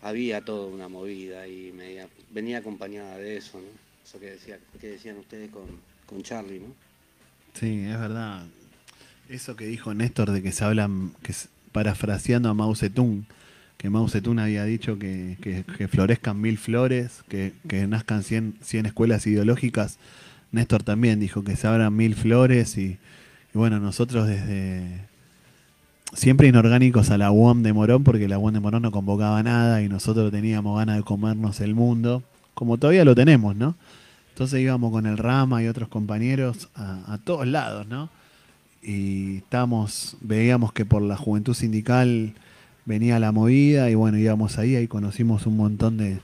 Había 0.01 0.43
toda 0.45 0.67
una 0.67 0.87
movida 0.87 1.45
y 1.47 1.71
media, 1.73 2.07
venía 2.31 2.59
acompañada 2.59 3.17
de 3.17 3.37
eso, 3.37 3.59
¿no? 3.59 3.67
Eso 4.03 4.19
que, 4.19 4.31
decía, 4.31 4.59
que 4.79 4.87
decían 4.87 5.17
ustedes 5.17 5.51
con, 5.51 5.65
con 6.05 6.23
Charlie, 6.23 6.59
¿no? 6.61 6.73
Sí, 7.53 7.83
es 7.85 7.99
verdad. 7.99 8.45
Eso 9.31 9.55
que 9.55 9.65
dijo 9.65 9.93
Néstor 9.93 10.31
de 10.31 10.43
que 10.43 10.51
se 10.51 10.65
hablan, 10.65 11.11
que 11.23 11.31
es- 11.31 11.47
parafraseando 11.71 12.49
a 12.49 12.53
Mao 12.53 12.75
Zedong, 12.75 13.23
que 13.77 13.89
Mao 13.89 14.09
Zedong 14.09 14.39
había 14.39 14.65
dicho 14.65 14.99
que, 14.99 15.37
que- 15.41 15.87
florezcan 15.87 16.41
mil 16.41 16.57
flores, 16.57 17.23
que, 17.29 17.53
que 17.69 17.87
nazcan 17.87 18.23
100, 18.23 18.55
100 18.61 18.87
escuelas 18.87 19.25
ideológicas. 19.25 19.99
Néstor 20.51 20.83
también 20.83 21.21
dijo 21.21 21.45
que 21.45 21.55
se 21.55 21.65
abran 21.65 21.95
mil 21.95 22.13
flores 22.15 22.77
y, 22.77 22.97
bueno, 23.53 23.79
nosotros 23.79 24.27
desde 24.27 25.05
siempre 26.13 26.49
inorgánicos 26.49 27.09
a 27.09 27.17
la 27.17 27.31
UOM 27.31 27.63
de 27.63 27.71
Morón, 27.71 28.03
porque 28.03 28.27
la 28.27 28.37
UOM 28.37 28.51
de 28.53 28.59
Morón 28.59 28.81
no 28.81 28.91
convocaba 28.91 29.41
nada 29.43 29.81
y 29.81 29.87
nosotros 29.87 30.29
teníamos 30.29 30.77
ganas 30.77 30.97
de 30.97 31.03
comernos 31.03 31.61
el 31.61 31.73
mundo, 31.73 32.21
como 32.53 32.77
todavía 32.77 33.05
lo 33.05 33.15
tenemos, 33.15 33.55
¿no? 33.55 33.77
Entonces 34.33 34.59
íbamos 34.59 34.91
con 34.91 35.05
el 35.05 35.17
Rama 35.17 35.63
y 35.63 35.67
otros 35.67 35.87
compañeros 35.87 36.67
a 36.75 37.17
todos 37.23 37.47
lados, 37.47 37.87
¿no? 37.87 38.09
Y 38.83 39.37
estábamos, 39.37 40.17
veíamos 40.21 40.73
que 40.73 40.85
por 40.85 41.01
la 41.01 41.15
juventud 41.17 41.53
sindical 41.53 42.33
venía 42.85 43.19
la 43.19 43.31
movida 43.31 43.89
y 43.89 43.95
bueno, 43.95 44.17
íbamos 44.17 44.57
ahí, 44.57 44.75
ahí 44.75 44.87
conocimos 44.87 45.45
un 45.45 45.57
montón 45.57 45.97
de, 45.97 46.19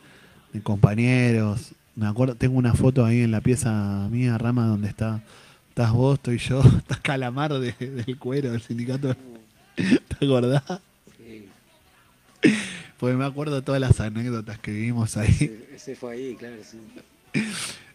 de 0.54 0.62
compañeros. 0.62 1.74
Me 1.96 2.08
acuerdo, 2.08 2.36
tengo 2.36 2.58
una 2.58 2.74
foto 2.74 3.06
ahí 3.06 3.22
en 3.22 3.32
la 3.32 3.42
pieza 3.42 4.08
mía, 4.12 4.38
Rama, 4.38 4.66
donde 4.68 4.88
está, 4.88 5.22
estás 5.70 5.92
vos, 5.92 6.16
estoy 6.16 6.38
yo, 6.40 6.62
está 6.78 6.96
Calamar 7.02 7.54
de- 7.54 7.74
del 7.74 8.18
cuero 8.18 8.52
del 8.52 8.62
sindicato. 8.62 9.16
¿Te 9.76 10.26
acordás? 10.26 10.64
Sí. 11.18 11.46
Porque 13.00 13.16
me 13.16 13.26
acuerdo 13.26 13.62
todas 13.62 13.80
las 13.80 14.00
anécdotas 14.00 14.58
que 14.58 14.72
vivimos 14.72 15.16
ahí. 15.18 15.30
Ese, 15.30 15.68
ese 15.76 15.96
fue 15.96 16.14
ahí, 16.14 16.36
claro, 16.36 16.56
sí. 16.64 16.80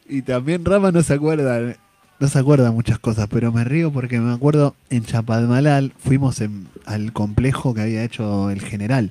Y 0.09 0.23
también 0.23 0.65
Rama 0.65 0.93
no 0.93 1.03
se 1.03 1.15
acuerda, 1.15 1.75
no 2.23 2.28
se 2.28 2.39
acuerda 2.39 2.70
muchas 2.70 3.01
cosas, 3.01 3.27
pero 3.28 3.51
me 3.53 3.65
río 3.65 3.93
porque 3.93 4.20
me 4.20 4.32
acuerdo 4.32 4.77
en 4.90 5.05
Chapadmalal 5.05 5.93
fuimos 5.99 6.40
en- 6.40 6.69
al 6.86 7.12
complejo 7.12 7.74
que 7.74 7.81
había 7.81 8.05
hecho 8.05 8.49
el 8.51 8.61
general, 8.62 9.11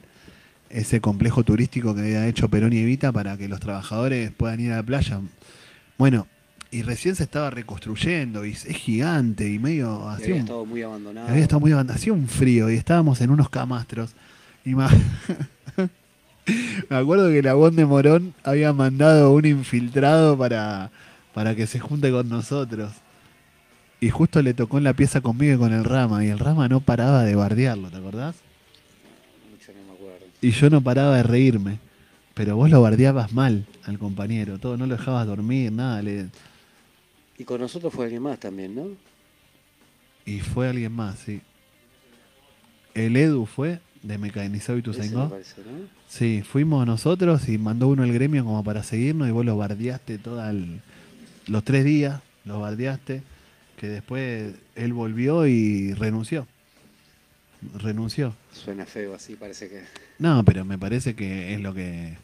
ese 0.69 1.01
complejo 1.01 1.43
turístico 1.43 1.93
que 1.93 2.01
había 2.01 2.25
hecho 2.27 2.47
Perón 2.49 2.71
y 2.71 2.77
Evita 2.77 3.11
para 3.11 3.35
que 3.37 3.49
los 3.49 3.59
trabajadores 3.59 4.31
puedan 4.31 4.61
ir 4.61 4.71
a 4.71 4.77
la 4.77 4.83
playa. 4.83 5.19
Bueno, 5.97 6.25
y 6.71 6.83
recién 6.83 7.15
se 7.17 7.23
estaba 7.23 7.49
reconstruyendo 7.49 8.45
y 8.45 8.51
es 8.51 8.63
gigante 8.63 9.51
y 9.51 9.59
medio 9.59 10.07
así. 10.07 10.23
había 10.23 10.35
un- 10.35 10.41
estado 10.41 10.65
muy 10.65 10.81
abandonado. 10.81 11.27
había 11.27 11.41
estado 11.41 11.59
muy 11.59 11.71
abandonado, 11.73 11.99
hacía 11.99 12.13
un 12.13 12.27
frío 12.29 12.71
y 12.71 12.75
estábamos 12.77 13.19
en 13.19 13.29
unos 13.29 13.49
camastros. 13.49 14.11
Y 14.63 14.73
ma- 14.73 14.89
me 16.89 16.95
acuerdo 16.95 17.29
que 17.29 17.41
la 17.43 17.53
Bon 17.55 17.75
de 17.75 17.85
Morón 17.85 18.33
había 18.43 18.73
mandado 18.73 19.33
un 19.33 19.45
infiltrado 19.45 20.37
para, 20.37 20.91
para 21.33 21.55
que 21.55 21.67
se 21.67 21.79
junte 21.79 22.11
con 22.11 22.27
nosotros. 22.29 22.91
Y 23.99 24.09
justo 24.09 24.41
le 24.41 24.53
tocó 24.53 24.77
en 24.79 24.83
la 24.83 24.93
pieza 24.93 25.21
conmigo 25.21 25.53
y 25.53 25.57
con 25.57 25.73
el 25.73 25.83
Rama. 25.83 26.25
Y 26.25 26.29
el 26.29 26.39
Rama 26.39 26.67
no 26.67 26.79
paraba 26.81 27.23
de 27.23 27.35
bardearlo, 27.35 27.89
¿te 27.91 27.97
acordás? 27.97 28.35
Mucho 29.51 29.71
no 29.73 29.83
me 29.87 29.93
acuerdo. 29.93 30.25
Y 30.41 30.51
yo 30.51 30.69
no 30.69 30.81
paraba 30.81 31.17
de 31.17 31.23
reírme. 31.23 31.79
Pero 32.33 32.55
vos 32.55 32.69
lo 32.69 32.81
bardeabas 32.81 33.33
mal 33.33 33.65
al 33.83 33.99
compañero. 33.99 34.57
Todo, 34.57 34.77
no 34.77 34.87
lo 34.87 34.95
dejabas 34.97 35.27
dormir, 35.27 35.71
nada. 35.71 36.01
le- 36.01 36.29
Y 37.37 37.43
con 37.43 37.61
nosotros 37.61 37.93
fue 37.93 38.05
alguien 38.05 38.23
más 38.23 38.39
también, 38.39 38.73
¿no? 38.73 38.87
Y 40.25 40.39
fue 40.39 40.69
alguien 40.69 40.93
más, 40.93 41.19
sí. 41.19 41.41
El 42.93 43.15
Edu 43.17 43.45
fue 43.45 43.79
de 44.03 44.17
Mecanizado 44.17 44.77
y 44.77 44.81
Tuzaingó. 44.81 45.29
parece, 45.29 45.61
¿no? 45.61 45.87
Sí, 46.07 46.41
fuimos 46.43 46.85
nosotros 46.85 47.47
y 47.47 47.57
mandó 47.57 47.87
uno 47.87 48.03
el 48.03 48.13
gremio 48.13 48.43
como 48.43 48.63
para 48.63 48.83
seguirnos 48.83 49.27
y 49.27 49.31
vos 49.31 49.45
lo 49.45 49.55
bardeaste 49.57 50.17
toda 50.17 50.49
el- 50.49 50.81
los 51.51 51.63
tres 51.65 51.83
días, 51.83 52.21
lo 52.45 52.61
bardeaste, 52.61 53.23
que 53.77 53.87
después 53.87 54.53
él 54.75 54.93
volvió 54.93 55.45
y 55.45 55.93
renunció. 55.93 56.47
Renunció. 57.77 58.33
Suena 58.53 58.85
feo 58.85 59.13
así, 59.13 59.35
parece 59.35 59.69
que... 59.69 59.83
No, 60.17 60.43
pero 60.45 60.63
me 60.63 60.77
parece 60.77 61.13
que 61.13 61.53
es 61.53 61.59
lo 61.59 61.73
que 61.73 62.17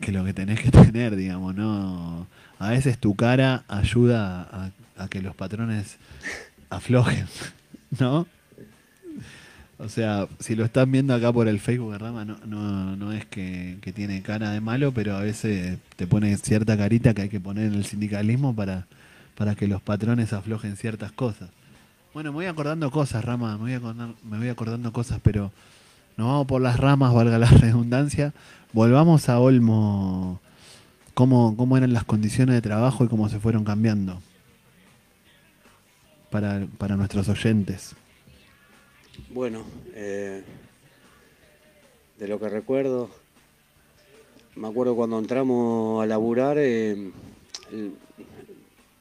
que 0.00 0.10
lo 0.10 0.24
que 0.24 0.32
tenés 0.34 0.60
que 0.60 0.70
tener, 0.82 1.14
digamos, 1.16 1.54
no. 1.54 2.26
A 2.58 2.70
veces 2.70 2.98
tu 2.98 3.14
cara 3.14 3.64
ayuda 3.68 4.42
a, 4.42 4.70
a 4.96 5.08
que 5.08 5.22
los 5.22 5.36
patrones 5.36 5.98
aflojen, 6.70 7.26
¿no? 8.00 8.26
O 9.78 9.88
sea, 9.88 10.28
si 10.38 10.54
lo 10.54 10.64
están 10.64 10.92
viendo 10.92 11.14
acá 11.14 11.32
por 11.32 11.48
el 11.48 11.58
Facebook 11.58 11.92
de 11.92 11.98
Rama, 11.98 12.24
no, 12.24 12.96
no, 12.96 13.12
es 13.12 13.26
que, 13.26 13.78
que 13.80 13.92
tiene 13.92 14.22
cara 14.22 14.50
de 14.50 14.60
malo, 14.60 14.92
pero 14.92 15.16
a 15.16 15.20
veces 15.20 15.78
te 15.96 16.06
pone 16.06 16.36
cierta 16.36 16.76
carita 16.76 17.14
que 17.14 17.22
hay 17.22 17.28
que 17.28 17.40
poner 17.40 17.66
en 17.66 17.74
el 17.74 17.84
sindicalismo 17.84 18.54
para, 18.54 18.86
para 19.36 19.54
que 19.54 19.66
los 19.66 19.82
patrones 19.82 20.32
aflojen 20.32 20.76
ciertas 20.76 21.10
cosas. 21.12 21.50
Bueno, 22.14 22.30
me 22.30 22.36
voy 22.36 22.46
acordando 22.46 22.90
cosas, 22.90 23.24
Rama, 23.24 23.56
me 23.56 23.62
voy, 23.62 23.72
acordando, 23.72 24.14
me 24.22 24.38
voy 24.38 24.48
acordando 24.48 24.92
cosas, 24.92 25.18
pero 25.22 25.50
nos 26.16 26.28
vamos 26.28 26.46
por 26.46 26.60
las 26.60 26.78
ramas, 26.78 27.14
valga 27.14 27.38
la 27.38 27.46
redundancia. 27.50 28.32
Volvamos 28.72 29.28
a 29.28 29.40
Olmo. 29.40 30.40
cómo, 31.14 31.56
cómo 31.56 31.76
eran 31.76 31.92
las 31.92 32.04
condiciones 32.04 32.54
de 32.54 32.62
trabajo 32.62 33.04
y 33.04 33.08
cómo 33.08 33.28
se 33.28 33.40
fueron 33.40 33.64
cambiando 33.64 34.20
para, 36.30 36.66
para 36.78 36.96
nuestros 36.96 37.28
oyentes. 37.28 37.96
Bueno, 39.30 39.64
eh, 39.94 40.42
de 42.18 42.28
lo 42.28 42.38
que 42.38 42.48
recuerdo, 42.48 43.10
me 44.56 44.68
acuerdo 44.68 44.94
cuando 44.94 45.18
entramos 45.18 46.02
a 46.02 46.06
laburar, 46.06 46.58
eh, 46.58 46.92
el- 47.72 47.96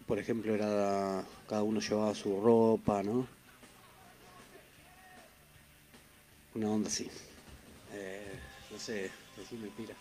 por 0.07 0.19
ejemplo, 0.19 0.53
era 0.53 1.23
cada 1.47 1.63
uno 1.63 1.79
llevaba 1.79 2.13
su 2.15 2.39
ropa, 2.41 3.03
¿no? 3.03 3.27
Una 6.55 6.69
onda 6.69 6.89
así. 6.89 7.07
Eh, 7.93 8.27
no 8.71 8.77
sé, 8.79 9.09
decime, 9.37 9.67
pira. 9.77 9.93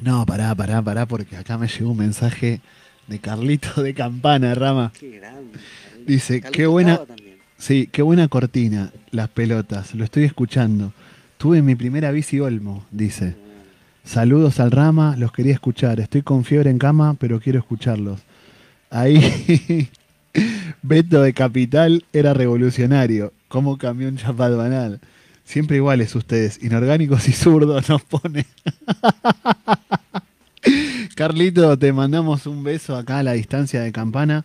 No, 0.00 0.26
pará, 0.26 0.54
pará, 0.54 0.82
pará, 0.82 1.06
porque 1.06 1.36
acá 1.36 1.56
me 1.56 1.68
llegó 1.68 1.92
un 1.92 1.98
mensaje 1.98 2.60
de 3.06 3.18
Carlito 3.20 3.82
de 3.82 3.94
Campana, 3.94 4.54
Rama. 4.54 4.92
Qué 4.98 5.10
grande. 5.18 5.58
Dice, 6.04 6.40
Carlito 6.40 6.56
qué 6.58 6.66
buena, 6.66 7.06
también. 7.06 7.31
Sí, 7.62 7.88
qué 7.90 8.02
buena 8.02 8.26
cortina, 8.26 8.92
las 9.12 9.28
pelotas, 9.28 9.94
lo 9.94 10.02
estoy 10.02 10.24
escuchando. 10.24 10.92
Tuve 11.38 11.62
mi 11.62 11.76
primera 11.76 12.10
bici 12.10 12.40
Olmo, 12.40 12.84
dice. 12.90 13.36
Saludos 14.04 14.58
al 14.58 14.72
Rama, 14.72 15.14
los 15.16 15.30
quería 15.30 15.52
escuchar. 15.52 16.00
Estoy 16.00 16.22
con 16.22 16.44
fiebre 16.44 16.70
en 16.70 16.78
cama, 16.78 17.14
pero 17.18 17.38
quiero 17.40 17.60
escucharlos. 17.60 18.20
Ahí, 18.90 19.88
Beto 20.82 21.22
de 21.22 21.32
Capital 21.32 22.04
era 22.12 22.34
revolucionario. 22.34 23.32
¿Cómo 23.46 23.78
cambió 23.78 24.08
un 24.08 24.16
chapal 24.16 24.56
banal? 24.56 25.00
Siempre 25.44 25.76
iguales 25.76 26.14
ustedes, 26.16 26.62
inorgánicos 26.62 27.28
y 27.28 27.32
zurdos 27.32 27.88
nos 27.88 28.02
pone. 28.02 28.46
Carlito, 31.14 31.78
te 31.78 31.92
mandamos 31.92 32.46
un 32.46 32.64
beso 32.64 32.96
acá 32.96 33.20
a 33.20 33.22
la 33.22 33.32
distancia 33.32 33.82
de 33.82 33.92
Campana. 33.92 34.44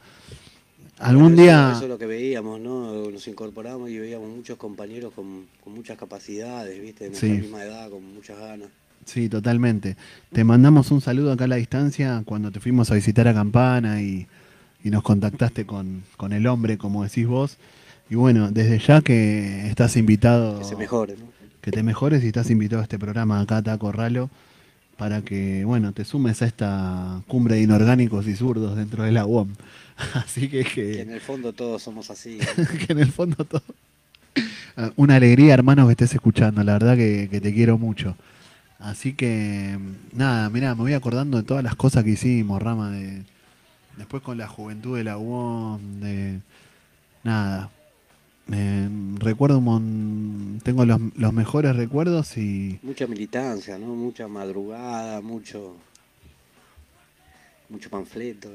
Algún 1.00 1.34
Eso- 1.34 1.42
día... 1.44 1.72
Eso 1.76 1.84
es 1.84 1.90
lo 1.90 1.98
que 1.98 2.06
veíamos, 2.08 2.60
¿no? 2.60 3.10
Nos 3.12 3.28
incorporamos 3.28 3.90
y 3.90 4.00
veíamos 4.00 4.30
muchos 4.30 4.58
compañeros 4.58 5.14
con, 5.14 5.46
con 5.64 5.74
muchas 5.74 5.98
capacidades, 5.98 6.82
¿viste? 6.82 7.06
De 7.06 7.10
nuestra 7.12 7.30
Sí. 7.30 7.36
misma 7.42 7.64
edad, 7.64 7.90
con 7.90 8.04
muchas 8.16 8.40
ganas. 8.40 8.70
Sí, 9.06 9.30
totalmente. 9.30 9.96
Te 10.34 10.44
mandamos 10.44 10.92
un 10.92 11.00
saludo 11.02 11.32
acá 11.32 11.46
a 11.46 11.48
la 11.48 11.56
distancia 11.58 12.24
cuando 12.26 12.52
te 12.52 12.60
fuimos 12.60 12.92
a 12.92 12.96
visitar 12.96 13.28
a 13.28 13.34
Campana 13.34 14.02
y, 14.02 14.28
y 14.84 14.90
nos 14.90 15.04
contactaste 15.04 15.66
con, 15.66 16.04
con 16.18 16.34
el 16.34 16.46
hombre, 16.48 16.78
como 16.78 17.04
decís 17.04 17.28
vos. 17.28 17.58
Y 18.10 18.16
bueno, 18.16 18.52
desde 18.52 18.80
ya 18.80 19.02
que 19.02 19.68
estás 19.68 19.96
invitado. 19.98 20.60
Que 20.60 20.66
se 20.66 20.76
mejore, 20.76 21.16
¿no? 21.18 21.26
Que 21.62 21.72
te 21.72 21.84
mejores 21.84 22.24
y 22.24 22.28
estás 22.28 22.50
invitado 22.50 22.82
a 22.82 22.84
este 22.84 22.98
programa 22.98 23.40
acá, 23.40 23.62
Taco 23.62 23.92
Ralo, 23.92 24.30
para 24.98 25.22
que, 25.22 25.64
bueno, 25.64 25.92
te 25.94 26.04
sumes 26.06 26.42
a 26.42 26.46
esta 26.46 27.22
cumbre 27.28 27.56
de 27.56 27.62
inorgánicos 27.62 28.28
y 28.28 28.36
zurdos 28.36 28.76
dentro 28.76 29.04
de 29.04 29.12
la 29.12 29.26
UOM. 29.26 29.50
Así 30.14 30.48
que, 30.50 30.64
Que 30.64 30.72
que, 30.94 31.02
en 31.02 31.12
el 31.12 31.22
fondo 31.22 31.54
todos 31.54 31.82
somos 31.82 32.10
así. 32.10 32.38
que 32.88 32.94
en 32.94 33.00
el 33.00 33.12
fondo 33.12 33.44
todo. 33.46 33.64
Ah, 34.76 34.92
Una 34.96 35.16
alegría, 35.16 35.54
hermano, 35.56 35.88
que 35.88 35.94
estés 35.94 36.14
escuchando. 36.14 36.64
La 36.64 36.74
verdad 36.74 36.96
que, 36.96 37.28
que 37.32 37.42
te 37.42 37.54
quiero 37.54 37.78
mucho. 37.78 38.16
Así 38.80 39.14
que, 39.14 39.78
nada, 40.14 40.50
mirá, 40.52 40.76
me 40.76 40.82
voy 40.82 40.94
acordando 40.94 41.38
de 41.38 41.44
todas 41.44 41.64
las 41.64 41.76
cosas 41.76 42.04
que 42.04 42.12
hicimos, 42.12 42.62
Rama. 42.62 42.92
De, 42.92 43.24
después 43.98 44.22
con 44.22 44.38
la 44.38 44.48
juventud 44.48 44.96
de 44.98 45.04
la 45.04 45.18
UOM, 45.18 45.82
de. 46.00 46.40
Nada. 47.24 47.72
Me 48.46 48.88
recuerdo 49.20 49.58
un 49.58 49.64
mon- 49.66 50.62
Tengo 50.64 50.86
los, 50.86 51.02
los 51.16 51.34
mejores 51.34 51.76
recuerdos 51.76 52.38
y. 52.38 52.80
Mucha 52.84 53.08
militancia, 53.08 53.78
¿no? 53.80 53.88
Mucha 53.88 54.28
madrugada, 54.28 55.22
mucho 55.22 55.76
mucho 57.70 57.90
panfleto, 57.90 58.50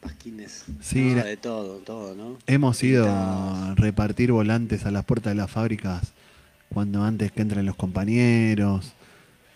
pasquines, 0.00 0.64
Sí, 0.80 1.14
de 1.14 1.36
todo, 1.36 1.78
todo, 1.78 2.14
¿no? 2.14 2.36
Hemos 2.46 2.82
ido 2.82 3.06
a 3.08 3.74
repartir 3.76 4.32
volantes 4.32 4.84
a 4.86 4.90
las 4.90 5.04
puertas 5.04 5.32
de 5.32 5.36
las 5.36 5.50
fábricas 5.50 6.12
cuando 6.72 7.02
antes 7.02 7.32
que 7.32 7.42
entren 7.42 7.66
los 7.66 7.76
compañeros. 7.76 8.92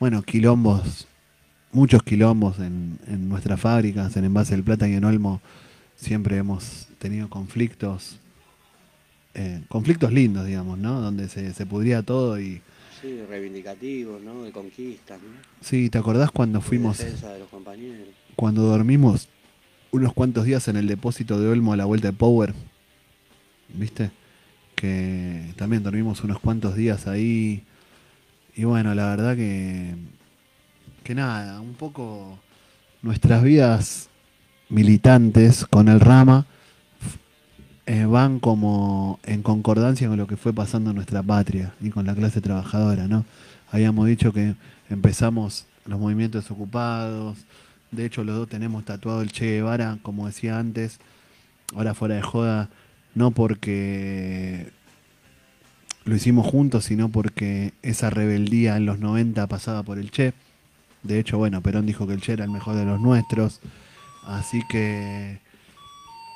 Bueno, 0.00 0.22
quilombos, 0.22 1.06
muchos 1.72 2.02
quilombos 2.02 2.58
en, 2.58 2.98
en 3.06 3.28
nuestras 3.28 3.60
fábricas, 3.60 4.16
en 4.16 4.24
Envase 4.24 4.54
del 4.54 4.64
Plata 4.64 4.88
y 4.88 4.94
en 4.94 5.04
Olmo. 5.04 5.40
Siempre 5.96 6.36
hemos 6.36 6.88
tenido 6.98 7.28
conflictos, 7.28 8.18
eh, 9.34 9.62
conflictos 9.68 10.12
lindos, 10.12 10.46
digamos, 10.46 10.78
¿no? 10.78 11.00
Donde 11.00 11.28
se, 11.28 11.52
se 11.52 11.66
pudría 11.66 12.02
todo 12.02 12.40
y... 12.40 12.60
Sí, 13.00 13.20
reivindicativos, 13.28 14.22
¿no? 14.22 14.44
De 14.44 14.50
conquistas, 14.50 15.20
¿no? 15.20 15.28
Sí, 15.60 15.90
¿te 15.90 15.98
acordás 15.98 16.30
cuando 16.30 16.60
fuimos, 16.60 16.98
De 16.98 17.04
defensa 17.04 17.32
de 17.32 17.38
los 17.40 17.48
compañeros. 17.48 18.08
Cuando 18.34 18.62
dormimos 18.62 19.28
unos 19.90 20.12
cuantos 20.12 20.44
días 20.44 20.66
en 20.68 20.76
el 20.76 20.86
depósito 20.86 21.40
de 21.40 21.48
Olmo 21.48 21.72
a 21.72 21.76
la 21.76 21.84
vuelta 21.84 22.08
de 22.08 22.12
Power? 22.12 22.54
¿Viste? 23.68 24.10
Que 24.74 25.52
también 25.56 25.82
dormimos 25.82 26.22
unos 26.22 26.40
cuantos 26.40 26.76
días 26.76 27.06
ahí. 27.06 27.62
Y 28.56 28.64
bueno, 28.64 28.94
la 28.94 29.06
verdad 29.06 29.36
que, 29.36 29.94
que 31.02 31.14
nada, 31.14 31.60
un 31.60 31.74
poco 31.74 32.38
nuestras 33.02 33.42
vidas 33.42 34.08
militantes 34.68 35.66
con 35.66 35.88
el 35.88 36.00
Rama 36.00 36.46
eh, 37.86 38.06
van 38.06 38.40
como 38.40 39.20
en 39.24 39.42
concordancia 39.42 40.08
con 40.08 40.16
lo 40.16 40.26
que 40.26 40.38
fue 40.38 40.54
pasando 40.54 40.90
en 40.90 40.96
nuestra 40.96 41.22
patria 41.22 41.74
y 41.80 41.90
con 41.90 42.06
la 42.06 42.14
clase 42.14 42.40
trabajadora, 42.40 43.06
¿no? 43.06 43.26
Habíamos 43.70 44.06
dicho 44.06 44.32
que 44.32 44.54
empezamos 44.88 45.66
los 45.84 46.00
movimientos 46.00 46.50
ocupados, 46.50 47.36
de 47.94 48.04
hecho 48.04 48.24
los 48.24 48.36
dos 48.36 48.48
tenemos 48.48 48.84
tatuado 48.84 49.22
el 49.22 49.32
Che 49.32 49.46
Guevara, 49.46 49.98
como 50.02 50.26
decía 50.26 50.58
antes, 50.58 50.98
ahora 51.74 51.94
fuera 51.94 52.16
de 52.16 52.22
joda, 52.22 52.68
no 53.14 53.30
porque 53.30 54.72
lo 56.04 56.14
hicimos 56.14 56.46
juntos, 56.46 56.84
sino 56.84 57.08
porque 57.08 57.72
esa 57.82 58.10
rebeldía 58.10 58.76
en 58.76 58.86
los 58.86 58.98
90 58.98 59.46
pasaba 59.46 59.82
por 59.82 59.98
el 59.98 60.10
Che. 60.10 60.34
De 61.02 61.18
hecho, 61.18 61.38
bueno, 61.38 61.60
Perón 61.60 61.86
dijo 61.86 62.06
que 62.06 62.14
el 62.14 62.20
Che 62.20 62.32
era 62.32 62.44
el 62.44 62.50
mejor 62.50 62.76
de 62.76 62.84
los 62.84 63.00
nuestros. 63.00 63.60
Así 64.26 64.62
que, 64.68 65.40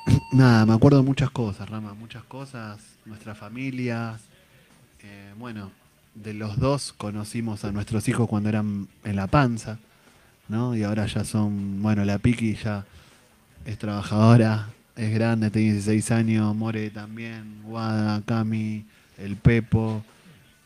nada, 0.31 0.65
me 0.65 0.73
acuerdo 0.73 1.03
muchas 1.03 1.29
cosas, 1.31 1.69
Rama, 1.69 1.93
muchas 1.93 2.23
cosas, 2.23 2.79
nuestras 3.05 3.37
familias. 3.37 4.21
eh, 5.01 5.33
bueno, 5.37 5.71
de 6.15 6.33
los 6.33 6.59
dos 6.59 6.93
conocimos 6.93 7.63
a 7.63 7.71
nuestros 7.71 8.07
hijos 8.09 8.27
cuando 8.27 8.49
eran 8.49 8.87
en 9.03 9.15
la 9.15 9.27
panza, 9.27 9.79
¿no? 10.49 10.75
Y 10.75 10.83
ahora 10.83 11.05
ya 11.05 11.23
son, 11.23 11.81
bueno, 11.81 12.03
la 12.03 12.17
Piki 12.17 12.55
ya 12.55 12.85
es 13.65 13.77
trabajadora, 13.77 14.69
es 14.95 15.13
grande, 15.13 15.49
tiene 15.49 15.73
16 15.73 16.11
años, 16.11 16.55
More 16.55 16.89
también, 16.89 17.61
Guada, 17.63 18.21
Cami, 18.25 18.85
el 19.17 19.37
Pepo, 19.37 20.03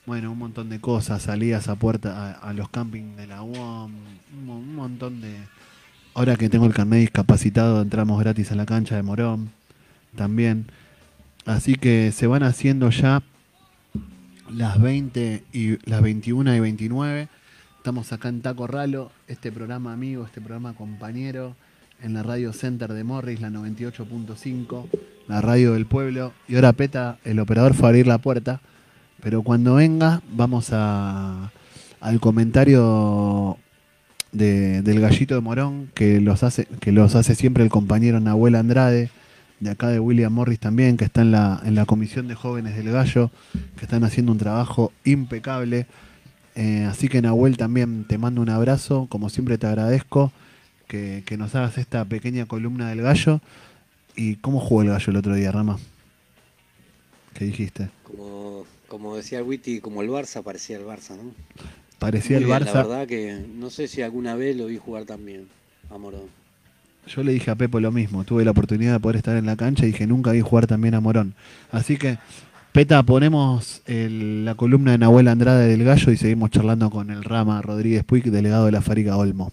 bueno, 0.06 0.32
un 0.32 0.38
montón 0.38 0.70
de 0.70 0.82
cosas, 0.82 1.22
salidas 1.22 1.70
a 1.70 1.76
puerta 1.76 2.34
a, 2.34 2.54
los 2.54 2.70
campings 2.70 3.16
de 3.16 3.28
la 3.28 3.42
UOM, 3.42 3.92
un 4.48 4.76
montón 4.76 5.22
de... 5.22 5.34
Ahora 6.14 6.36
que 6.36 6.50
tengo 6.50 6.66
el 6.66 6.74
carnet 6.74 7.00
discapacitado, 7.00 7.82
entramos 7.82 8.20
gratis 8.20 8.52
a 8.52 8.56
la 8.56 8.66
cancha 8.66 8.96
de 8.96 9.04
Morón, 9.04 9.50
también. 10.16 10.68
Así 11.46 11.76
que 11.76 12.12
se 12.12 12.28
van 12.28 12.44
haciendo 12.44 12.90
ya 12.90 13.24
las 14.52 14.80
20 14.80 15.44
y 15.54 15.90
las 15.90 16.02
21 16.02 16.54
y 16.54 16.60
29. 16.60 17.30
Estamos 17.84 18.14
acá 18.14 18.30
en 18.30 18.40
Taco 18.42 18.66
Ralo, 18.66 19.12
este 19.28 19.52
programa 19.52 19.92
amigo, 19.92 20.24
este 20.26 20.40
programa 20.40 20.72
compañero, 20.74 21.58
en 22.02 22.14
la 22.14 22.24
Radio 22.24 22.54
Center 22.54 22.94
de 22.94 23.04
Morris, 23.04 23.42
la 23.42 23.50
98.5, 23.50 24.86
la 25.28 25.42
radio 25.42 25.74
del 25.74 25.86
pueblo. 25.86 26.32
Y 26.48 26.56
ahora 26.56 26.72
Peta, 26.72 27.18
el 27.26 27.40
operador 27.42 27.74
fue 27.74 27.88
a 27.88 27.90
abrir 27.90 28.08
la 28.08 28.20
puerta, 28.20 28.62
pero 29.22 29.42
cuando 29.42 29.76
venga 29.76 30.22
vamos 30.32 30.70
a, 30.72 31.52
al 32.00 32.20
comentario 32.22 33.58
de- 34.32 34.82
del 34.82 35.02
gallito 35.02 35.36
de 35.36 35.42
Morón, 35.42 35.92
que 35.94 36.22
los 36.22 36.44
hace, 36.44 36.64
que 36.80 36.94
los 36.94 37.16
hace 37.16 37.36
siempre 37.36 37.66
el 37.66 37.70
compañero 37.70 38.22
Nahuel 38.22 38.56
Andrade, 38.56 39.10
de 39.60 39.70
acá 39.70 39.90
de 39.90 40.00
William 40.00 40.32
Morris 40.32 40.60
también, 40.60 40.96
que 40.96 41.04
está 41.04 41.22
en 41.22 41.32
la, 41.32 41.62
en 41.66 41.76
la 41.76 41.86
comisión 41.86 42.30
de 42.30 42.36
jóvenes 42.36 42.78
del 42.78 42.94
gallo, 42.94 43.30
que 43.78 43.84
están 43.84 44.06
haciendo 44.06 44.32
un 44.32 44.38
trabajo 44.38 44.94
impecable. 45.04 45.86
Eh, 46.56 46.86
así 46.90 47.08
que 47.08 47.22
Nahuel 47.22 47.58
también 47.58 48.06
te 48.06 48.18
mando 48.18 48.42
un 48.42 48.50
abrazo, 48.50 49.08
como 49.10 49.30
siempre 49.30 49.58
te 49.58 49.68
agradezco 49.68 50.32
que, 50.88 51.24
que 51.26 51.38
nos 51.38 51.56
hagas 51.56 51.78
esta 51.78 52.06
pequeña 52.06 52.46
columna 52.46 52.90
del 52.90 53.02
gallo. 53.02 53.42
¿Y 54.16 54.36
cómo 54.36 54.60
jugó 54.60 54.84
el 54.84 54.90
gallo 54.90 55.10
el 55.10 55.18
otro 55.18 55.34
día, 55.36 55.52
Rama? 55.52 55.80
¿Qué 57.34 57.46
dijiste? 57.46 57.90
Como, 58.04 58.66
como 58.88 59.16
decía 59.16 59.40
el 59.40 59.46
Witty, 59.46 59.80
como 59.80 60.02
el 60.04 60.10
Barça, 60.10 60.44
parecía 60.44 60.78
el 60.78 60.86
Barça, 60.86 61.18
¿no? 61.18 61.32
Parecía 61.98 62.38
Muy 62.38 62.44
el 62.44 62.50
bien, 62.50 62.60
Barça. 62.60 62.74
La 62.74 62.84
verdad 62.84 63.08
que 63.08 63.46
no 63.56 63.70
sé 63.70 63.88
si 63.88 64.02
alguna 64.02 64.36
vez 64.36 64.56
lo 64.56 64.68
vi 64.68 64.78
jugar 64.78 65.06
también 65.06 65.48
a 65.90 65.98
Morón. 65.98 66.44
Yo 67.08 67.24
le 67.24 67.34
dije 67.34 67.52
a 67.52 67.56
Pepo 67.56 67.80
lo 67.80 67.92
mismo, 67.92 68.24
tuve 68.24 68.46
la 68.46 68.52
oportunidad 68.52 68.94
de 68.94 69.00
poder 69.00 69.18
estar 69.18 69.36
en 69.36 69.46
la 69.46 69.58
cancha 69.58 69.84
y 69.86 69.88
dije 69.88 70.08
nunca 70.08 70.32
vi 70.32 70.42
jugar 70.42 70.68
también 70.68 70.94
a 70.94 71.02
Morón. 71.02 71.34
Así 71.72 71.98
que, 71.98 72.18
Peta, 72.74 73.04
ponemos 73.04 73.84
la 73.86 74.56
columna 74.56 74.94
de 74.94 74.98
Nahuel 74.98 75.28
Andrade 75.28 75.68
del 75.68 75.84
Gallo 75.84 76.12
y 76.12 76.18
seguimos 76.18 76.50
charlando 76.50 76.90
con 76.90 77.12
el 77.12 77.24
Rama 77.24 77.62
Rodríguez 77.62 78.04
Puig, 78.04 78.32
delegado 78.32 78.66
de 78.66 78.72
la 78.72 78.82
Fábrica 78.82 79.16
Olmo. 79.16 79.52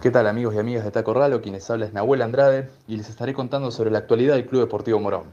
¿Qué 0.00 0.12
tal 0.12 0.28
amigos 0.28 0.54
y 0.54 0.58
amigas 0.58 0.84
de 0.84 0.92
Taco 0.92 1.14
Ralo? 1.14 1.42
Quienes 1.42 1.68
habla 1.68 1.86
es 1.86 1.92
Nahuel 1.92 2.22
Andrade 2.22 2.70
y 2.86 2.96
les 2.96 3.08
estaré 3.08 3.34
contando 3.34 3.72
sobre 3.72 3.90
la 3.90 3.98
actualidad 3.98 4.34
del 4.34 4.46
Club 4.46 4.60
Deportivo 4.60 5.00
Morón. 5.00 5.24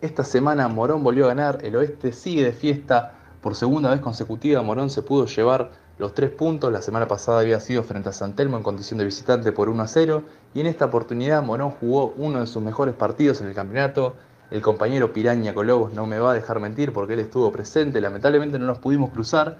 Esta 0.00 0.24
semana 0.24 0.66
Morón 0.66 1.04
volvió 1.04 1.26
a 1.26 1.28
ganar, 1.28 1.60
el 1.62 1.76
oeste 1.76 2.12
sigue 2.12 2.42
de 2.42 2.52
fiesta, 2.52 3.12
por 3.40 3.54
segunda 3.54 3.90
vez 3.90 4.00
consecutiva 4.00 4.62
Morón 4.62 4.90
se 4.90 5.02
pudo 5.02 5.26
llevar 5.26 5.70
los 5.96 6.12
tres 6.14 6.30
puntos, 6.30 6.72
la 6.72 6.82
semana 6.82 7.06
pasada 7.06 7.38
había 7.38 7.60
sido 7.60 7.84
frente 7.84 8.08
a 8.08 8.12
San 8.12 8.34
Telmo 8.34 8.56
en 8.56 8.64
condición 8.64 8.98
de 8.98 9.04
visitante 9.04 9.52
por 9.52 9.68
1 9.68 9.80
a 9.80 9.86
0 9.86 10.24
y 10.54 10.60
en 10.60 10.66
esta 10.66 10.86
oportunidad 10.86 11.40
Morón 11.44 11.70
jugó 11.70 12.12
uno 12.16 12.40
de 12.40 12.48
sus 12.48 12.60
mejores 12.60 12.96
partidos 12.96 13.40
en 13.40 13.46
el 13.46 13.54
campeonato. 13.54 14.16
El 14.54 14.62
compañero 14.62 15.12
Piraña 15.12 15.52
Colobos 15.52 15.92
no 15.94 16.06
me 16.06 16.20
va 16.20 16.30
a 16.30 16.34
dejar 16.34 16.60
mentir 16.60 16.92
porque 16.92 17.14
él 17.14 17.18
estuvo 17.18 17.50
presente, 17.50 18.00
lamentablemente 18.00 18.56
no 18.56 18.66
nos 18.66 18.78
pudimos 18.78 19.10
cruzar, 19.10 19.58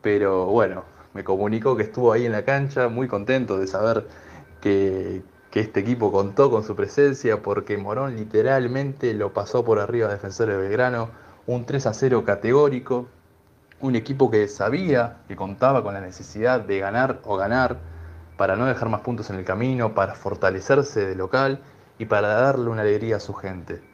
pero 0.00 0.46
bueno, 0.46 0.84
me 1.12 1.22
comunicó 1.22 1.76
que 1.76 1.82
estuvo 1.82 2.10
ahí 2.10 2.24
en 2.24 2.32
la 2.32 2.42
cancha, 2.42 2.88
muy 2.88 3.06
contento 3.06 3.58
de 3.58 3.66
saber 3.66 4.06
que, 4.62 5.22
que 5.50 5.60
este 5.60 5.80
equipo 5.80 6.10
contó 6.10 6.50
con 6.50 6.64
su 6.64 6.74
presencia, 6.74 7.42
porque 7.42 7.76
Morón 7.76 8.16
literalmente 8.16 9.12
lo 9.12 9.34
pasó 9.34 9.62
por 9.62 9.78
arriba 9.78 10.08
a 10.08 10.12
Defensores 10.12 10.56
de 10.56 10.62
Belgrano, 10.62 11.10
un 11.46 11.66
3 11.66 11.88
a 11.88 11.92
0 11.92 12.24
categórico, 12.24 13.08
un 13.82 13.94
equipo 13.94 14.30
que 14.30 14.48
sabía 14.48 15.18
que 15.28 15.36
contaba 15.36 15.82
con 15.82 15.92
la 15.92 16.00
necesidad 16.00 16.60
de 16.60 16.78
ganar 16.78 17.20
o 17.24 17.36
ganar 17.36 17.76
para 18.38 18.56
no 18.56 18.64
dejar 18.64 18.88
más 18.88 19.02
puntos 19.02 19.28
en 19.28 19.36
el 19.36 19.44
camino, 19.44 19.94
para 19.94 20.14
fortalecerse 20.14 21.04
de 21.04 21.14
local 21.14 21.60
y 21.98 22.06
para 22.06 22.28
darle 22.28 22.70
una 22.70 22.80
alegría 22.80 23.16
a 23.16 23.20
su 23.20 23.34
gente. 23.34 23.89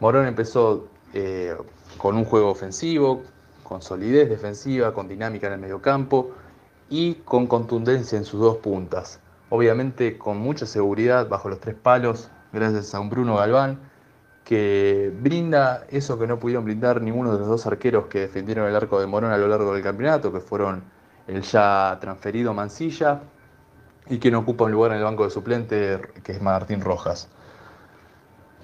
Morón 0.00 0.26
empezó 0.26 0.88
eh, 1.12 1.54
con 1.98 2.16
un 2.16 2.24
juego 2.24 2.50
ofensivo, 2.50 3.22
con 3.62 3.82
solidez 3.82 4.28
defensiva, 4.28 4.94
con 4.94 5.06
dinámica 5.08 5.46
en 5.46 5.52
el 5.52 5.60
mediocampo 5.60 6.30
y 6.88 7.14
con 7.16 7.46
contundencia 7.46 8.16
en 8.16 8.24
sus 8.24 8.40
dos 8.40 8.56
puntas. 8.56 9.20
Obviamente 9.50 10.16
con 10.16 10.38
mucha 10.38 10.64
seguridad 10.64 11.28
bajo 11.28 11.50
los 11.50 11.60
tres 11.60 11.74
palos, 11.74 12.30
gracias 12.52 12.94
a 12.94 13.00
un 13.00 13.10
Bruno 13.10 13.36
Galván, 13.36 13.78
que 14.44 15.12
brinda 15.20 15.84
eso 15.90 16.18
que 16.18 16.26
no 16.26 16.38
pudieron 16.38 16.64
brindar 16.64 17.02
ninguno 17.02 17.32
de 17.32 17.38
los 17.38 17.48
dos 17.48 17.66
arqueros 17.66 18.06
que 18.06 18.20
defendieron 18.20 18.66
el 18.66 18.74
arco 18.74 18.98
de 18.98 19.06
Morón 19.06 19.32
a 19.32 19.38
lo 19.38 19.48
largo 19.48 19.74
del 19.74 19.82
campeonato, 19.82 20.32
que 20.32 20.40
fueron 20.40 20.82
el 21.26 21.42
ya 21.42 21.98
transferido 22.00 22.54
Mancilla 22.54 23.20
y 24.08 24.18
quien 24.18 24.34
ocupa 24.34 24.64
un 24.64 24.72
lugar 24.72 24.92
en 24.92 24.98
el 24.98 25.04
banco 25.04 25.24
de 25.24 25.30
suplente, 25.30 26.00
que 26.24 26.32
es 26.32 26.40
Martín 26.40 26.80
Rojas. 26.80 27.28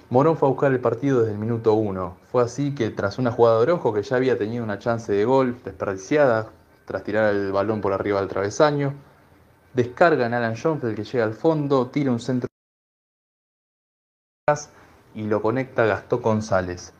Morón 0.09 0.37
fue 0.37 0.47
a 0.47 0.51
buscar 0.51 0.71
el 0.71 0.79
partido 0.79 1.19
desde 1.19 1.33
el 1.33 1.37
minuto 1.37 1.73
1. 1.73 2.17
Fue 2.31 2.41
así 2.41 2.73
que 2.73 2.89
tras 2.91 3.17
una 3.17 3.31
jugada 3.31 3.57
de 3.57 3.63
Orojo, 3.63 3.93
que 3.93 4.03
ya 4.03 4.15
había 4.15 4.37
tenido 4.37 4.63
una 4.63 4.79
chance 4.79 5.11
de 5.11 5.25
gol 5.25 5.57
desperdiciada, 5.65 6.49
tras 6.85 7.03
tirar 7.03 7.33
el 7.33 7.51
balón 7.51 7.81
por 7.81 7.91
arriba 7.91 8.21
del 8.21 8.29
travesaño, 8.29 8.93
descarga 9.73 10.25
en 10.25 10.33
Alan 10.33 10.55
Schoenfeld 10.55 10.95
que 10.95 11.03
llega 11.03 11.25
al 11.25 11.33
fondo, 11.33 11.87
tira 11.87 12.11
un 12.11 12.21
centro 12.21 12.47
y 15.13 15.23
lo 15.23 15.41
conecta 15.41 15.85
Gastón 15.85 16.21
González, 16.21 16.93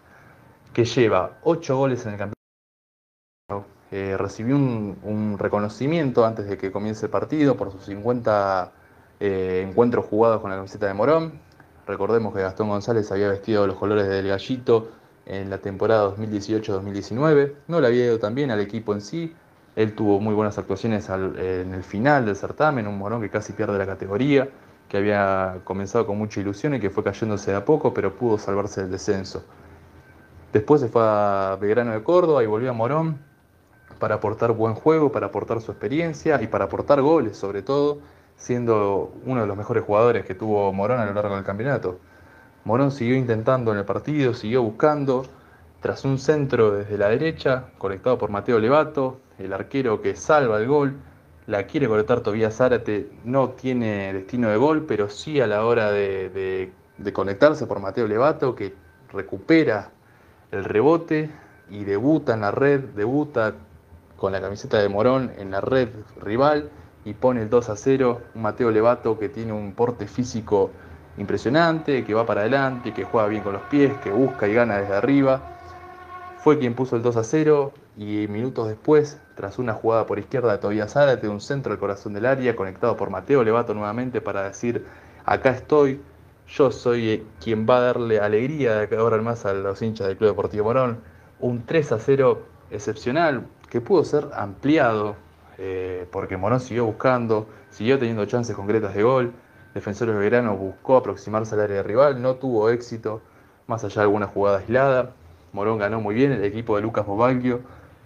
que 0.74 0.84
lleva 0.84 1.38
8 1.44 1.78
goles 1.78 2.06
en 2.06 2.12
el 2.12 2.18
campeonato. 2.18 3.68
Eh, 3.90 4.18
recibió 4.18 4.58
un, 4.58 5.00
un, 5.04 5.38
reconocimiento 5.40 6.26
antes 6.26 6.46
de 6.48 6.58
que 6.58 6.74
comience 6.74 7.06
el 7.06 7.10
partido 7.10 7.56
por 7.56 7.72
sus 7.72 7.86
50 7.86 8.74
eh, 9.22 9.66
encuentros 9.66 10.06
jugados 10.08 10.42
con 10.42 10.50
la 10.50 10.58
camiseta 10.58 10.88
de 10.88 10.94
Morón, 10.94 11.47
Recordemos 11.88 12.34
que 12.34 12.42
Gastón 12.42 12.68
González 12.68 13.10
había 13.14 13.30
vestido 13.30 13.66
los 13.66 13.78
colores 13.78 14.10
del 14.10 14.28
gallito 14.28 14.90
en 15.26 15.50
la 15.50 15.60
temporada 15.60 16.14
2018-2019. 16.16 17.54
No 17.70 17.80
le 17.80 17.88
había 17.88 18.06
ido 18.06 18.20
tan 18.20 18.36
bien 18.36 18.52
al 18.52 18.60
equipo 18.60 18.94
en 18.94 19.00
sí. 19.00 19.34
Él 19.76 19.94
tuvo 19.96 20.20
muy 20.20 20.34
buenas 20.34 20.58
actuaciones 20.58 21.08
en 21.10 21.74
el 21.74 21.84
final 21.84 22.26
del 22.26 22.36
certamen, 22.36 22.88
un 22.88 22.98
morón 22.98 23.22
que 23.22 23.30
casi 23.30 23.54
pierde 23.54 23.78
la 23.78 23.86
categoría, 23.86 24.50
que 24.90 24.98
había 24.98 25.60
comenzado 25.64 26.06
con 26.06 26.18
mucha 26.18 26.42
ilusión 26.42 26.76
y 26.76 26.80
que 26.80 26.90
fue 26.90 27.04
cayéndose 27.04 27.52
de 27.52 27.58
a 27.58 27.64
poco, 27.64 27.94
pero 27.94 28.14
pudo 28.16 28.38
salvarse 28.38 28.82
del 28.82 28.92
descenso. 28.92 29.46
Después 30.52 30.82
se 30.82 30.90
fue 30.90 31.02
a 31.04 31.58
Belgrano 31.60 31.94
de 31.94 32.04
Córdoba 32.04 32.44
y 32.44 32.48
volvió 32.48 32.72
a 32.72 32.74
Morón 32.74 33.20
para 34.00 34.16
aportar 34.16 34.52
buen 34.52 34.74
juego, 34.74 35.12
para 35.12 35.28
aportar 35.28 35.62
su 35.62 35.72
experiencia 35.72 36.42
y 36.42 36.48
para 36.48 36.66
aportar 36.66 37.02
goles 37.02 37.38
sobre 37.38 37.62
todo 37.62 38.00
siendo 38.38 39.12
uno 39.26 39.42
de 39.42 39.48
los 39.48 39.58
mejores 39.58 39.84
jugadores 39.84 40.26
que 40.26 40.36
tuvo 40.36 40.72
Morón 40.72 41.00
a 41.00 41.06
lo 41.06 41.14
largo 41.14 41.36
del 41.36 41.44
campeonato. 41.44 42.00
Morón 42.64 42.92
siguió 42.92 43.16
intentando 43.16 43.72
en 43.72 43.80
el 43.80 43.86
partido, 43.86 44.34
siguió 44.34 44.62
buscando, 44.62 45.26
tras 45.82 46.06
un 46.06 46.18
centro 46.20 46.72
desde 46.72 46.98
la 46.98 47.10
derecha, 47.10 47.66
conectado 47.78 48.18
por 48.18 48.30
Mateo 48.30 48.60
Levato, 48.60 49.20
el 49.40 49.54
arquero 49.54 50.02
que 50.02 50.16
salva 50.16 50.60
el 50.60 50.68
gol, 50.68 50.96
la 51.48 51.66
quiere 51.66 51.88
conectar 51.88 52.22
Tobías 52.22 52.56
Zárate, 52.56 53.10
no 53.24 53.50
tiene 53.50 54.14
destino 54.14 54.50
de 54.50 54.58
gol, 54.58 54.86
pero 54.88 55.10
sí 55.10 55.40
a 55.40 55.48
la 55.48 55.66
hora 55.66 55.92
de, 55.92 56.30
de, 56.30 56.72
de 56.98 57.14
conectarse 57.14 57.68
por 57.68 57.80
Mateo 57.80 58.08
Levato, 58.08 58.54
que 58.56 58.74
recupera 59.12 59.92
el 60.52 60.64
rebote 60.64 61.30
y 61.70 61.86
debuta 61.86 62.34
en 62.34 62.42
la 62.42 62.52
red, 62.52 62.82
debuta 62.96 63.54
con 64.18 64.32
la 64.32 64.42
camiseta 64.42 64.80
de 64.80 64.90
Morón 64.90 65.32
en 65.38 65.52
la 65.52 65.62
red 65.62 65.90
rival 66.20 66.70
y 67.08 67.14
pone 67.14 67.42
el 67.42 67.50
2 67.50 67.70
a 67.70 67.76
0. 67.78 68.22
Un 68.36 68.42
Mateo 68.42 68.70
Levato 68.70 69.18
que 69.18 69.30
tiene 69.30 69.54
un 69.54 69.72
porte 69.72 70.08
físico 70.08 70.72
impresionante, 71.18 72.04
que 72.04 72.14
va 72.14 72.26
para 72.26 72.42
adelante, 72.42 72.94
que 72.94 73.06
juega 73.06 73.30
bien 73.30 73.44
con 73.44 73.54
los 73.54 73.62
pies, 73.64 73.94
que 74.04 74.12
busca 74.12 74.46
y 74.48 74.54
gana 74.54 74.78
desde 74.80 74.94
arriba. 74.94 75.42
Fue 76.40 76.60
quien 76.60 76.74
puso 76.74 76.98
el 76.98 77.04
2 77.04 77.16
a 77.16 77.24
0 77.24 77.72
y 77.96 78.28
minutos 78.28 78.68
después, 78.68 79.22
tras 79.36 79.58
una 79.58 79.74
jugada 79.74 80.06
por 80.06 80.20
izquierda 80.20 80.52
de 80.52 80.58
Tobias 80.58 80.94
Zárate, 80.94 81.30
un 81.30 81.40
centro 81.40 81.72
del 81.72 81.80
corazón 81.80 82.14
del 82.14 82.26
área, 82.26 82.58
conectado 82.58 82.98
por 82.98 83.10
Mateo 83.10 83.42
Levato 83.42 83.74
nuevamente 83.74 84.20
para 84.20 84.44
decir, 84.44 84.86
acá 85.26 85.52
estoy, 85.52 86.02
yo 86.50 86.72
soy 86.72 87.26
quien 87.42 87.66
va 87.66 87.78
a 87.78 87.82
darle 87.82 88.20
alegría 88.20 88.86
de 88.86 88.98
ahora 88.98 89.18
más 89.22 89.46
a 89.46 89.54
los 89.54 89.82
hinchas 89.82 90.08
del 90.08 90.18
Club 90.18 90.32
Deportivo 90.32 90.66
Morón. 90.66 91.00
Un 91.40 91.66
3 91.66 91.94
a 91.94 92.00
0 92.00 92.42
excepcional 92.70 93.48
que 93.70 93.80
pudo 93.80 94.04
ser 94.04 94.28
ampliado 94.34 95.16
eh, 95.58 96.08
porque 96.12 96.38
Morón 96.38 96.60
siguió 96.60 96.86
buscando, 96.86 97.48
siguió 97.70 97.98
teniendo 97.98 98.26
chances 98.26 98.56
concretas 98.56 98.94
de 98.94 99.04
gol. 99.04 99.34
Defensores 99.74 100.16
de 100.16 100.22
Belgrano 100.22 100.56
buscó 100.56 100.98
aproximarse 100.98 101.56
al 101.56 101.62
área 101.62 101.84
rival, 101.84 102.22
no 102.22 102.36
tuvo 102.36 102.70
éxito, 102.70 103.22
más 103.68 103.84
allá 103.84 103.96
de 103.96 104.02
alguna 104.02 104.28
jugada 104.28 104.60
aislada. 104.60 105.12
Morón 105.54 105.78
ganó 105.78 106.02
muy 106.02 106.16
bien 106.16 106.32
el 106.32 106.44
equipo 106.44 106.76
de 106.76 106.82
Lucas 106.82 107.06
Bobaglio, 107.06 107.62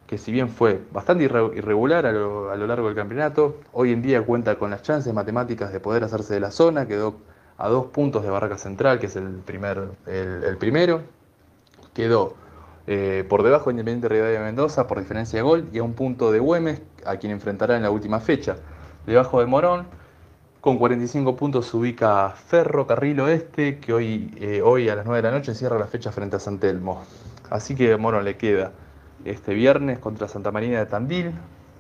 que 0.08 0.18
si 0.18 0.32
bien 0.32 0.50
fue 0.50 0.82
bastante 0.92 1.24
irregular 1.24 2.06
a 2.06 2.12
lo, 2.12 2.68
largo 2.68 2.88
del 2.88 2.96
campeonato, 2.96 3.58
hoy 3.72 3.94
en 3.94 4.02
día 4.02 4.26
cuenta 4.26 4.56
con 4.58 4.72
las 4.72 4.84
chances 4.84 5.14
matemáticas 5.14 5.72
de 5.72 5.80
poder 5.80 6.04
hacerse 6.04 6.34
de 6.34 6.42
la 6.42 6.52
zona, 6.52 6.88
quedó 6.88 7.16
a 7.58 7.70
dos 7.70 7.88
puntos 7.88 8.24
de 8.24 8.30
Barraca 8.30 8.58
Central, 8.58 9.00
que 9.00 9.06
es 9.06 9.16
el, 9.16 9.36
primer, 9.46 9.90
el 10.08 10.58
primero, 10.58 11.02
quedó 11.94 12.36
eh, 12.94 13.24
por 13.24 13.42
debajo 13.42 13.70
de 13.70 13.76
Independiente 13.76 14.10
Rivadavia 14.10 14.40
de 14.40 14.46
Mendoza 14.48 14.86
por 14.86 15.00
diferencia 15.00 15.38
de 15.38 15.44
gol 15.44 15.70
y 15.72 15.78
a 15.78 15.84
un 15.84 15.94
punto 15.94 16.30
de 16.30 16.40
Güemes, 16.40 16.82
a 17.06 17.16
quien 17.16 17.32
enfrentará 17.32 17.78
en 17.78 17.84
la 17.84 17.90
última 17.90 18.20
fecha. 18.20 18.58
Debajo 19.06 19.40
de 19.40 19.46
Morón, 19.46 19.86
con 20.60 20.78
45 20.78 21.38
puntos 21.38 21.68
se 21.68 21.78
ubica 21.78 22.32
Ferro 22.32 22.86
Carril 22.88 23.22
Oeste, 23.22 23.80
que 23.80 23.94
hoy, 23.94 24.36
eh, 24.42 24.62
hoy 24.62 24.90
a 24.90 24.96
las 24.98 25.06
9 25.06 25.22
de 25.22 25.32
la 25.32 25.38
noche 25.38 25.56
cierra 25.56 25.80
la 25.80 25.86
fecha 25.86 26.12
frente 26.12 26.36
a 26.36 26.40
San 26.40 26.60
Telmo. 26.60 27.02
Así 27.50 27.76
que 27.76 27.96
Morón 27.96 28.26
le 28.26 28.36
queda 28.36 28.74
este 29.24 29.54
viernes 29.54 30.00
contra 30.00 30.28
Santa 30.28 30.52
Marina 30.52 30.80
de 30.80 30.86
Tandil, 30.86 31.32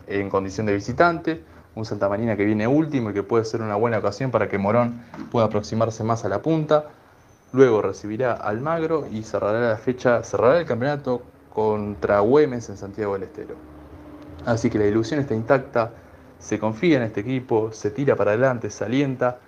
en 0.07 0.29
condición 0.29 0.65
de 0.65 0.75
visitante. 0.75 1.43
Un 1.75 1.83
Santa 1.83 2.07
Marina 2.07 2.37
que 2.37 2.45
viene 2.45 2.69
último 2.69 3.09
y 3.09 3.13
que 3.13 3.23
puede 3.23 3.43
ser 3.43 3.61
una 3.61 3.75
buena 3.75 3.97
ocasión 3.97 4.31
para 4.31 4.47
que 4.47 4.57
Morón 4.57 5.01
pueda 5.29 5.47
aproximarse 5.47 6.05
más 6.05 6.23
a 6.23 6.29
la 6.29 6.41
punta. 6.41 6.85
Luego 7.53 7.81
recibirá 7.81 8.33
Almagro 8.33 9.07
y 9.11 9.23
cerrará 9.23 9.59
la 9.59 9.77
fecha, 9.77 10.23
cerrará 10.23 10.59
el 10.59 10.65
campeonato 10.65 11.21
contra 11.53 12.21
Güemes 12.21 12.69
en 12.69 12.77
Santiago 12.77 13.13
del 13.13 13.23
Estero. 13.23 13.55
Así 14.45 14.69
que 14.69 14.79
la 14.79 14.85
ilusión 14.85 15.19
está 15.19 15.35
intacta, 15.35 15.91
se 16.39 16.59
confía 16.59 16.97
en 16.97 17.03
este 17.03 17.19
equipo, 17.19 17.71
se 17.73 17.91
tira 17.91 18.15
para 18.15 18.31
adelante, 18.31 18.69
se 18.69 18.85
alienta 18.85 19.39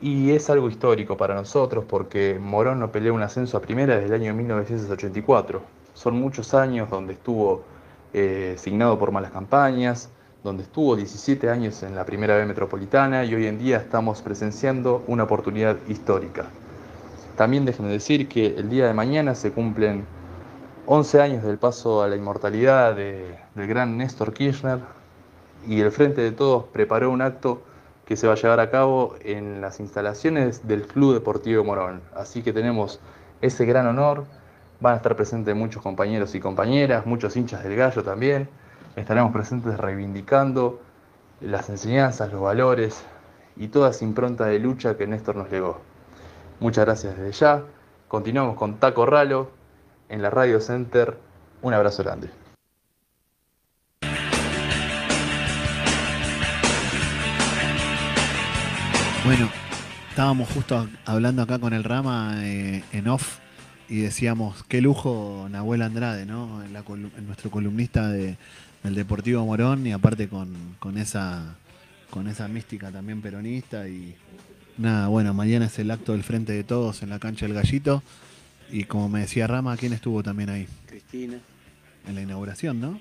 y 0.00 0.30
es 0.30 0.48
algo 0.50 0.68
histórico 0.68 1.16
para 1.16 1.34
nosotros 1.34 1.84
porque 1.88 2.38
Morón 2.40 2.78
no 2.78 2.92
peleó 2.92 3.12
un 3.12 3.22
ascenso 3.22 3.56
a 3.56 3.60
primera 3.60 3.96
desde 3.96 4.14
el 4.14 4.22
año 4.22 4.34
1984. 4.34 5.62
Son 5.94 6.14
muchos 6.14 6.54
años 6.54 6.88
donde 6.90 7.14
estuvo 7.14 7.64
eh, 8.12 8.54
signado 8.56 8.98
por 8.98 9.10
malas 9.10 9.32
campañas, 9.32 10.10
donde 10.44 10.62
estuvo 10.62 10.94
17 10.94 11.50
años 11.50 11.82
en 11.82 11.96
la 11.96 12.04
primera 12.04 12.36
B 12.36 12.46
metropolitana 12.46 13.24
y 13.24 13.34
hoy 13.34 13.46
en 13.46 13.58
día 13.58 13.78
estamos 13.78 14.22
presenciando 14.22 15.02
una 15.08 15.24
oportunidad 15.24 15.76
histórica. 15.88 16.46
También 17.36 17.66
déjenme 17.66 17.92
decir 17.92 18.28
que 18.28 18.46
el 18.46 18.70
día 18.70 18.86
de 18.86 18.94
mañana 18.94 19.34
se 19.34 19.52
cumplen 19.52 20.06
11 20.86 21.20
años 21.20 21.44
del 21.44 21.58
paso 21.58 22.02
a 22.02 22.08
la 22.08 22.16
inmortalidad 22.16 22.96
de, 22.96 23.36
del 23.54 23.66
gran 23.66 23.98
Néstor 23.98 24.32
Kirchner 24.32 24.78
y 25.66 25.80
el 25.80 25.92
Frente 25.92 26.22
de 26.22 26.32
Todos 26.32 26.64
preparó 26.72 27.10
un 27.10 27.20
acto 27.20 27.62
que 28.06 28.16
se 28.16 28.26
va 28.26 28.32
a 28.32 28.36
llevar 28.36 28.60
a 28.60 28.70
cabo 28.70 29.16
en 29.20 29.60
las 29.60 29.80
instalaciones 29.80 30.66
del 30.66 30.86
Club 30.86 31.12
Deportivo 31.12 31.62
Morón. 31.62 32.00
Así 32.14 32.42
que 32.42 32.54
tenemos 32.54 33.00
ese 33.42 33.66
gran 33.66 33.86
honor. 33.86 34.24
Van 34.80 34.94
a 34.94 34.96
estar 34.96 35.14
presentes 35.16 35.54
muchos 35.54 35.82
compañeros 35.82 36.34
y 36.34 36.40
compañeras, 36.40 37.04
muchos 37.04 37.36
hinchas 37.36 37.62
del 37.64 37.76
gallo 37.76 38.02
también. 38.02 38.48
Estaremos 38.94 39.32
presentes 39.32 39.76
reivindicando 39.76 40.80
las 41.42 41.68
enseñanzas, 41.68 42.32
los 42.32 42.40
valores 42.40 43.02
y 43.56 43.68
toda 43.68 43.90
esa 43.90 44.04
impronta 44.04 44.46
de 44.46 44.58
lucha 44.58 44.96
que 44.96 45.06
Néstor 45.06 45.36
nos 45.36 45.50
legó. 45.50 45.80
Muchas 46.60 46.84
gracias 46.84 47.16
desde 47.16 47.32
ya. 47.32 47.62
Continuamos 48.08 48.56
con 48.56 48.78
Taco 48.78 49.04
Ralo 49.06 49.50
en 50.08 50.22
la 50.22 50.30
Radio 50.30 50.60
Center. 50.60 51.16
Un 51.62 51.74
abrazo 51.74 52.02
grande. 52.02 52.28
Bueno, 59.24 59.50
estábamos 60.10 60.48
justo 60.50 60.88
hablando 61.04 61.42
acá 61.42 61.58
con 61.58 61.72
el 61.72 61.82
Rama 61.82 62.36
eh, 62.44 62.84
en 62.92 63.08
off 63.08 63.38
y 63.88 64.00
decíamos, 64.00 64.62
qué 64.68 64.80
lujo 64.80 65.48
Nahuel 65.50 65.82
Andrade, 65.82 66.26
¿no? 66.26 66.62
En 66.62 67.26
nuestro 67.26 67.50
columnista 67.50 68.08
de- 68.08 68.36
del 68.84 68.94
Deportivo 68.94 69.44
Morón 69.44 69.84
y 69.86 69.92
aparte 69.92 70.28
con, 70.28 70.76
con 70.78 70.96
esa 70.96 71.56
con 72.10 72.28
esa 72.28 72.46
mística 72.46 72.92
también 72.92 73.20
peronista 73.20 73.88
y 73.88 74.14
nada, 74.78 75.08
bueno, 75.08 75.34
mañana 75.34 75.66
es 75.66 75.78
el 75.78 75.90
acto 75.90 76.12
del 76.12 76.22
Frente 76.22 76.52
de 76.52 76.64
Todos 76.64 77.02
en 77.02 77.10
la 77.10 77.18
cancha 77.18 77.46
del 77.46 77.54
Gallito 77.54 78.02
y 78.70 78.84
como 78.84 79.08
me 79.08 79.20
decía 79.20 79.46
Rama, 79.46 79.76
¿quién 79.76 79.92
estuvo 79.92 80.22
también 80.22 80.50
ahí? 80.50 80.66
Cristina. 80.86 81.38
En 82.08 82.14
la 82.14 82.22
inauguración, 82.22 82.80
¿no? 82.80 83.00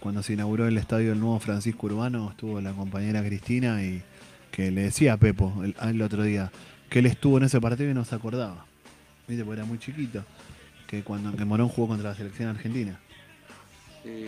Cuando 0.00 0.22
se 0.22 0.34
inauguró 0.34 0.66
el 0.68 0.78
estadio 0.78 1.10
del 1.10 1.20
nuevo 1.20 1.38
Francisco 1.40 1.86
Urbano, 1.86 2.30
estuvo 2.30 2.60
la 2.60 2.72
compañera 2.72 3.22
Cristina 3.22 3.82
y 3.82 4.02
que 4.50 4.70
le 4.70 4.82
decía 4.82 5.14
a 5.14 5.16
Pepo 5.16 5.62
el, 5.64 5.74
el 5.80 6.02
otro 6.02 6.22
día 6.22 6.50
que 6.88 7.00
él 7.00 7.06
estuvo 7.06 7.38
en 7.38 7.44
ese 7.44 7.60
partido 7.60 7.90
y 7.90 7.94
no 7.94 8.04
se 8.04 8.14
acordaba. 8.14 8.64
¿Viste? 9.26 9.44
Porque 9.44 9.60
era 9.60 9.66
muy 9.66 9.78
chiquito. 9.78 10.24
Que 10.86 11.02
cuando 11.02 11.36
que 11.36 11.44
Morón 11.44 11.68
jugó 11.68 11.88
contra 11.88 12.10
la 12.10 12.16
selección 12.16 12.48
argentina. 12.48 12.98
Sí. 14.02 14.26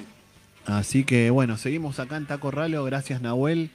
Así 0.66 1.04
que 1.04 1.30
bueno, 1.30 1.56
seguimos 1.56 1.98
acá 2.00 2.16
en 2.16 2.26
Taco 2.26 2.50
Ralo. 2.50 2.84
Gracias 2.84 3.22
Nahuel. 3.22 3.70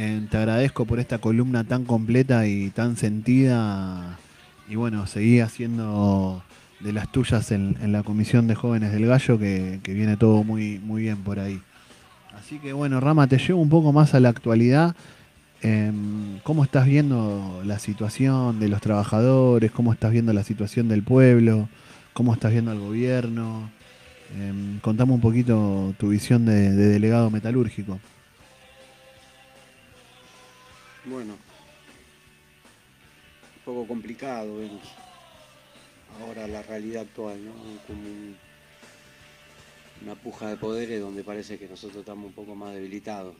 Te 0.00 0.38
agradezco 0.38 0.86
por 0.86 0.98
esta 0.98 1.18
columna 1.18 1.64
tan 1.64 1.84
completa 1.84 2.46
y 2.46 2.70
tan 2.70 2.96
sentida. 2.96 4.18
Y 4.66 4.76
bueno, 4.76 5.06
seguí 5.06 5.40
haciendo 5.40 6.42
de 6.80 6.94
las 6.94 7.12
tuyas 7.12 7.52
en, 7.52 7.76
la 7.92 8.02
Comisión 8.02 8.46
de 8.46 8.54
Jóvenes 8.54 8.92
del 8.92 9.04
Gallo, 9.04 9.38
que, 9.38 9.78
viene 9.86 10.16
todo 10.16 10.42
muy, 10.42 10.78
muy 10.78 11.02
bien 11.02 11.18
por 11.18 11.38
ahí. 11.38 11.60
Así 12.34 12.58
que 12.60 12.72
bueno, 12.72 12.98
Rama, 12.98 13.26
te 13.26 13.36
llevo 13.36 13.60
un 13.60 13.68
poco 13.68 13.92
más 13.92 14.14
a 14.14 14.20
la 14.20 14.30
actualidad. 14.30 14.96
Em, 15.60 16.38
¿Cómo 16.44 16.64
estás 16.64 16.86
viendo 16.86 17.60
la 17.66 17.78
situación 17.78 18.58
de 18.58 18.68
los 18.68 18.80
trabajadores? 18.80 19.70
¿Cómo 19.70 19.92
estás 19.92 20.12
viendo 20.12 20.32
la 20.32 20.44
situación 20.44 20.88
del 20.88 21.02
pueblo? 21.02 21.68
¿Cómo 22.14 22.32
estás 22.32 22.52
viendo 22.52 22.70
al 22.70 22.80
gobierno? 22.80 23.68
Em, 24.34 24.78
contame 24.80 25.12
un 25.12 25.20
poquito 25.20 25.92
tu 25.98 26.08
visión 26.08 26.46
de 26.46 26.72
delegado 26.72 27.30
metalúrgico. 27.30 27.98
Bueno, 31.10 31.32
un 33.56 33.62
poco 33.64 33.86
complicado 33.88 34.58
vemos 34.58 34.82
ahora 36.20 36.46
la 36.46 36.62
realidad 36.62 37.02
actual, 37.02 37.44
¿no? 37.44 37.52
Como 37.86 38.00
un- 38.00 38.36
una 40.02 40.14
puja 40.14 40.48
de 40.50 40.56
poderes 40.56 41.00
donde 41.00 41.24
parece 41.24 41.58
que 41.58 41.66
nosotros 41.68 41.98
estamos 42.00 42.26
un 42.26 42.32
poco 42.32 42.54
más 42.54 42.72
debilitados 42.74 43.34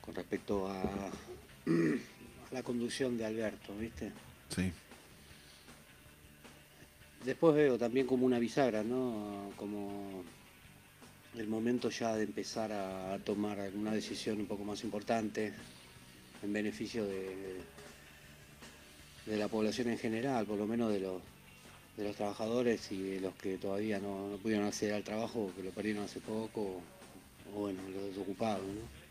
con 0.00 0.14
respecto 0.14 0.68
a, 0.68 0.80
a 0.82 1.10
la 2.52 2.62
conducción 2.62 3.18
de 3.18 3.26
Alberto, 3.26 3.74
¿viste? 3.76 4.12
Sí. 4.54 4.72
Después 7.24 7.54
veo 7.56 7.76
también 7.78 8.06
como 8.06 8.24
una 8.26 8.38
bisagra, 8.38 8.82
¿no? 8.84 9.50
Como 9.56 10.22
el 11.36 11.48
momento 11.48 11.90
ya 11.90 12.14
de 12.14 12.24
empezar 12.24 12.72
a 12.72 13.18
tomar 13.24 13.58
alguna 13.60 13.92
decisión 13.92 14.40
un 14.40 14.46
poco 14.46 14.64
más 14.64 14.84
importante 14.84 15.52
en 16.42 16.52
beneficio 16.52 17.04
de, 17.04 17.60
de 19.26 19.36
la 19.36 19.48
población 19.48 19.88
en 19.88 19.98
general, 19.98 20.46
por 20.46 20.58
lo 20.58 20.66
menos 20.66 20.92
de 20.92 21.00
los, 21.00 21.22
de 21.96 22.04
los 22.04 22.16
trabajadores 22.16 22.90
y 22.92 23.02
de 23.02 23.20
los 23.20 23.34
que 23.34 23.58
todavía 23.58 23.98
no, 23.98 24.28
no 24.30 24.36
pudieron 24.36 24.66
acceder 24.66 24.94
al 24.94 25.04
trabajo, 25.04 25.50
que 25.56 25.62
lo 25.62 25.70
perdieron 25.70 26.04
hace 26.04 26.20
poco, 26.20 26.60
o, 26.60 26.82
o 27.54 27.60
bueno, 27.60 27.80
los 27.92 28.04
desocupados, 28.04 28.66
¿no? 28.66 29.04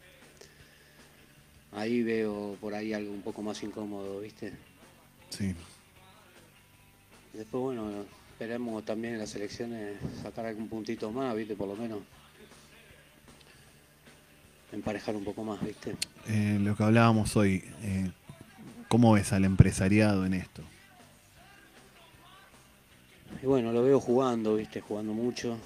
Ahí 1.78 2.04
veo 2.04 2.56
por 2.62 2.76
ahí 2.76 2.94
algo 2.94 3.12
un 3.12 3.24
poco 3.24 3.42
más 3.42 3.64
incómodo, 3.64 4.20
¿viste? 4.20 4.54
Sí. 5.30 5.56
Después, 7.34 7.64
bueno, 7.64 8.06
esperemos 8.44 8.84
también 8.84 9.14
en 9.14 9.22
las 9.22 9.34
elecciones 9.36 9.96
sacar 10.22 10.46
algún 10.46 10.68
puntito 10.68 11.10
más, 11.12 11.34
¿viste? 11.34 11.56
Por 11.56 11.70
lo 11.70 11.76
menos. 11.78 12.00
Emparejar 14.74 15.16
un 15.16 15.24
poco 15.24 15.46
más, 15.46 15.64
¿viste? 15.64 15.96
Eh, 16.28 16.58
lo 16.60 16.76
que 16.76 16.84
hablábamos 16.84 17.38
hoy, 17.38 17.64
eh, 17.84 18.12
¿cómo 18.90 19.14
ves 19.14 19.32
al 19.32 19.46
empresariado 19.46 20.26
en 20.26 20.34
esto? 20.34 20.62
Y 23.42 23.46
bueno, 23.46 23.72
lo 23.72 23.82
veo 23.82 24.02
jugando, 24.02 24.56
¿viste? 24.56 24.82
Jugando 24.82 25.14
mucho. 25.14 25.58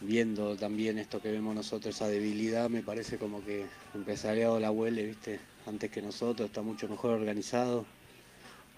Viendo 0.00 0.56
también 0.56 0.98
esto 0.98 1.20
que 1.20 1.32
vemos 1.32 1.56
nosotros, 1.56 1.92
esa 1.92 2.06
debilidad, 2.06 2.70
me 2.70 2.82
parece 2.82 3.18
como 3.18 3.44
que 3.44 3.62
el 3.62 3.68
empresariado 3.94 4.60
la 4.60 4.70
huele, 4.70 5.06
¿viste? 5.06 5.40
Antes 5.66 5.90
que 5.90 6.02
nosotros, 6.02 6.48
está 6.48 6.62
mucho 6.62 6.88
mejor 6.88 7.14
organizado. 7.14 7.84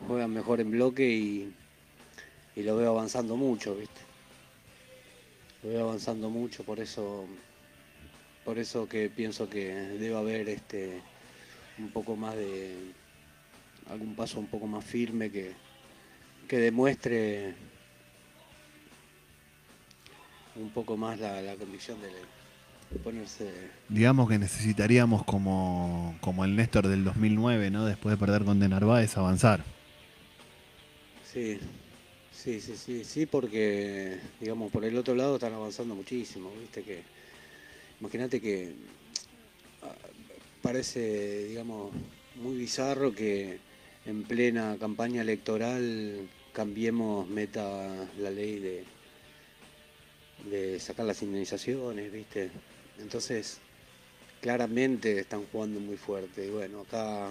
Juegan 0.07 0.33
mejor 0.33 0.61
en 0.61 0.71
bloque 0.71 1.09
y, 1.09 1.53
y 2.57 2.63
lo 2.63 2.77
veo 2.77 2.91
avanzando 2.91 3.37
mucho, 3.37 3.75
¿viste? 3.75 4.01
Lo 5.63 5.71
veo 5.71 5.85
avanzando 5.89 6.31
mucho, 6.31 6.63
por 6.65 6.81
eso 6.81 7.27
por 8.45 8.59
eso 8.59 8.89
que 8.89 9.11
pienso 9.11 9.51
que 9.51 9.75
debe 9.75 10.17
haber 10.17 10.49
este 10.49 11.03
un 11.79 11.91
poco 11.91 12.17
más 12.17 12.35
de 12.35 12.93
algún 13.91 14.15
paso 14.15 14.41
un 14.41 14.47
poco 14.47 14.67
más 14.67 14.83
firme 14.85 15.31
que, 15.31 15.53
que 16.49 16.59
demuestre 16.59 17.55
un 20.57 20.71
poco 20.71 20.97
más 20.97 21.19
la, 21.21 21.43
la 21.43 21.57
convicción 21.57 21.99
de 22.01 22.99
ponerse 22.99 23.53
Digamos 23.89 24.29
que 24.29 24.39
necesitaríamos 24.39 25.25
como, 25.25 26.17
como 26.21 26.45
el 26.45 26.57
Néstor 26.57 26.89
del 26.89 27.05
2009, 27.05 27.71
¿no? 27.71 27.85
Después 27.85 28.15
de 28.15 28.17
perder 28.17 28.45
con 28.45 28.61
De 28.61 28.69
Narváez, 28.69 29.17
avanzar. 29.19 29.63
Sí, 31.33 31.59
sí, 32.33 32.61
sí, 32.61 32.77
sí, 32.77 33.05
sí, 33.05 33.27
porque, 33.27 34.19
digamos, 34.41 34.73
por 34.73 34.85
el 34.85 34.97
otro 34.97 35.15
lado 35.15 35.35
están 35.35 35.53
avanzando 35.53 35.95
muchísimo, 35.95 36.51
viste 36.59 36.83
que, 36.83 37.03
imagínate 38.01 38.41
que 38.41 38.73
ah, 39.83 39.95
parece, 40.63 41.45
digamos, 41.49 41.93
muy 42.37 42.57
bizarro 42.57 43.15
que 43.15 43.59
en 44.07 44.23
plena 44.25 44.79
campaña 44.81 45.21
electoral 45.21 46.29
cambiemos, 46.53 47.29
meta 47.29 48.09
la 48.19 48.31
ley 48.31 48.59
de, 48.59 48.85
de 50.51 50.81
sacar 50.81 51.05
las 51.05 51.23
indemnizaciones, 51.23 52.11
viste, 52.11 52.51
entonces 52.99 53.59
claramente 54.41 55.19
están 55.19 55.45
jugando 55.53 55.79
muy 55.79 55.99
fuerte. 55.99 56.47
Y 56.47 56.51
bueno, 56.51 56.81
acá 56.81 57.31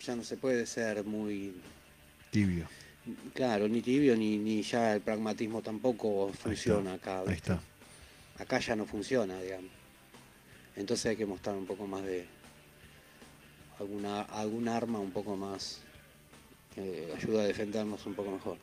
ya 0.00 0.16
no 0.16 0.24
se 0.24 0.38
puede 0.38 0.64
ser 0.64 1.04
muy 1.04 1.54
Tibio. 2.30 2.66
Claro, 3.34 3.68
ni 3.68 3.80
tibio 3.80 4.16
ni, 4.16 4.36
ni 4.38 4.62
ya 4.62 4.94
el 4.94 5.00
pragmatismo 5.00 5.62
tampoco 5.62 6.30
funciona 6.32 6.94
acá. 6.94 7.20
Ahí 7.20 7.28
¿viste? 7.28 7.52
está. 7.52 7.60
Acá 8.38 8.58
ya 8.60 8.76
no 8.76 8.84
funciona, 8.86 9.40
digamos. 9.40 9.70
Entonces 10.76 11.06
hay 11.06 11.16
que 11.16 11.26
mostrar 11.26 11.56
un 11.56 11.66
poco 11.66 11.86
más 11.86 12.04
de 12.04 12.26
alguna 13.80 14.22
algún 14.22 14.68
arma 14.68 14.98
un 14.98 15.10
poco 15.10 15.36
más 15.36 15.80
que 16.74 17.08
ayuda 17.16 17.42
a 17.42 17.46
defendernos 17.46 18.04
un 18.06 18.14
poco 18.14 18.30
mejor. 18.30 18.56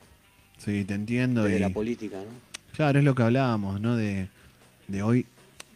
Sí, 0.58 0.86
te 0.86 0.94
entiendo. 0.94 1.50
Y- 1.50 1.60
la 1.60 1.70
política, 1.70 2.18
¿no? 2.18 2.56
Claro, 2.74 3.00
es 3.00 3.06
lo 3.06 3.16
que 3.16 3.24
hablábamos, 3.24 3.80
¿no? 3.80 3.96
De, 3.96 4.28
de 4.88 5.02
hoy 5.02 5.26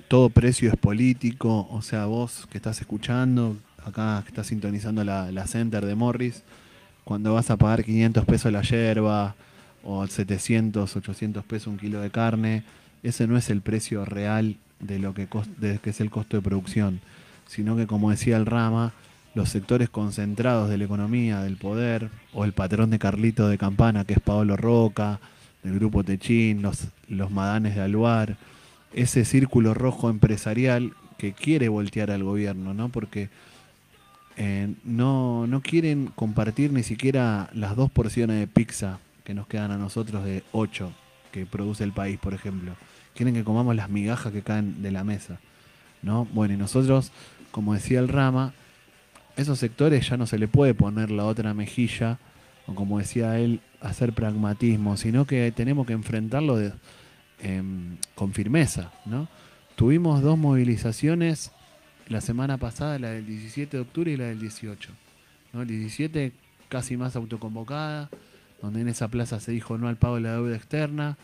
todo 0.09 0.29
precio 0.29 0.69
es 0.69 0.75
político, 0.77 1.67
o 1.69 1.81
sea, 1.81 2.05
vos 2.05 2.47
que 2.51 2.57
estás 2.57 2.81
escuchando, 2.81 3.55
acá 3.85 4.21
que 4.23 4.29
estás 4.29 4.47
sintonizando 4.47 5.03
la, 5.03 5.31
la 5.31 5.47
Center 5.47 5.85
de 5.85 5.95
Morris, 5.95 6.43
cuando 7.09 7.33
vas 7.33 7.49
a 7.49 7.57
pagar 7.57 7.83
500 7.83 8.23
pesos 8.25 8.51
la 8.51 8.61
yerba 8.61 9.33
o 9.83 10.05
700, 10.05 10.95
800 10.95 11.43
pesos 11.43 11.65
un 11.65 11.79
kilo 11.79 12.01
de 12.01 12.11
carne, 12.11 12.61
ese 13.01 13.25
no 13.25 13.35
es 13.35 13.49
el 13.49 13.61
precio 13.61 14.05
real 14.05 14.57
de 14.79 14.99
lo 14.99 15.15
que, 15.15 15.27
es 15.85 16.01
el 16.01 16.11
costo 16.11 16.37
de 16.37 16.43
producción, 16.43 17.01
sino 17.47 17.75
que 17.75 17.87
como 17.87 18.11
decía 18.11 18.37
el 18.37 18.45
Rama, 18.45 18.93
los 19.33 19.49
sectores 19.49 19.89
concentrados 19.89 20.69
de 20.69 20.77
la 20.77 20.83
economía, 20.83 21.41
del 21.41 21.57
poder, 21.57 22.11
o 22.31 22.45
el 22.45 22.53
patrón 22.53 22.91
de 22.91 22.99
Carlito 22.99 23.47
de 23.47 23.57
Campana, 23.57 24.05
que 24.05 24.13
es 24.13 24.19
Paolo 24.19 24.55
Roca, 24.55 25.19
del 25.63 25.79
grupo 25.79 26.03
Techín, 26.03 26.61
los, 26.61 26.89
los 27.07 27.31
madanes 27.31 27.73
de 27.73 27.81
Aluar, 27.81 28.37
ese 28.93 29.25
círculo 29.25 29.73
rojo 29.73 30.11
empresarial 30.11 30.93
que 31.17 31.33
quiere 31.33 31.69
voltear 31.69 32.11
al 32.11 32.23
gobierno, 32.23 32.75
¿no? 32.75 32.89
Porque 32.89 33.29
eh, 34.41 34.73
no, 34.85 35.47
no 35.47 35.61
quieren 35.61 36.13
compartir 36.15 36.71
ni 36.71 36.81
siquiera 36.81 37.49
las 37.53 37.75
dos 37.75 37.91
porciones 37.91 38.39
de 38.39 38.47
pizza 38.47 38.99
que 39.25 39.33
nos 39.33 39.47
quedan 39.47 39.71
a 39.71 39.77
nosotros 39.77 40.23
de 40.23 40.43
ocho 40.53 40.93
que 41.33 41.45
produce 41.45 41.83
el 41.83 41.91
país, 41.91 42.17
por 42.17 42.33
ejemplo. 42.33 42.71
Quieren 43.13 43.35
que 43.35 43.43
comamos 43.43 43.75
las 43.75 43.89
migajas 43.89 44.31
que 44.31 44.41
caen 44.41 44.81
de 44.81 44.91
la 44.91 45.03
mesa. 45.03 45.41
¿no? 46.01 46.25
Bueno, 46.31 46.53
y 46.53 46.57
nosotros, 46.57 47.11
como 47.51 47.73
decía 47.73 47.99
el 47.99 48.07
Rama, 48.07 48.53
esos 49.35 49.59
sectores 49.59 50.07
ya 50.07 50.15
no 50.15 50.25
se 50.25 50.39
le 50.39 50.47
puede 50.47 50.73
poner 50.73 51.11
la 51.11 51.25
otra 51.25 51.53
mejilla, 51.53 52.17
o 52.65 52.75
como 52.75 52.99
decía 52.99 53.37
él, 53.39 53.59
hacer 53.81 54.13
pragmatismo, 54.13 54.95
sino 54.95 55.25
que 55.27 55.51
tenemos 55.51 55.85
que 55.85 55.91
enfrentarlo 55.93 56.57
em, 57.39 57.97
con 58.15 58.31
firmeza, 58.31 58.93
¿no? 59.05 59.27
Tuvimos 59.75 60.21
dos 60.21 60.37
movilizaciones 60.37 61.51
la 62.09 62.21
semana 62.21 62.57
pasada, 62.57 62.99
la 62.99 63.11
del 63.11 63.25
17 63.25 63.77
de 63.77 63.81
octubre 63.81 64.11
y 64.11 64.17
la 64.17 64.25
del 64.25 64.39
18. 64.39 64.89
¿no? 65.53 65.61
El 65.61 65.67
17 65.67 66.31
casi 66.67 66.97
más 66.97 67.15
autoconvocada, 67.15 68.09
donde 68.61 68.81
en 68.81 68.89
esa 68.89 69.07
plaza 69.07 69.39
se 69.39 69.51
dijo 69.51 69.77
no 69.77 69.87
al 69.87 69.97
pago 69.97 70.15
de 70.15 70.21
la 70.21 70.33
deuda 70.33 70.55
externa, 70.55 71.17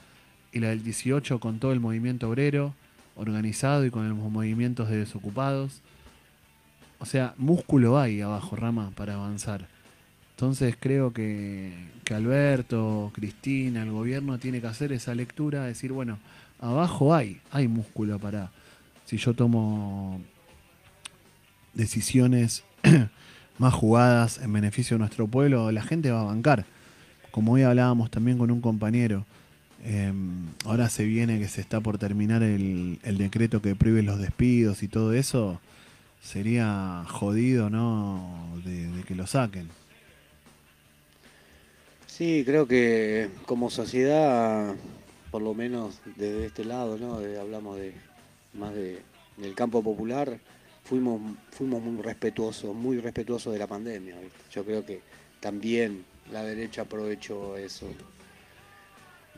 y 0.51 0.59
la 0.59 0.69
del 0.69 0.83
18 0.83 1.39
con 1.39 1.59
todo 1.59 1.73
el 1.73 1.81
movimiento 1.81 2.29
obrero 2.29 2.73
organizado 3.15 3.85
y 3.85 3.91
con 3.91 4.07
los 4.07 4.17
movimientos 4.17 4.89
de 4.89 4.97
desocupados. 4.97 5.81
O 6.99 7.05
sea, 7.05 7.33
músculo 7.37 7.99
hay 7.99 8.21
abajo, 8.21 8.55
Rama, 8.55 8.91
para 8.95 9.15
avanzar. 9.15 9.67
Entonces 10.31 10.77
creo 10.79 11.11
que, 11.11 11.73
que 12.03 12.13
Alberto, 12.13 13.11
Cristina, 13.13 13.83
el 13.83 13.91
gobierno 13.91 14.37
tiene 14.37 14.61
que 14.61 14.67
hacer 14.67 14.91
esa 14.91 15.15
lectura, 15.15 15.65
decir, 15.65 15.91
bueno, 15.91 16.19
abajo 16.59 17.13
hay, 17.13 17.41
hay 17.51 17.67
músculo 17.67 18.19
para, 18.19 18.51
si 19.05 19.17
yo 19.17 19.33
tomo 19.33 20.21
decisiones 21.75 22.63
más 23.59 23.73
jugadas 23.73 24.39
en 24.39 24.51
beneficio 24.51 24.95
de 24.95 24.99
nuestro 24.99 25.27
pueblo, 25.27 25.71
la 25.71 25.83
gente 25.83 26.11
va 26.11 26.21
a 26.21 26.25
bancar. 26.25 26.65
Como 27.31 27.53
hoy 27.53 27.61
hablábamos 27.61 28.09
también 28.09 28.37
con 28.37 28.49
un 28.49 28.61
compañero, 28.61 29.25
eh, 29.83 30.11
ahora 30.65 30.89
se 30.89 31.03
viene 31.03 31.37
que 31.37 31.47
se 31.47 31.61
está 31.61 31.79
por 31.79 31.97
terminar 31.97 32.41
el, 32.41 32.99
decreto 33.03 33.61
que 33.61 33.75
prohíbe 33.75 34.01
los 34.01 34.19
despidos 34.19 34.81
y 34.81 34.87
todo 34.87 35.13
eso, 35.13 35.59
sería 36.23 37.03
jodido, 37.07 37.69
¿no? 37.69 38.59
De, 38.65 38.87
de 38.87 39.03
que 39.03 39.13
lo 39.13 39.27
saquen. 39.27 39.69
Sí, 42.07 42.43
creo 42.45 42.65
que 42.65 43.29
como 43.45 43.69
sociedad, 43.69 44.73
por 45.29 45.41
lo 45.41 45.53
menos 45.53 45.99
desde 46.15 46.45
este 46.45 46.63
lado, 46.63 46.97
¿no? 46.97 47.15
Hablamos 47.39 47.77
de 47.77 47.93
más 48.53 48.73
de, 48.73 49.01
del 49.37 49.53
campo 49.53 49.83
popular, 49.83 50.39
fuimos, 50.85 51.19
fuimos 51.51 51.83
muy 51.83 52.01
respetuosos, 52.01 52.73
muy 52.73 52.99
respetuosos 52.99 53.51
de 53.51 53.59
la 53.59 53.67
pandemia. 53.67 54.15
¿viste? 54.19 54.39
Yo 54.51 54.63
creo 54.63 54.85
que 54.85 55.01
también 55.41 56.05
la 56.31 56.43
derecha 56.43 56.83
aprovechó 56.83 57.57
eso 57.57 57.87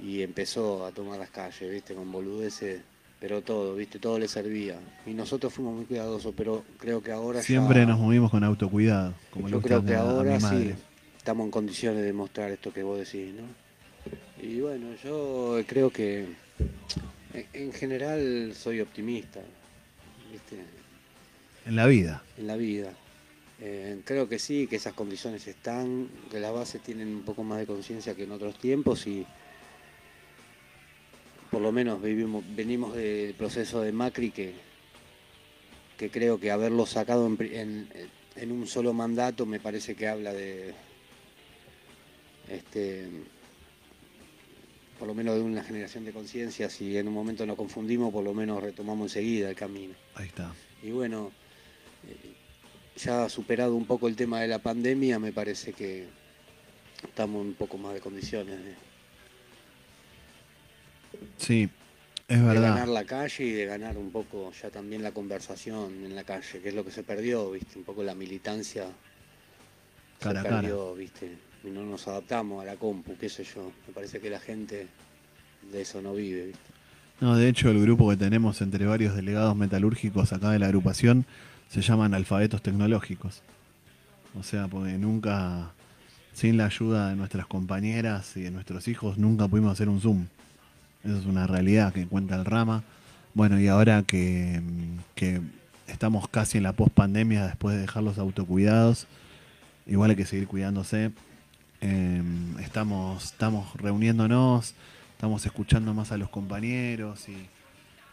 y 0.01 0.21
empezó 0.21 0.85
a 0.85 0.91
tomar 0.91 1.17
las 1.17 1.31
calles, 1.31 1.71
¿viste? 1.71 1.95
Con 1.95 2.11
boludeces, 2.11 2.81
pero 3.19 3.41
todo, 3.41 3.75
¿viste? 3.75 3.97
Todo 3.97 4.19
le 4.19 4.27
servía. 4.27 4.79
Y 5.05 5.13
nosotros 5.13 5.51
fuimos 5.53 5.75
muy 5.75 5.85
cuidadosos, 5.85 6.33
pero 6.37 6.63
creo 6.77 7.01
que 7.01 7.11
ahora 7.11 7.41
Siempre 7.41 7.79
ya... 7.79 7.87
nos 7.87 7.99
movimos 7.99 8.29
con 8.29 8.43
autocuidado, 8.43 9.13
como 9.31 9.49
Yo 9.49 9.61
creo 9.61 9.83
que 9.83 9.95
a 9.95 10.01
ahora 10.01 10.39
sí 10.39 10.75
estamos 11.17 11.45
en 11.45 11.51
condiciones 11.51 12.03
de 12.03 12.13
mostrar 12.13 12.51
esto 12.51 12.71
que 12.71 12.83
vos 12.83 12.99
decís, 12.99 13.33
¿no? 13.33 13.43
Y 14.41 14.61
bueno, 14.61 14.87
yo 15.03 15.59
creo 15.65 15.89
que 15.89 16.27
en 17.53 17.73
general 17.73 18.53
soy 18.55 18.81
optimista, 18.81 19.41
¿viste? 20.31 20.57
En 21.67 21.75
la 21.75 21.85
vida. 21.85 22.23
En 22.37 22.47
la 22.47 22.55
vida. 22.55 22.93
Eh, 23.59 23.99
creo 24.05 24.29
que 24.29 24.39
sí, 24.39 24.67
que 24.67 24.75
esas 24.77 24.93
condiciones 24.93 25.45
están, 25.47 26.09
que 26.31 26.39
las 26.39 26.53
bases 26.53 26.81
tienen 26.81 27.07
un 27.09 27.23
poco 27.23 27.43
más 27.43 27.59
de 27.59 27.65
conciencia 27.65 28.15
que 28.15 28.23
en 28.23 28.31
otros 28.31 28.57
tiempos 28.57 29.05
y 29.07 29.25
por 31.51 31.61
lo 31.61 31.71
menos 31.71 32.01
vivimos, 32.01 32.43
venimos 32.55 32.95
del 32.95 33.33
proceso 33.33 33.81
de 33.81 33.91
Macri 33.91 34.31
que, 34.31 34.53
que 35.97 36.09
creo 36.11 36.39
que 36.39 36.51
haberlo 36.51 36.85
sacado 36.85 37.25
en, 37.25 37.37
en- 37.41 37.89
en 38.35 38.51
un 38.51 38.67
solo 38.67 38.93
mandato 38.93 39.45
me 39.47 39.59
parece 39.59 39.95
que 39.95 40.07
habla 40.07 40.31
de 40.33 40.75
este 42.49 43.07
por 44.99 45.07
lo 45.07 45.13
menos 45.15 45.35
de 45.35 45.41
una 45.41 45.63
generación 45.63 46.05
de 46.05 46.11
conciencia, 46.11 46.69
si 46.69 46.97
en 46.97 47.07
un 47.07 47.13
momento 47.13 47.45
nos 47.45 47.55
confundimos, 47.55 48.11
por 48.11 48.23
lo 48.23 48.33
menos 48.33 48.61
retomamos 48.63 49.11
enseguida 49.15 49.49
el 49.49 49.55
camino. 49.55 49.93
Ahí 50.15 50.25
está. 50.27 50.53
Y 50.81 50.89
bueno, 50.89 51.31
ya 52.97 53.29
superado 53.29 53.75
un 53.75 53.85
poco 53.85 54.07
el 54.07 54.15
tema 54.15 54.41
de 54.41 54.47
la 54.47 54.59
pandemia, 54.59 55.19
me 55.19 55.31
parece 55.31 55.73
que 55.73 56.05
estamos 57.03 57.41
un 57.45 57.53
poco 57.53 57.77
más 57.77 57.93
de 57.93 57.99
condiciones 57.99 58.57
de, 58.63 58.73
Sí, 61.37 61.69
es 62.27 62.39
de 62.39 62.45
verdad. 62.45 62.69
ganar 62.73 62.87
la 62.89 63.05
calle 63.05 63.43
y 63.45 63.51
de 63.51 63.65
ganar 63.65 63.97
un 63.97 64.11
poco 64.11 64.51
ya 64.61 64.69
también 64.69 65.03
la 65.03 65.11
conversación 65.11 66.03
en 66.05 66.15
la 66.15 66.23
calle, 66.23 66.59
que 66.61 66.69
es 66.69 66.75
lo 66.75 66.83
que 66.83 66.91
se 66.91 67.03
perdió, 67.03 67.51
viste, 67.51 67.77
un 67.77 67.85
poco 67.85 68.03
la 68.03 68.15
militancia 68.15 68.85
Cara 70.19 70.41
se 70.41 70.47
cara. 70.49 70.61
perdió, 70.61 70.95
viste, 70.95 71.37
y 71.63 71.67
no 71.69 71.83
nos 71.85 72.07
adaptamos 72.07 72.61
a 72.61 72.65
la 72.65 72.75
compu, 72.75 73.15
qué 73.17 73.29
sé 73.29 73.43
yo. 73.43 73.71
Me 73.87 73.93
parece 73.93 74.19
que 74.19 74.29
la 74.29 74.39
gente 74.39 74.87
de 75.71 75.81
eso 75.81 76.01
no 76.01 76.13
vive, 76.13 76.47
viste. 76.47 76.59
No, 77.19 77.35
de 77.35 77.47
hecho 77.49 77.69
el 77.71 77.81
grupo 77.81 78.09
que 78.09 78.17
tenemos 78.17 78.61
entre 78.61 78.85
varios 78.85 79.15
delegados 79.15 79.55
metalúrgicos 79.55 80.33
acá 80.33 80.51
de 80.51 80.59
la 80.59 80.67
agrupación 80.67 81.25
se 81.69 81.81
llaman 81.81 82.13
alfabetos 82.13 82.61
tecnológicos. 82.61 83.41
O 84.39 84.43
sea, 84.43 84.67
porque 84.67 84.97
nunca, 84.97 85.71
sin 86.33 86.57
la 86.57 86.65
ayuda 86.65 87.09
de 87.09 87.15
nuestras 87.15 87.47
compañeras 87.47 88.35
y 88.37 88.41
de 88.41 88.51
nuestros 88.51 88.87
hijos, 88.87 89.17
nunca 89.17 89.47
pudimos 89.47 89.71
hacer 89.71 89.89
un 89.89 90.01
Zoom. 90.01 90.25
Eso 91.03 91.17
es 91.17 91.25
una 91.25 91.47
realidad 91.47 91.93
que 91.93 92.05
cuenta 92.07 92.35
el 92.35 92.45
Rama. 92.45 92.83
Bueno, 93.33 93.59
y 93.59 93.67
ahora 93.67 94.03
que, 94.03 94.61
que 95.15 95.41
estamos 95.87 96.27
casi 96.27 96.57
en 96.57 96.63
la 96.63 96.73
post-pandemia, 96.73 97.45
después 97.45 97.75
de 97.75 97.81
dejar 97.81 98.03
los 98.03 98.17
autocuidados, 98.17 99.07
igual 99.85 100.11
hay 100.11 100.15
que 100.15 100.25
seguir 100.25 100.47
cuidándose. 100.47 101.11
Eh, 101.81 102.23
estamos, 102.59 103.25
estamos 103.25 103.73
reuniéndonos, 103.75 104.73
estamos 105.11 105.45
escuchando 105.45 105.93
más 105.93 106.11
a 106.11 106.17
los 106.17 106.29
compañeros 106.29 107.27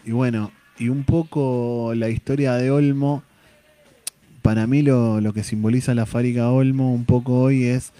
y 0.04 0.12
bueno, 0.12 0.52
y 0.78 0.90
un 0.90 1.04
poco 1.04 1.92
la 1.94 2.10
historia 2.10 2.54
de 2.54 2.70
Olmo, 2.70 3.22
para 4.44 4.66
mí 4.66 4.82
lo, 4.82 5.32
que 5.32 5.42
simboliza 5.42 5.94
la 5.94 6.04
fábrica 6.04 6.50
Olmo 6.50 6.92
un 6.92 7.06
poco 7.06 7.40
hoy 7.40 7.64
es 7.64 7.94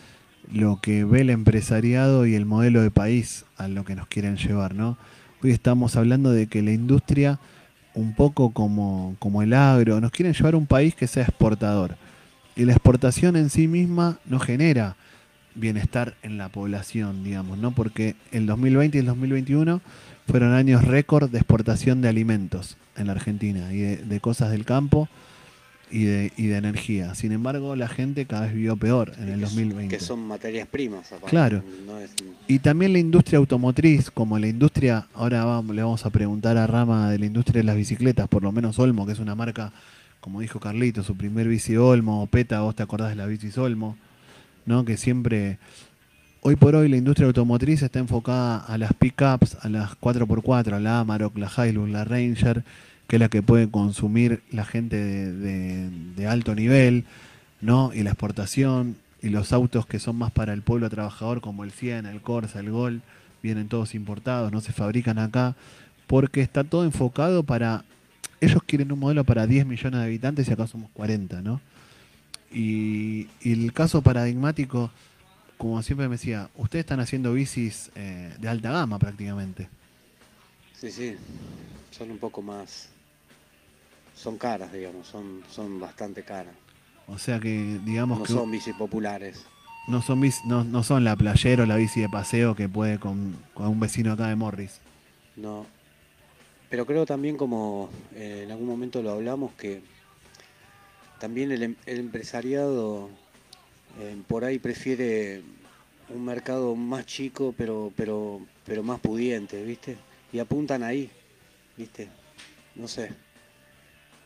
lo 0.52 0.78
que 0.78 1.02
ve 1.06 1.22
el 1.22 1.30
empresariado 1.30 2.26
y 2.26 2.34
el 2.34 2.44
modelo 2.44 2.82
de 2.82 2.90
país 2.90 3.46
a 3.56 3.66
lo 3.66 3.86
que 3.86 3.96
nos 3.96 4.08
quieren 4.08 4.36
llevar, 4.36 4.74
¿no? 4.74 4.98
Hoy 5.42 5.52
estamos 5.52 5.96
hablando 5.96 6.32
de 6.32 6.46
que 6.46 6.60
la 6.60 6.72
industria, 6.72 7.40
un 7.94 8.14
poco 8.14 8.52
como, 8.52 9.16
como 9.20 9.40
el 9.40 9.54
agro, 9.54 10.02
nos 10.02 10.10
quieren 10.10 10.34
llevar 10.34 10.52
a 10.52 10.58
un 10.58 10.66
país 10.66 10.94
que 10.94 11.06
sea 11.06 11.22
exportador. 11.22 11.96
Y 12.56 12.66
la 12.66 12.72
exportación 12.72 13.36
en 13.36 13.48
sí 13.48 13.66
misma 13.66 14.18
no 14.26 14.38
genera 14.38 14.96
bienestar 15.54 16.12
en 16.22 16.36
la 16.36 16.50
población, 16.50 17.24
digamos, 17.24 17.56
¿no? 17.56 17.70
Porque 17.70 18.16
el 18.32 18.44
2020 18.44 18.98
y 18.98 19.00
el 19.00 19.06
2021 19.06 19.80
fueron 20.28 20.52
años 20.52 20.84
récord 20.84 21.30
de 21.30 21.38
exportación 21.38 22.02
de 22.02 22.10
alimentos 22.10 22.76
en 22.98 23.06
la 23.06 23.14
Argentina 23.14 23.72
y 23.72 23.78
de 23.78 24.20
cosas 24.20 24.50
del 24.50 24.66
campo 24.66 25.08
y 25.94 26.04
de, 26.04 26.32
y 26.36 26.46
de 26.48 26.56
energía. 26.56 27.14
Sin 27.14 27.30
embargo, 27.32 27.76
la 27.76 27.86
gente 27.88 28.26
cada 28.26 28.46
vez 28.46 28.54
vivió 28.54 28.76
peor 28.76 29.12
en 29.18 29.28
el 29.28 29.40
2020. 29.40 29.96
Que 29.96 30.02
son 30.02 30.26
materias 30.26 30.66
primas, 30.66 31.06
aparte, 31.12 31.30
Claro. 31.30 31.62
no 31.86 31.98
es- 31.98 32.10
Y 32.48 32.58
también 32.58 32.92
la 32.92 32.98
industria 32.98 33.38
automotriz, 33.38 34.10
como 34.10 34.38
la 34.38 34.48
industria, 34.48 35.06
ahora 35.14 35.44
vamos- 35.44 35.74
le 35.76 35.82
vamos 35.82 36.04
a 36.04 36.10
preguntar 36.10 36.56
a 36.56 36.66
Rama 36.66 37.10
de 37.10 37.18
la 37.20 37.26
industria 37.26 37.60
de 37.60 37.64
las 37.64 37.76
bicicletas, 37.76 38.26
por 38.28 38.42
lo 38.42 38.50
menos 38.50 38.78
Olmo, 38.80 39.06
que 39.06 39.12
es 39.12 39.18
una 39.20 39.34
marca, 39.36 39.72
como 40.20 40.40
dijo 40.40 40.58
Carlito, 40.58 41.02
su 41.04 41.16
primer 41.16 41.46
bici 41.48 41.76
Olmo, 41.76 42.26
Peta, 42.26 42.60
vos 42.62 42.74
te 42.74 42.82
acordás 42.82 43.10
de 43.10 43.16
la 43.16 43.26
bici 43.26 43.50
Olmo, 43.60 43.96
¿no? 44.66 44.84
Que 44.84 44.96
siempre, 44.96 45.58
hoy 46.40 46.56
por 46.56 46.74
hoy 46.74 46.88
la 46.88 46.96
industria 46.96 47.26
automotriz 47.28 47.82
está 47.82 47.98
enfocada 48.00 48.58
a 48.58 48.76
las 48.78 48.92
pickups, 48.94 49.58
a 49.62 49.68
las 49.68 49.94
4x4, 50.00 50.74
a 50.76 50.80
la 50.80 51.00
Amarok, 51.00 51.36
la 51.38 51.50
Hilux, 51.66 51.88
la 51.90 52.04
Ranger, 52.04 52.64
que 53.06 53.16
es 53.16 53.20
la 53.20 53.28
que 53.28 53.42
puede 53.42 53.70
consumir 53.70 54.42
la 54.50 54.64
gente 54.64 54.96
de, 54.96 56.26
alto 56.26 56.54
nivel, 56.54 57.04
¿no? 57.60 57.92
Y 57.94 58.02
la 58.02 58.10
exportación 58.10 58.96
y 59.22 59.28
los 59.28 59.52
autos 59.52 59.86
que 59.86 59.98
son 59.98 60.16
más 60.16 60.32
para 60.32 60.52
el 60.52 60.62
pueblo 60.62 60.88
trabajador, 60.90 61.40
como 61.40 61.64
el 61.64 61.70
Siena, 61.70 62.10
el 62.10 62.20
Corsa, 62.20 62.60
el 62.60 62.70
Gol, 62.70 63.02
vienen 63.42 63.68
todos 63.68 63.94
importados, 63.94 64.52
no 64.52 64.60
se 64.60 64.72
fabrican 64.72 65.18
acá, 65.18 65.54
porque 66.06 66.40
está 66.40 66.64
todo 66.64 66.84
enfocado 66.84 67.42
para. 67.42 67.84
Ellos 68.40 68.62
quieren 68.66 68.92
un 68.92 68.98
modelo 68.98 69.24
para 69.24 69.46
10 69.46 69.66
millones 69.66 70.00
de 70.00 70.06
habitantes 70.06 70.48
y 70.48 70.52
acá 70.52 70.66
somos 70.66 70.90
40, 70.92 71.40
¿no? 71.40 71.60
Y, 72.52 73.28
y 73.42 73.64
el 73.64 73.72
caso 73.72 74.02
paradigmático, 74.02 74.90
como 75.56 75.82
siempre 75.82 76.08
me 76.08 76.16
decía, 76.16 76.50
ustedes 76.56 76.84
están 76.84 77.00
haciendo 77.00 77.32
bicis 77.32 77.90
eh, 77.94 78.34
de 78.38 78.48
alta 78.48 78.70
gama 78.70 78.98
prácticamente. 78.98 79.68
Sí, 80.78 80.90
sí, 80.90 81.16
son 81.90 82.10
un 82.10 82.18
poco 82.18 82.42
más... 82.42 82.93
Son 84.14 84.38
caras, 84.38 84.72
digamos, 84.72 85.06
son, 85.06 85.42
son 85.50 85.80
bastante 85.80 86.22
caras. 86.24 86.54
O 87.06 87.18
sea 87.18 87.38
que, 87.40 87.78
digamos 87.84 88.18
No 88.18 88.24
que 88.24 88.32
son 88.32 88.50
bicis 88.50 88.74
populares. 88.74 89.44
no 89.88 90.00
son, 90.00 90.22
bici- 90.22 90.44
no, 90.46 90.64
no 90.64 90.82
son 90.82 91.04
la 91.04 91.16
playera 91.16 91.64
o 91.64 91.66
la 91.66 91.76
bici 91.76 92.00
de 92.00 92.08
paseo 92.08 92.54
que 92.56 92.68
puede 92.68 92.98
con, 92.98 93.36
con 93.52 93.68
un 93.68 93.80
vecino 93.80 94.12
acá 94.12 94.28
de 94.28 94.36
Morris. 94.36 94.80
No. 95.36 95.66
pero 96.70 96.86
creo 96.86 97.04
también 97.06 97.36
como 97.36 97.90
eh, 98.14 98.42
en 98.44 98.50
algún 98.50 98.66
momento 98.68 99.02
lo 99.02 99.10
hablamos 99.10 99.52
que 99.54 99.82
también 101.20 101.52
el, 101.52 101.62
em- 101.62 101.76
el 101.86 101.98
empresariado 101.98 103.10
eh, 104.00 104.16
por 104.26 104.44
ahí 104.44 104.58
prefiere 104.58 105.42
un 106.08 106.24
mercado 106.24 106.74
más 106.76 107.06
chico 107.06 107.54
pero 107.56 107.92
pero 107.96 108.40
pero 108.64 108.82
más 108.82 109.00
pudiente, 109.00 109.62
¿viste? 109.64 109.96
Y 110.32 110.38
apuntan 110.38 110.82
ahí, 110.82 111.10
¿viste? 111.76 112.08
No 112.74 112.88
sé. 112.88 113.12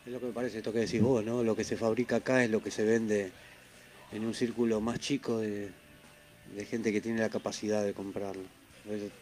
Es 0.09 0.13
lo 0.13 0.19
que 0.19 0.25
me 0.25 0.33
parece 0.33 0.57
esto 0.57 0.73
que 0.73 0.79
decís 0.79 1.03
vos, 1.03 1.23
¿no? 1.23 1.43
Lo 1.43 1.55
que 1.55 1.63
se 1.63 1.77
fabrica 1.77 2.15
acá 2.15 2.43
es 2.43 2.49
lo 2.49 2.63
que 2.63 2.71
se 2.71 2.83
vende 2.83 3.31
en 4.11 4.25
un 4.25 4.33
círculo 4.33 4.81
más 4.81 4.97
chico 4.97 5.37
de, 5.37 5.69
gente 6.67 6.91
que 6.91 6.99
tiene 6.99 7.19
la 7.19 7.29
capacidad 7.29 7.85
de 7.85 7.93
comprarlo. 7.93 8.41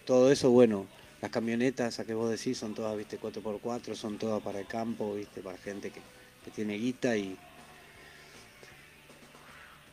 Todo 0.05 0.31
eso, 0.31 0.49
bueno, 0.49 0.85
las 1.21 1.29
camionetas, 1.29 1.99
a 1.99 2.05
que 2.05 2.13
vos 2.13 2.29
decís, 2.29 2.57
son 2.57 2.73
todas, 2.73 2.97
viste, 2.97 3.19
4x4, 3.19 3.95
son 3.95 4.17
todas 4.17 4.41
para 4.41 4.61
el 4.61 4.65
campo, 4.65 5.15
viste, 5.15 5.41
para 5.41 5.57
gente 5.57 5.89
que, 5.89 5.99
que 6.45 6.51
tiene 6.51 6.77
guita 6.77 7.17
y... 7.17 7.37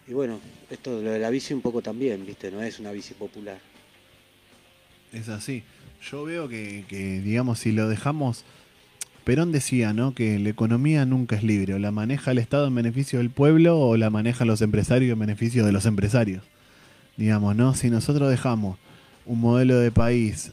Y 0.06 0.12
bueno, 0.12 0.38
esto 0.70 1.02
lo 1.02 1.10
de 1.10 1.18
la 1.18 1.30
bici 1.30 1.54
un 1.54 1.60
poco 1.60 1.82
también, 1.82 2.24
viste, 2.24 2.52
no 2.52 2.62
es 2.62 2.78
una 2.78 2.92
bici 2.92 3.14
popular. 3.14 3.58
Es 5.12 5.28
así. 5.28 5.64
Yo 6.08 6.22
veo 6.22 6.48
que, 6.48 6.84
digamos, 7.24 7.58
si 7.58 7.72
lo 7.72 7.88
dejamos. 7.88 8.44
Perón 9.24 9.52
decía, 9.52 9.92
¿no? 9.92 10.14
Que 10.14 10.38
la 10.38 10.50
economía 10.50 11.06
nunca 11.06 11.36
es 11.36 11.42
libre. 11.42 11.74
O 11.74 11.78
la 11.78 11.90
maneja 11.90 12.30
el 12.30 12.38
Estado 12.38 12.66
en 12.66 12.74
beneficio 12.74 13.18
del 13.18 13.30
pueblo 13.30 13.78
o 13.78 13.96
la 13.96 14.10
manejan 14.10 14.46
los 14.46 14.60
empresarios 14.60 15.12
en 15.12 15.18
beneficio 15.18 15.64
de 15.64 15.72
los 15.72 15.86
empresarios. 15.86 16.42
Digamos, 17.16 17.56
¿no? 17.56 17.74
Si 17.74 17.90
nosotros 17.90 18.30
dejamos 18.30 18.78
un 19.24 19.40
modelo 19.40 19.78
de 19.78 19.90
país 19.90 20.52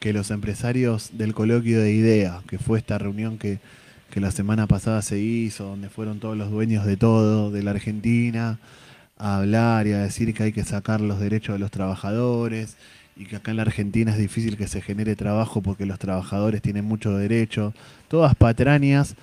que 0.00 0.12
los 0.12 0.30
empresarios 0.30 1.10
del 1.14 1.32
coloquio 1.32 1.80
de 1.80 1.92
idea, 1.92 2.42
que 2.46 2.58
fue 2.58 2.78
esta 2.78 2.98
reunión 2.98 3.38
que, 3.38 3.58
que 4.10 4.20
la 4.20 4.30
semana 4.30 4.66
pasada 4.66 5.00
se 5.00 5.18
hizo, 5.18 5.64
donde 5.64 5.88
fueron 5.88 6.20
todos 6.20 6.36
los 6.36 6.50
dueños 6.50 6.84
de 6.84 6.98
todo, 6.98 7.50
de 7.50 7.62
la 7.62 7.70
Argentina, 7.70 8.58
a 9.16 9.38
hablar 9.38 9.86
y 9.86 9.92
a 9.92 9.98
decir 9.98 10.34
que 10.34 10.42
hay 10.42 10.52
que 10.52 10.64
sacar 10.64 11.00
los 11.00 11.20
derechos 11.20 11.54
de 11.54 11.58
los 11.60 11.70
trabajadores 11.70 12.76
y 13.16 13.26
que 13.26 13.36
acá 13.36 13.50
en 13.50 13.58
la 13.58 13.62
Argentina 13.62 14.12
es 14.12 14.18
difícil 14.18 14.56
que 14.56 14.66
se 14.66 14.80
genere 14.80 15.16
trabajo 15.16 15.62
porque 15.62 15.86
los 15.86 15.98
trabajadores 15.98 16.62
tienen 16.62 16.84
mucho 16.84 17.16
derecho. 17.16 17.72
Todas 18.08 18.34
patrañas 18.34 19.14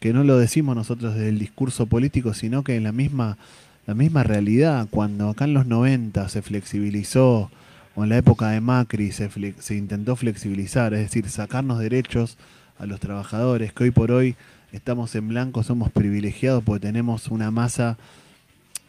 que 0.00 0.12
no 0.12 0.24
lo 0.24 0.38
decimos 0.38 0.76
nosotros 0.76 1.14
desde 1.14 1.28
el 1.28 1.38
discurso 1.38 1.86
político, 1.86 2.32
sino 2.34 2.62
que 2.62 2.76
en 2.76 2.84
la 2.84 2.92
misma, 2.92 3.36
la 3.86 3.94
misma 3.94 4.22
realidad, 4.22 4.86
cuando 4.90 5.28
acá 5.28 5.44
en 5.44 5.54
los 5.54 5.66
90 5.66 6.28
se 6.28 6.42
flexibilizó, 6.42 7.50
o 7.94 8.04
en 8.04 8.10
la 8.10 8.18
época 8.18 8.50
de 8.50 8.60
Macri 8.60 9.10
se, 9.10 9.28
se 9.58 9.74
intentó 9.74 10.14
flexibilizar, 10.14 10.94
es 10.94 11.00
decir, 11.00 11.28
sacarnos 11.28 11.80
derechos 11.80 12.38
a 12.78 12.86
los 12.86 13.00
trabajadores, 13.00 13.72
que 13.72 13.84
hoy 13.84 13.90
por 13.90 14.12
hoy 14.12 14.36
estamos 14.72 15.14
en 15.16 15.28
blanco, 15.28 15.64
somos 15.64 15.90
privilegiados 15.90 16.62
porque 16.62 16.86
tenemos 16.86 17.28
una 17.28 17.50
masa 17.50 17.98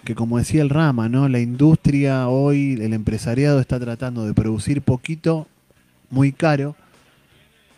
que 0.04 0.16
como 0.16 0.38
decía 0.38 0.62
el 0.62 0.70
Rama, 0.70 1.10
¿no? 1.10 1.28
La 1.28 1.40
industria 1.40 2.28
hoy, 2.28 2.78
el 2.82 2.94
empresariado 2.94 3.60
está 3.60 3.80
tratando 3.80 4.26
de 4.26 4.34
producir 4.34 4.82
poquito, 4.82 5.48
muy 6.10 6.32
caro, 6.32 6.76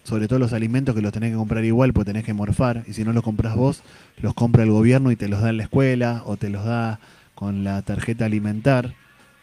sobre 0.04 0.28
todo 0.28 0.40
los 0.40 0.54
alimentos 0.54 0.96
que 0.96 1.02
los 1.02 1.12
tenés 1.12 1.32
que 1.32 1.38
comprar 1.38 1.64
igual 1.66 1.94
porque 1.94 2.08
tenés 2.12 2.24
que 2.24 2.34
morfar, 2.34 2.84
y 2.88 2.94
si 2.94 3.04
no 3.04 3.14
los 3.14 3.24
compras 3.24 3.56
vos, 3.56 3.84
los 4.22 4.34
compra 4.34 4.64
el 4.64 4.72
gobierno 4.72 5.12
y 5.12 5.16
te 5.16 5.28
los 5.28 5.42
da 5.42 5.50
en 5.50 5.58
la 5.58 5.64
escuela, 5.64 6.24
o 6.26 6.38
te 6.38 6.50
los 6.50 6.64
da 6.66 7.00
con 7.36 7.64
la 7.64 7.82
tarjeta 7.82 8.26
alimentar, 8.26 8.94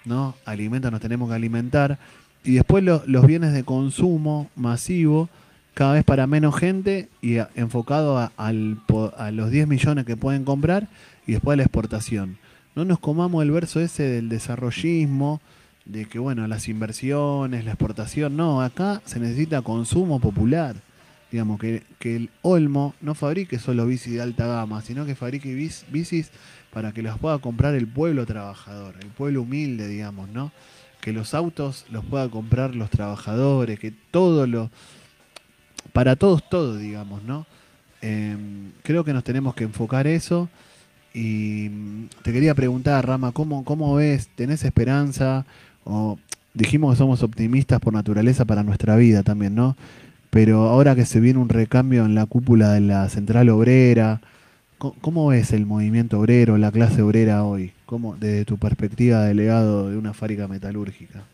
¿no? 0.05 0.35
Alimentos 0.45 0.91
nos 0.91 1.01
tenemos 1.01 1.29
que 1.29 1.35
alimentar, 1.37 1.99
y 2.45 2.53
después 2.55 2.83
lo- 2.85 3.03
los 3.07 3.27
bienes 3.27 3.53
de 3.53 3.65
consumo 3.65 4.49
masivo, 4.57 5.29
cada 5.75 5.93
vez 5.95 6.05
para 6.05 6.27
menos 6.27 6.57
gente 6.57 7.09
y 7.23 7.37
enfocado 7.55 8.19
a, 8.19 8.33
al 8.37 8.79
a 9.17 9.31
los 9.31 9.51
10 9.51 9.69
millones 9.69 10.05
que 10.07 10.17
pueden 10.17 10.45
comprar 10.45 10.89
y 11.27 11.33
después 11.33 11.55
a 11.55 11.57
la 11.59 11.63
exportación. 11.65 12.37
No 12.79 12.85
nos 12.85 13.01
comamos 13.01 13.43
el 13.43 13.51
verso 13.51 13.81
ese 13.81 14.05
del 14.05 14.29
desarrollismo, 14.29 15.41
de 15.85 16.05
que 16.05 16.21
bueno, 16.21 16.47
las 16.47 16.69
inversiones, 16.69 17.65
la 17.65 17.73
exportación, 17.73 18.37
no, 18.37 18.63
acá 18.63 19.03
se 19.05 19.19
necesita 19.19 19.63
consumo 19.63 20.21
popular. 20.21 20.77
Digamos, 21.33 21.59
que, 21.59 21.83
que 21.99 22.15
el 22.15 22.31
Olmo 22.43 22.95
no 23.01 23.17
fabrique 23.17 23.59
solo 23.59 23.85
bici 23.85 24.13
de 24.13 24.23
alta 24.23 24.47
gama, 24.47 24.81
sino 24.81 25.07
que 25.07 25.17
fabrique 25.17 25.53
bis- 25.57 25.87
bicis 25.91 26.31
para 26.73 26.93
que 26.93 27.03
las 27.03 27.19
pueda 27.19 27.39
comprar 27.41 27.75
el 27.75 27.89
pueblo 27.89 28.25
trabajador, 28.27 28.95
el 29.01 29.09
pueblo 29.09 29.43
humilde, 29.43 29.89
digamos, 29.89 30.29
¿no? 30.29 30.53
Que 31.01 31.13
los 31.13 31.35
autos 31.35 31.85
los 31.91 32.05
pueda 32.05 32.29
comprar 32.29 32.77
los 32.77 32.91
trabajadores, 32.91 33.81
que 33.81 33.91
todo 33.91 34.47
lo... 34.47 34.71
Para 35.93 36.15
todos, 36.15 36.49
todo, 36.49 36.77
digamos, 36.77 37.25
¿no? 37.25 37.45
Em, 38.03 38.71
creo 38.85 39.03
que 39.03 39.13
nos 39.13 39.25
tenemos 39.25 39.57
que 39.57 39.65
enfocar 39.65 40.07
eso. 40.07 40.49
Y 41.15 41.69
te 42.23 42.33
quería 42.33 42.55
preguntar, 42.55 43.07
Rama, 43.07 43.33
¿cómo, 43.33 43.65
cómo 43.65 43.95
ves? 43.95 44.29
¿Tenés 44.35 44.65
esperanza? 44.65 45.47
O 45.85 46.19
dijimos 46.55 46.95
que 46.95 46.99
somos 46.99 47.23
optimistas 47.23 47.81
por 47.81 47.93
naturaleza 47.93 48.45
para 48.45 48.63
nuestra 48.63 48.97
vida 48.97 49.23
también, 49.23 49.55
¿no? 49.55 49.77
Pero 50.31 50.69
ahora 50.69 50.95
que 50.95 51.07
se 51.07 51.21
viene 51.21 51.39
un 51.39 51.49
recambio 51.49 52.05
en 52.05 52.15
la 52.15 52.27
cúpula 52.27 52.73
de 52.73 52.81
la 52.81 53.09
central 53.09 53.49
obrera, 53.49 54.21
¿cómo, 54.77 54.95
cómo 55.01 55.27
ves 55.29 55.53
el 55.53 55.67
movimiento 55.67 56.21
obrero, 56.21 56.59
la 56.59 56.71
clase 56.71 57.03
obrera 57.03 57.45
hoy? 57.45 57.73
¿Cómo, 57.87 58.17
desde 58.17 58.45
tu 58.45 58.59
perspectiva 58.59 59.25
de 59.25 59.35
legado 59.35 59.89
de 59.91 59.97
una 59.97 60.13
fábrica 60.13 60.47
metalúrgica? 60.47 61.25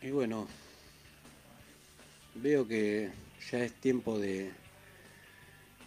Y 0.00 0.10
bueno, 0.10 0.46
veo 2.34 2.66
que 2.66 3.10
ya 3.50 3.58
es 3.58 3.72
tiempo 3.74 4.18
de, 4.18 4.50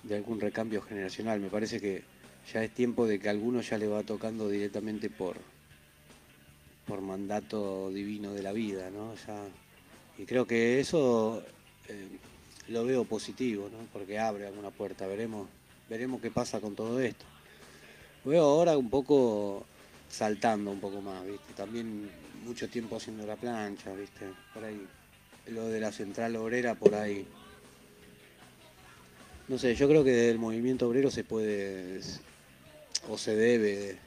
de 0.07 0.15
algún 0.15 0.39
recambio 0.39 0.81
generacional. 0.81 1.39
Me 1.39 1.49
parece 1.49 1.79
que 1.79 2.03
ya 2.51 2.63
es 2.63 2.73
tiempo 2.73 3.07
de 3.07 3.19
que 3.19 3.27
a 3.27 3.31
alguno 3.31 3.61
ya 3.61 3.77
le 3.77 3.87
va 3.87 4.03
tocando 4.03 4.49
directamente 4.49 5.09
por, 5.09 5.37
por 6.85 7.01
mandato 7.01 7.89
divino 7.89 8.33
de 8.33 8.43
la 8.43 8.51
vida, 8.51 8.89
¿no? 8.91 9.15
Ya, 9.27 9.43
y 10.17 10.25
creo 10.25 10.45
que 10.45 10.79
eso 10.79 11.43
eh, 11.87 12.07
lo 12.69 12.85
veo 12.85 13.03
positivo, 13.03 13.69
¿no? 13.71 13.79
Porque 13.91 14.19
abre 14.19 14.47
alguna 14.47 14.71
puerta. 14.71 15.07
Veremos, 15.07 15.47
veremos 15.89 16.21
qué 16.21 16.31
pasa 16.31 16.59
con 16.59 16.75
todo 16.75 16.99
esto. 16.99 17.25
Veo 18.23 18.43
ahora 18.43 18.77
un 18.77 18.89
poco 18.89 19.65
saltando 20.09 20.71
un 20.71 20.79
poco 20.79 21.01
más, 21.01 21.25
¿viste? 21.25 21.53
También 21.55 22.09
mucho 22.45 22.69
tiempo 22.69 22.97
haciendo 22.97 23.25
la 23.25 23.35
plancha, 23.35 23.93
¿viste? 23.93 24.25
Por 24.53 24.63
ahí, 24.63 24.85
lo 25.47 25.67
de 25.67 25.79
la 25.79 25.91
central 25.91 26.35
obrera, 26.35 26.75
por 26.75 26.93
ahí. 26.95 27.27
No 29.47 29.57
sé, 29.57 29.75
yo 29.75 29.87
creo 29.87 30.03
que 30.03 30.11
del 30.11 30.39
movimiento 30.39 30.87
obrero 30.87 31.11
se 31.11 31.23
puede 31.23 32.01
o 33.07 33.17
se 33.17 33.35
debe 33.35 33.97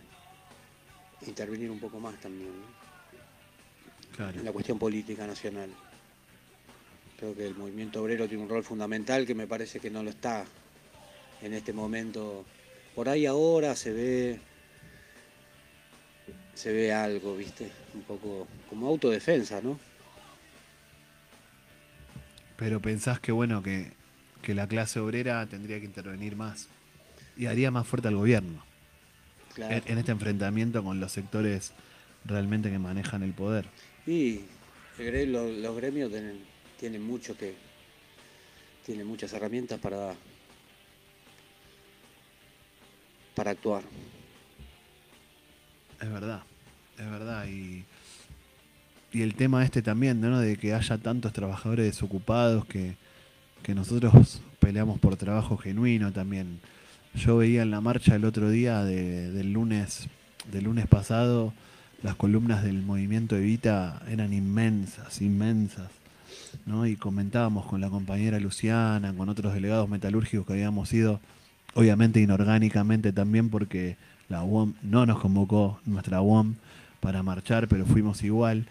intervenir 1.27 1.71
un 1.71 1.79
poco 1.79 2.01
más 2.01 2.21
también, 2.21 2.49
¿no? 2.49 2.79
Claro. 4.17 4.39
En 4.39 4.45
la 4.45 4.53
cuestión 4.53 4.79
política 4.79 5.27
nacional. 5.27 5.71
Creo 7.19 7.37
que 7.37 7.47
el 7.47 7.55
movimiento 7.55 8.03
obrero 8.03 8.27
tiene 8.27 8.43
un 8.43 8.49
rol 8.49 8.65
fundamental 8.65 9.27
que 9.27 9.35
me 9.35 9.47
parece 9.47 9.79
que 9.79 9.91
no 9.91 10.03
lo 10.03 10.11
está 10.11 10.45
en 11.43 11.55
este 11.55 11.73
momento. 11.73 12.45
Por 12.95 13.09
ahí 13.09 13.27
ahora 13.27 13.77
se 13.77 13.93
ve 13.93 14.41
se 16.55 16.73
ve 16.73 16.93
algo, 16.93 17.37
¿viste? 17.37 17.71
Un 17.95 18.03
poco 18.03 18.49
como 18.69 18.89
autodefensa, 18.89 19.61
¿no? 19.61 19.79
Pero 22.57 22.83
pensás 22.83 23.21
que 23.21 23.31
bueno, 23.31 23.63
que, 23.63 23.93
que 24.49 24.55
la 24.55 24.67
clase 24.67 24.99
obrera 24.99 25.45
tendría 25.45 25.79
que 25.79 25.85
intervenir 25.85 26.35
más 26.35 26.69
y 27.37 27.45
haría 27.45 27.71
más 27.71 27.87
fuerte 27.87 28.09
al 28.09 28.17
gobierno 28.17 28.65
Claro. 29.55 29.75
en, 29.75 29.83
en 29.93 29.99
este 29.99 30.11
enfrentamiento 30.11 30.83
con 30.83 31.01
los 31.01 31.13
sectores 31.13 31.73
realmente 32.25 32.71
que 32.71 32.79
manejan 32.79 33.23
el 33.23 33.35
poder. 33.35 33.67
Y 34.07 34.41
el 34.99 35.13
gre- 35.13 35.27
lo- 35.27 35.51
los, 35.53 35.77
gremios 35.77 36.11
tienen, 36.11 36.39
tienen 36.81 37.03
mucho 37.03 37.37
que. 37.37 37.55
tienen 38.87 39.07
muchas 39.07 39.35
herramientas 39.35 39.79
para. 39.81 40.15
para 43.35 43.51
actuar. 43.51 43.83
Es 46.01 46.11
verdad, 46.11 46.41
es 46.99 47.11
verdad. 47.11 47.47
Y, 47.49 47.85
y 49.13 49.21
el 49.21 49.35
tema 49.35 49.63
este 49.63 49.83
también, 49.83 50.23
¿no? 50.23 50.41
De 50.41 50.57
que 50.57 50.73
haya 50.73 50.97
tantos 50.97 51.35
trabajadores 51.35 51.85
desocupados 51.85 52.65
que, 52.65 52.97
que 53.63 53.75
nosotros 53.75 54.41
peleamos 54.59 54.99
por 54.99 55.17
trabajo 55.17 55.57
genuino 55.57 56.13
también. 56.13 56.61
Yo 57.15 57.39
veía 57.39 57.63
en 57.63 57.71
la 57.71 57.81
marcha 57.81 58.15
el 58.15 58.25
otro 58.25 58.51
día 58.51 58.85
de- 58.85 59.31
del 59.33 59.53
lunes, 59.53 60.09
del 60.53 60.65
lunes 60.65 60.87
pasado, 60.87 61.53
las 62.03 62.15
columnas 62.15 62.63
del 62.63 62.83
movimiento 62.83 63.37
Evita 63.37 64.03
eran 64.09 64.33
inmensas, 64.33 65.21
inmensas. 65.21 65.89
¿no? 66.67 66.87
Y 66.87 66.97
comentábamos 66.97 67.67
con 67.67 67.81
la 67.81 67.91
compañera 67.91 68.39
Luciana, 68.41 69.13
con 69.15 69.29
otros 69.29 69.55
delegados 69.55 69.89
metalúrgicos 69.89 70.47
que 70.47 70.53
habíamos 70.55 70.93
ido, 70.93 71.21
obviamente 71.75 72.21
inorgánicamente 72.21 73.13
también 73.13 73.49
porque 73.51 73.97
la 74.29 74.43
UOM 74.45 74.75
no 74.83 75.05
nos 75.07 75.19
convocó, 75.19 75.81
nuestra 75.87 76.21
UOM, 76.21 76.55
para 77.01 77.23
marchar, 77.23 77.69
pero 77.69 77.87
fuimos 77.87 78.23
igual, 78.23 78.67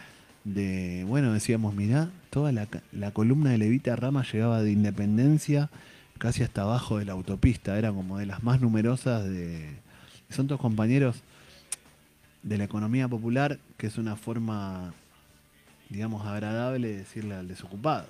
de, 0.53 1.03
bueno, 1.07 1.33
decíamos, 1.33 1.75
mirá, 1.75 2.09
toda 2.29 2.51
la, 2.51 2.67
la 2.91 3.11
columna 3.11 3.51
de 3.51 3.57
Levita 3.57 3.95
Rama 3.95 4.23
llegaba 4.23 4.61
de 4.61 4.71
Independencia 4.71 5.69
casi 6.17 6.43
hasta 6.43 6.63
abajo 6.63 6.97
de 6.97 7.05
la 7.05 7.13
autopista, 7.13 7.77
era 7.77 7.91
como 7.91 8.17
de 8.17 8.25
las 8.25 8.43
más 8.43 8.61
numerosas 8.61 9.23
de... 9.25 9.75
Son 10.29 10.47
todos 10.47 10.59
compañeros 10.59 11.21
de 12.43 12.57
la 12.57 12.65
economía 12.65 13.07
popular, 13.07 13.59
que 13.77 13.87
es 13.87 13.97
una 13.97 14.15
forma, 14.15 14.93
digamos, 15.89 16.25
agradable 16.25 16.89
de 16.89 16.97
decirle 16.97 17.35
al 17.35 17.47
desocupado. 17.47 18.07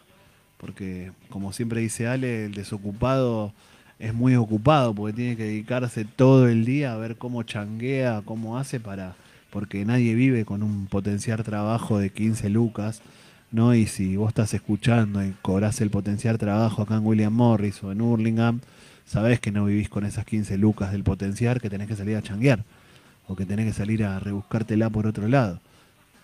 Porque, 0.58 1.12
como 1.30 1.54
siempre 1.54 1.82
dice 1.82 2.08
Ale, 2.08 2.46
el 2.46 2.54
desocupado 2.54 3.54
es 4.00 4.14
muy 4.14 4.36
ocupado 4.36 4.94
porque 4.94 5.16
tiene 5.16 5.36
que 5.36 5.44
dedicarse 5.44 6.06
todo 6.06 6.48
el 6.48 6.66
día 6.66 6.94
a 6.94 6.98
ver 6.98 7.18
cómo 7.18 7.44
changuea, 7.44 8.22
cómo 8.26 8.58
hace 8.58 8.80
para. 8.80 9.16
Porque 9.52 9.86
nadie 9.86 10.14
vive 10.14 10.46
con 10.46 10.64
un 10.64 10.88
potenciar 10.88 11.44
trabajo 11.44 12.00
de 12.00 12.10
15 12.10 12.50
lucas, 12.50 13.02
¿no? 13.52 13.74
Y 13.74 13.88
si 13.88 14.16
vos 14.18 14.30
estás 14.30 14.54
escuchando 14.54 15.24
y 15.24 15.34
cobrás 15.42 15.82
el 15.82 15.90
potenciar 15.90 16.38
trabajo 16.38 16.82
acá 16.82 16.96
en 16.96 17.06
William 17.06 17.34
Morris 17.34 17.84
o 17.84 17.92
en 17.92 18.02
Hurlingham, 18.02 18.60
sabés 19.06 19.40
que 19.40 19.52
no 19.52 19.66
vivís 19.66 19.90
con 19.90 20.06
esas 20.06 20.26
15 20.26 20.58
lucas 20.58 20.92
del 20.92 21.04
potenciar, 21.04 21.62
que 21.62 21.70
tenés 21.70 21.88
que 21.88 21.96
salir 21.96 22.18
a 22.18 22.22
changuear 22.22 22.64
o 23.28 23.36
que 23.36 23.46
tenés 23.46 23.66
que 23.66 23.74
salir 23.74 24.04
a 24.04 24.20
rebuscártela 24.20 24.90
por 24.90 25.08
otro 25.08 25.28
lado. 25.28 25.60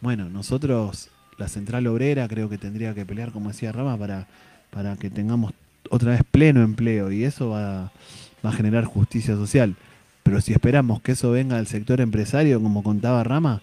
Bueno, 0.02 0.30
nosotros, 0.30 1.10
la 1.38 1.48
central 1.48 1.88
obrera, 1.88 2.28
creo 2.28 2.50
que 2.50 2.58
tendría 2.58 2.94
que 2.94 3.06
pelear, 3.06 3.32
como 3.32 3.50
decía 3.50 3.72
Rama, 3.72 3.98
para, 3.98 4.28
para 4.70 4.96
que 4.98 5.10
tengamos 5.10 5.54
otra 5.90 6.12
vez 6.12 6.22
pleno 6.30 6.62
empleo 6.62 7.12
y 7.12 7.24
eso 7.24 7.50
va, 7.50 7.92
va 8.46 8.50
a 8.50 8.54
generar 8.54 8.86
justicia 8.86 9.36
social. 9.36 9.76
Pero 10.24 10.42
si 10.42 10.54
esperamos 10.54 11.02
que 11.02 11.14
eso 11.14 11.32
venga 11.32 11.58
del 11.58 11.68
sector 11.68 12.02
empresario, 12.02 12.62
como 12.62 12.82
contaba 12.82 13.24
Rama, 13.24 13.62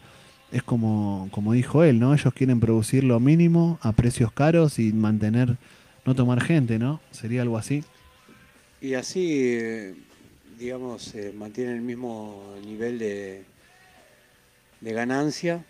es 0.53 0.63
como, 0.63 1.29
como 1.31 1.53
dijo 1.53 1.85
él, 1.85 1.99
¿no? 1.99 2.13
Ellos 2.13 2.35
quieren 2.35 2.61
producir 2.61 3.05
lo 3.05 3.19
mínimo 3.21 3.79
a 3.83 3.93
precios 3.93 4.33
caros 4.33 4.79
y 4.79 4.93
mantener, 4.93 5.57
no 6.05 6.15
tomar 6.15 6.43
gente, 6.43 6.79
¿no? 6.79 7.01
Sería 7.11 7.43
algo 7.43 7.57
así. 7.57 7.85
Y 8.81 8.95
así, 8.95 9.57
eh, 9.59 9.95
digamos, 10.59 11.15
eh, 11.15 11.33
el 11.57 11.81
mismo 11.81 12.55
nivel 12.65 12.99
de, 12.99 13.45
de 14.81 14.93
ganancia, 14.93 15.65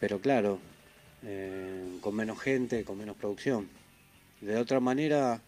pero 0.00 0.20
claro, 0.20 0.58
eh, 1.24 1.98
con 2.00 2.14
menos 2.14 2.38
gente, 2.40 2.84
con 2.84 2.98
menos 2.98 3.16
producción. 3.16 3.68
De 4.40 4.56
otra 4.56 4.80
manera, 4.80 5.40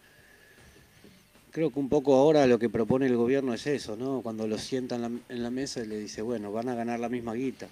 creo 1.51 1.71
que 1.71 1.79
un 1.79 1.89
poco 1.89 2.15
ahora 2.15 2.47
lo 2.47 2.59
que 2.59 2.69
propone 2.69 3.07
el 3.07 3.17
gobierno 3.17 3.55
es 3.55 3.67
eso, 3.67 3.97
¿no? 3.97 4.21
Cuando 4.23 4.47
lo 4.47 4.59
sienta 4.59 4.97
en 4.97 5.03
la, 5.03 5.11
en 5.29 5.43
la 5.43 5.51
mesa 5.51 5.83
y 5.83 5.87
le 5.87 5.99
dice, 5.99 6.23
bueno, 6.23 6.53
van 6.53 6.69
a 6.69 6.75
ganar 6.75 7.01
la 7.01 7.09
misma 7.09 7.35
guita, 7.35 7.69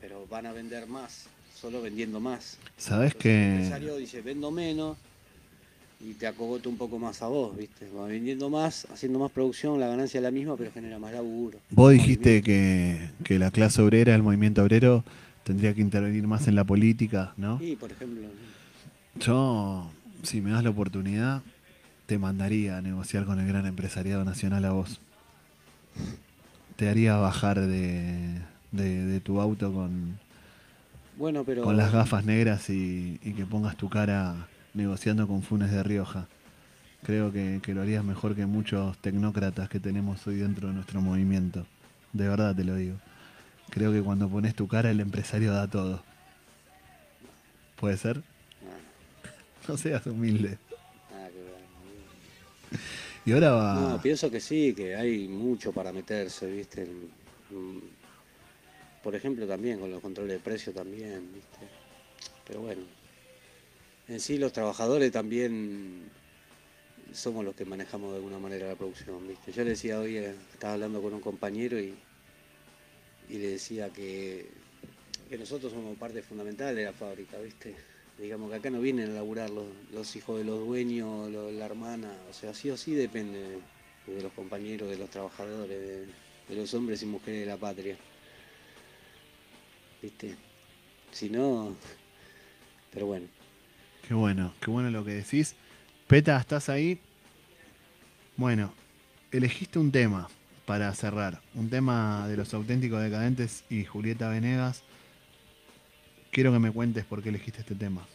pero 0.00 0.26
van 0.30 0.46
a 0.46 0.52
vender 0.52 0.86
más, 0.86 1.26
solo 1.58 1.82
vendiendo 1.82 2.20
más. 2.20 2.58
¿Sabés 2.76 3.12
El 3.14 3.18
que 3.18 3.52
empresario 3.52 3.96
dice, 3.96 4.20
vendo 4.22 4.50
menos 4.50 4.96
y 6.00 6.14
te 6.14 6.26
acogota 6.26 6.68
un 6.68 6.78
poco 6.78 6.98
más 6.98 7.20
a 7.20 7.28
vos, 7.28 7.56
¿viste? 7.56 7.86
Va 7.96 8.06
vendiendo 8.06 8.48
más, 8.48 8.86
haciendo 8.90 9.18
más 9.18 9.30
producción, 9.30 9.78
la 9.78 9.86
ganancia 9.88 10.18
es 10.18 10.22
la 10.22 10.30
misma, 10.30 10.56
pero 10.56 10.72
genera 10.72 10.98
más 10.98 11.12
laburo. 11.12 11.58
vos 11.70 11.92
dijiste 11.92 12.42
que, 12.42 13.10
que 13.22 13.38
la 13.38 13.50
clase 13.50 13.82
obrera, 13.82 14.14
el 14.14 14.22
movimiento 14.22 14.62
obrero, 14.62 15.04
tendría 15.44 15.74
que 15.74 15.80
intervenir 15.82 16.26
más 16.26 16.48
en 16.48 16.54
la 16.54 16.64
política, 16.64 17.34
¿no? 17.36 17.58
Y, 17.60 17.76
por 17.76 17.92
ejemplo, 17.92 18.22
Yo, 19.18 19.90
si 20.22 20.40
me 20.40 20.50
das 20.52 20.64
la 20.64 20.70
oportunidad, 20.70 21.42
te 22.10 22.18
mandaría 22.18 22.76
a 22.76 22.82
negociar 22.82 23.24
con 23.24 23.38
el 23.38 23.46
gran 23.46 23.66
empresariado 23.66 24.24
nacional 24.24 24.64
a 24.64 24.72
vos. 24.72 25.00
Te 26.74 26.88
haría 26.88 27.14
bajar 27.14 27.60
de, 27.60 28.40
de- 28.72 29.04
de 29.04 29.20
tu 29.20 29.40
auto 29.40 29.72
con, 29.72 30.18
bueno, 31.16 31.44
pero... 31.44 31.62
con 31.62 31.76
las 31.76 31.92
gafas 31.92 32.24
negras 32.24 32.68
y, 32.68 33.20
y 33.22 33.32
que 33.34 33.46
pongas 33.46 33.76
tu 33.76 33.88
cara 33.88 34.48
negociando 34.74 35.28
con 35.28 35.44
Funes 35.44 35.70
de 35.70 35.84
Rioja. 35.84 36.26
Creo 37.04 37.30
que, 37.30 37.60
que 37.62 37.74
lo 37.74 37.82
harías 37.82 38.02
mejor 38.02 38.34
que 38.34 38.44
muchos 38.44 38.98
tecnócratas 38.98 39.68
que 39.68 39.78
tenemos 39.78 40.26
hoy 40.26 40.34
dentro 40.34 40.66
de 40.66 40.74
nuestro 40.74 41.00
movimiento. 41.00 41.64
De 42.12 42.26
verdad 42.26 42.56
te 42.56 42.64
lo 42.64 42.74
digo. 42.74 42.96
Creo 43.70 43.92
que 43.92 44.02
cuando 44.02 44.28
pones 44.28 44.56
tu 44.56 44.66
cara 44.66 44.90
el 44.90 44.98
empresario 44.98 45.52
da 45.52 45.68
todo. 45.68 46.02
¿Puede 47.78 47.96
ser? 47.96 48.20
No 49.68 49.76
seas 49.76 50.04
humilde. 50.08 50.58
Y 53.24 53.32
ahora 53.32 53.52
va... 53.52 53.74
No, 53.74 54.00
pienso 54.00 54.30
que 54.30 54.40
sí, 54.40 54.74
que 54.74 54.94
hay 54.96 55.28
mucho 55.28 55.72
para 55.72 55.92
meterse, 55.92 56.50
¿viste? 56.50 56.86
Mm, 57.50 57.78
Por 59.02 59.14
ejemplo, 59.14 59.46
también 59.46 59.78
con 59.80 59.90
los 59.90 60.00
controles 60.00 60.32
de 60.34 60.40
precio 60.40 60.72
también, 60.72 61.32
¿viste? 61.32 61.58
Pero 62.46 62.60
bueno, 62.62 62.82
en 64.08 64.20
sí 64.20 64.38
los 64.38 64.52
trabajadores 64.52 65.12
también 65.12 66.10
somos 67.12 67.44
los 67.44 67.54
que 67.54 67.64
manejamos 67.64 68.10
de 68.12 68.16
alguna 68.16 68.38
manera 68.38 68.68
la 68.68 68.76
producción, 68.76 69.26
¿viste? 69.28 69.52
Yo 69.52 69.64
le 69.64 69.70
decía 69.70 70.00
hoy, 70.00 70.16
eh, 70.18 70.34
estaba 70.52 70.74
hablando 70.74 71.02
con 71.02 71.14
un 71.14 71.20
compañero 71.20 71.78
y, 71.80 71.94
y 73.28 73.34
le 73.38 73.48
decía 73.52 73.90
que, 73.90 74.50
que 75.28 75.38
nosotros 75.38 75.72
somos 75.72 75.96
parte 75.98 76.22
fundamental 76.22 76.74
de 76.74 76.84
la 76.84 76.92
fábrica, 76.92 77.38
¿viste? 77.38 77.74
Digamos 78.20 78.50
que 78.50 78.56
acá 78.56 78.70
no 78.70 78.80
vienen 78.80 79.10
a 79.10 79.14
laburar 79.14 79.48
los, 79.50 80.16
hijos 80.16 80.38
de 80.38 80.44
los 80.44 80.66
dueños, 80.66 81.30
la 81.30 81.64
hermana, 81.64 82.12
o 82.28 82.34
sea, 82.34 82.52
sí 82.52 82.68
o 82.70 82.76
sí 82.76 82.94
depende 82.94 83.60
de, 84.06 84.14
de 84.14 84.22
los 84.22 84.32
compañeros, 84.32 84.90
de 84.90 84.98
los 84.98 85.08
trabajadores, 85.08 85.68
de, 85.68 86.06
de 86.06 86.56
los 86.56 86.74
hombres 86.74 87.02
y 87.02 87.06
mujeres 87.06 87.40
de 87.40 87.46
la 87.46 87.56
patria. 87.56 87.96
¿Viste? 90.02 90.36
Si 91.12 91.30
no, 91.30 91.74
pero 92.92 93.06
bueno. 93.06 93.26
Qué 94.06 94.14
bueno, 94.14 94.52
qué 94.60 94.70
bueno 94.70 94.90
lo 94.90 95.04
que 95.04 95.12
decís. 95.12 95.54
Peta, 96.06 96.38
¿estás 96.38 96.68
ahí? 96.68 96.98
Bueno, 98.36 98.72
elegiste 99.30 99.78
un 99.78 99.92
tema 99.92 100.28
para 100.66 100.92
cerrar. 100.94 101.40
Un 101.54 101.70
tema 101.70 102.26
de 102.28 102.36
los 102.36 102.52
auténticos 102.52 103.02
decadentes 103.02 103.64
y 103.70 103.84
Julieta 103.84 104.28
Venegas. 104.28 104.82
Quiero 106.30 106.52
que 106.52 106.60
me 106.60 106.70
cuentes 106.70 107.04
por 107.04 107.22
qué 107.22 107.30
elegiste 107.30 107.60
este 107.60 107.74
tema. 107.74 108.06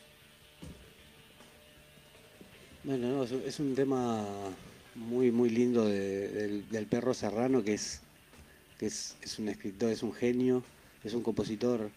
Bueno, 2.84 3.10
no, 3.10 3.24
es, 3.24 3.60
un- 3.60 3.76
tema 3.76 4.26
muy 4.94 5.32
muy 5.32 5.50
lindo 5.50 5.86
de- 5.86 6.64
del, 6.72 6.86
perro 6.86 7.14
serrano 7.14 7.64
que 7.64 7.74
es 7.74 8.02
que 8.80 8.86
es, 8.86 9.16
un 9.40 9.50
escritor, 9.50 9.90
es 9.90 10.04
un 10.04 10.14
genio, 10.14 10.64
es 11.04 11.14
un 11.14 11.24
compositor, 11.24 11.90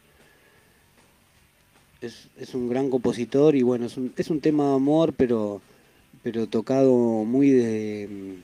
es, 2.01 2.29
es 2.37 2.55
un 2.55 2.69
gran 2.69 2.89
compositor 2.89 3.55
y 3.57 3.63
bueno, 3.63 3.87
es 3.87 3.97
un, 3.97 4.13
es 4.17 4.31
un 4.31 4.41
tema 4.41 4.71
de 4.71 4.75
amor, 4.77 5.13
pero 5.13 5.61
pero 6.23 6.47
tocado 6.49 6.93
muy 7.25 7.51
de 7.51 8.39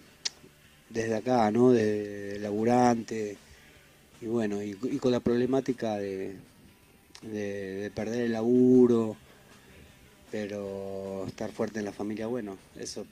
desde 0.90 1.16
acá, 1.16 1.50
¿no? 1.50 1.72
De, 1.72 2.38
laburante 2.40 3.36
y 4.20 4.26
bueno, 4.26 4.62
y 4.62 4.74
con 4.74 5.12
la 5.12 5.20
problemática 5.20 5.96
de, 5.96 6.36
de, 7.32 7.74
de 7.82 7.90
perder 7.90 8.22
el 8.22 8.32
laburo, 8.32 9.16
pero 10.30 11.24
estar 11.26 11.50
fuerte 11.52 11.78
en 11.78 11.84
la 11.84 11.92
familia, 11.92 12.26
bueno, 12.26 12.56
eso 12.78 13.06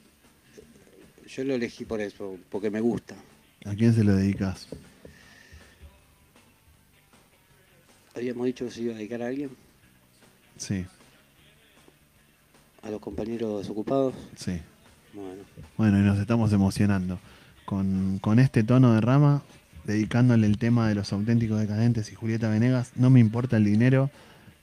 yo 1.27 1.43
lo 1.45 1.53
elegí 1.55 1.85
por 1.85 2.01
eso, 2.01 2.37
porque 2.49 2.69
me 2.69 2.81
gusta. 2.81 3.15
¿A 3.65 3.73
quién 3.75 3.93
se 3.93 4.03
lo 4.03 4.15
dedicas? 4.15 4.67
Habíamos 8.15 8.45
dicho 8.45 8.65
que 8.65 8.71
se 8.71 8.81
iba 8.81 8.93
a 8.93 8.97
dedicar 8.97 9.21
a 9.23 9.27
alguien, 9.27 9.49
Sí, 10.57 10.85
a 12.83 12.89
los 12.91 12.99
compañeros 13.01 13.61
desocupados. 13.61 14.13
sí. 14.35 14.59
Bueno, 15.13 15.41
Bueno, 15.77 15.99
y 15.99 16.01
nos 16.01 16.19
estamos 16.19 16.51
emocionando. 16.53 17.19
Con, 17.65 18.19
con 18.19 18.39
este 18.39 18.63
tono 18.63 18.93
de 18.93 19.01
rama, 19.01 19.41
dedicándole 19.85 20.47
el 20.47 20.57
tema 20.57 20.87
de 20.87 20.95
los 20.95 21.11
auténticos 21.13 21.59
decadentes 21.59 22.11
y 22.11 22.15
Julieta 22.15 22.49
Venegas, 22.49 22.91
no 22.95 23.09
me 23.09 23.19
importa 23.19 23.57
el 23.57 23.65
dinero 23.65 24.09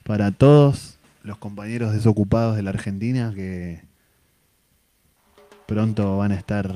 para 0.05 0.33
todos 0.33 0.99
los 1.23 1.39
compañeros 1.39 1.93
desocupados 1.93 2.57
de 2.57 2.63
la 2.63 2.71
Argentina 2.71 3.33
que 3.35 3.83
pronto 5.67 6.17
van 6.17 6.33
a 6.33 6.37
estar 6.37 6.75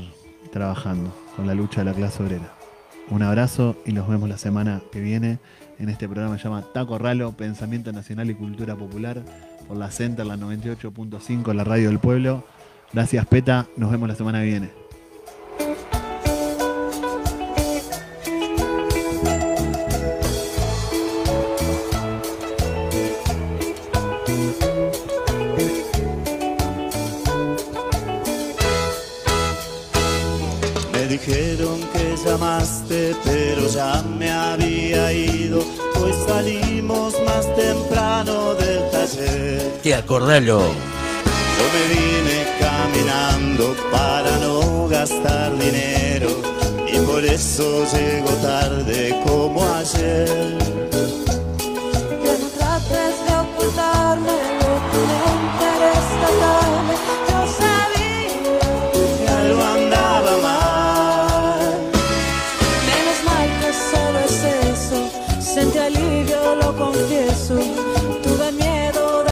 trabajando 0.53 1.15
con 1.35 1.47
la 1.47 1.55
lucha 1.55 1.81
de 1.81 1.87
la 1.87 1.95
clase 1.95 2.23
obrera. 2.23 2.53
Un 3.11 3.23
abrazo 3.23 3.77
y 3.85 3.93
nos 3.93 4.09
vemos 4.09 4.29
la 4.29 4.39
semana 4.39 4.81
que 4.93 5.01
viene 5.01 5.39
en 5.79 5.89
este 5.89 6.09
programa 6.09 6.37
que 6.37 6.43
se 6.43 6.49
llama 6.49 6.65
Taco 6.73 6.99
Ralo, 6.99 7.33
Pensamiento 7.33 7.93
Nacional 7.93 8.31
y 8.31 8.35
Cultura 8.35 8.77
Popular, 8.77 9.23
por 9.67 9.77
la 9.77 9.91
Center, 9.91 10.25
la 10.27 10.37
98.5, 10.37 11.53
la 11.55 11.65
radio 11.65 11.89
del 11.89 11.99
pueblo. 11.99 12.47
Gracias, 12.93 13.27
Peta. 13.27 13.67
Nos 13.77 13.91
vemos 13.91 14.09
la 14.09 14.15
semana 14.15 14.41
que 14.41 14.47
viene. 14.47 14.84
Llamaste, 32.35 33.15
pero 33.25 33.69
ya 33.69 34.03
me 34.19 34.31
había 34.31 35.13
ido. 35.13 35.61
Hoy 36.01 36.13
salimos 36.27 37.15
más 37.25 37.47
temprano 37.55 38.55
del 38.55 38.91
taller. 38.91 39.79
Te 39.83 39.95
acordalo. 39.95 40.61
Yo 41.57 41.65
me 41.75 41.85
vine 41.95 42.39
caminando 42.59 43.77
para 43.93 44.37
no 44.39 44.89
gastar 44.89 45.57
dinero 45.59 46.31
y 46.93 46.99
por 47.07 47.25
eso 47.25 47.85
llego 47.93 48.31
tarde 48.43 49.21
como 49.25 49.63
ayer. 49.75 50.59